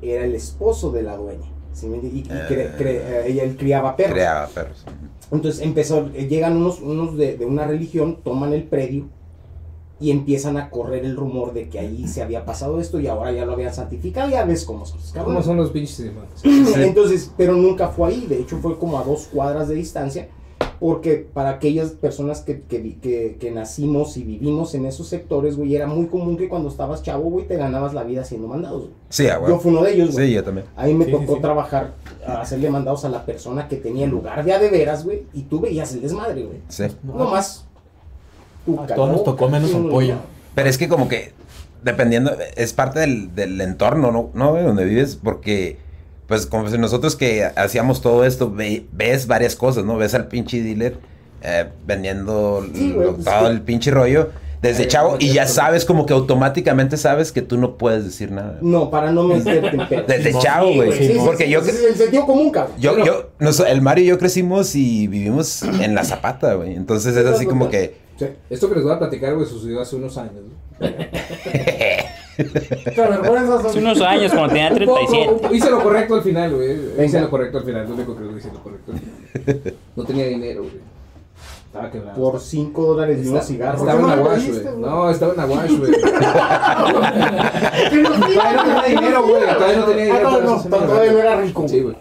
era 0.00 0.24
el 0.24 0.34
esposo 0.34 0.90
de 0.92 1.02
la 1.02 1.16
dueña. 1.16 1.48
¿sí? 1.72 1.86
Y, 1.88 2.06
y 2.18 2.22
cre- 2.24 2.76
cre- 2.76 3.00
eh, 3.02 3.24
ella 3.26 3.42
él 3.42 3.56
criaba 3.56 3.96
perros. 3.96 4.12
Creaba 4.14 4.46
perros. 4.48 4.84
Entonces 5.32 5.60
empezó, 5.60 6.08
llegan 6.12 6.56
unos, 6.56 6.80
unos 6.80 7.16
de, 7.16 7.36
de 7.36 7.46
una 7.46 7.66
religión, 7.66 8.18
toman 8.22 8.52
el 8.52 8.64
predio 8.64 9.08
y 10.00 10.10
empiezan 10.10 10.56
a 10.56 10.70
correr 10.70 11.04
el 11.04 11.14
rumor 11.14 11.52
de 11.52 11.68
que 11.68 11.78
ahí 11.78 12.08
se 12.08 12.22
había 12.22 12.44
pasado 12.46 12.80
esto 12.80 12.98
y 12.98 13.06
ahora 13.06 13.32
ya 13.32 13.44
lo 13.44 13.52
habían 13.52 13.74
santificado. 13.74 14.30
Ya 14.30 14.44
ves 14.44 14.64
cómo 14.64 14.86
son 14.86 14.98
los 14.98 15.12
¿Cómo 15.12 15.42
son 15.42 15.56
los 15.58 15.70
pinches? 15.70 16.10
Entonces, 16.42 17.30
pero 17.36 17.54
nunca 17.54 17.88
fue 17.88 18.08
ahí, 18.08 18.26
de 18.26 18.40
hecho 18.40 18.58
fue 18.58 18.78
como 18.78 18.98
a 18.98 19.04
dos 19.04 19.28
cuadras 19.32 19.68
de 19.68 19.74
distancia. 19.74 20.28
Porque 20.78 21.16
para 21.16 21.50
aquellas 21.50 21.90
personas 21.90 22.40
que, 22.40 22.62
que, 22.62 22.96
que, 23.00 23.36
que 23.38 23.50
nacimos 23.50 24.16
y 24.16 24.22
vivimos 24.22 24.74
en 24.74 24.86
esos 24.86 25.08
sectores, 25.08 25.58
güey, 25.58 25.74
era 25.76 25.86
muy 25.86 26.06
común 26.06 26.38
que 26.38 26.48
cuando 26.48 26.70
estabas 26.70 27.02
chavo, 27.02 27.24
güey, 27.24 27.46
te 27.46 27.56
ganabas 27.56 27.92
la 27.92 28.02
vida 28.02 28.22
haciendo 28.22 28.48
mandados. 28.48 28.84
güey. 28.84 28.92
Sí, 29.10 29.26
ah, 29.26 29.34
Yo 29.34 29.40
güey. 29.40 29.58
fui 29.58 29.72
uno 29.72 29.82
de 29.82 29.92
ellos, 29.92 30.12
güey. 30.12 30.28
Sí, 30.28 30.34
yo 30.34 30.42
también. 30.42 30.66
Ahí 30.76 30.94
me 30.94 31.04
sí, 31.04 31.10
tocó 31.10 31.34
sí. 31.34 31.40
trabajar, 31.42 31.96
a 32.26 32.40
hacerle 32.40 32.70
mandados 32.70 33.04
a 33.04 33.10
la 33.10 33.26
persona 33.26 33.68
que 33.68 33.76
tenía 33.76 34.06
el 34.06 34.10
lugar 34.10 34.42
de 34.42 34.54
a 34.54 34.58
de 34.58 34.70
veras, 34.70 35.04
güey, 35.04 35.24
y 35.34 35.42
tú 35.42 35.60
veías 35.60 35.92
el 35.92 36.00
desmadre, 36.00 36.44
güey. 36.44 36.60
Sí. 36.68 36.84
No 37.02 37.28
más. 37.28 37.66
A 38.82 38.86
todos 38.94 39.10
nos 39.10 39.24
tocó 39.24 39.48
menos 39.48 39.70
tu- 39.70 39.88
pollo. 39.90 40.16
Pero 40.54 40.68
es 40.68 40.78
que 40.78 40.88
como 40.88 41.08
que, 41.08 41.32
dependiendo, 41.82 42.36
es 42.56 42.72
parte 42.72 43.00
del, 43.00 43.34
del 43.34 43.60
entorno, 43.60 44.10
¿no? 44.12 44.30
¿no? 44.34 44.50
güey? 44.52 44.64
Donde 44.64 44.84
vives, 44.84 45.18
porque, 45.22 45.78
pues, 46.26 46.46
como 46.46 46.68
si 46.68 46.76
nosotros 46.78 47.16
que 47.16 47.44
hacíamos 47.44 48.00
todo 48.02 48.24
esto, 48.24 48.50
ve- 48.52 48.86
ves 48.92 49.26
varias 49.26 49.56
cosas, 49.56 49.84
¿no? 49.84 49.96
Ves 49.96 50.14
al 50.14 50.26
pinche 50.28 50.62
dealer 50.62 50.98
eh, 51.42 51.68
vendiendo 51.86 52.66
Sí, 52.74 52.92
güey, 52.92 53.06
lo- 53.06 53.14
pues, 53.14 53.24
todo 53.24 53.46
sí. 53.46 53.52
el 53.52 53.62
pinche 53.62 53.90
rollo 53.90 54.30
desde 54.60 54.82
Ay, 54.82 54.88
chavo 54.88 55.16
y 55.18 55.32
ya 55.32 55.46
sabes 55.46 55.86
como 55.86 56.04
que 56.04 56.12
automáticamente 56.12 56.98
sabes 56.98 57.32
que 57.32 57.40
tú 57.40 57.56
no 57.56 57.78
puedes 57.78 58.04
decir 58.04 58.30
nada. 58.30 58.58
No, 58.60 58.90
para 58.90 59.10
no 59.10 59.22
meterte 59.22 59.68
en. 59.68 59.78
Desde 60.06 60.32
Sí, 60.34 60.38
chavo, 60.42 60.74
güey. 60.74 60.92
sí, 60.92 61.06
sí, 61.14 61.18
porque 61.24 61.44
sí, 61.46 61.50
yo... 61.50 61.62
sí, 61.64 61.70
el 61.88 61.94
sentido 61.96 62.26
común, 62.26 62.50
cabrón. 62.50 62.76
Yo, 62.78 62.92
Pero- 62.92 63.06
yo, 63.06 63.30
nos- 63.38 63.60
el 63.60 63.80
Mario 63.80 64.04
y 64.04 64.08
yo 64.08 64.18
crecimos 64.18 64.74
y 64.76 65.06
vivimos 65.06 65.62
en 65.62 65.94
la 65.94 66.04
zapata, 66.04 66.52
güey. 66.54 66.74
Entonces 66.74 67.16
es 67.16 67.24
así 67.24 67.46
como 67.46 67.70
que... 67.70 67.99
Sí. 68.20 68.26
Esto 68.50 68.68
que 68.68 68.74
les 68.74 68.84
voy 68.84 68.92
a 68.92 68.98
platicar, 68.98 69.34
güey, 69.34 69.46
sucedió 69.46 69.80
hace 69.80 69.96
unos 69.96 70.16
años. 70.18 70.44
Hace 72.40 73.78
unos 73.78 74.00
años, 74.00 74.32
cuando 74.32 74.48
tenía 74.48 74.70
Un 74.72 74.78
poco, 74.86 74.94
37. 75.06 75.28
un 75.34 75.40
poco. 75.40 75.54
hice 75.54 75.70
lo 75.70 75.82
correcto 75.82 76.14
al 76.14 76.22
final, 76.22 76.54
güey. 76.54 76.72
Hice 76.72 76.94
Venga. 76.96 77.20
lo 77.22 77.30
correcto 77.30 77.58
al 77.58 77.64
final, 77.64 77.88
lo 77.88 77.94
único 77.94 78.16
que 78.16 78.24
lo 78.24 78.36
hice 78.38 78.50
lo 78.52 78.62
correcto. 78.62 78.92
al 78.92 78.98
final. 78.98 79.74
No 79.96 80.04
tenía 80.04 80.26
dinero, 80.26 80.62
güey. 80.62 80.74
Estaba 81.66 81.90
quebrado. 81.90 82.20
Por 82.20 82.40
5 82.40 82.84
dólares 82.86 83.18
y 83.18 83.20
Está- 83.20 83.32
unos 83.32 83.46
cigarros. 83.46 83.80
Estaba 83.80 83.98
en 83.98 84.04
¿Por 84.06 84.10
qué 84.10 84.16
no 84.16 84.22
lo 84.22 84.30
Aguash, 84.30 84.44
pediste, 84.46 84.70
güey. 84.70 84.80
No, 84.90 85.10
estaba 85.10 85.32
en 85.34 85.40
Aguash, 85.40 85.70
güey. 85.78 85.92
Todavía 88.32 88.62
no 88.64 88.82
tenía 88.82 89.00
dinero, 89.00 89.22
güey. 89.22 89.42
Todavía 89.54 89.76
no 89.76 89.84
tenía 89.84 90.02
Ah, 90.02 90.06
dinero. 90.06 90.22
no, 90.22 90.30
para 90.30 90.44
no, 90.44 90.52
hacerse 90.54 90.68
Todavía 90.70 90.88
no 90.94 91.00
millonario. 91.00 91.20
era 91.20 91.40
rico. 91.40 91.68
Sí, 91.68 91.80
güey. 91.80 91.96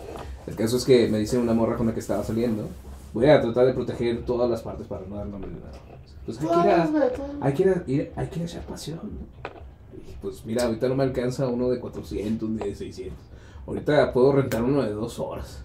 El 0.47 0.55
caso 0.55 0.77
es 0.77 0.85
que 0.85 1.07
me 1.09 1.17
dice 1.19 1.37
una 1.37 1.53
morra 1.53 1.75
con 1.75 1.87
la 1.87 1.93
que 1.93 1.99
estaba 1.99 2.23
saliendo. 2.23 2.67
Voy 3.13 3.29
a 3.29 3.41
tratar 3.41 3.65
de 3.65 3.73
proteger 3.73 4.23
todas 4.25 4.49
las 4.49 4.61
partes 4.61 4.87
para 4.87 5.01
no 5.07 5.15
dar 5.17 5.25
nombre 5.27 5.49
de 5.51 5.57
nada. 5.57 5.71
Pues 6.25 6.39
hay 6.41 6.47
que 6.47 6.53
ir 6.53 6.73
a, 6.73 6.89
hay 7.41 7.53
que 7.53 7.63
ir 7.63 7.69
a, 7.69 7.73
ir- 7.87 8.11
hay 8.15 8.27
que 8.27 8.35
ir 8.37 8.41
a 8.43 8.45
echar 8.45 8.61
pasión. 8.63 8.99
Y 10.07 10.13
pues 10.21 10.45
mira, 10.45 10.65
ahorita 10.65 10.87
no 10.89 10.95
me 10.95 11.03
alcanza 11.03 11.47
uno 11.47 11.69
de 11.69 11.79
400 11.79 12.49
ni 12.49 12.57
de 12.57 12.75
600. 12.75 13.17
Ahorita 13.67 14.11
puedo 14.13 14.31
rentar 14.33 14.63
uno 14.63 14.81
de 14.83 14.91
dos 14.93 15.19
horas. 15.19 15.63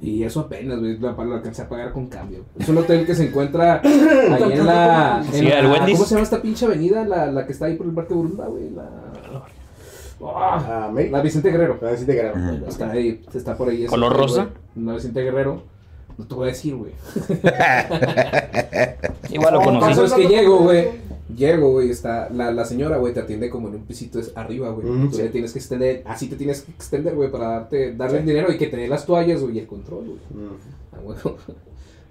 Y 0.00 0.22
eso 0.22 0.40
apenas, 0.40 0.78
güey, 0.80 0.98
la, 0.98 1.12
lo 1.12 1.34
alcancé 1.34 1.62
a 1.62 1.68
pagar 1.68 1.92
con 1.92 2.06
cambio. 2.08 2.44
Es 2.58 2.68
un 2.68 2.76
hotel 2.78 3.06
que 3.06 3.14
se 3.14 3.28
encuentra 3.28 3.80
ahí 3.84 4.52
en 4.52 4.66
la... 4.66 5.24
en 5.26 5.32
Sí, 5.32 5.42
la-. 5.44 5.78
¿Cómo 5.92 6.04
se 6.04 6.10
llama 6.14 6.22
esta 6.24 6.42
pinche 6.42 6.66
avenida? 6.66 7.04
La, 7.06 7.26
la 7.26 7.46
que 7.46 7.52
está 7.52 7.66
ahí 7.66 7.76
por 7.76 7.86
el 7.86 7.92
Parque 7.94 8.12
Burunda, 8.12 8.46
güey. 8.46 8.70
La... 8.70 8.90
Ah, 10.26 10.90
la 11.10 11.20
Vicente 11.22 11.50
Guerrero. 11.50 11.78
Ah, 11.82 11.94
sí 11.96 12.06
te 12.06 12.14
grabo. 12.14 12.36
Ujú. 12.38 12.66
Está 12.68 12.90
ahí, 12.90 13.22
está 13.34 13.56
por 13.56 13.68
ahí. 13.68 13.86
¿Color 13.86 14.16
rosa? 14.16 14.48
La 14.76 14.94
Vicente 14.94 15.22
Guerrero. 15.22 15.62
No 16.18 16.26
te 16.26 16.34
voy 16.34 16.44
a 16.44 16.52
decir, 16.52 16.76
güey. 16.76 16.92
Igual 19.30 19.54
lo 19.54 19.62
conocí. 19.62 19.86
caso 19.88 20.04
es 20.04 20.12
que 20.12 20.28
llego, 20.28 20.58
güey. 20.60 20.88
Llego, 21.34 21.72
güey, 21.72 21.90
está 21.90 22.28
la, 22.30 22.52
la 22.52 22.64
señora, 22.64 22.98
güey, 22.98 23.12
te 23.14 23.20
atiende 23.20 23.50
como 23.50 23.68
en 23.68 23.74
un 23.76 23.84
pisito 23.86 24.20
es 24.20 24.30
arriba, 24.36 24.70
güey. 24.70 24.86
Mm, 24.86 25.10
sí. 25.10 25.22
le 25.22 25.28
tienes 25.30 25.52
que 25.52 25.58
extender, 25.58 26.02
así 26.06 26.28
te 26.28 26.36
tienes 26.36 26.62
que 26.62 26.70
extender, 26.70 27.14
güey, 27.16 27.30
para 27.30 27.48
darte, 27.48 27.94
darle 27.96 28.18
el 28.18 28.26
dinero 28.26 28.52
y 28.52 28.58
que 28.58 28.68
te 28.68 28.76
dé 28.76 28.86
las 28.86 29.04
toallas, 29.06 29.40
güey, 29.42 29.56
y 29.56 29.60
el 29.60 29.66
control, 29.66 30.04
güey. 30.06 30.18
Ah, 30.92 30.98
güey. 31.02 31.16
O 31.24 31.36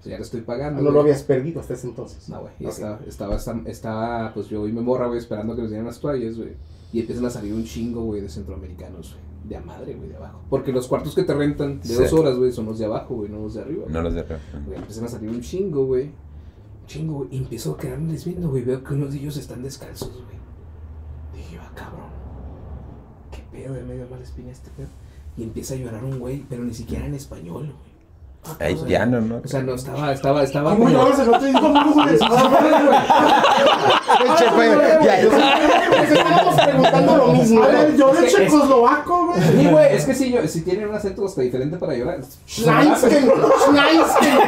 sea, 0.02 0.10
ya 0.10 0.18
lo 0.18 0.24
estoy 0.24 0.42
pagando. 0.42 0.80
Ah, 0.80 0.84
No 0.84 0.90
lo 0.90 1.00
habías 1.00 1.22
perdido 1.22 1.60
hasta 1.60 1.72
ese 1.72 1.86
entonces. 1.86 2.28
No, 2.28 2.40
güey, 2.40 2.52
y 2.60 2.66
Ok. 2.66 2.72
estaba, 2.72 3.00
estaba, 3.08 3.36
estaba, 3.36 3.60
estaba, 3.66 4.34
pues 4.34 4.48
yo 4.48 4.68
y 4.68 4.72
mi 4.72 4.82
morra, 4.82 5.06
güey, 5.06 5.18
esperando 5.18 5.54
que 5.56 5.62
nos 5.62 5.70
dieran 5.70 5.86
las 5.86 5.98
toallas, 6.00 6.36
güey. 6.36 6.50
Y 6.92 7.00
empiezan 7.00 7.24
a 7.24 7.30
salir 7.30 7.54
un 7.54 7.64
chingo, 7.64 8.02
güey, 8.04 8.20
de 8.20 8.28
centroamericanos, 8.28 9.14
güey. 9.14 9.24
De 9.44 9.56
a 9.56 9.60
madre, 9.60 9.94
güey, 9.94 10.08
de 10.08 10.16
abajo. 10.16 10.40
Porque 10.48 10.72
los 10.72 10.86
cuartos 10.88 11.14
que 11.14 11.22
te 11.22 11.34
rentan 11.34 11.78
de 11.80 11.86
Sí. 11.88 11.94
dos 11.94 12.12
horas, 12.14 12.36
güey, 12.38 12.50
son 12.50 12.64
los 12.66 12.78
de 12.78 12.86
abajo, 12.86 13.14
güey, 13.14 13.30
no 13.30 13.40
los 13.40 13.54
de 13.54 13.60
arriba. 13.60 13.84
No 13.88 14.00
los 14.02 14.14
de 14.14 14.20
acá. 14.20 14.38
Güey, 14.66 14.78
empiezan 14.78 15.04
a 15.04 15.08
salir 15.08 15.28
un 15.28 15.40
chingo, 15.42 15.84
güey. 15.86 16.04
Un 16.04 16.86
chingo, 16.86 17.14
güey. 17.18 17.28
Y 17.32 17.38
empiezo 17.38 17.72
a 17.72 17.76
quedarme 17.76 18.16
viendo, 18.24 18.48
güey. 18.48 18.62
Veo 18.64 18.82
que 18.82 18.94
unos 18.94 19.12
de 19.12 19.18
ellos 19.18 19.36
están 19.36 19.62
descalzos, 19.62 20.10
güey. 20.12 20.38
Dije, 21.34 21.58
ah, 21.60 21.70
cabrón. 21.74 22.08
Qué 23.30 23.42
pedo, 23.52 23.74
de 23.74 23.82
medio 23.82 24.06
mal 24.08 24.22
espina 24.22 24.50
este 24.50 24.70
pedo. 24.70 24.88
Y 25.36 25.42
empieza 25.42 25.74
a 25.74 25.76
llorar 25.76 26.04
un 26.04 26.18
güey, 26.18 26.44
pero 26.48 26.64
ni 26.64 26.72
siquiera 26.72 27.06
en 27.06 27.14
español, 27.14 27.66
güey. 27.66 27.93
Haitiano, 28.60 29.20
¿no? 29.20 29.40
O 29.44 29.48
sea, 29.48 29.62
no, 29.62 29.74
estaba, 29.74 30.12
estaba, 30.12 30.42
estaba 30.42 30.70
¿Cómo 30.70 30.84
como... 30.84 30.96
lloras 30.96 31.18
el 31.18 31.28
otro 31.28 31.46
día? 31.46 31.60
¿Cómo 31.60 31.94
lloras? 31.94 32.20
Pinche 34.18 34.50
güey, 34.54 34.70
estábamos 36.02 36.60
preguntando 36.62 37.16
lo 37.16 37.26
mismo. 37.28 37.62
A 37.62 37.66
ver, 37.68 37.96
yo 37.96 38.12
de 38.12 38.28
checoslovaco, 38.28 39.26
güey. 39.26 39.42
Sí, 39.42 39.68
güey, 39.70 39.96
es 39.96 40.04
que 40.04 40.14
si, 40.14 40.30
yo, 40.30 40.46
si 40.46 40.60
tienen 40.60 40.88
un 40.88 40.94
acento 40.94 41.24
hasta 41.24 41.42
diferente 41.42 41.76
para 41.78 41.94
llorar. 41.94 42.20
Schneisken, 42.46 43.30
Schneisken. 43.66 44.38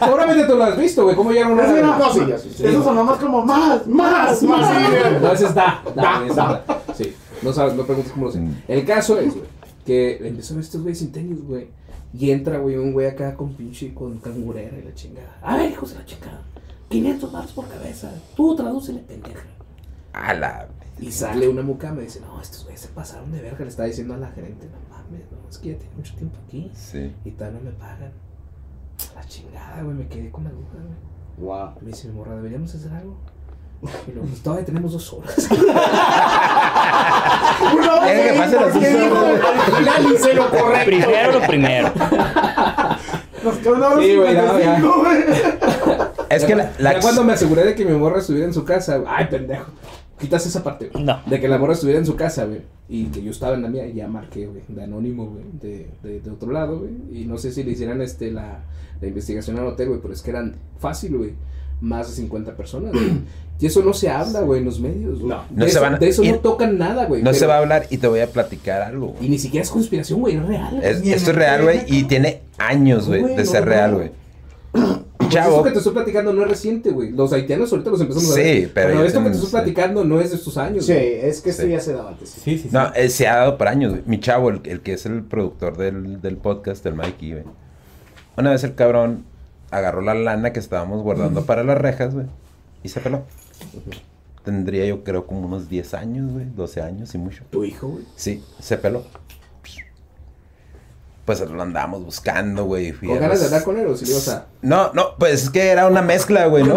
Seguramente 0.00 0.44
tú 0.44 0.56
lo 0.56 0.64
has 0.64 0.76
visto, 0.76 1.04
güey. 1.04 1.16
¿Cómo 1.16 1.30
que 1.30 1.44
una 1.44 1.66
No, 1.66 2.28
ya, 2.28 2.38
sí, 2.38 2.52
sí. 2.56 2.66
Eso 2.66 2.82
sonó 2.82 3.04
más 3.04 3.18
como 3.18 3.44
más, 3.44 3.86
más, 3.86 4.42
más. 4.42 5.20
No, 5.20 5.32
ese 5.32 5.46
es 5.46 5.54
da. 5.54 5.82
Da. 5.94 6.22
da. 6.34 6.64
Sí. 6.94 7.14
No 7.42 7.52
sabes, 7.52 7.74
no 7.74 7.84
preguntes 7.84 8.12
cómo 8.12 8.26
lo 8.26 8.32
sé. 8.32 8.40
Mm. 8.40 8.62
El 8.68 8.84
caso 8.84 9.18
es, 9.18 9.34
güey, 9.34 9.46
que 9.84 10.26
empezó 10.26 10.54
a 10.54 10.56
ver 10.56 10.64
estos 10.64 10.82
güeyes 10.82 10.98
sin 10.98 11.12
tenis, 11.12 11.42
güey. 11.46 11.68
Y 12.12 12.30
entra, 12.30 12.58
güey, 12.58 12.76
un 12.76 12.92
güey 12.92 13.06
acá 13.06 13.34
con 13.34 13.54
pinche, 13.54 13.92
con 13.92 14.18
cangurera 14.18 14.78
y 14.78 14.82
la 14.82 14.94
chingada. 14.94 15.38
A 15.42 15.56
ver, 15.56 15.70
hijos 15.70 15.90
de 15.90 15.98
la 15.98 16.04
chingada. 16.04 16.42
500 16.88 17.32
baros 17.32 17.52
por 17.52 17.68
cabeza. 17.68 18.12
Tú 18.36 18.54
tradúcele, 18.56 19.00
pendeja. 19.00 19.44
A 20.12 20.34
la... 20.34 20.68
Y 20.98 21.12
sale 21.12 21.46
una 21.46 21.62
mucama 21.62 22.00
y 22.00 22.04
dice, 22.04 22.20
no, 22.20 22.40
estos 22.40 22.62
güeyes 22.64 22.80
se 22.80 22.88
pasaron 22.88 23.30
de 23.30 23.42
verga. 23.42 23.58
Le 23.60 23.68
está 23.68 23.84
diciendo 23.84 24.14
a 24.14 24.16
la 24.16 24.28
gerente, 24.28 24.66
no 24.66 24.78
mames, 24.88 25.30
no, 25.30 25.48
es 25.48 25.58
que 25.58 25.72
ya 25.72 25.78
tiene 25.78 25.94
mucho 25.94 26.14
tiempo 26.14 26.38
aquí. 26.46 26.70
Sí. 26.74 27.12
Y 27.24 27.32
todavía 27.32 27.58
no 27.58 27.64
me 27.66 27.72
pagan. 27.72 28.12
La 29.14 29.24
chingada, 29.26 29.82
güey, 29.82 29.94
me 29.94 30.08
quedé 30.08 30.30
con 30.30 30.44
la 30.44 30.50
duda, 30.50 30.68
güey. 30.72 31.46
Wow. 31.46 31.74
Me 31.82 31.88
dice 31.88 32.08
mi 32.08 32.14
morra, 32.14 32.36
¿deberíamos 32.36 32.74
hacer 32.74 32.92
algo? 32.92 33.18
Y 34.08 34.12
luego, 34.12 34.28
pues 34.28 34.42
todavía 34.42 34.64
tenemos 34.64 34.92
dos 34.92 35.12
horas. 35.12 35.36
Eh, 38.08 38.30
que 38.32 38.38
pasen 38.38 38.60
las 38.60 38.72
¿Por 38.72 38.80
qué 38.80 38.92
dos 38.92 39.00
dijo 39.02 39.18
horas. 39.18 39.40
al 39.66 39.72
final 39.76 40.12
hice 40.14 40.34
lo 40.34 40.50
correcto? 40.50 40.84
Primero 40.86 41.32
lo 41.32 41.46
primero. 41.46 41.92
Nos 43.44 43.66
hora 43.66 44.02
Sí, 44.02 44.16
güey, 44.16 44.34
no, 44.34 44.58
ya. 44.58 44.76
55, 44.76 45.00
güey. 45.00 45.18
Es 46.30 46.44
que 46.44 46.54
la... 46.56 46.72
la 46.78 46.92
Ya 46.94 47.00
cuando 47.00 47.24
me 47.24 47.32
aseguré 47.32 47.64
de 47.64 47.74
que 47.74 47.84
mi 47.84 47.92
morra 47.96 48.18
estuviera 48.18 48.46
en 48.46 48.54
su 48.54 48.64
casa, 48.64 49.00
ay, 49.06 49.26
pendejo. 49.30 49.70
Quitas 50.18 50.46
esa 50.46 50.64
parte, 50.64 50.88
güey. 50.92 51.04
No. 51.04 51.20
De 51.26 51.40
que 51.40 51.46
la 51.48 51.58
morra 51.58 51.74
estuviera 51.74 51.98
en 51.98 52.06
su 52.06 52.16
casa, 52.16 52.44
güey. 52.46 52.62
Y 52.88 53.06
que 53.06 53.22
yo 53.22 53.30
estaba 53.30 53.54
en 53.54 53.62
la 53.62 53.68
mía, 53.68 53.86
y 53.86 53.94
ya 53.94 54.08
marqué, 54.08 54.46
güey, 54.46 54.62
de 54.68 54.84
anónimo, 54.84 55.26
güey, 55.26 55.44
de, 55.60 55.90
de, 56.02 56.20
de 56.20 56.30
otro 56.30 56.50
lado, 56.52 56.78
güey. 56.80 56.92
Y 57.20 57.24
no 57.26 57.36
sé 57.38 57.52
si 57.52 57.62
le 57.64 57.72
hicieran 57.72 58.00
este, 58.00 58.30
la, 58.30 58.60
la 59.00 59.06
investigación 59.08 59.58
al 59.58 59.66
hotel, 59.66 59.88
güey, 59.88 60.00
pero 60.00 60.14
es 60.14 60.22
que 60.22 60.30
eran 60.30 60.56
fácil, 60.78 61.16
güey. 61.18 61.34
Más 61.80 62.08
de 62.08 62.14
50 62.16 62.56
personas, 62.56 62.92
güey. 62.92 63.20
Y 63.58 63.66
eso 63.66 63.82
no 63.82 63.92
se 63.94 64.08
habla, 64.10 64.40
güey, 64.42 64.60
en 64.60 64.66
los 64.66 64.80
medios, 64.80 65.18
güey. 65.18 65.28
No. 65.30 65.44
No 65.50 65.64
de 65.64 65.70
se 65.70 65.76
eso, 65.76 65.80
van 65.82 65.94
a- 65.94 65.98
de 65.98 66.08
eso 66.08 66.22
y- 66.22 66.30
no 66.30 66.38
tocan 66.40 66.76
nada, 66.78 67.06
güey. 67.06 67.22
No 67.22 67.32
se 67.34 67.46
va 67.46 67.54
a 67.56 67.58
hablar 67.58 67.86
y 67.90 67.96
te 67.98 68.06
voy 68.06 68.20
a 68.20 68.26
platicar 68.26 68.82
algo. 68.82 69.08
güey. 69.08 69.26
Y 69.26 69.28
ni 69.30 69.38
siquiera 69.38 69.62
es 69.64 69.70
conspiración, 69.70 70.20
güey, 70.20 70.36
es 70.36 70.46
real. 70.46 70.80
Es- 70.82 71.02
esto 71.06 71.30
es 71.30 71.36
real, 71.36 71.62
güey, 71.62 71.80
y 71.86 72.04
tiene 72.04 72.42
años, 72.58 73.06
güey, 73.08 73.22
de 73.24 73.36
no, 73.36 73.44
ser 73.44 73.60
no. 73.60 73.66
real, 73.66 73.94
güey. 73.94 74.10
Pues 74.72 75.30
Chavo, 75.30 75.54
Eso 75.54 75.62
que 75.64 75.70
te 75.72 75.78
estoy 75.78 75.92
platicando 75.94 76.32
no 76.34 76.42
es 76.42 76.48
reciente, 76.48 76.90
güey. 76.90 77.10
Los 77.10 77.32
haitianos 77.32 77.72
ahorita 77.72 77.90
los 77.90 78.00
empezamos 78.00 78.30
a 78.30 78.34
Sí, 78.34 78.40
ver. 78.42 78.70
pero 78.74 78.88
Pero 78.88 79.04
esto 79.04 79.18
que 79.20 79.24
te 79.30 79.32
estoy 79.32 79.46
sí. 79.46 79.52
platicando 79.52 80.04
no 80.04 80.20
es 80.20 80.30
de 80.30 80.36
estos 80.36 80.56
años. 80.58 80.86
Sí, 80.86 80.92
es 80.92 81.40
que 81.40 81.50
esto 81.50 81.62
Sí. 81.62 81.70
ya 81.70 81.80
se 81.80 81.94
daba 81.94 82.10
antes. 82.10 82.28
sí. 82.28 82.40
Sí, 82.44 82.58
sí, 82.58 82.62
sí. 82.64 82.68
no, 82.72 82.92
eh, 82.94 83.08
se 83.08 83.26
ha 83.26 83.36
dado 83.36 83.58
por 83.58 83.68
años, 83.68 83.92
güey. 83.92 84.02
Mi 84.06 84.20
chavo, 84.20 84.50
el, 84.50 84.60
el 84.64 84.80
que 84.80 84.92
es 84.92 85.06
el 85.06 85.22
productor 85.22 85.76
del, 85.78 86.20
del 86.20 86.36
podcast, 86.36 86.84
el 86.86 86.94
Mikey, 86.94 87.32
güey. 87.32 87.44
Una 88.36 88.50
vez 88.50 88.62
el 88.64 88.74
cabrón 88.74 89.24
agarró 89.70 90.00
la 90.00 90.14
lana 90.14 90.52
que 90.52 90.60
estábamos 90.60 91.02
guardando 91.02 91.44
para 91.46 91.64
las 91.64 91.78
rejas, 91.78 92.14
güey, 92.14 92.26
y 92.82 92.88
se 92.88 93.00
peló. 93.00 93.22
Tendría 94.44 94.84
yo 94.86 95.02
creo 95.02 95.26
como 95.26 95.40
unos 95.46 95.68
10 95.68 95.94
años, 95.94 96.32
güey, 96.32 96.46
12 96.54 96.80
años 96.82 97.14
y 97.14 97.18
mucho. 97.18 97.44
Tu 97.50 97.64
hijo, 97.64 97.88
güey. 97.88 98.04
Sí, 98.14 98.44
se 98.60 98.78
peló. 98.78 99.04
Pues 101.24 101.40
lo 101.40 101.60
andábamos 101.60 102.04
buscando, 102.04 102.66
güey. 102.66 102.92
Con 102.92 103.18
ganas 103.18 103.40
de 103.40 103.46
hablar 103.46 103.64
con 103.64 103.76
él 103.76 103.88
o 103.88 103.96
si 103.96 104.08
ibas 104.08 104.28
a. 104.28 104.46
No, 104.62 104.92
no, 104.92 105.16
pues 105.18 105.42
es 105.42 105.50
que 105.50 105.66
era 105.66 105.88
una 105.88 106.00
mezcla, 106.00 106.46
güey, 106.46 106.62
¿no? 106.62 106.76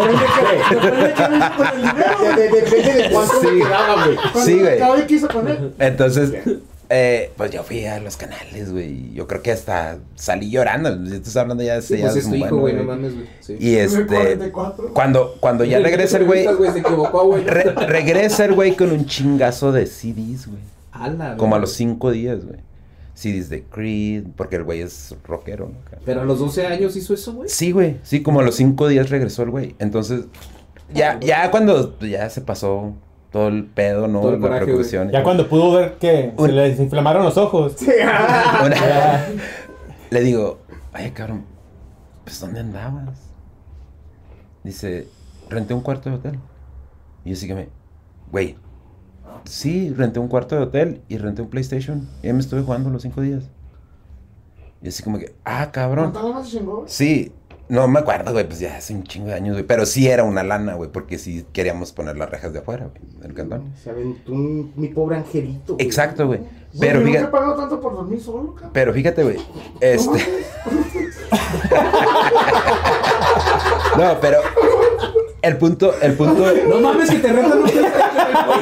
Depende 2.35 2.93
de 2.93 3.09
cuánto 3.11 3.41
Sí. 3.41 3.47
le 3.51 3.59
quedaba, 3.63 4.05
güey. 4.05 4.17
Sí, 4.43 4.59
güey. 4.59 5.05
quiso 5.05 5.27
él. 5.47 5.75
Entonces, 5.77 6.33
eh, 6.89 7.31
pues 7.37 7.51
yo 7.51 7.63
fui 7.63 7.85
a 7.85 7.99
los 7.99 8.17
canales, 8.17 8.71
güey. 8.71 9.13
Yo 9.13 9.27
creo 9.27 9.41
que 9.43 9.51
hasta 9.51 9.99
salí 10.15 10.49
llorando. 10.49 10.89
Estoy 11.13 11.39
hablando 11.41 11.63
ya 11.63 11.75
de 11.75 11.81
Sí, 11.83 11.97
pues 11.97 12.11
es 12.11 12.17
es 12.17 12.23
tu 12.25 12.29
un 12.31 12.35
hijo, 12.37 12.57
bueno, 12.57 12.61
güey, 12.61 12.75
no 12.75 12.83
mames, 12.83 13.13
güey. 13.15 13.27
Sí. 13.41 13.57
Y 13.59 13.75
este, 13.77 14.05
44. 14.05 14.93
cuando, 14.93 15.35
cuando 15.39 15.63
ya 15.65 15.79
regresa 15.83 16.17
el 16.17 16.25
güey, 16.25 16.47
re- 17.45 17.73
regresa 17.85 18.45
el 18.45 18.53
güey 18.53 18.75
con 18.75 18.91
un 18.91 19.05
chingazo 19.05 19.71
de 19.71 19.85
CDs, 19.85 20.47
güey. 20.47 20.61
Ala, 20.91 21.37
Como 21.37 21.55
a 21.55 21.59
los 21.59 21.73
cinco 21.73 22.11
días, 22.11 22.43
güey. 22.45 22.59
CDs 23.13 23.49
de 23.49 23.63
Creed, 23.63 24.23
porque 24.35 24.55
el 24.55 24.63
güey 24.63 24.81
es 24.81 25.13
rockero. 25.25 25.65
¿no? 25.67 25.99
Pero 26.05 26.21
a 26.21 26.23
los 26.25 26.39
12 26.39 26.65
años 26.65 26.95
hizo 26.95 27.13
eso, 27.13 27.33
güey. 27.33 27.49
Sí, 27.49 27.71
güey. 27.71 27.97
Sí, 28.01 28.23
como 28.23 28.39
a 28.39 28.43
los 28.43 28.55
cinco 28.55 28.87
días 28.87 29.09
regresó 29.09 29.43
el 29.43 29.49
güey. 29.51 29.75
Entonces, 29.77 30.21
ya, 30.93 31.19
ya 31.19 31.51
cuando 31.51 31.99
ya 31.99 32.29
se 32.29 32.41
pasó 32.41 32.93
todo 33.31 33.47
el 33.47 33.65
pedo, 33.65 34.07
¿no? 34.07 34.21
Todo 34.21 34.33
el 34.33 34.41
la 34.41 34.47
coraje, 34.47 34.65
preocupación. 34.65 35.11
Ya 35.11 35.23
cuando 35.23 35.47
pudo 35.47 35.71
ver 35.73 35.97
que 35.97 36.33
se 36.37 36.51
le 36.51 36.61
desinflamaron 36.69 37.23
los 37.23 37.37
ojos. 37.37 37.75
Una- 38.65 39.25
le 40.09 40.21
digo, 40.21 40.59
oye, 40.95 41.13
cabrón, 41.13 41.43
pues 42.23 42.39
¿dónde 42.39 42.59
andabas? 42.61 43.19
Dice, 44.63 45.07
renté 45.49 45.73
un 45.73 45.81
cuarto 45.81 46.09
de 46.09 46.15
hotel. 46.15 46.39
Y 47.23 47.29
yo 47.29 47.33
así 47.35 47.47
que 47.47 47.53
me, 47.55 47.69
güey, 48.31 48.55
sí, 49.45 49.93
renté 49.93 50.19
un 50.19 50.27
cuarto 50.27 50.55
de 50.55 50.61
hotel 50.63 51.01
y 51.07 51.17
renté 51.17 51.41
un 51.41 51.49
PlayStation. 51.49 52.09
Y 52.23 52.27
ahí 52.27 52.33
me 52.33 52.39
estuve 52.39 52.61
jugando 52.61 52.89
los 52.89 53.01
cinco 53.03 53.21
días. 53.21 53.43
Y 54.81 54.87
así 54.87 55.03
como 55.03 55.19
que, 55.19 55.35
ah, 55.45 55.69
cabrón. 55.71 56.11
¿Cuántas 56.11 56.31
ganas 56.31 56.49
se 56.49 56.57
chingó? 56.57 56.83
Sí, 56.87 57.31
no 57.69 57.87
me 57.87 57.99
acuerdo, 57.99 58.31
güey, 58.33 58.45
pues 58.47 58.59
ya 58.59 58.75
hace 58.77 58.93
un 58.93 59.03
chingo 59.03 59.27
de 59.27 59.35
años, 59.35 59.53
güey. 59.53 59.63
Pero 59.65 59.85
sí 59.85 60.07
era 60.07 60.23
una 60.23 60.43
lana, 60.43 60.73
güey, 60.73 60.89
porque 60.91 61.17
sí 61.17 61.45
queríamos 61.53 61.91
poner 61.91 62.17
las 62.17 62.29
rejas 62.29 62.51
de 62.51 62.59
afuera, 62.59 62.87
güey, 62.89 63.01
del 63.21 63.33
cantón. 63.33 63.73
Se 63.81 63.89
aventó 63.91 64.31
un- 64.33 64.73
mi 64.75 64.87
pobre 64.89 65.17
angelito. 65.17 65.75
güey. 65.75 65.85
Exacto, 65.85 66.25
güey. 66.27 66.39
Pero 66.79 66.99
nunca 66.99 67.09
he 67.09 67.13
fíjate, 67.13 67.31
pagado 67.31 67.55
tanto 67.55 67.79
por 67.79 67.93
dormir 67.93 68.21
solo, 68.21 68.53
cabrón. 68.53 68.71
pero 68.73 68.93
fíjate, 68.93 69.23
güey, 69.23 69.37
este... 69.81 70.43
No, 73.97 74.17
pero 74.21 74.39
el 75.41 75.57
punto, 75.57 75.93
el 76.01 76.13
punto, 76.13 76.45
No 76.69 76.79
mames, 76.79 77.09
que 77.09 77.17
te 77.19 77.31
rentan 77.33 77.61
PlayStation, 77.61 77.91
güey. 78.45 78.59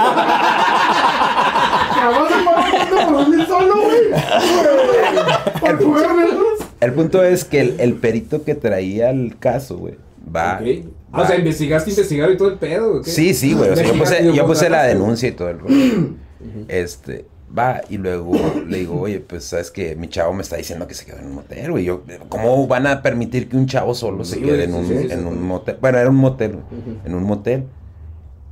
Cabrón, 1.95 2.28
se 2.30 2.45
pagó 2.45 2.78
tanto 2.78 2.95
por 2.95 3.12
dormir 3.18 3.45
solo, 3.47 3.76
güey. 3.82 3.97
Por 5.60 5.84
jugar 5.84 6.14
menos. 6.14 6.57
El 6.88 6.94
punto 6.94 7.24
es 7.24 7.44
que 7.46 7.62
el, 7.62 7.80
el 7.80 7.94
perito 7.96 8.44
que 8.44 8.56
traía 8.56 9.10
el 9.12 9.38
caso, 9.40 9.78
güey, 9.78 9.96
va. 10.36 10.60
Ok. 10.62 10.86
va- 11.16 11.24
O 11.24 11.28
sea, 11.28 11.38
investigaste, 11.38 11.90
investigaron 11.92 12.34
y 12.34 12.38
todo 12.38 12.50
el 12.50 12.58
pedo. 12.58 13.04
Sí, 13.04 13.34
sí, 13.34 13.54
güey. 13.54 13.70
O 13.72 13.76
sea, 13.76 13.86
yo 13.86 13.94
puse, 13.98 14.34
yo 14.36 14.46
puse 14.46 14.70
la 14.70 14.84
denuncia 14.84 15.30
y 15.30 15.32
todo 15.32 15.50
el 15.50 15.60
rollo. 15.60 16.10
Este, 16.68 17.26
va, 17.58 17.82
y 17.90 17.98
luego 17.98 18.34
le 18.68 18.78
digo, 18.80 19.00
oye, 19.02 19.20
pues 19.20 19.44
sabes 19.46 19.72
que 19.72 19.96
mi 19.96 20.08
chavo 20.08 20.34
me 20.34 20.44
está 20.44 20.56
diciendo 20.58 20.88
que 20.88 20.94
se 20.94 21.04
quedó 21.06 21.18
en 21.18 21.26
un 21.28 21.34
motel, 21.36 21.72
güey. 21.72 21.84
Yo, 21.84 22.04
¿cómo 22.30 22.68
van 22.68 22.86
a 22.88 23.02
permitir 23.02 23.50
que 23.50 23.58
un 23.58 23.66
chavo 23.66 23.96
solo 23.96 24.24
se 24.24 24.40
quede 24.40 24.66
en 24.66 24.74
un, 24.76 24.88
sí, 24.88 24.94
sí, 25.00 25.04
en 25.12 25.20
sí. 25.22 25.26
un 25.26 25.42
motel? 25.44 25.78
Bueno, 25.82 25.98
era 25.98 26.10
un 26.10 26.16
motel, 26.18 26.52
güey. 26.54 26.64
Ujú. 26.66 26.98
En 27.08 27.16
un 27.16 27.24
motel. 27.24 27.64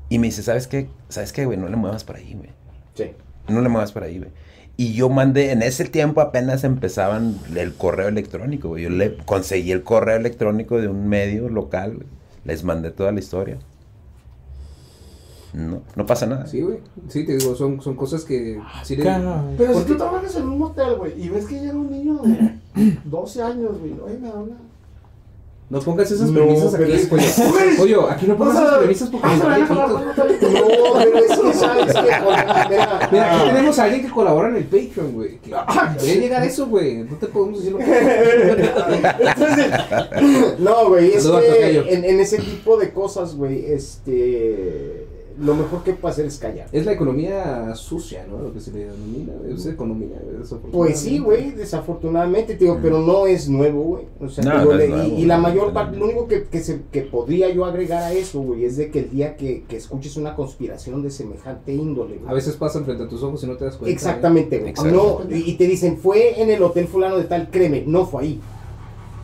Y 0.09 0.17
me 0.19 0.27
dice, 0.27 0.41
¿sabes 0.43 0.67
qué? 0.67 0.87
¿Sabes 1.09 1.31
qué, 1.31 1.45
güey? 1.45 1.57
No 1.57 1.67
le 1.69 1.75
muevas 1.75 2.03
por 2.03 2.15
ahí, 2.15 2.33
güey. 2.35 2.49
Sí. 2.95 3.11
No 3.47 3.61
le 3.61 3.69
muevas 3.69 3.91
por 3.91 4.03
ahí, 4.03 4.17
güey. 4.17 4.31
Y 4.77 4.93
yo 4.93 5.09
mandé, 5.09 5.51
en 5.51 5.61
ese 5.61 5.85
tiempo 5.85 6.19
apenas 6.21 6.63
empezaban 6.65 7.37
el 7.55 7.73
correo 7.73 8.09
electrónico, 8.09 8.69
güey. 8.69 8.83
Yo 8.83 8.89
le 8.89 9.15
conseguí 9.17 9.71
el 9.71 9.83
correo 9.83 10.17
electrónico 10.17 10.79
de 10.81 10.87
un 10.89 11.07
medio 11.07 11.47
local, 11.49 11.95
güey. 11.95 12.07
Les 12.43 12.63
mandé 12.63 12.91
toda 12.91 13.11
la 13.13 13.19
historia. 13.19 13.57
No, 15.53 15.81
no 15.95 16.05
pasa 16.05 16.25
nada. 16.25 16.45
Sí, 16.47 16.59
güey. 16.61 16.79
Sí, 17.07 17.25
te 17.25 17.37
digo, 17.37 17.55
son, 17.55 17.81
son 17.81 17.95
cosas 17.95 18.25
que. 18.25 18.59
Sí, 18.83 18.97
le- 18.97 19.03
Cabrón. 19.05 19.55
Pero 19.57 19.79
si 19.79 19.85
tú 19.85 19.95
trabajas 19.95 20.35
en 20.35 20.43
un 20.49 20.59
motel, 20.59 20.95
güey, 20.95 21.13
y 21.23 21.29
ves 21.29 21.45
que 21.45 21.61
llega 21.61 21.73
un 21.75 21.89
niño 21.89 22.17
de 22.23 22.97
12 23.05 23.41
años, 23.41 23.79
güey, 23.79 23.93
oye, 24.03 24.17
me 24.17 24.27
da 24.27 24.35
una... 24.35 24.55
No 25.67 25.79
pongas 25.79 26.11
esas 26.11 26.29
No, 26.29 26.35
premisas 26.35 26.71
pero 26.77 26.83
aquí, 26.83 26.93
es- 26.93 27.11
oye. 27.11 27.25
Güey. 27.51 27.79
Oye, 27.81 27.95
aquí 28.11 28.27
no 28.27 28.37
pongas 28.37 28.55
O 28.55 28.57
sea, 28.59 28.67
esas 28.67 28.77
premisas 28.79 29.09
porque 29.09 29.27
ah, 29.27 29.35
nos 29.35 29.43
van 29.43 29.53
a 29.53 29.57
no, 29.57 29.75
no, 29.75 29.87
no, 29.87 29.97
No, 29.97 30.03
pero 31.03 31.17
es 31.17 31.39
que 31.39 31.53
sabes 31.53 31.93
que, 31.93 32.01
mira, 32.69 33.09
Mira, 33.11 33.35
aquí 33.41 33.49
tenemos 33.49 33.79
a 33.79 33.83
alguien 33.85 34.01
que 34.05 34.09
colabora 34.11 34.49
en 34.49 34.55
el 34.57 34.63
Patreon, 34.65 35.13
güey. 35.13 35.39
Que 35.39 35.51
debe 36.01 36.19
llegar 36.21 36.43
eso, 36.45 36.67
güey. 36.67 36.97
No 36.97 37.15
te 37.17 37.25
podemos 37.27 37.57
decir 37.59 37.71
lo 37.73 37.79
que. 37.79 37.85
No, 40.59 40.89
güey, 40.89 41.13
es 41.13 41.25
que 41.27 41.93
en, 41.93 42.05
en 42.05 42.19
ese 42.19 42.37
tipo 42.37 42.77
de 42.77 42.91
cosas, 42.91 43.35
güey, 43.35 43.65
este, 43.65 45.04
lo 45.39 45.55
mejor 45.55 45.83
que 45.83 45.93
puede 45.93 46.13
hacer 46.13 46.25
es 46.25 46.37
callar. 46.37 46.67
Es 46.71 46.85
la 46.85 46.93
economía 46.93 47.73
sucia, 47.75 48.25
¿no? 48.29 48.41
Lo 48.41 48.53
que 48.53 48.59
se 48.59 48.71
le 48.71 48.85
denomina. 48.85 49.33
Es 49.53 49.65
economía. 49.65 50.17
Pues 50.71 50.99
sí, 50.99 51.19
güey, 51.19 51.51
desafortunadamente, 51.51 52.53
te 52.55 52.65
digo, 52.65 52.79
pero 52.81 52.99
no 52.99 53.25
es 53.27 53.49
nuevo, 53.49 53.81
güey. 53.83 54.05
O 54.19 54.29
sea, 54.29 54.43
No, 54.43 54.51
te 54.51 54.57
digo, 54.59 54.73
no 54.73 54.79
es 54.79 54.89
le- 54.89 54.95
nuevo, 54.95 55.17
y, 55.17 55.21
y 55.21 55.25
la 55.25 55.37
mayor 55.37 55.73
parte, 55.73 55.97
lo 55.97 56.05
único 56.05 56.27
que, 56.27 56.43
que, 56.43 56.59
se, 56.61 56.81
que 56.91 57.01
podría 57.01 57.49
yo 57.53 57.65
agregar 57.65 58.03
a 58.03 58.13
eso, 58.13 58.41
güey, 58.41 58.65
es 58.65 58.77
de 58.77 58.89
que 58.91 58.99
el 58.99 59.09
día 59.09 59.35
que, 59.35 59.63
que 59.67 59.77
escuches 59.77 60.17
una 60.17 60.35
conspiración 60.35 61.01
de 61.03 61.11
semejante 61.11 61.73
índole, 61.73 62.17
güey. 62.17 62.29
A 62.29 62.33
veces 62.33 62.55
pasan 62.55 62.85
frente 62.85 63.03
a 63.03 63.07
tus 63.07 63.21
ojos 63.23 63.43
y 63.43 63.47
no 63.47 63.55
te 63.57 63.65
das 63.65 63.75
cuenta. 63.77 63.93
Exactamente, 63.93 64.59
güey. 64.59 64.73
No, 64.91 65.21
y 65.29 65.45
y 65.51 65.53
te 65.57 65.67
dicen, 65.67 65.97
fue 65.97 66.41
en 66.41 66.49
el 66.49 66.61
hotel 66.63 66.87
fulano 66.87 67.17
de 67.17 67.25
tal, 67.25 67.49
créeme, 67.49 67.83
no 67.85 68.05
fue 68.05 68.23
ahí. 68.23 68.41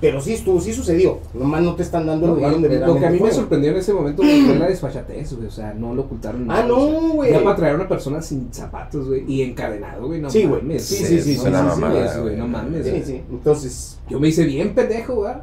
Pero 0.02 0.20
sí 0.20 0.34
estuvo, 0.34 0.60
sí 0.60 0.74
sucedió. 0.74 1.20
Nomás 1.34 1.62
no 1.62 1.76
te 1.76 1.84
están 1.84 2.08
dando 2.08 2.26
el 2.26 2.34
lugar 2.34 2.54
donde 2.54 2.80
lo 2.80 2.96
que 2.98 3.06
a 3.06 3.12
mí 3.12 3.20
me 3.20 3.32
sorprendió 3.32 3.70
en 3.72 3.78
ese 3.78 3.94
momento 3.94 4.24
güey, 4.24 4.42
fue 4.42 4.56
la 4.58 4.68
desfachatez, 4.68 5.34
güey. 5.36 5.48
O 5.48 5.52
sea, 5.52 5.74
no 5.76 5.94
lo 5.94 6.02
ocultaron. 6.02 6.42
Ah, 6.50 6.56
nada, 6.56 6.66
no, 6.68 6.76
o 6.78 6.90
sea, 7.00 7.10
güey. 7.14 7.32
Ya 7.32 7.44
para 7.44 7.56
traer 7.56 7.74
a 7.74 7.76
una 7.78 7.88
persona 7.88 8.22
sin 8.22 8.52
zapatos, 8.52 9.08
güey. 9.08 9.24
Y 9.32 9.44
encadenado, 9.44 10.08
güey. 10.08 10.20
No 10.20 10.30
Sí, 10.30 10.46
güey. 10.46 10.62
mames. 10.62 10.84
Sí, 10.86 11.04
güey, 11.06 11.22
sí, 11.22 11.36
sí, 11.36 11.50
no 11.50 11.74
sí, 11.76 11.82
mames, 11.82 12.12
güey. 12.14 12.22
güey. 12.24 12.38
No 12.38 12.48
mames. 12.48 12.84
Sí, 12.84 12.90
güey. 12.90 13.04
sí. 13.06 13.22
Entonces, 13.30 14.00
Yo 14.10 14.20
me 14.20 14.28
hice 14.28 14.44
bien 14.44 14.74
pendejo, 14.74 15.16
güey. 15.16 15.34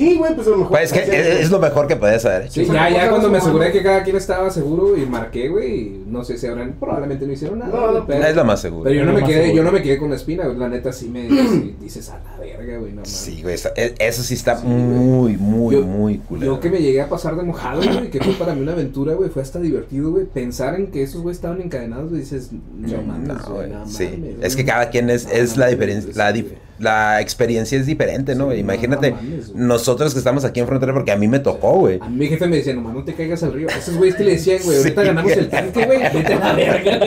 Sí, 0.00 0.16
güey, 0.16 0.34
pues 0.34 0.46
a 0.46 0.50
lo 0.50 0.56
mejor. 0.56 0.70
Pues 0.70 0.92
es 0.92 0.92
que 0.92 1.20
es, 1.20 1.26
es 1.40 1.50
lo 1.50 1.58
mejor 1.58 1.86
que 1.86 1.96
puedes. 1.96 2.22
Sí, 2.50 2.64
Sí, 2.64 2.72
ya, 2.72 3.08
cuando 3.10 3.28
me 3.30 3.38
aseguré 3.38 3.70
que 3.72 3.82
cada 3.82 4.02
quien 4.02 4.16
estaba 4.16 4.50
seguro 4.50 4.96
y 4.96 5.06
marqué, 5.06 5.48
güey, 5.48 6.00
no 6.06 6.24
sé 6.24 6.38
si 6.38 6.46
habrán, 6.46 6.74
probablemente 6.80 7.26
no 7.26 7.32
hicieron 7.32 7.58
nada. 7.60 7.92
No, 7.92 8.06
pero, 8.06 8.24
Es 8.24 8.34
lo 8.36 8.44
más 8.44 8.60
seguro. 8.60 8.84
pero 8.84 8.96
yo 8.96 9.04
no 9.04 9.12
me 9.12 9.22
quedé, 9.24 9.42
seguro. 9.42 9.56
yo 9.56 9.62
no 9.62 9.72
me 9.72 9.82
quedé 9.82 9.98
con 9.98 10.10
la 10.10 10.16
espina, 10.16 10.44
güey. 10.46 10.56
La 10.58 10.68
neta 10.68 10.92
sí 10.92 11.08
me 11.08 11.28
sí 11.28 11.76
dices 11.80 12.08
a 12.10 12.18
la 12.18 12.36
verga, 12.38 12.78
güey, 12.78 12.92
no. 12.92 13.04
Sí, 13.04 13.42
güey. 13.42 13.56
e- 13.76 13.94
Eso 13.98 14.22
sí 14.22 14.34
está 14.34 14.56
Sí, 14.58 14.66
muy, 14.66 15.36
muy, 15.36 15.74
Yo- 15.76 15.82
muy 15.82 16.18
culero. 16.18 16.54
Yo 16.54 16.60
que 16.60 16.70
me 16.70 16.78
llegué 16.80 17.00
a 17.02 17.08
pasar 17.08 17.36
de 17.36 17.42
mojado, 17.42 17.82
güey, 17.82 18.10
que 18.10 18.20
fue 18.20 18.32
para 18.34 18.54
mí 18.54 18.62
una 18.62 18.72
aventura, 18.72 19.14
güey, 19.14 19.30
fue 19.30 19.42
hasta 19.42 19.60
divertido, 19.60 20.10
güey. 20.10 20.24
Pensar 20.24 20.74
en 20.74 20.88
que 20.90 21.02
esos 21.02 21.22
güey 21.22 21.34
estaban 21.34 21.60
encadenados, 21.60 22.08
güey, 22.08 22.20
dices, 22.22 22.50
no 22.52 23.02
mames, 23.02 23.28
No, 23.28 23.54
güey, 23.54 23.70
no 23.70 23.86
Sí. 23.86 24.04
mames, 24.10 24.34
Es 24.42 24.56
que 24.56 24.64
cada 24.64 24.90
quien 24.90 25.10
es, 25.10 25.28
es 25.30 25.56
la 25.56 25.66
diferencia. 25.68 26.10
La, 26.14 26.32
sí. 26.32 26.52
La 26.80 27.20
experiencia 27.20 27.78
es 27.78 27.86
diferente, 27.86 28.34
¿no? 28.34 28.44
Sí, 28.44 28.46
güey? 28.46 28.56
no, 28.58 28.72
Imagínate, 28.72 29.10
no 29.10 29.16
mames, 29.16 29.52
güey. 29.52 29.64
nosotros 29.66 30.12
que 30.12 30.18
estamos 30.18 30.44
aquí 30.44 30.60
en 30.60 30.66
frontera, 30.66 30.92
porque 30.92 31.12
a 31.12 31.16
mí 31.16 31.28
me 31.28 31.38
tocó, 31.38 31.72
güey. 31.78 31.98
A 32.00 32.08
mi 32.08 32.26
jefe 32.26 32.46
me 32.48 32.56
decía, 32.56 32.74
nomás 32.74 32.94
no 32.94 33.04
te 33.04 33.14
caigas 33.14 33.42
al 33.42 33.52
río. 33.52 33.68
Esos 33.68 33.96
güeyes 33.96 34.16
que 34.16 34.24
le 34.24 34.32
decían, 34.32 34.58
güey, 34.64 34.78
ahorita 34.78 35.00
Sí, 35.02 35.06
ganamos 35.06 35.32
el 35.32 35.48
tanque, 35.48 35.86
güey. 35.86 35.98
Vete 36.14 36.34
a 36.34 36.38
la 36.38 36.52
verga. 36.54 37.00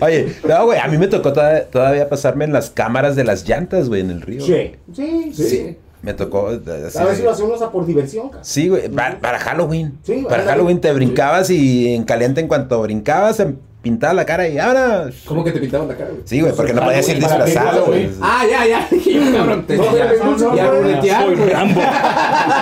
Oye, 0.00 0.32
no, 0.46 0.64
güey, 0.66 0.78
a 0.78 0.88
mí 0.88 0.98
me 0.98 1.06
tocó 1.08 1.32
toda- 1.32 1.64
todavía 1.66 2.08
pasarme 2.08 2.44
en 2.44 2.52
las 2.52 2.70
cámaras 2.70 3.16
de 3.16 3.24
las 3.24 3.48
llantas, 3.48 3.88
güey, 3.88 4.00
en 4.00 4.10
el 4.10 4.20
río. 4.22 4.44
Sí, 4.44 4.72
sí, 4.92 5.32
sí. 5.34 5.44
Sí. 5.48 5.76
Me 6.02 6.12
tocó. 6.12 6.52
eh, 6.52 6.60
así 6.86 6.98
A 6.98 7.04
veces 7.04 7.24
lo 7.24 7.30
hacemos 7.30 7.62
a 7.62 7.70
por 7.70 7.86
diversión, 7.86 8.28
cara. 8.28 8.44
Sí, 8.44 8.68
güey, 8.68 8.88
pa- 8.90 9.16
para, 9.20 9.38
Halloween. 9.38 9.98
Sí, 10.02 10.24
para. 10.28 10.42
Halloween 10.44 10.78
te 10.80 10.92
brincabas 10.92 11.48
y 11.48 11.94
en 11.94 12.04
caliente 12.04 12.40
en 12.42 12.48
cuanto 12.48 12.82
brincabas, 12.82 13.36
se 13.36 13.54
pintaba 13.84 14.14
la 14.14 14.24
cara 14.24 14.48
y 14.48 14.58
ahora. 14.58 15.10
¿Cómo 15.26 15.44
que 15.44 15.52
te 15.52 15.60
pintaban 15.60 15.86
la 15.86 15.94
cara, 15.94 16.08
güey? 16.10 16.22
Sí, 16.24 16.40
güey, 16.40 16.54
porque 16.54 16.72
no 16.72 16.82
podías 16.82 17.06
ir 17.06 17.16
disfrazado, 17.16 17.84
güey. 17.84 18.10
Ah, 18.20 18.42
ya, 18.50 18.66
ya. 18.66 18.88
Cabrón, 19.36 19.66
te 19.66 19.76
No, 19.76 19.96
ya, 19.96 20.12
no, 20.14 20.36
no, 20.36 20.56
ya 20.56 20.64
no, 20.64 20.72
ruletear, 20.72 21.36
güey. 21.36 21.50
Rambo. 21.52 21.80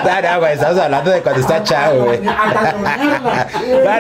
No, 0.03 0.21
no, 0.21 0.39
güey, 0.41 0.53
estamos 0.55 0.79
hablando 0.79 1.11
de 1.11 1.23
cuando 1.23 1.41
está 1.41 1.63
chavo, 1.63 2.05
güey. 2.07 2.21
No, 2.21 2.33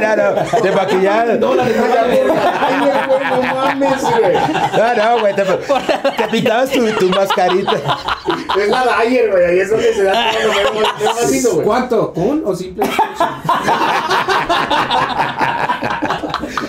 no, 0.00 0.16
no, 0.16 0.60
te 0.62 0.72
maquillabas. 0.72 1.38
No, 1.38 1.54
la 1.54 1.64
güey, 1.64 2.24
no 2.26 3.42
mames, 3.54 4.02
güey. 4.02 4.34
No, 4.76 4.94
no, 4.96 5.20
güey, 5.20 5.34
te, 5.34 5.44
te 5.44 6.28
pintabas 6.28 6.70
tu, 6.70 6.84
tu 6.92 7.08
mascarita. 7.10 7.72
Es 8.58 8.68
la 8.68 8.84
Dyer, 8.84 9.30
güey. 9.30 9.44
Ahí 9.44 9.58
es 9.60 9.70
donde 9.70 9.94
se 9.94 10.02
da 10.02 10.30
todo 10.32 10.42
lo 10.52 11.52
güey. 11.54 11.66
¿Cuánto? 11.66 12.12
¿Con 12.12 12.42
o 12.44 12.54
simple? 12.54 12.84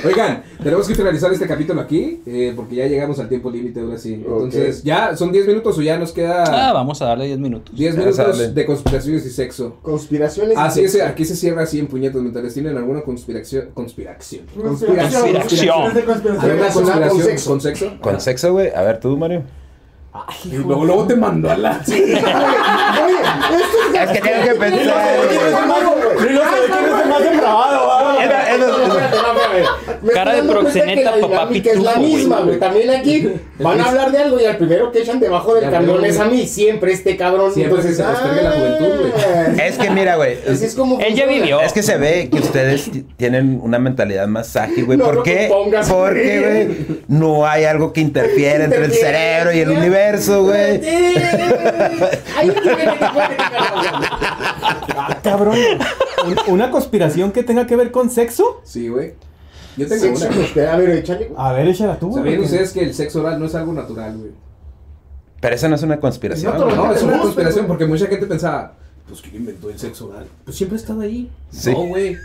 Oigan, 0.06 0.44
tenemos 0.62 0.88
que 0.88 0.96
finalizar 0.96 1.32
este 1.32 1.48
capítulo 1.48 1.80
aquí, 1.82 2.22
eh, 2.26 2.54
porque 2.56 2.76
ya 2.76 2.88
llegamos 2.88 3.20
al 3.20 3.30
tiempo 3.30 3.50
límite 3.50 3.80
ahora 3.80 3.98
sí. 3.98 4.16
Entonces, 4.16 4.84
¿ya 4.84 5.16
son 5.16 5.32
10 5.32 5.48
minutos 5.48 5.78
o 5.78 5.82
ya 5.82 5.98
nos 5.98 6.12
Ah, 6.12 6.14
queda 6.14 6.74
vamos 6.74 7.02
a 7.02 7.06
darle 7.06 7.26
10 7.28 7.40
minutos. 7.40 7.74
10 7.76 7.96
Vamos 7.98 8.20
a 8.20 8.24
darle. 8.24 8.34
minutos 8.38 8.56
de 8.56 8.66
conspiraciones 8.66 9.26
y 9.26 9.30
sexo? 9.30 9.78
Conspiraciones. 9.82 10.58
Así 10.58 10.84
es, 10.84 11.00
aquí 11.02 11.24
se 11.26 11.36
cierra 11.36 11.64
así 11.64 11.80
en 11.80 11.88
puñetos 11.88 12.22
mentales. 12.22 12.54
¿Tienen 12.54 12.76
alguna 12.78 13.02
conspiración? 13.02 13.70
Conspiración. 13.74 14.46
Conspiración. 14.56 15.22
Conspiración. 15.34 15.88
Es 15.88 15.94
de 15.94 16.04
conspiración. 16.04 16.44
¿Alguna 16.44 16.54
Relacionada 16.54 17.08
con 17.08 17.18
conspiración 17.18 17.38
sexo. 17.38 17.50
con 17.50 17.62
sexo? 17.62 17.92
Con 18.02 18.22
sexo, 18.22 18.52
güey. 18.54 18.70
A 18.76 18.82
ver, 18.82 19.00
tú, 19.00 19.18
Mario. 19.18 19.44
Y 20.46 20.50
luego, 20.58 20.86
luego 20.86 21.08
te 21.08 21.16
mandó 21.16 21.50
a 21.50 21.58
la. 21.58 21.82
Oye, 21.88 22.14
esto 22.14 22.18
Es 24.00 24.10
que 24.12 24.20
tengo 24.22 24.44
que 24.44 24.54
pensar. 24.60 25.18
Sí, 25.20 25.38
no 25.40 26.42
sé, 26.42 26.58
¿quién 26.68 26.86
es 26.86 27.02
el 27.04 27.10
más 27.10 27.24
depravado, 27.24 27.88
Cara 30.14 30.36
de 30.36 30.44
proxeneta, 30.50 31.14
que 31.14 31.22
la 31.22 31.28
papá 31.28 31.50
es 31.54 31.80
la 31.82 31.96
misma, 31.98 32.42
güey. 32.42 32.60
También 32.60 32.90
aquí 32.90 33.30
van 33.60 33.80
a 33.82 33.86
hablar 33.90 34.12
de 34.12 34.18
algo 34.20 34.40
y 34.40 34.46
al 34.46 34.58
primero 34.58 34.92
que 34.92 35.00
echan 35.02 35.20
debajo 35.20 35.56
del 35.56 35.70
camión 35.70 36.04
es 36.06 36.20
a 36.20 36.26
mí. 36.26 36.46
Siempre 36.48 36.92
este 36.94 37.16
cabrón. 37.18 37.54
Siempre 37.54 37.80
Entonces, 37.82 37.98
se 37.98 38.04
posterga 38.04 38.42
la 38.42 38.52
juventud, 38.52 39.00
güey. 39.00 39.12
ah, 39.60 39.66
Es 39.66 39.78
que 39.78 39.90
mira, 39.90 40.16
güey. 40.16 40.38
Así 40.50 40.66
es 40.66 40.76
como 40.76 41.00
Él 41.00 41.16
ya 41.16 41.26
vivió. 41.26 41.60
Es 41.62 41.74
que 41.74 41.84
se 41.84 41.98
ve 41.98 42.30
que 42.32 42.40
ustedes 42.40 42.90
tienen 43.18 43.60
una 43.62 43.80
mentalidad 43.80 44.28
más 44.28 44.56
ágil, 44.56 44.86
güey. 44.86 44.98
No 44.98 45.06
¿Por 45.06 45.24
qué? 45.24 45.50
Porque, 45.90 46.40
güey. 46.40 46.98
no 47.08 47.46
hay 47.48 47.64
algo 47.66 47.94
que 47.94 48.02
interfiere 48.02 48.64
entre 48.66 48.86
el 48.86 48.94
cerebro 48.94 49.54
y 49.54 49.60
el 49.60 49.70
universo, 49.70 50.44
güey. 50.44 50.82
Ahí 52.38 52.52
Ah, 54.96 55.18
cabrón. 55.24 55.58
¿Un- 56.26 56.54
¿Una 56.54 56.72
conspiración 56.72 57.32
que 57.32 57.44
tenga 57.44 57.68
que 57.68 57.76
ver 57.76 57.92
con 57.92 58.10
sexo? 58.10 58.62
Sí, 58.64 58.88
güey. 58.88 59.14
Yo 59.78 59.88
tengo 59.88 60.16
Sexo, 60.16 60.28
una. 60.60 60.72
A 60.74 60.78
ver, 60.78 60.90
échale. 60.92 61.26
güey. 61.26 61.36
A 61.38 61.52
ver, 61.54 61.68
échala 61.68 62.00
tú. 62.00 62.12
¿Sabían 62.14 62.36
porque- 62.36 62.46
ustedes 62.46 62.74
que 62.74 62.84
el 62.84 62.94
sexo 62.94 63.22
oral 63.22 63.40
no 63.40 63.46
es 63.46 63.56
algo 63.56 63.74
natural, 63.74 64.18
güey? 64.18 64.32
Pero 65.42 65.56
esa 65.56 65.68
no 65.68 65.76
es 65.76 65.84
una 65.84 66.00
conspiración. 66.00 66.54
No 66.58 66.64
güey. 66.66 66.76
No, 66.76 66.92
es 66.94 67.04
una 67.04 67.20
conspiración 67.20 67.68
porque 67.68 67.86
mucha 67.86 68.08
gente 68.08 68.26
pensaba, 68.28 68.74
pues 69.08 69.22
¿quién 69.22 69.36
inventó 69.38 69.70
el 69.70 69.78
sexo 69.78 70.08
oral? 70.10 70.26
Pues 70.46 70.56
siempre 70.56 70.78
ha 70.78 70.82
estado 70.82 71.02
ahí. 71.02 71.30
Sí. 71.50 71.72
No, 71.72 71.86
güey. 71.88 72.18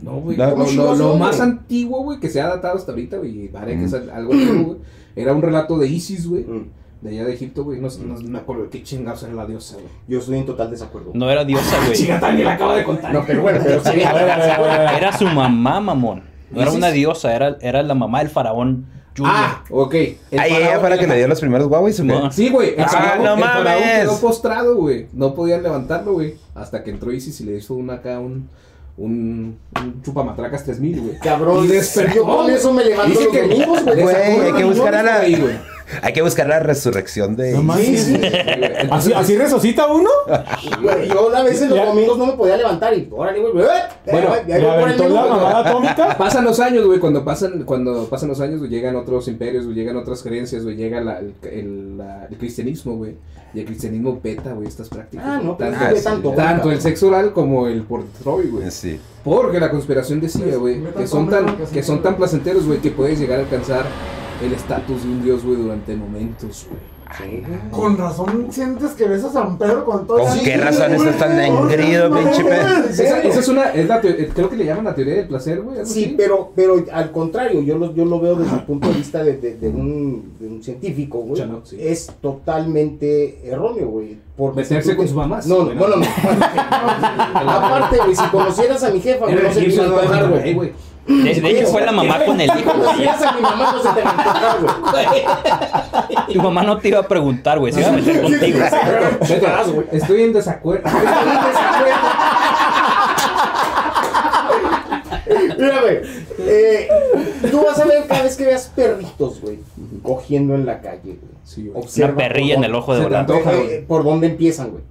No, 0.00 0.12
güey. 0.20 0.36
No. 0.36 0.44
Lo, 0.46 0.50
¿Cómo 0.52 0.64
lo- 0.64 0.70
chingados 0.70 0.98
lo 0.98 1.08
no, 1.08 1.16
más 1.16 1.40
antiguo, 1.40 2.02
güey, 2.02 2.18
que 2.20 2.28
se 2.30 2.40
ha 2.40 2.48
datado 2.48 2.76
hasta 2.76 2.92
ahorita, 2.92 3.18
güey, 3.18 3.48
vale 3.48 3.76
que 3.78 3.84
es 3.84 3.92
Mm. 3.92 4.10
algo 4.12 4.32
antiguo, 4.32 4.64
güey, 4.64 4.78
era 5.16 5.32
un 5.34 5.42
relato 5.42 5.78
de 5.78 5.86
Isis, 5.88 6.26
güey, 6.26 6.42
Mm. 6.44 6.68
de 7.02 7.10
allá 7.10 7.24
de 7.26 7.34
Egipto, 7.34 7.64
güey. 7.64 7.78
No, 7.80 7.90
sé- 7.90 8.02
no, 8.02 8.14
no 8.18 8.28
me 8.30 8.38
acuerdo 8.38 8.64
de 8.64 8.70
qué 8.70 8.82
chingados 8.82 9.22
era 9.24 9.34
la 9.34 9.46
diosa, 9.46 9.74
güey. 9.74 9.86
Yo 10.08 10.18
estoy 10.20 10.38
en 10.38 10.46
total 10.46 10.70
desacuerdo. 10.70 11.10
No 11.14 11.30
era 11.30 11.44
diosa, 11.44 11.76
güey. 11.84 11.92
Chica, 11.96 12.18
Daniel 12.18 12.48
acaba 12.48 12.76
de 12.76 12.82
contar. 12.84 13.12
No, 13.12 13.24
pero 13.26 13.42
bueno, 13.42 13.60
pero 13.62 13.84
sí. 13.84 14.00
Era 14.00 15.16
su 15.16 15.26
mamá, 15.26 15.80
mamón. 15.80 16.22
No 16.54 16.62
era 16.62 16.72
una 16.72 16.90
diosa, 16.90 17.34
era, 17.34 17.56
era 17.60 17.82
la 17.82 17.94
mamá 17.94 18.20
del 18.20 18.28
faraón 18.30 18.86
Junior. 19.16 19.34
Ah, 19.36 19.62
ok. 19.70 19.94
El 19.94 20.38
Ahí 20.40 20.52
ella 20.56 20.80
fue 20.80 20.90
la 20.90 20.98
que 20.98 21.06
le 21.06 21.16
dio 21.16 21.28
los 21.28 21.38
primeros 21.40 21.68
Huawei. 21.68 21.94
No. 22.02 22.32
Sí, 22.32 22.48
güey. 22.50 22.70
El, 22.76 22.80
Ah, 22.82 22.88
faraón, 22.88 23.22
no 23.24 23.34
el 23.34 23.40
faraón 23.40 23.64
mames. 23.64 24.00
quedó 24.00 24.20
postrado, 24.20 24.76
güey. 24.76 25.06
No 25.12 25.34
podían 25.34 25.62
levantarlo, 25.62 26.14
güey. 26.14 26.34
Hasta 26.54 26.82
que 26.82 26.90
entró 26.90 27.12
Isis 27.12 27.40
y 27.40 27.44
le 27.44 27.56
hizo 27.58 27.74
una 27.74 27.94
acá 27.94 28.18
un. 28.18 28.48
Un, 28.96 29.58
un 29.82 30.02
chupamatracas 30.02 30.62
3000, 30.64 31.00
güey. 31.00 31.18
Cabrón, 31.18 31.64
Y 31.64 31.66
despertó. 31.66 32.22
con 32.24 32.48
eso 32.48 32.72
me 32.72 32.84
levanto 32.84 33.10
Dice 33.10 33.24
los 33.24 33.32
que- 33.32 34.02
güey. 34.02 34.14
Hay 34.40 34.52
que 34.52 34.64
buscar 34.64 34.94
a 34.94 35.02
la- 35.02 35.20
ahí, 35.20 35.34
güey. 35.34 35.54
Hay 36.02 36.12
que 36.12 36.22
buscar 36.22 36.46
la 36.48 36.60
resurrección 36.60 37.36
de... 37.36 37.52
No 37.52 37.62
mames. 37.62 37.86
Sí, 37.86 37.96
sí. 38.16 38.20
¿Así, 38.90 39.12
¿Así 39.12 39.36
resucita 39.36 39.86
uno? 39.86 40.08
Güey, 40.82 41.08
Yo 41.08 41.34
a 41.34 41.42
veces 41.42 41.68
los 41.68 41.78
Ya. 41.78 41.86
domingos 41.86 42.16
no 42.18 42.26
me 42.26 42.32
podía 42.32 42.56
levantar 42.56 42.96
y 42.96 43.06
órale, 43.10 43.40
güey. 43.40 43.64
eh, 43.64 43.68
Bueno, 44.10 44.34
eh, 44.34 44.44
ya 44.48 44.58
¿Le 44.58 44.64
voy 44.64 44.70
por 44.70 44.78
el 44.78 44.84
aventó 44.84 45.02
menú, 45.04 45.14
la 45.14 45.26
mamada 45.26 45.58
atómica? 45.68 46.16
Pasan 46.18 46.44
los 46.44 46.58
años, 46.60 46.86
güey, 46.86 46.98
cuando 47.00 47.24
pasan, 47.24 47.64
cuando 47.64 48.06
pasan 48.08 48.28
los 48.30 48.40
años, 48.40 48.58
güey, 48.60 48.70
llegan 48.70 48.96
otros 48.96 49.28
imperios, 49.28 49.64
güey, 49.64 49.76
llegan 49.76 49.96
otras 49.96 50.22
creencias, 50.22 50.64
güey, 50.64 50.76
llega 50.76 51.00
la- 51.00 51.18
el, 51.20 51.34
el- 51.50 51.98
la- 51.98 52.26
el 52.30 52.36
cristianismo, 52.38 52.96
güey, 52.96 53.16
y 53.52 53.60
el 53.60 53.66
cristianismo 53.66 54.18
peta, 54.20 54.52
güey, 54.52 54.66
estas 54.68 54.88
prácticas. 54.88 55.26
Ah, 55.28 55.40
no, 55.42 55.56
pero 55.56 55.72
Ah, 55.78 55.90
sí. 55.94 56.02
tanto. 56.02 56.30
Tanto 56.32 56.70
el 56.72 56.80
sexo 56.80 57.08
oral 57.08 57.32
como 57.32 57.66
el 57.68 57.82
por 57.82 58.04
Troy, 58.22 58.46
güey. 58.48 58.70
Sí. 58.70 58.98
Porque 59.22 59.60
la 59.60 59.70
conspiración 59.70 60.20
decía, 60.20 60.56
güey, 60.56 60.82
que 60.96 61.06
son 61.06 61.28
tan, 61.28 61.56
que 61.72 61.82
son 61.82 62.02
tan 62.02 62.16
placenteros, 62.16 62.66
güey, 62.66 62.78
que 62.80 62.90
puedes 62.90 63.18
llegar 63.18 63.38
a 63.38 63.42
alcanzar 63.42 63.84
el 64.42 64.52
estatus 64.52 65.02
de 65.02 65.08
un 65.08 65.22
dios, 65.22 65.44
güey, 65.44 65.56
durante 65.56 65.94
momentos, 65.96 66.66
güey. 66.68 66.94
Con 67.70 67.96
razón 67.96 68.48
sientes 68.50 68.90
que 68.92 69.04
ves 69.06 69.22
a 69.22 69.30
San 69.30 69.56
Pedro 69.56 69.84
con 69.84 70.04
todo. 70.04 70.18
¿Con 70.18 70.32
Sí, 70.32 70.40
qué 70.42 70.56
razón 70.56 70.92
güey. 70.96 71.08
estás 71.08 71.18
tan 71.28 71.38
engrido, 71.38 72.08
No, 72.08 72.16
pinche 72.16 72.42
güey, 72.42 72.54
pe- 72.58 72.60
en 72.62 72.84
Esa, 72.90 73.20
es 73.40 73.48
una, 73.48 73.62
es 73.72 73.86
la 73.86 74.00
teo- 74.00 74.16
creo 74.34 74.48
que 74.50 74.56
le 74.56 74.64
llaman 74.64 74.86
la 74.86 74.94
teoría 74.96 75.14
del 75.16 75.28
placer, 75.28 75.60
güey. 75.60 75.76
Sí, 75.76 75.82
así. 76.06 76.14
pero, 76.16 76.50
pero 76.56 76.84
al 76.92 77.12
contrario, 77.12 77.60
yo 77.62 77.78
lo, 77.78 77.94
yo 77.94 78.04
lo 78.04 78.18
veo 78.18 78.34
desde 78.34 78.54
el 78.56 78.62
punto 78.64 78.88
de 78.88 78.94
vista 78.94 79.22
de, 79.22 79.36
de- 79.36 79.54
de 79.54 79.68
un, 79.68 80.32
de 80.40 80.48
un 80.48 80.62
científico, 80.62 81.18
güey. 81.18 81.40
Sí. 81.62 81.76
Es 81.78 82.10
totalmente 82.20 83.48
erróneo, 83.48 83.86
güey. 83.88 84.18
Meterse 84.56 84.96
con 84.96 85.06
sus 85.06 85.14
mamás. 85.16 85.46
No, 85.46 85.58
no, 85.58 85.64
güey, 85.66 85.76
bueno, 85.78 85.96
no. 85.96 86.06
Aparte, 87.50 87.96
güey, 87.98 88.16
si 88.16 88.26
conocieras 88.28 88.82
a 88.82 88.90
mi 88.90 89.00
jefa, 89.00 89.26
güey, 89.26 89.36
no 89.40 89.52
se 89.52 89.64
iba 89.68 89.84
a 89.84 90.22
güey. 90.28 90.72
De, 91.06 91.34
de 91.40 91.50
hecho, 91.50 91.66
fue 91.68 91.84
la 91.84 91.92
mamá 91.92 92.24
con 92.24 92.40
el 92.40 92.50
Si 92.50 92.58
hijo. 92.60 92.72
güey. 92.76 92.96
mi 92.96 93.42
mamá, 93.42 93.72
no 93.72 93.82
se 93.82 93.88
te 93.90 94.02
va 94.02 94.10
a 94.10 94.12
antojar, 94.18 94.60
güey. 94.92 96.24
Tu 96.34 96.42
mamá 96.42 96.62
no 96.62 96.78
te 96.78 96.88
iba 96.88 97.00
a 97.00 97.06
preguntar, 97.08 97.58
güey. 97.58 97.72
Se 97.72 97.80
iba 97.80 97.90
a 97.90 97.92
meter 97.92 98.22
contigo. 98.22 98.58
Güey. 98.58 99.86
Estoy 99.92 100.22
en 100.22 100.32
desacuerdo. 100.32 100.88
Estoy 100.88 101.30
en 101.30 101.42
desacuerdo. 101.44 102.04
Mira, 105.58 105.80
güey. 105.80 105.98
eh, 106.38 106.88
tú 107.50 107.62
vas 107.64 107.78
a 107.78 107.84
ver 107.86 108.06
cada 108.06 108.22
vez 108.22 108.36
que 108.36 108.44
veas 108.44 108.70
perritos, 108.74 109.40
güey, 109.40 109.58
cogiendo 110.02 110.54
en 110.54 110.66
la 110.66 110.80
calle, 110.80 111.00
güey. 111.02 111.18
Sí. 111.44 111.70
Observa 111.74 112.08
Una 112.14 112.16
perrilla 112.18 112.54
en 112.54 112.64
el 112.64 112.74
ojo 112.74 112.94
de 112.94 113.02
volante. 113.02 113.84
¿Por 113.86 114.04
dónde 114.04 114.28
empiezan, 114.28 114.70
güey? 114.70 114.82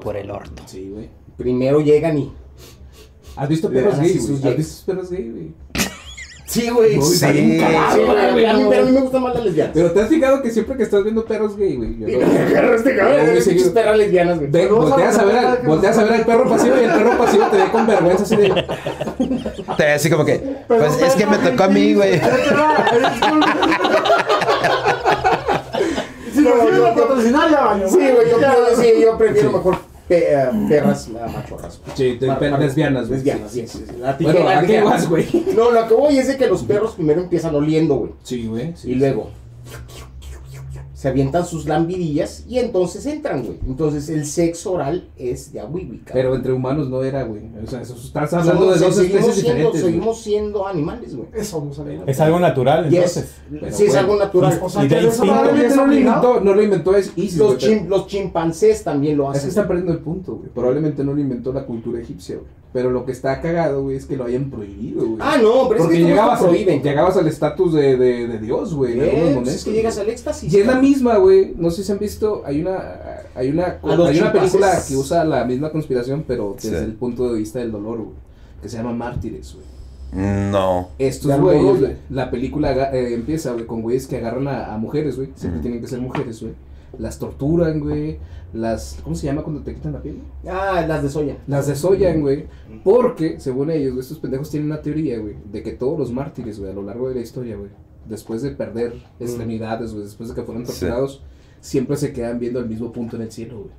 Por 0.00 0.16
el 0.16 0.30
orto. 0.30 0.62
Sí, 0.66 0.90
güey. 0.92 1.08
Primero 1.36 1.80
llegan 1.80 2.18
y. 2.18 2.32
¿Has 3.36 3.48
visto 3.48 3.70
perros 3.70 3.98
gay, 3.98 4.18
güey? 4.18 4.52
¿Has 4.52 4.56
visto 4.56 4.86
perros 4.86 5.10
gay, 5.10 5.30
güey? 5.30 5.52
Sí, 6.46 6.68
güey. 6.68 7.00
Sí, 7.00 7.16
sí, 7.16 7.26
güey, 7.32 7.60
güey, 8.32 8.44
a 8.46 8.52
mí-. 8.52 8.66
Pero 8.68 8.82
a 8.82 8.84
mí 8.84 8.92
me 8.92 9.00
gustan 9.00 9.22
más 9.22 9.34
las 9.34 9.44
lesbianas. 9.44 9.72
Pero 9.74 9.90
te 9.92 10.00
has 10.02 10.08
fijado 10.08 10.42
que 10.42 10.50
siempre 10.50 10.76
que 10.76 10.82
estás 10.82 11.02
viendo 11.02 11.24
perros 11.24 11.56
gay, 11.56 11.76
güey. 11.76 12.14
agarro 12.14 12.74
este 12.74 12.94
cabrón, 12.94 13.72
perras 13.72 13.96
lesbianas, 13.96 14.38
güey. 14.38 14.50
Ve, 14.50 14.66
volteas 14.66 15.18
a 15.18 15.24
ver 15.24 15.36
al, 15.38 15.58
volteas 15.64 15.96
a 15.96 16.04
ver 16.04 16.12
al 16.12 16.26
perro 16.26 16.48
pasivo 16.50 16.76
y 16.76 16.84
el 16.84 16.90
perro 16.90 17.16
pasivo 17.16 17.46
te 17.46 17.56
ve 17.56 17.70
con 17.72 17.86
vergüenza 17.86 18.24
así 18.24 18.36
de. 18.36 18.48
Te 19.76 19.84
ve 19.84 19.92
así 19.92 20.10
como 20.10 20.24
que, 20.26 20.38
pues 20.68 21.00
es 21.00 21.14
que 21.14 21.26
me 21.26 21.38
tocó 21.38 21.64
a 21.64 21.68
mí, 21.68 21.94
güey. 21.94 22.20
Si 26.34 26.40
lo 26.42 26.94
patrocinar, 26.94 27.50
ya 27.50 27.60
vaya. 27.62 27.88
Sí, 27.88 27.96
güey, 27.96 29.00
yo 29.00 29.16
prefiero 29.16 29.52
mejor 29.52 29.91
pe- 30.12 30.32
eh, 30.34 30.66
perras 30.68 31.08
machorras. 31.08 31.80
güey. 31.84 31.96
Sí, 31.96 32.18
de- 32.18 32.26
Para- 32.26 32.38
pe- 32.38 32.50
para- 32.50 32.64
lesbianas, 32.64 33.08
güey. 33.08 33.18
Lesbianas, 33.18 33.50
Sí, 33.50 33.66
sí, 33.66 33.84
sí. 33.88 33.96
La 33.98 34.16
tijera, 34.18 34.40
Bueno, 34.40 34.50
la 34.54 34.58
¿a 34.60 34.66
qué 34.66 34.80
vas, 34.82 35.08
güey? 35.08 35.26
No, 35.56 35.70
lo 35.70 35.88
que 35.88 35.94
voy 35.94 36.18
es 36.18 36.28
de 36.28 36.36
que 36.36 36.46
los 36.46 36.62
perros 36.64 36.92
primero 36.94 37.20
empiezan 37.22 37.54
oliendo, 37.54 37.94
güey. 37.96 38.12
Sí, 38.22 38.46
güey. 38.46 38.72
sí, 38.76 38.90
y 38.90 38.94
luego 38.96 39.30
se 41.02 41.08
avientan 41.08 41.44
sus 41.44 41.66
lambidillas 41.66 42.44
y 42.48 42.60
entonces 42.60 43.04
entran, 43.06 43.44
güey. 43.44 43.58
Entonces 43.66 44.08
el 44.08 44.24
sexo 44.24 44.74
oral 44.74 45.08
es 45.18 45.52
de 45.52 45.58
a 45.58 45.64
wiwi, 45.64 45.98
cabrón. 45.98 46.12
Pero 46.12 46.34
entre 46.36 46.52
humanos 46.52 46.88
no 46.88 47.02
era, 47.02 47.24
güey. 47.24 47.42
O 47.60 47.68
sea, 47.68 47.80
eso- 47.82 47.96
estás 47.96 48.30
Somos- 48.30 48.46
hablando 48.46 48.70
de 48.72 48.78
dos 48.78 48.94
seguimos 48.94 49.00
especies 49.22 49.34
siendo, 49.34 49.52
diferentes. 49.52 49.82
güey. 49.82 49.92
Seguimos 49.94 50.20
siendo 50.20 50.64
animales, 50.68 51.16
güey. 51.16 51.28
Eso, 51.34 51.58
vamos 51.58 51.76
a 51.80 51.82
ver. 51.82 52.02
Es 52.06 52.20
algo 52.20 52.38
natural, 52.38 52.84
entonces. 52.86 53.32
Pero 53.50 53.72
Sí, 53.76 53.84
es 53.86 53.94
algo 53.96 54.14
natural. 54.16 54.60
O 54.62 54.68
sea, 54.70 54.84
Y 54.84 54.88
que 54.88 54.98
eso 55.08 55.22
probablemente 55.24 55.74
no 55.74 55.86
lo 55.88 55.92
inventó, 55.96 56.40
no 56.40 56.54
lo 56.54 56.62
inventó 56.62 56.96
es 56.96 57.12
Isis, 57.16 57.36
Los, 57.38 57.58
chim- 57.58 57.88
los 57.88 58.06
chimpancés 58.06 58.84
también 58.84 59.16
lo 59.18 59.24
Es 59.24 59.32
que 59.32 59.38
hacen. 59.38 59.48
están 59.48 59.66
perdiendo 59.66 59.92
el 59.92 59.98
punto, 59.98 60.36
güey. 60.36 60.50
Probablemente 60.54 61.02
no 61.02 61.14
lo 61.14 61.20
inventó 61.20 61.52
la 61.52 61.66
cultura 61.66 62.00
egipcia, 62.00 62.36
güey. 62.36 62.46
Pero 62.72 62.90
lo 62.90 63.04
que 63.04 63.12
está 63.12 63.40
cagado, 63.42 63.82
güey, 63.82 63.96
es 63.96 64.06
que 64.06 64.16
lo 64.16 64.24
hayan 64.24 64.48
prohibido, 64.50 65.04
güey. 65.04 65.16
Ah, 65.20 65.36
no, 65.36 65.68
pero 65.68 65.82
Porque 65.82 65.96
es 65.98 66.02
que 66.02 66.08
llegabas, 66.08 66.38
esto 66.38 66.48
prohíben. 66.50 66.82
llegabas 66.82 67.16
al 67.18 67.28
estatus 67.28 67.74
de, 67.74 67.96
de, 67.98 68.26
de 68.28 68.38
Dios, 68.38 68.72
güey. 68.74 68.94
en 68.94 69.00
algunos 69.02 69.28
momentos, 69.30 69.54
es 69.54 69.64
que 69.64 69.72
llegas 69.72 69.98
al 69.98 70.08
éxtasis. 70.08 70.52
Y 70.54 70.58
es 70.60 70.66
la 70.66 70.76
misma, 70.80 71.16
güey. 71.18 71.52
No 71.58 71.70
sé 71.70 71.84
si 71.84 71.92
han 71.92 71.98
visto, 71.98 72.42
hay 72.46 72.62
una 72.62 72.78
hay 73.34 73.50
una, 73.50 73.78
hay 73.82 74.18
una 74.18 74.32
película 74.32 74.82
que 74.88 74.96
usa 74.96 75.22
la 75.24 75.44
misma 75.44 75.70
conspiración, 75.70 76.24
pero 76.26 76.54
desde 76.60 76.78
Sí. 76.78 76.84
el 76.84 76.94
punto 76.94 77.30
de 77.32 77.38
vista 77.38 77.58
del 77.58 77.72
dolor, 77.72 77.98
güey. 77.98 78.16
Que 78.62 78.68
se 78.70 78.78
llama 78.78 78.92
Mártires, 78.94 79.54
güey. 79.54 79.66
No. 80.50 80.88
Estos 80.98 81.38
güeyes, 81.40 81.96
la 82.10 82.30
película 82.30 82.90
eh, 82.94 83.14
empieza, 83.14 83.52
güey, 83.52 83.66
con 83.66 83.82
güeyes 83.82 84.06
que 84.06 84.16
agarran 84.18 84.48
a, 84.48 84.72
a 84.74 84.78
mujeres, 84.78 85.16
güey. 85.16 85.28
Siempre 85.34 85.60
tienen 85.60 85.80
que 85.80 85.86
ser 85.88 86.00
mujeres, 86.00 86.40
güey. 86.40 86.52
Las 86.98 87.18
torturan, 87.18 87.80
güey. 87.80 88.18
Las, 88.52 88.98
¿cómo 89.02 89.16
se 89.16 89.26
llama 89.26 89.42
cuando 89.42 89.62
te 89.62 89.74
quitan 89.74 89.92
la 89.94 90.02
piel? 90.02 90.18
Ah, 90.46 90.84
las 90.86 91.02
de 91.02 91.08
soya. 91.08 91.38
Las 91.46 91.66
desollan, 91.66 92.20
güey. 92.20 92.46
Porque, 92.84 93.40
según 93.40 93.70
ellos, 93.70 93.92
güey, 93.92 94.00
estos 94.02 94.18
pendejos 94.18 94.50
tienen 94.50 94.70
una 94.70 94.82
teoría, 94.82 95.18
güey, 95.18 95.36
de 95.50 95.62
que 95.62 95.72
todos 95.72 95.98
los 95.98 96.12
mártires, 96.12 96.58
güey, 96.58 96.70
a 96.70 96.74
lo 96.74 96.82
largo 96.82 97.08
de 97.08 97.14
la 97.14 97.20
historia, 97.22 97.56
güey, 97.56 97.70
después 98.08 98.42
de 98.42 98.50
perder 98.50 98.94
extremidades, 99.18 99.92
güey, 99.92 100.04
después 100.04 100.28
de 100.28 100.34
que 100.34 100.42
fueron 100.42 100.66
Sí. 100.66 100.72
torturados, 100.80 101.22
siempre 101.60 101.96
se 101.96 102.12
quedan 102.12 102.38
viendo 102.38 102.58
el 102.60 102.68
mismo 102.68 102.92
punto 102.92 103.16
en 103.16 103.22
el 103.22 103.32
cielo, 103.32 103.58
güey. 103.60 103.70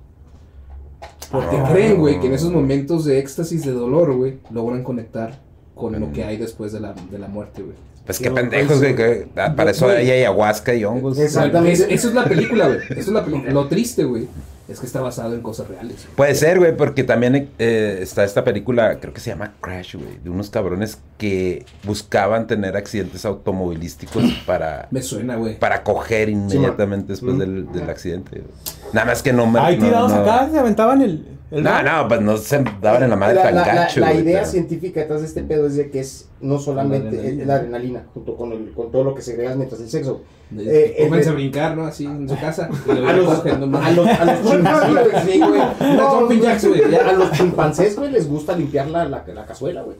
Porque 1.31 1.55
Ah. 1.57 1.69
creen, 1.71 1.99
güey, 1.99 2.19
que 2.19 2.27
en 2.27 2.33
esos 2.33 2.51
momentos 2.51 3.05
de 3.05 3.19
éxtasis, 3.19 3.63
de 3.65 3.71
dolor, 3.73 4.15
güey, 4.15 4.39
logran 4.51 4.83
conectar 4.83 5.39
con 5.75 5.99
lo 5.99 6.11
que 6.11 6.23
hay 6.23 6.37
después 6.37 6.71
de 6.71 6.79
la, 6.79 6.93
de 6.93 7.19
la 7.19 7.27
muerte, 7.27 7.61
güey. 7.63 7.75
Pues 8.05 8.19
qué 8.19 8.31
pendejos, 8.31 8.79
güey. 8.79 8.95
que 8.95 9.27
Para 9.33 9.71
eso 9.71 9.87
hay 9.89 10.11
ayahuasca 10.11 10.73
y 10.73 10.83
hongos. 10.83 11.17
Exactamente. 11.19 11.71
Es- 11.83 11.87
eso 11.89 12.09
es 12.09 12.13
la 12.13 12.25
película, 12.25 12.67
güey. 12.67 12.79
Eso 12.89 12.99
es 12.99 13.07
la 13.09 13.23
película. 13.23 13.51
Lo 13.51 13.67
triste, 13.67 14.03
güey, 14.03 14.27
Es 14.67 14.79
que 14.79 14.85
está 14.85 15.01
basado 15.01 15.35
en 15.35 15.41
cosas 15.41 15.67
reales. 15.67 16.07
Puede 16.15 16.35
ser, 16.35 16.57
güey, 16.57 16.75
porque 16.75 17.03
también 17.03 17.49
eh, 17.59 17.99
está 18.01 18.23
esta 18.23 18.43
película, 18.45 18.97
creo 18.99 19.13
que 19.13 19.19
se 19.19 19.29
llama 19.29 19.53
Crash, 19.61 19.95
güey, 19.95 20.19
de 20.23 20.29
unos 20.29 20.49
cabrones 20.49 20.99
que 21.17 21.65
buscaban 21.83 22.47
tener 22.47 22.75
accidentes 22.77 23.25
automovilísticos 23.25 24.23
para, 24.45 24.87
Me 24.91 25.01
suena, 25.01 25.35
güey. 25.35 25.59
para 25.59 25.83
coger 25.83 26.29
inmediatamente 26.29 27.11
después 27.13 27.37
del, 27.37 27.71
del 27.73 27.89
accidente. 27.89 28.39
güey. 28.39 28.51
Nada 28.93 29.07
más 29.07 29.21
que 29.21 29.33
no 29.33 29.47
me... 29.47 29.59
Ahí 29.59 29.77
no- 29.77 29.85
tirados 29.85 30.11
no- 30.13 30.21
acá, 30.21 30.49
se 30.51 30.57
aventaban 30.59 31.01
el. 31.01 31.25
El 31.53 31.63
No, 31.63 31.83
no, 31.83 32.07
pues 32.07 32.21
no 32.21 32.37
se 32.37 32.63
daban 32.81 33.03
en 33.03 33.09
la 33.11 33.15
madre 33.15 33.35
La, 33.35 33.43
tan 33.43 33.55
la- 33.55 33.65
la- 33.67 33.73
gacho, 33.75 33.99
la 33.99 34.11
güey, 34.11 34.23
idea 34.23 34.39
pero- 34.39 34.51
científica 34.51 34.99
detrás 35.01 35.21
de 35.21 35.27
este 35.27 35.43
pedo 35.43 35.67
es 35.67 35.75
de 35.75 35.89
que 35.91 35.99
es 35.99 36.27
no 36.41 36.59
solamente 36.59 37.05
La 37.05 37.09
adrenalina. 37.11 37.41
es 37.41 37.47
la 37.47 37.55
adrenalina, 37.55 38.03
junto 38.13 38.35
con, 38.35 38.51
el, 38.51 38.71
con 38.73 38.91
todo 38.91 39.03
lo 39.03 39.15
que 39.15 39.21
segregas 39.21 39.55
mientras 39.55 39.79
el 39.81 39.89
sexo. 39.89 40.21
De- 40.49 40.95
Eh, 41.03 41.27
a 41.27 41.31
brincar, 41.31 41.75
¿no? 41.77 41.85
Así 41.85 42.05
en 42.05 42.27
su 42.29 42.35
casa. 42.39 42.69
A 42.89 43.13
los, 43.13 43.45
no 43.67 43.77
a 43.77 43.91
los, 43.91 44.07
a 44.07 44.25
los 44.25 44.41
chimpancés, 44.51 45.23
Sí, 45.25 45.39
güey. 45.39 46.41
Jacks, 46.41 46.67
güey. 46.67 46.95
a 46.95 47.11
los 47.13 47.31
chimpancés, 47.31 47.95
güey, 47.97 48.11
les 48.11 48.27
gusta 48.27 48.55
limpiar 48.55 48.87
la, 48.89 49.05
la, 49.05 49.23
la 49.33 49.45
cazuela, 49.45 49.81
güey. 49.83 49.97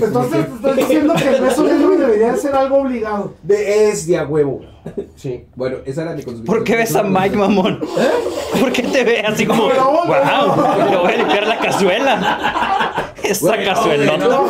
Entonces 0.00 0.46
te 0.46 0.54
estoy 0.54 0.76
diciendo 0.76 1.14
que 1.14 1.28
el 1.28 1.42
beso 1.42 1.64
negro 1.64 1.96
debería 1.96 2.36
ser 2.36 2.54
algo 2.54 2.78
obligado. 2.78 3.34
De, 3.42 3.88
es 3.90 4.06
de 4.06 4.16
a 4.18 4.24
huevo. 4.26 4.60
Sí. 5.16 5.46
Bueno, 5.56 5.78
esa 5.86 6.02
era 6.02 6.10
mi 6.12 6.22
conspiración. 6.22 6.44
¿Por 6.46 6.64
qué 6.64 6.76
ves 6.76 6.94
a 6.94 7.02
Mike, 7.02 7.36
mamón? 7.36 7.80
¿Por 8.60 8.72
qué 8.72 8.82
te 8.82 9.04
ve 9.04 9.20
así 9.20 9.46
como, 9.46 9.68
Pero, 9.68 9.84
wow, 9.84 10.04
no. 10.06 10.90
le 10.90 10.96
voy 10.98 11.12
a 11.12 11.16
limpiar 11.16 11.46
la 11.46 11.58
cazuela? 11.58 13.14
Esa 13.22 13.46
Güey, 13.56 13.64
cazuelota. 13.64 14.18
No, 14.18 14.28
no, 14.28 14.46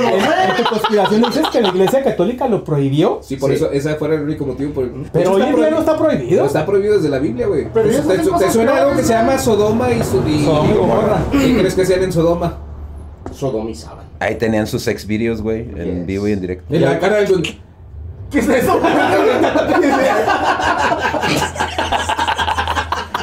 no, 0.00 0.56
tu 0.56 0.64
conspiración 0.70 1.22
dices 1.22 1.46
que 1.52 1.60
la 1.60 1.68
iglesia 1.68 2.02
católica 2.02 2.48
lo 2.48 2.64
prohibió. 2.64 3.18
Sí, 3.22 3.36
por 3.36 3.50
Sí. 3.50 3.56
eso, 3.56 3.70
ese 3.70 3.94
fue 3.96 4.14
el 4.14 4.22
único 4.22 4.46
motivo 4.46 4.72
por 4.72 4.84
el 4.84 4.90
Pero 5.12 5.32
hoy 5.32 5.42
en 5.42 5.56
día 5.56 5.70
no 5.70 5.78
está 5.80 5.92
No, 5.92 5.98
prohibido. 5.98 6.44
está 6.46 6.64
prohibido 6.66 6.94
desde 6.96 7.08
la 7.10 7.18
Biblia, 7.18 7.46
güey. 7.46 7.66
Pero 7.72 7.88
Pues, 8.02 8.06
¿Te, 8.06 8.18
te 8.46 8.50
suena 8.50 8.76
algo 8.76 8.96
que 8.96 9.02
se 9.02 9.12
¿no? 9.14 9.20
llama 9.20 9.38
Sodoma 9.38 9.90
y, 9.90 10.02
Su- 10.02 10.22
y- 10.26 10.44
Sodoma 10.44 10.70
y 10.70 10.74
Gomorra. 10.74 11.18
¿Qué 11.32 11.56
crees 11.58 11.74
que 11.74 11.82
hacían 11.82 12.02
en 12.04 12.12
Sodoma? 12.12 12.56
Sodomizaban. 13.32 14.09
Ahí 14.20 14.36
tenían 14.36 14.66
sus 14.66 14.86
ex 14.86 15.06
videos, 15.06 15.42
güey, 15.42 15.60
en 15.76 16.06
vivo 16.06 16.28
y 16.28 16.32
en 16.32 16.40
directo. 16.40 16.74
En 16.74 16.82
la 16.82 16.98
cara 16.98 17.16
del... 17.16 17.58
¿Qué 18.30 18.38
es 18.38 18.48
eso? 18.48 18.80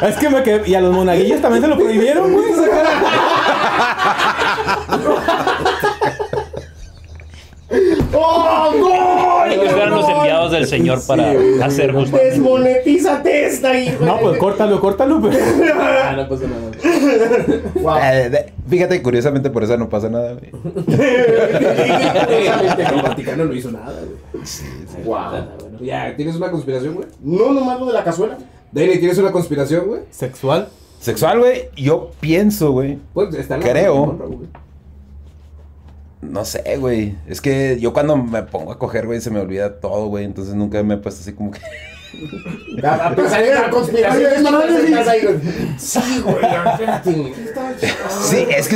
Es 0.02 0.15
que 0.18 0.30
me 0.30 0.44
quedé. 0.44 0.69
Y 0.69 0.76
a 0.76 0.82
los 0.82 0.94
monaguillos 0.94 1.41
también 1.41 1.64
se 1.64 1.69
lo 1.69 1.76
prohibieron, 1.76 2.32
güey. 2.32 2.45
¡Oh, 8.14 8.72
gol! 8.80 9.52
Ellos 9.52 9.74
eran 9.74 9.94
del 10.52 10.68
Señor 10.68 10.99
para 11.06 11.34
hacer 11.64 11.94
justo. 11.94 12.18
Desmonetízate 12.18 13.45
esta, 13.45 13.78
hijo. 13.80 14.06
No, 14.06 14.19
pues 14.19 14.38
córtalo, 14.38 14.80
córtalo. 14.80 15.22
pues. 15.22 15.38
Ah, 15.76 16.14
no 16.15 16.28
pasa 16.30 16.45
nada. 16.48 16.72
Wow. 17.82 17.98
Eh, 17.98 18.30
de- 18.30 18.53
fíjate, 18.69 19.02
curiosamente 19.02 19.49
por 19.49 19.64
eso 19.64 19.78
no 19.78 19.90
pasa 19.90 20.10
nada, 20.10 20.34
güey. 20.34 20.52
El 22.95 23.02
Vaticano 23.02 23.45
no 23.45 23.53
hizo 23.53 23.72
nada, 23.72 23.94
güey. 24.02 24.18
Wow. 25.06 25.15
Nada, 25.15 25.56
bueno. 25.60 25.78
Ya, 25.82 26.15
¿tienes 26.15 26.36
una 26.36 26.52
conspiración, 26.52 26.95
güey? 26.95 27.07
No, 27.22 27.53
nomás 27.53 27.80
lo 27.80 27.86
de 27.88 27.94
la 27.94 28.03
cazuela. 28.03 28.38
Daily, 28.72 28.99
¿tienes 28.99 29.18
una 29.18 29.32
conspiración, 29.32 29.88
güey? 29.88 30.02
Sexual. 30.10 30.68
Sexual, 30.99 31.40
güey, 31.40 31.69
yo 31.76 32.11
pienso, 32.19 32.72
güey. 32.72 32.98
Pues 33.14 33.34
está 33.36 33.56
en 33.56 33.61
la 33.61 33.69
Creo. 33.69 34.06
Monroe, 34.07 34.28
güey. 34.28 34.48
No 36.22 36.45
sé, 36.45 36.77
güey. 36.77 37.15
Es 37.27 37.41
que 37.41 37.77
yo 37.80 37.94
cuando 37.94 38.18
me 38.18 38.44
pongo 38.44 38.72
a 38.72 38.80
coger, 38.80 39.06
güey, 39.06 39.22
se 39.22 39.30
me 39.30 39.39
olvida 39.39 39.80
todo, 39.80 40.07
güey. 40.07 40.26
Entonces 40.26 40.56
nunca 40.56 40.81
me 40.84 40.95
he 40.95 40.98
puesto 40.98 41.22
así 41.22 41.34
como 41.34 41.52
que. 41.52 41.60
A, 42.84 43.14
en 44.38 44.44
la 44.44 44.52
conspiración. 44.52 45.41
Sí, 45.77 46.22
güey. 46.23 46.38
Sí, 48.23 48.48
es 48.49 48.68
que 48.68 48.76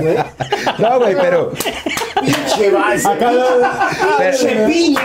güey. 0.00 0.16
No, 0.78 0.98
güey, 0.98 1.14
pero. 1.14 1.52
Pinche. 2.20 2.72
Acá 3.08 3.30
Pinche 4.18 4.66
piña. 4.66 5.00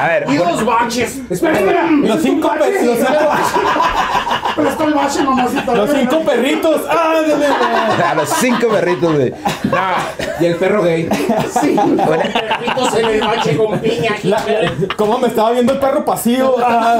A 0.00 0.06
ver, 0.06 0.26
Y 0.30 0.36
dos 0.36 0.64
baches. 0.64 1.20
Espera, 1.30 1.58
espera. 1.58 1.86
Los 1.90 2.22
cinco, 2.22 2.52
pe- 2.58 2.84
los 2.84 2.98
cinco, 2.98 3.10
Presta 4.56 4.84
el 4.84 4.94
bache, 4.94 5.22
mamacita. 5.22 5.74
los 5.74 5.90
cinco 5.90 6.20
perritos. 6.24 6.82
¡Ah, 6.90 7.22
a 8.10 8.14
los 8.14 8.28
cinco 8.28 8.68
perritos, 8.68 9.14
güey. 9.14 9.30
No, 9.64 9.78
Y 10.40 10.46
el 10.46 10.56
perro 10.56 10.82
gay. 10.82 11.08
Sí, 11.60 11.76
perritos 12.06 12.94
en 12.98 13.04
el 13.06 13.20
bache 13.20 13.56
con 13.56 13.78
piña. 13.78 14.16
¿Cómo 14.96 15.18
me 15.18 15.28
estaba 15.28 15.52
viendo 15.52 15.72
el 15.72 15.78
perro 15.78 16.04
pasivo? 16.04 16.56
¡Ah! 16.62 16.98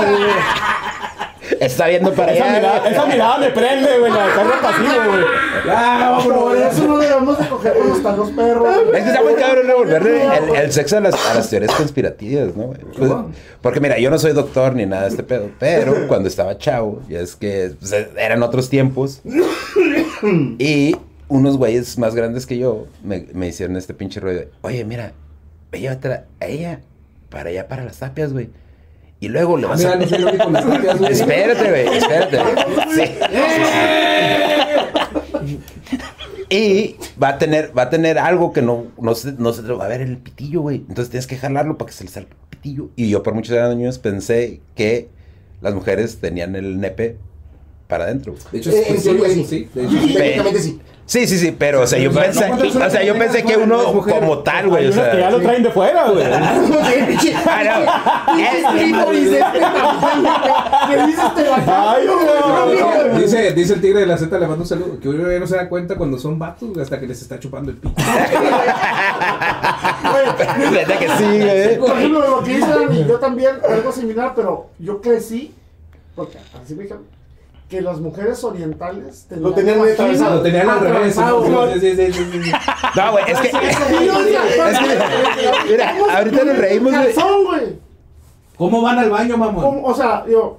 Está 1.58 1.86
viendo 1.88 2.12
para 2.12 2.32
Esa 2.32 2.44
allá. 2.44 2.52
mirada, 2.58 2.88
esa 2.88 3.06
mirada 3.06 3.38
me 3.38 3.50
prende, 3.50 3.98
güey, 3.98 4.12
la 4.12 4.26
perro 4.34 4.62
pasivo, 4.62 4.88
güey. 5.10 5.24
Ah, 5.68 6.20
Por 6.22 6.56
eso 6.56 6.86
no 6.86 6.98
debemos 6.98 7.38
de 7.38 7.48
coger 7.48 7.74
están 7.96 8.16
los 8.16 8.30
perros. 8.30 8.68
Es 8.94 9.02
que 9.02 9.08
está 9.10 9.22
muy 9.22 9.34
cabrón 9.34 9.66
revolverle 9.66 10.24
el, 10.24 10.56
el 10.56 10.72
sexo 10.72 10.96
a 10.98 11.00
las, 11.00 11.14
a 11.26 11.34
las 11.34 11.50
teorías 11.50 11.72
conspirativas, 11.74 12.54
¿no? 12.56 12.64
güey? 12.68 12.80
Pues, 12.96 13.10
porque 13.60 13.80
mira, 13.80 13.98
yo 13.98 14.10
no 14.10 14.18
soy 14.18 14.32
doctor 14.32 14.74
ni 14.74 14.86
nada 14.86 15.02
de 15.02 15.08
este 15.08 15.22
pedo, 15.22 15.50
pero 15.58 15.94
cuando 16.08 16.28
estaba 16.28 16.56
chavo, 16.58 17.02
ya 17.08 17.20
es 17.20 17.36
que 17.36 17.72
pues, 17.78 17.92
eran 18.16 18.42
otros 18.42 18.68
tiempos. 18.70 19.20
Y 20.58 20.96
unos 21.28 21.56
güeyes 21.56 21.98
más 21.98 22.14
grandes 22.14 22.46
que 22.46 22.58
yo 22.58 22.86
me, 23.02 23.26
me 23.32 23.48
hicieron 23.48 23.76
este 23.76 23.94
pinche 23.94 24.20
rollo 24.20 24.38
de, 24.40 24.48
oye, 24.62 24.84
mira, 24.84 25.12
llévatela 25.72 26.24
a 26.40 26.46
ella 26.46 26.80
para 27.30 27.50
allá, 27.50 27.68
para 27.68 27.84
las 27.84 27.98
tapias, 27.98 28.32
güey. 28.32 28.50
Y 29.20 29.28
luego 29.28 29.56
le 29.58 29.66
vas 29.66 29.78
mira, 29.78 29.92
a... 29.92 29.96
no 29.96 30.28
único 30.28 30.50
güey. 30.98 31.12
Espérate, 31.12 31.68
güey, 31.68 31.98
espérate. 31.98 32.38
Sí. 32.94 33.02
Y 36.48 36.96
va 37.22 37.28
a 37.28 37.38
tener, 37.38 37.76
va 37.76 37.82
a 37.82 37.90
tener 37.90 38.18
algo 38.18 38.52
que 38.52 38.62
no, 38.62 38.86
no 39.00 39.14
se, 39.14 39.32
no 39.32 39.52
se 39.52 39.62
va 39.62 39.84
a 39.84 39.88
ver 39.88 40.00
el 40.00 40.18
pitillo, 40.18 40.62
güey. 40.62 40.78
Entonces 40.78 41.10
tienes 41.10 41.26
que 41.26 41.36
jalarlo 41.36 41.78
para 41.78 41.90
que 41.90 41.96
se 41.96 42.04
le 42.04 42.10
salga 42.10 42.30
el 42.30 42.36
pitillo. 42.48 42.90
Y 42.96 43.08
yo 43.08 43.22
por 43.22 43.34
muchos 43.34 43.56
años 43.56 43.98
pensé 43.98 44.60
que 44.74 45.08
las 45.60 45.74
mujeres 45.74 46.18
tenían 46.18 46.56
el 46.56 46.80
nepe 46.80 47.18
para 47.90 48.04
adentro. 48.04 48.32
güey. 48.32 48.44
De 48.52 48.58
hecho, 48.58 48.70
Eh, 48.70 48.84
sí, 48.98 49.08
en 49.10 49.30
sí. 49.34 49.44
sí. 49.44 49.68
De 49.74 49.82
hecho, 49.84 49.90
sí. 50.00 50.14
Técnicamente 50.14 50.60
sí. 50.60 50.80
Sí, 51.10 51.26
sí, 51.26 51.38
sí, 51.38 51.50
pero 51.58 51.80
o 51.80 51.86
sea, 51.88 51.98
yo 51.98 52.12
sea, 52.12 52.22
pensé, 52.22 52.44
o 52.78 52.88
sea, 52.88 53.02
yo 53.02 53.18
pensé 53.18 53.42
que 53.42 53.56
no 53.56 53.64
uno 53.64 54.00
como 54.00 54.38
tal, 54.44 54.68
güey, 54.68 54.86
o 54.86 54.92
unos 54.92 55.04
que 55.08 55.16
ya 55.16 55.22
sea. 55.22 55.30
lo 55.32 55.40
traen 55.40 55.64
de 55.64 55.70
fuera, 55.72 56.08
güey. 56.08 56.24
Ah, 56.24 56.54
este 58.38 58.62
tamaño, 59.82 60.30
¿Qué 60.88 60.96
dices 61.06 61.24
este. 61.24 63.18
Dice, 63.20 63.52
dice 63.54 63.74
el 63.74 63.80
tigre 63.80 64.00
de 64.00 64.06
la 64.06 64.16
Z, 64.16 64.38
le 64.38 64.46
mando 64.46 64.62
un 64.62 64.68
saludo, 64.68 65.00
que 65.00 65.08
uno 65.08 65.28
ya 65.28 65.40
no 65.40 65.48
se 65.48 65.56
da 65.56 65.68
cuenta 65.68 65.96
cuando 65.96 66.16
son 66.16 66.38
vatos 66.38 66.78
hasta 66.78 67.00
que 67.00 67.08
les 67.08 67.20
está 67.20 67.40
chupando 67.40 67.72
el 67.72 67.76
pito. 67.78 67.92
Neta 70.72 70.98
que 70.98 71.08
sí, 71.08 71.24
güey. 71.40 71.78
Por 71.78 71.98
ejemplo, 71.98 72.28
lo 72.38 72.44
que 72.44 72.54
dice 72.56 72.68
Dani, 72.68 73.04
yo 73.06 73.18
también, 73.18 73.56
algo 73.68 73.92
similar, 73.92 74.32
pero 74.36 74.68
yo 74.78 75.00
crecí, 75.00 75.52
porque 76.14 76.38
así 76.62 76.74
me 76.74 76.84
dijeron, 76.84 77.02
que 77.70 77.80
las 77.80 78.00
mujeres 78.00 78.42
orientales 78.42 79.26
tenían 79.28 79.44
Lo 79.44 79.54
tenían 79.54 79.78
muy 79.78 79.90
atravesado. 79.90 80.34
Lo 80.34 80.42
tenían 80.42 80.68
al 80.68 80.80
revés. 80.80 81.16
¿no? 81.16 81.40
güey. 81.40 81.80
Sí, 81.80 81.94
sí, 81.94 82.12
sí, 82.12 82.12
sí, 82.12 82.42
sí. 82.42 82.52
No, 82.96 83.12
güey, 83.12 83.24
es 83.28 83.40
que. 83.40 83.48
Es 83.50 84.78
que, 84.78 85.70
mira, 85.70 85.94
ahorita 86.16 86.44
nos 86.44 86.58
reímos, 86.58 86.92
güey. 86.92 87.78
¿Cómo 88.58 88.82
van 88.82 88.98
al 88.98 89.08
baño, 89.08 89.36
mamón? 89.38 89.82
O 89.84 89.94
sea, 89.94 90.26
yo, 90.26 90.58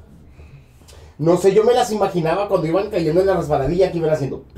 No 1.18 1.36
sé, 1.38 1.54
yo 1.54 1.66
me 1.66 1.74
las 1.74 1.92
imaginaba 1.92 2.48
cuando 2.48 2.66
iban 2.68 2.90
cayendo 2.90 3.22
en 3.22 3.28
la 3.28 3.36
resbaladilla 3.36 3.92
que 3.92 3.98
iban 3.98 4.12
haciendo. 4.12 4.46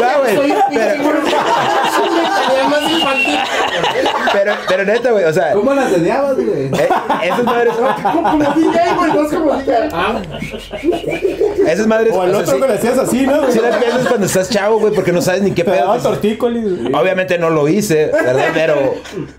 No, 0.00 0.20
güey. 0.20 0.34
Soy 0.36 0.54
Pero, 0.70 1.14
más 2.70 2.82
infantil. 2.90 3.38
Pero, 4.34 4.52
pero 4.68 4.84
neta, 4.84 5.10
güey, 5.12 5.24
o 5.24 5.32
sea. 5.32 5.52
¿Cómo 5.52 5.72
las 5.74 5.90
dedeabas, 5.90 6.34
güey? 6.36 6.66
eh, 6.66 6.88
esas 7.24 7.44
madres. 7.44 7.74
como, 8.02 8.22
como 8.30 8.54
DJ, 8.54 8.78
güey, 8.98 9.12
no 9.12 9.22
es 9.26 9.32
como 9.32 9.56
DJ. 9.56 9.74
Ah, 9.92 10.20
Esas 11.66 11.86
madres. 11.86 12.12
O 12.14 12.22
sea, 12.28 12.38
otro 12.38 12.54
sí- 12.54 12.60
que 12.60 12.68
le 12.68 12.74
hacías 12.74 12.98
así, 12.98 13.26
¿no? 13.26 13.50
Sí 13.50 13.58
las 13.60 13.76
piensas 13.76 14.06
cuando 14.08 14.26
estás 14.26 14.50
chavo, 14.50 14.78
güey, 14.80 14.92
porque 14.94 15.12
no 15.12 15.22
sabes 15.22 15.42
ni 15.42 15.52
qué 15.52 15.64
pedo. 15.64 15.76
daban 15.76 16.02
tortícolis. 16.02 16.80
güey. 16.82 16.94
Obviamente 16.94 17.38
no 17.38 17.50
lo 17.50 17.68
hice, 17.68 18.06
¿verdad? 18.06 18.48
Pero, 18.54 18.94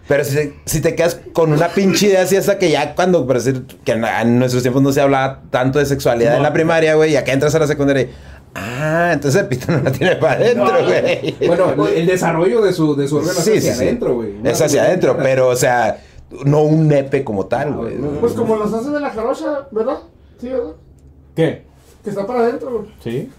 pero 0.07 0.23
si, 0.23 0.53
si 0.65 0.81
te 0.81 0.95
quedas 0.95 1.19
con 1.34 1.51
una 1.53 1.67
pinche 1.69 2.07
idea 2.07 2.22
así 2.22 2.35
hasta 2.38 2.57
que 2.57 2.69
ya 2.72 2.95
cuando, 2.95 3.26
por 3.26 3.35
decir, 3.41 3.63
que 3.84 3.93
en, 3.93 4.03
en 4.05 4.39
nuestros 4.39 4.63
tiempos 4.63 4.81
no 4.81 4.91
se 4.91 5.01
hablaba 5.01 5.41
tanto 5.49 5.80
de 5.80 5.85
sexualidad 5.85 6.35
en 6.38 6.43
la 6.43 6.53
primaria, 6.53 6.95
güey, 6.95 7.13
y 7.13 7.15
acá 7.15 7.31
entras 7.34 7.53
a 7.55 7.59
la 7.59 7.67
secundaria 7.67 8.03
y, 8.03 8.09
ah, 8.56 9.11
entonces 9.14 9.41
el 9.41 9.48
pito 9.48 9.72
no 9.72 9.80
la 9.84 9.91
tiene 9.91 10.15
para 10.15 10.34
adentro, 10.34 10.65
güey. 10.86 11.36
Bueno, 11.48 11.88
el 11.88 12.06
desarrollo 12.07 12.61
de 12.61 12.73
su, 12.73 12.95
de 12.95 13.07
su 13.07 13.18
órgano 13.18 13.40
Sí, 13.40 13.52
es 13.52 13.57
hacia 13.60 13.76
sí. 13.76 13.84
adentro, 13.84 14.15
güey. 14.15 14.34
Es 14.44 14.61
hacia 14.61 14.84
adentro, 14.84 15.18
pero, 15.18 15.49
o 15.49 15.56
sea, 15.56 15.98
no 16.45 16.64
un 16.64 16.88
nepe 16.88 17.23
como 17.23 17.45
tal, 17.45 17.73
güey. 17.73 17.95
Pues 18.19 18.34
como 18.34 18.56
los 18.56 18.73
hacen 18.73 18.94
de 18.94 18.99
la 18.99 19.10
jarocha, 19.11 19.68
¿verdad? 19.72 19.99
Sí, 20.41 20.49
¿verdad? 20.49 20.72
¿Qué? 21.36 21.64
Que 22.03 22.10
está 22.10 22.26
para 22.26 22.40
adentro, 22.40 22.72
güey. 22.72 22.86
¿Sí? 23.03 23.30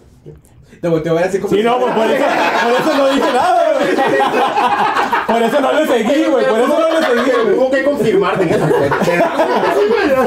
Te 0.80 0.88
volteo 0.88 1.16
a 1.16 1.20
así 1.22 1.38
como... 1.38 1.54
Sí, 1.56 1.62
no, 1.62 1.78
pues 1.80 1.94
por 1.94 2.06
eso, 2.06 2.24
por 2.24 2.72
eso 2.80 2.96
no 2.98 3.08
dije 3.08 3.32
nada, 3.32 3.72
güey. 3.78 3.96
Por 5.26 5.42
eso 5.42 5.60
no 5.60 5.72
le 5.72 5.86
seguí, 5.86 6.24
güey. 6.24 6.44
Por 6.46 6.58
eso 6.58 6.78
no 6.78 7.00
le 7.00 7.06
seguí, 7.06 7.30
güey. 7.44 7.54
Tuvo 7.56 7.70
que 7.70 8.04
firmar. 8.04 8.38
tenía- 8.38 8.58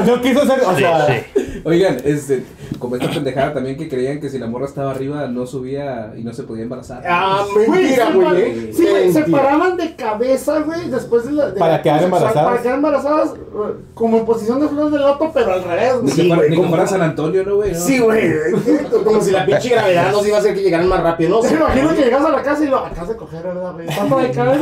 No 0.06 0.20
quiso 0.20 0.46
ser, 0.46 0.60
o 0.60 0.74
Sí, 0.74 0.80
sea, 0.80 1.06
sí. 1.06 1.22
Oigan, 1.64 1.98
este, 2.04 2.44
como 2.78 2.96
esta 2.96 3.10
pendejada 3.10 3.52
también 3.54 3.76
que 3.76 3.88
creían 3.88 4.20
que 4.20 4.28
si 4.28 4.38
la 4.38 4.46
morra 4.46 4.66
estaba 4.66 4.90
arriba 4.90 5.26
no 5.26 5.46
subía 5.46 6.12
y 6.16 6.22
no 6.22 6.32
se 6.32 6.42
podía 6.44 6.62
embarazar. 6.64 7.02
Ah, 7.06 7.44
mentira, 7.68 8.06
sí, 8.10 8.12
güey. 8.18 8.40
eh. 8.42 8.70
Sí, 8.74 8.86
güey, 8.88 9.12
se 9.12 9.22
paraban 9.24 9.76
de 9.76 9.94
cabeza, 9.96 10.60
güey, 10.60 10.88
después 10.88 11.24
de 11.26 11.32
la. 11.32 11.50
de 11.50 11.58
Para 11.58 11.82
quedar 11.82 12.02
embarazadas. 12.04 12.44
Para 12.50 12.62
quedar 12.62 12.74
embarazadas, 12.76 13.30
eh, 13.34 13.74
como 13.94 14.18
en 14.18 14.24
posición 14.26 14.60
de 14.60 14.68
flores 14.68 14.92
de 14.92 14.98
loto, 14.98 15.30
pero 15.34 15.52
al 15.52 15.64
revés, 15.64 15.94
Ni 15.94 16.00
güey. 16.02 16.12
Sí, 16.12 16.28
güey, 16.34 16.54
como- 16.56 16.68
fuera 16.70 16.86
San 16.86 17.02
Antonio, 17.02 17.44
¿no, 17.44 17.56
güey? 17.56 17.72
¿no? 17.72 17.78
Sí, 17.78 17.98
güey. 17.98 18.30
Como 19.04 19.20
si 19.20 19.30
la 19.30 19.44
pinche 19.46 19.70
gravedad 19.70 20.12
nos 20.12 20.26
iba 20.26 20.36
a 20.36 20.40
hacer 20.40 20.54
que 20.54 20.62
llegaran 20.62 20.86
más 20.88 21.02
rápido, 21.02 21.30
¿no? 21.30 21.42
Me 21.42 21.56
imagino 21.56 21.94
que 21.94 22.02
llegas 22.02 22.24
a 22.24 22.28
la 22.30 22.42
casa 22.42 22.64
y 22.64 22.68
lo 22.68 22.78
acabas 22.78 23.08
de 23.08 23.16
coger, 23.16 23.42
¿verdad, 23.42 23.72
güey? 23.72 23.88
Está 23.88 24.04
para 24.04 24.30
caer. 24.30 24.60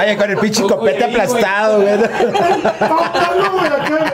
Oye, 0.00 0.16
con 0.16 0.30
el 0.30 0.36
pinche 0.38 0.62
copete 0.64 1.04
aplastado, 1.04 1.80
güey. 1.82 1.96
Güey, 1.96 2.08
acá. 3.66 4.12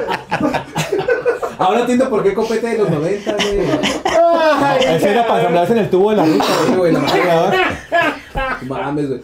Ahora 1.58 1.80
entiendo 1.80 2.08
por 2.08 2.22
qué 2.22 2.34
copete 2.34 2.66
de 2.68 2.78
los 2.78 2.88
90, 2.90 3.32
güey. 3.32 3.58
Ay, 4.14 4.78
ese 4.96 5.10
era 5.10 5.26
para 5.26 5.38
ensamblarse 5.40 5.72
en 5.72 5.78
el 5.80 5.90
tubo 5.90 6.10
de 6.10 6.16
la 6.16 6.24
ruta, 6.24 6.44
güey, 6.76 6.92
la 6.92 6.98
madre. 7.00 7.22
güey. 7.22 8.68
Mames, 8.68 9.08
güey. 9.08 9.20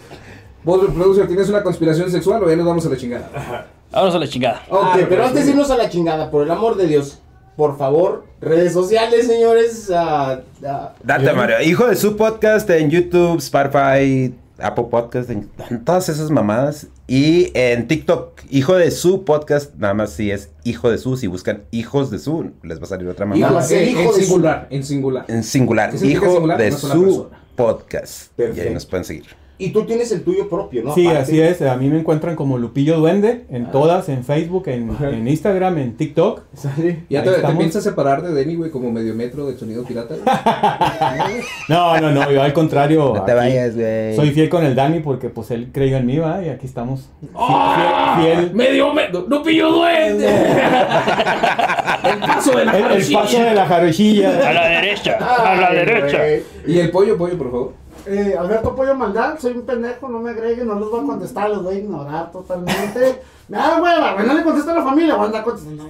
Vos, 0.65 0.81
producer, 0.93 1.27
¿tienes 1.29 1.49
una 1.49 1.63
conspiración 1.63 2.11
sexual 2.11 2.43
o 2.43 2.49
ya 2.51 2.57
nos 2.57 2.67
vamos 2.67 2.87
a 2.87 2.89
la 2.91 2.97
chingada? 2.97 3.67
Vámonos 3.93 4.15
a 4.15 4.19
la 4.19 4.27
chingada. 4.29 4.63
Ok, 4.69 4.83
Ah, 4.83 4.97
pero 5.09 5.27
antes 5.27 5.45
de 5.45 5.51
irnos 5.53 5.71
a 5.71 5.77
la 5.77 5.89
chingada, 5.89 6.31
por 6.31 6.43
el 6.43 6.51
amor 6.51 6.77
de 6.77 6.87
Dios, 6.87 7.21
por 7.57 7.77
favor, 7.79 8.25
redes 8.41 8.73
sociales, 8.73 9.27
señores. 9.27 9.91
ah, 9.95 10.41
ah, 10.67 10.93
Date, 11.03 11.33
Mario. 11.35 11.61
Hijo 11.63 11.87
de 11.87 11.95
su 11.97 12.17
podcast 12.17 12.69
en 12.71 12.91
YouTube, 12.91 13.39
Spotify, 13.39 14.35
Apple 14.59 14.87
Podcast, 14.91 15.31
en, 15.31 15.49
en 15.71 15.85
todas 15.85 16.09
esas 16.09 16.31
mamadas. 16.31 16.87
Y 17.07 17.51
en 17.55 17.87
TikTok, 17.89 18.41
hijo 18.51 18.75
de 18.77 18.91
su 18.91 19.25
podcast, 19.25 19.75
nada 19.77 19.95
más 19.95 20.11
si 20.11 20.31
es 20.31 20.51
hijo 20.65 20.91
de 20.91 20.99
su, 20.99 21.17
si 21.17 21.27
buscan 21.27 21.65
hijos 21.71 22.11
de 22.11 22.19
su, 22.19 22.53
les 22.63 22.79
va 22.81 22.85
a 22.85 22.87
salir 22.87 23.09
otra 23.09 23.27
Hijo, 23.27 23.35
mamada. 23.35 23.53
más 23.53 23.71
el 23.73 23.83
en, 23.83 23.89
hijo 23.91 24.01
en 24.01 24.07
de 24.07 24.13
su- 24.15 24.21
singular, 24.21 24.67
en 24.71 24.85
singular. 24.85 25.25
En 25.29 25.43
singular, 25.45 25.91
¿Qué 25.91 25.99
significa 25.99 26.25
hijo 26.27 26.35
singular? 26.35 26.59
de 26.59 26.73
su 26.73 26.89
persona. 26.89 27.39
podcast. 27.57 28.27
Y 28.33 28.37
Perfecto. 28.37 28.69
ahí 28.69 28.75
nos 28.75 28.87
pueden 28.87 29.05
seguir. 29.05 29.27
Y 29.57 29.71
tú 29.71 29.85
tienes 29.85 30.11
el 30.11 30.23
tuyo 30.25 30.49
propio, 30.49 30.83
¿no? 30.83 30.95
Sí, 30.95 31.07
Aparte. 31.07 31.23
así 31.23 31.41
es. 31.41 31.63
A 31.63 31.77
mí 31.77 31.89
me 31.89 32.01
encuentran 32.01 32.35
como 32.35 32.59
Lupillo 32.59 32.99
Duende 32.99 33.45
en 33.51 33.71
todas, 33.71 34.09
en 34.09 34.25
Facebook, 34.25 34.65
en, 34.69 34.91
en 35.01 35.29
Instagram, 35.29 35.79
en 35.79 35.97
TikTok. 35.97 36.43
¿Ya 37.09 37.23
te, 37.23 37.31
te 37.31 37.53
piensas 37.55 37.85
separar 37.85 38.23
de 38.23 38.33
Denny, 38.35 38.57
güey, 38.57 38.71
como 38.73 38.91
medio 38.91 39.15
metro 39.15 39.47
de 39.47 39.57
sonido 39.57 39.85
pirata? 39.85 40.15
No, 41.69 41.99
no, 42.01 42.11
no, 42.11 42.31
yo 42.31 42.43
al 42.43 42.53
contrario. 42.53 43.13
No 43.15 43.23
te 43.23 43.33
aquí 43.33 43.41
vayas, 43.41 43.75
güey. 43.75 44.17
Soy 44.17 44.31
fiel 44.33 44.49
con 44.49 44.65
el 44.65 44.75
Dani 44.75 45.01
porque 45.01 45.29
pues 45.31 45.51
él 45.51 45.71
creyó 45.73 45.97
en 45.97 46.07
mí, 46.07 46.19
¿va? 46.19 46.43
Y 46.45 46.49
aquí 46.51 46.67
estamos. 46.67 47.09
Fie- 47.23 48.17
Fiel. 48.23 48.39
fiel- 48.39 48.53
¡Medio 48.53 48.93
metro! 48.93 49.25
¡No 49.29 49.43
pillo 49.43 49.71
duende! 49.73 50.27
el 52.05 52.19
paso 52.21 52.59
de 52.59 52.65
la 52.65 52.79
El, 52.79 52.85
el 53.03 53.13
paso 53.13 53.41
de 53.43 53.55
la 53.55 53.67
jarochilla. 53.67 54.49
A 54.51 54.53
la 54.53 54.69
derecha, 54.69 55.19
a 55.21 55.55
la 55.57 55.71
derecha. 55.73 56.19
Y 56.67 56.79
el 56.79 56.91
pollo, 56.91 57.17
pollo, 57.17 57.39
por 57.39 57.51
favor. 57.51 57.73
Eh, 58.07 58.35
Alberto 58.39 58.75
Pollo 58.75 58.95
Maldad, 58.95 59.39
soy 59.39 59.53
un 59.53 59.63
pendejo, 59.63 60.09
no 60.09 60.19
me 60.19 60.31
agreguen, 60.31 60.67
no 60.67 60.75
los 60.75 60.91
voy 60.91 61.01
a 61.01 61.07
contestar, 61.07 61.49
los 61.49 61.63
voy 61.63 61.77
a 61.77 61.79
ignorar 61.79 62.31
totalmente. 62.31 63.23
Me 63.49 63.59
da 63.59 63.81
hueva, 63.81 64.23
no 64.23 64.35
le 64.35 64.43
contesta 64.43 64.73
a 64.73 64.77
la 64.77 64.85
familia, 64.85 65.15
voy 65.15 65.25
a 65.25 65.27
andar 65.27 65.45
contestando. 65.45 65.85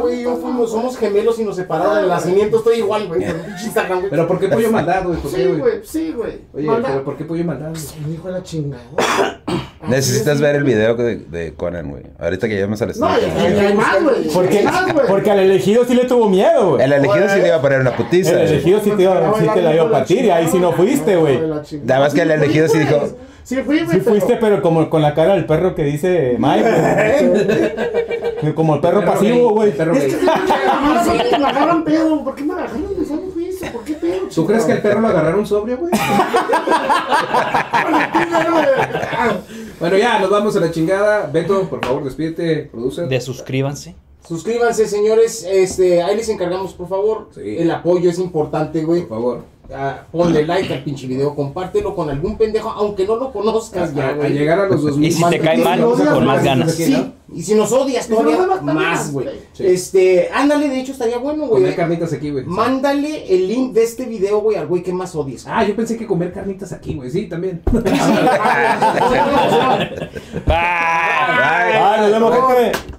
Güey, 0.00 0.22
yo 0.22 0.36
fuimos, 0.36 0.70
somos 0.70 0.96
gemelos 0.98 1.38
y 1.38 1.44
nos 1.44 1.56
separaron 1.56 1.96
del 1.96 2.08
nacimiento. 2.08 2.58
Estoy 2.58 2.78
igual, 2.78 3.06
güey, 3.08 3.20
con 3.24 3.30
el 3.30 3.40
pinche 3.44 3.64
Instagram, 3.66 3.98
güey. 4.00 4.10
¿Pero 4.10 4.26
por 4.26 4.38
qué 4.40 4.48
pollo 4.48 4.70
maldad, 4.70 5.04
güey? 5.04 5.18
¿Por 5.18 5.30
qué, 5.30 5.36
Sí, 5.36 5.48
güey, 5.58 5.72
sí, 5.84 6.12
güey. 6.16 6.32
Oye, 6.54 6.66
Maldad. 6.66 6.88
¿pero 6.90 7.04
por 7.04 7.16
qué 7.16 7.24
pollo 7.24 7.44
maldad? 7.44 7.70
güey? 7.70 7.82
Un 8.06 8.14
hijo 8.14 8.26
de 8.28 8.32
la 8.32 8.42
chingada. 8.42 8.82
Necesitas 9.88 10.40
ver 10.40 10.56
el 10.56 10.64
video 10.64 10.94
de, 10.96 11.16
de 11.16 11.54
Conan, 11.54 11.90
güey. 11.90 12.02
Ahorita 12.18 12.48
que 12.48 12.54
lleguemos 12.54 12.82
al 12.82 12.88
No, 12.98 13.08
estudio. 13.16 13.28
y 13.38 13.52
y 13.52 13.58
hay 13.66 13.74
más, 13.74 14.02
güey. 14.02 14.28
Porque, 14.34 14.62
más, 14.64 14.92
güey. 14.92 15.06
porque 15.06 15.30
al 15.30 15.38
elegido 15.38 15.84
sí 15.84 15.94
le 15.94 16.04
tuvo 16.04 16.28
miedo, 16.28 16.70
güey. 16.72 16.82
El 16.84 16.92
elegido 16.92 17.28
sí 17.28 17.40
le 17.40 17.46
iba 17.46 17.56
a 17.56 17.62
poner 17.62 17.80
una 17.80 17.96
putiza. 17.96 18.30
El 18.32 18.36
güey. 18.38 18.48
elegido 18.48 18.80
sí 18.82 18.90
te, 18.96 19.02
iba- 19.04 19.32
sí 19.38 19.46
te 19.54 19.62
la 19.62 19.74
iba 19.74 19.84
a 19.84 19.90
partir 19.90 20.24
y 20.24 20.30
ahí 20.30 20.48
sí 20.50 20.58
no 20.58 20.72
fuiste, 20.72 21.16
güey. 21.16 21.38
Nada 21.84 22.00
más 22.00 22.12
que 22.12 22.22
el 22.22 22.30
elegido 22.32 22.68
sí 22.68 22.78
dijo- 22.78 23.16
Sí 23.44 23.56
fui, 23.64 23.80
güey. 23.82 23.98
Sí 23.98 24.00
fuiste, 24.00 24.36
pero 24.38 24.60
como 24.60 24.90
con 24.90 25.00
la 25.00 25.14
cara 25.14 25.32
del 25.34 25.46
perro 25.46 25.74
que 25.74 25.82
dice 25.84 26.36
Mike. 26.38 27.26
güey. 27.28 28.17
Como 28.54 28.74
el 28.74 28.80
perro 28.80 29.00
Perro 29.00 29.12
pasivo, 29.12 29.50
güey. 29.50 29.76
perro 29.76 29.94
Es 29.94 30.14
que 30.14 31.38
me 31.38 31.46
agarran 31.46 31.84
pedo. 31.84 32.24
¿Por 32.24 32.34
qué 32.34 32.42
me 32.44 32.54
no 32.54 32.68
fuiste? 32.68 33.70
¿Por 33.70 33.84
qué 33.84 33.94
pedo? 33.94 34.28
¿Tú 34.34 34.46
crees 34.46 34.64
que 34.64 34.72
el 34.72 34.82
perro 34.82 35.00
lo 35.00 35.08
agarraron 35.08 35.46
sobrio, 35.46 35.78
güey? 35.78 35.92
Bueno, 39.80 39.96
ya, 39.96 40.18
nos 40.18 40.28
vamos 40.28 40.56
a 40.56 40.60
la 40.60 40.72
chingada. 40.72 41.28
Beto, 41.32 41.68
por 41.68 41.84
favor, 41.84 42.02
despídete, 42.02 42.62
producer. 42.64 43.06
Desuscríbanse. 43.08 43.94
Suscríbanse, 44.26 44.88
señores. 44.88 45.46
Este, 45.48 46.02
ahí 46.02 46.16
les 46.16 46.28
encargamos, 46.28 46.74
por 46.74 46.88
favor. 46.88 47.28
Sí. 47.32 47.58
El 47.58 47.70
apoyo 47.70 48.10
es 48.10 48.18
importante, 48.18 48.82
güey. 48.84 49.02
Por 49.02 49.18
favor. 49.18 49.44
Ah, 49.70 50.06
ponle 50.10 50.46
like 50.46 50.72
al 50.72 50.82
pinche 50.82 51.06
video, 51.06 51.34
compártelo 51.34 51.94
con 51.94 52.08
algún 52.08 52.38
pendejo, 52.38 52.70
aunque 52.70 53.06
no 53.06 53.16
lo 53.16 53.30
conozcas 53.30 53.94
ya, 53.94 54.06
A, 54.06 54.08
a 54.10 54.12
güey. 54.14 54.32
llegar 54.32 54.60
a 54.60 54.66
los 54.66 54.82
2000. 54.82 55.08
Y 55.08 55.12
si 55.12 55.22
te 55.24 55.38
cae 55.40 55.58
mal, 55.58 55.82
con 55.82 56.24
más 56.24 56.42
ganas. 56.42 56.74
Sí, 56.74 57.12
y 57.34 57.42
si 57.42 57.54
nos 57.54 57.70
odias 57.72 58.08
todavía 58.08 58.38
más, 58.62 59.12
güey. 59.12 59.28
Sí. 59.52 59.66
Este, 59.66 60.30
ándale, 60.32 60.70
de 60.70 60.80
hecho 60.80 60.92
estaría 60.92 61.18
bueno, 61.18 61.46
güey. 61.46 61.60
Comer 61.62 61.76
carnitas 61.76 62.10
aquí, 62.14 62.30
güey. 62.30 62.44
Mándale 62.46 63.34
el 63.34 63.46
link 63.46 63.74
de 63.74 63.82
este 63.82 64.06
video, 64.06 64.40
güey, 64.40 64.56
al 64.56 64.66
güey 64.66 64.82
que 64.82 64.94
más 64.94 65.14
odies. 65.14 65.46
Ah, 65.46 65.62
yo 65.64 65.76
pensé 65.76 65.98
que 65.98 66.06
comer 66.06 66.32
carnitas 66.32 66.72
aquí, 66.72 66.94
güey. 66.94 67.10
Sí, 67.10 67.26
también. 67.26 67.60
Bye. 67.72 67.82
Ah, 70.50 72.97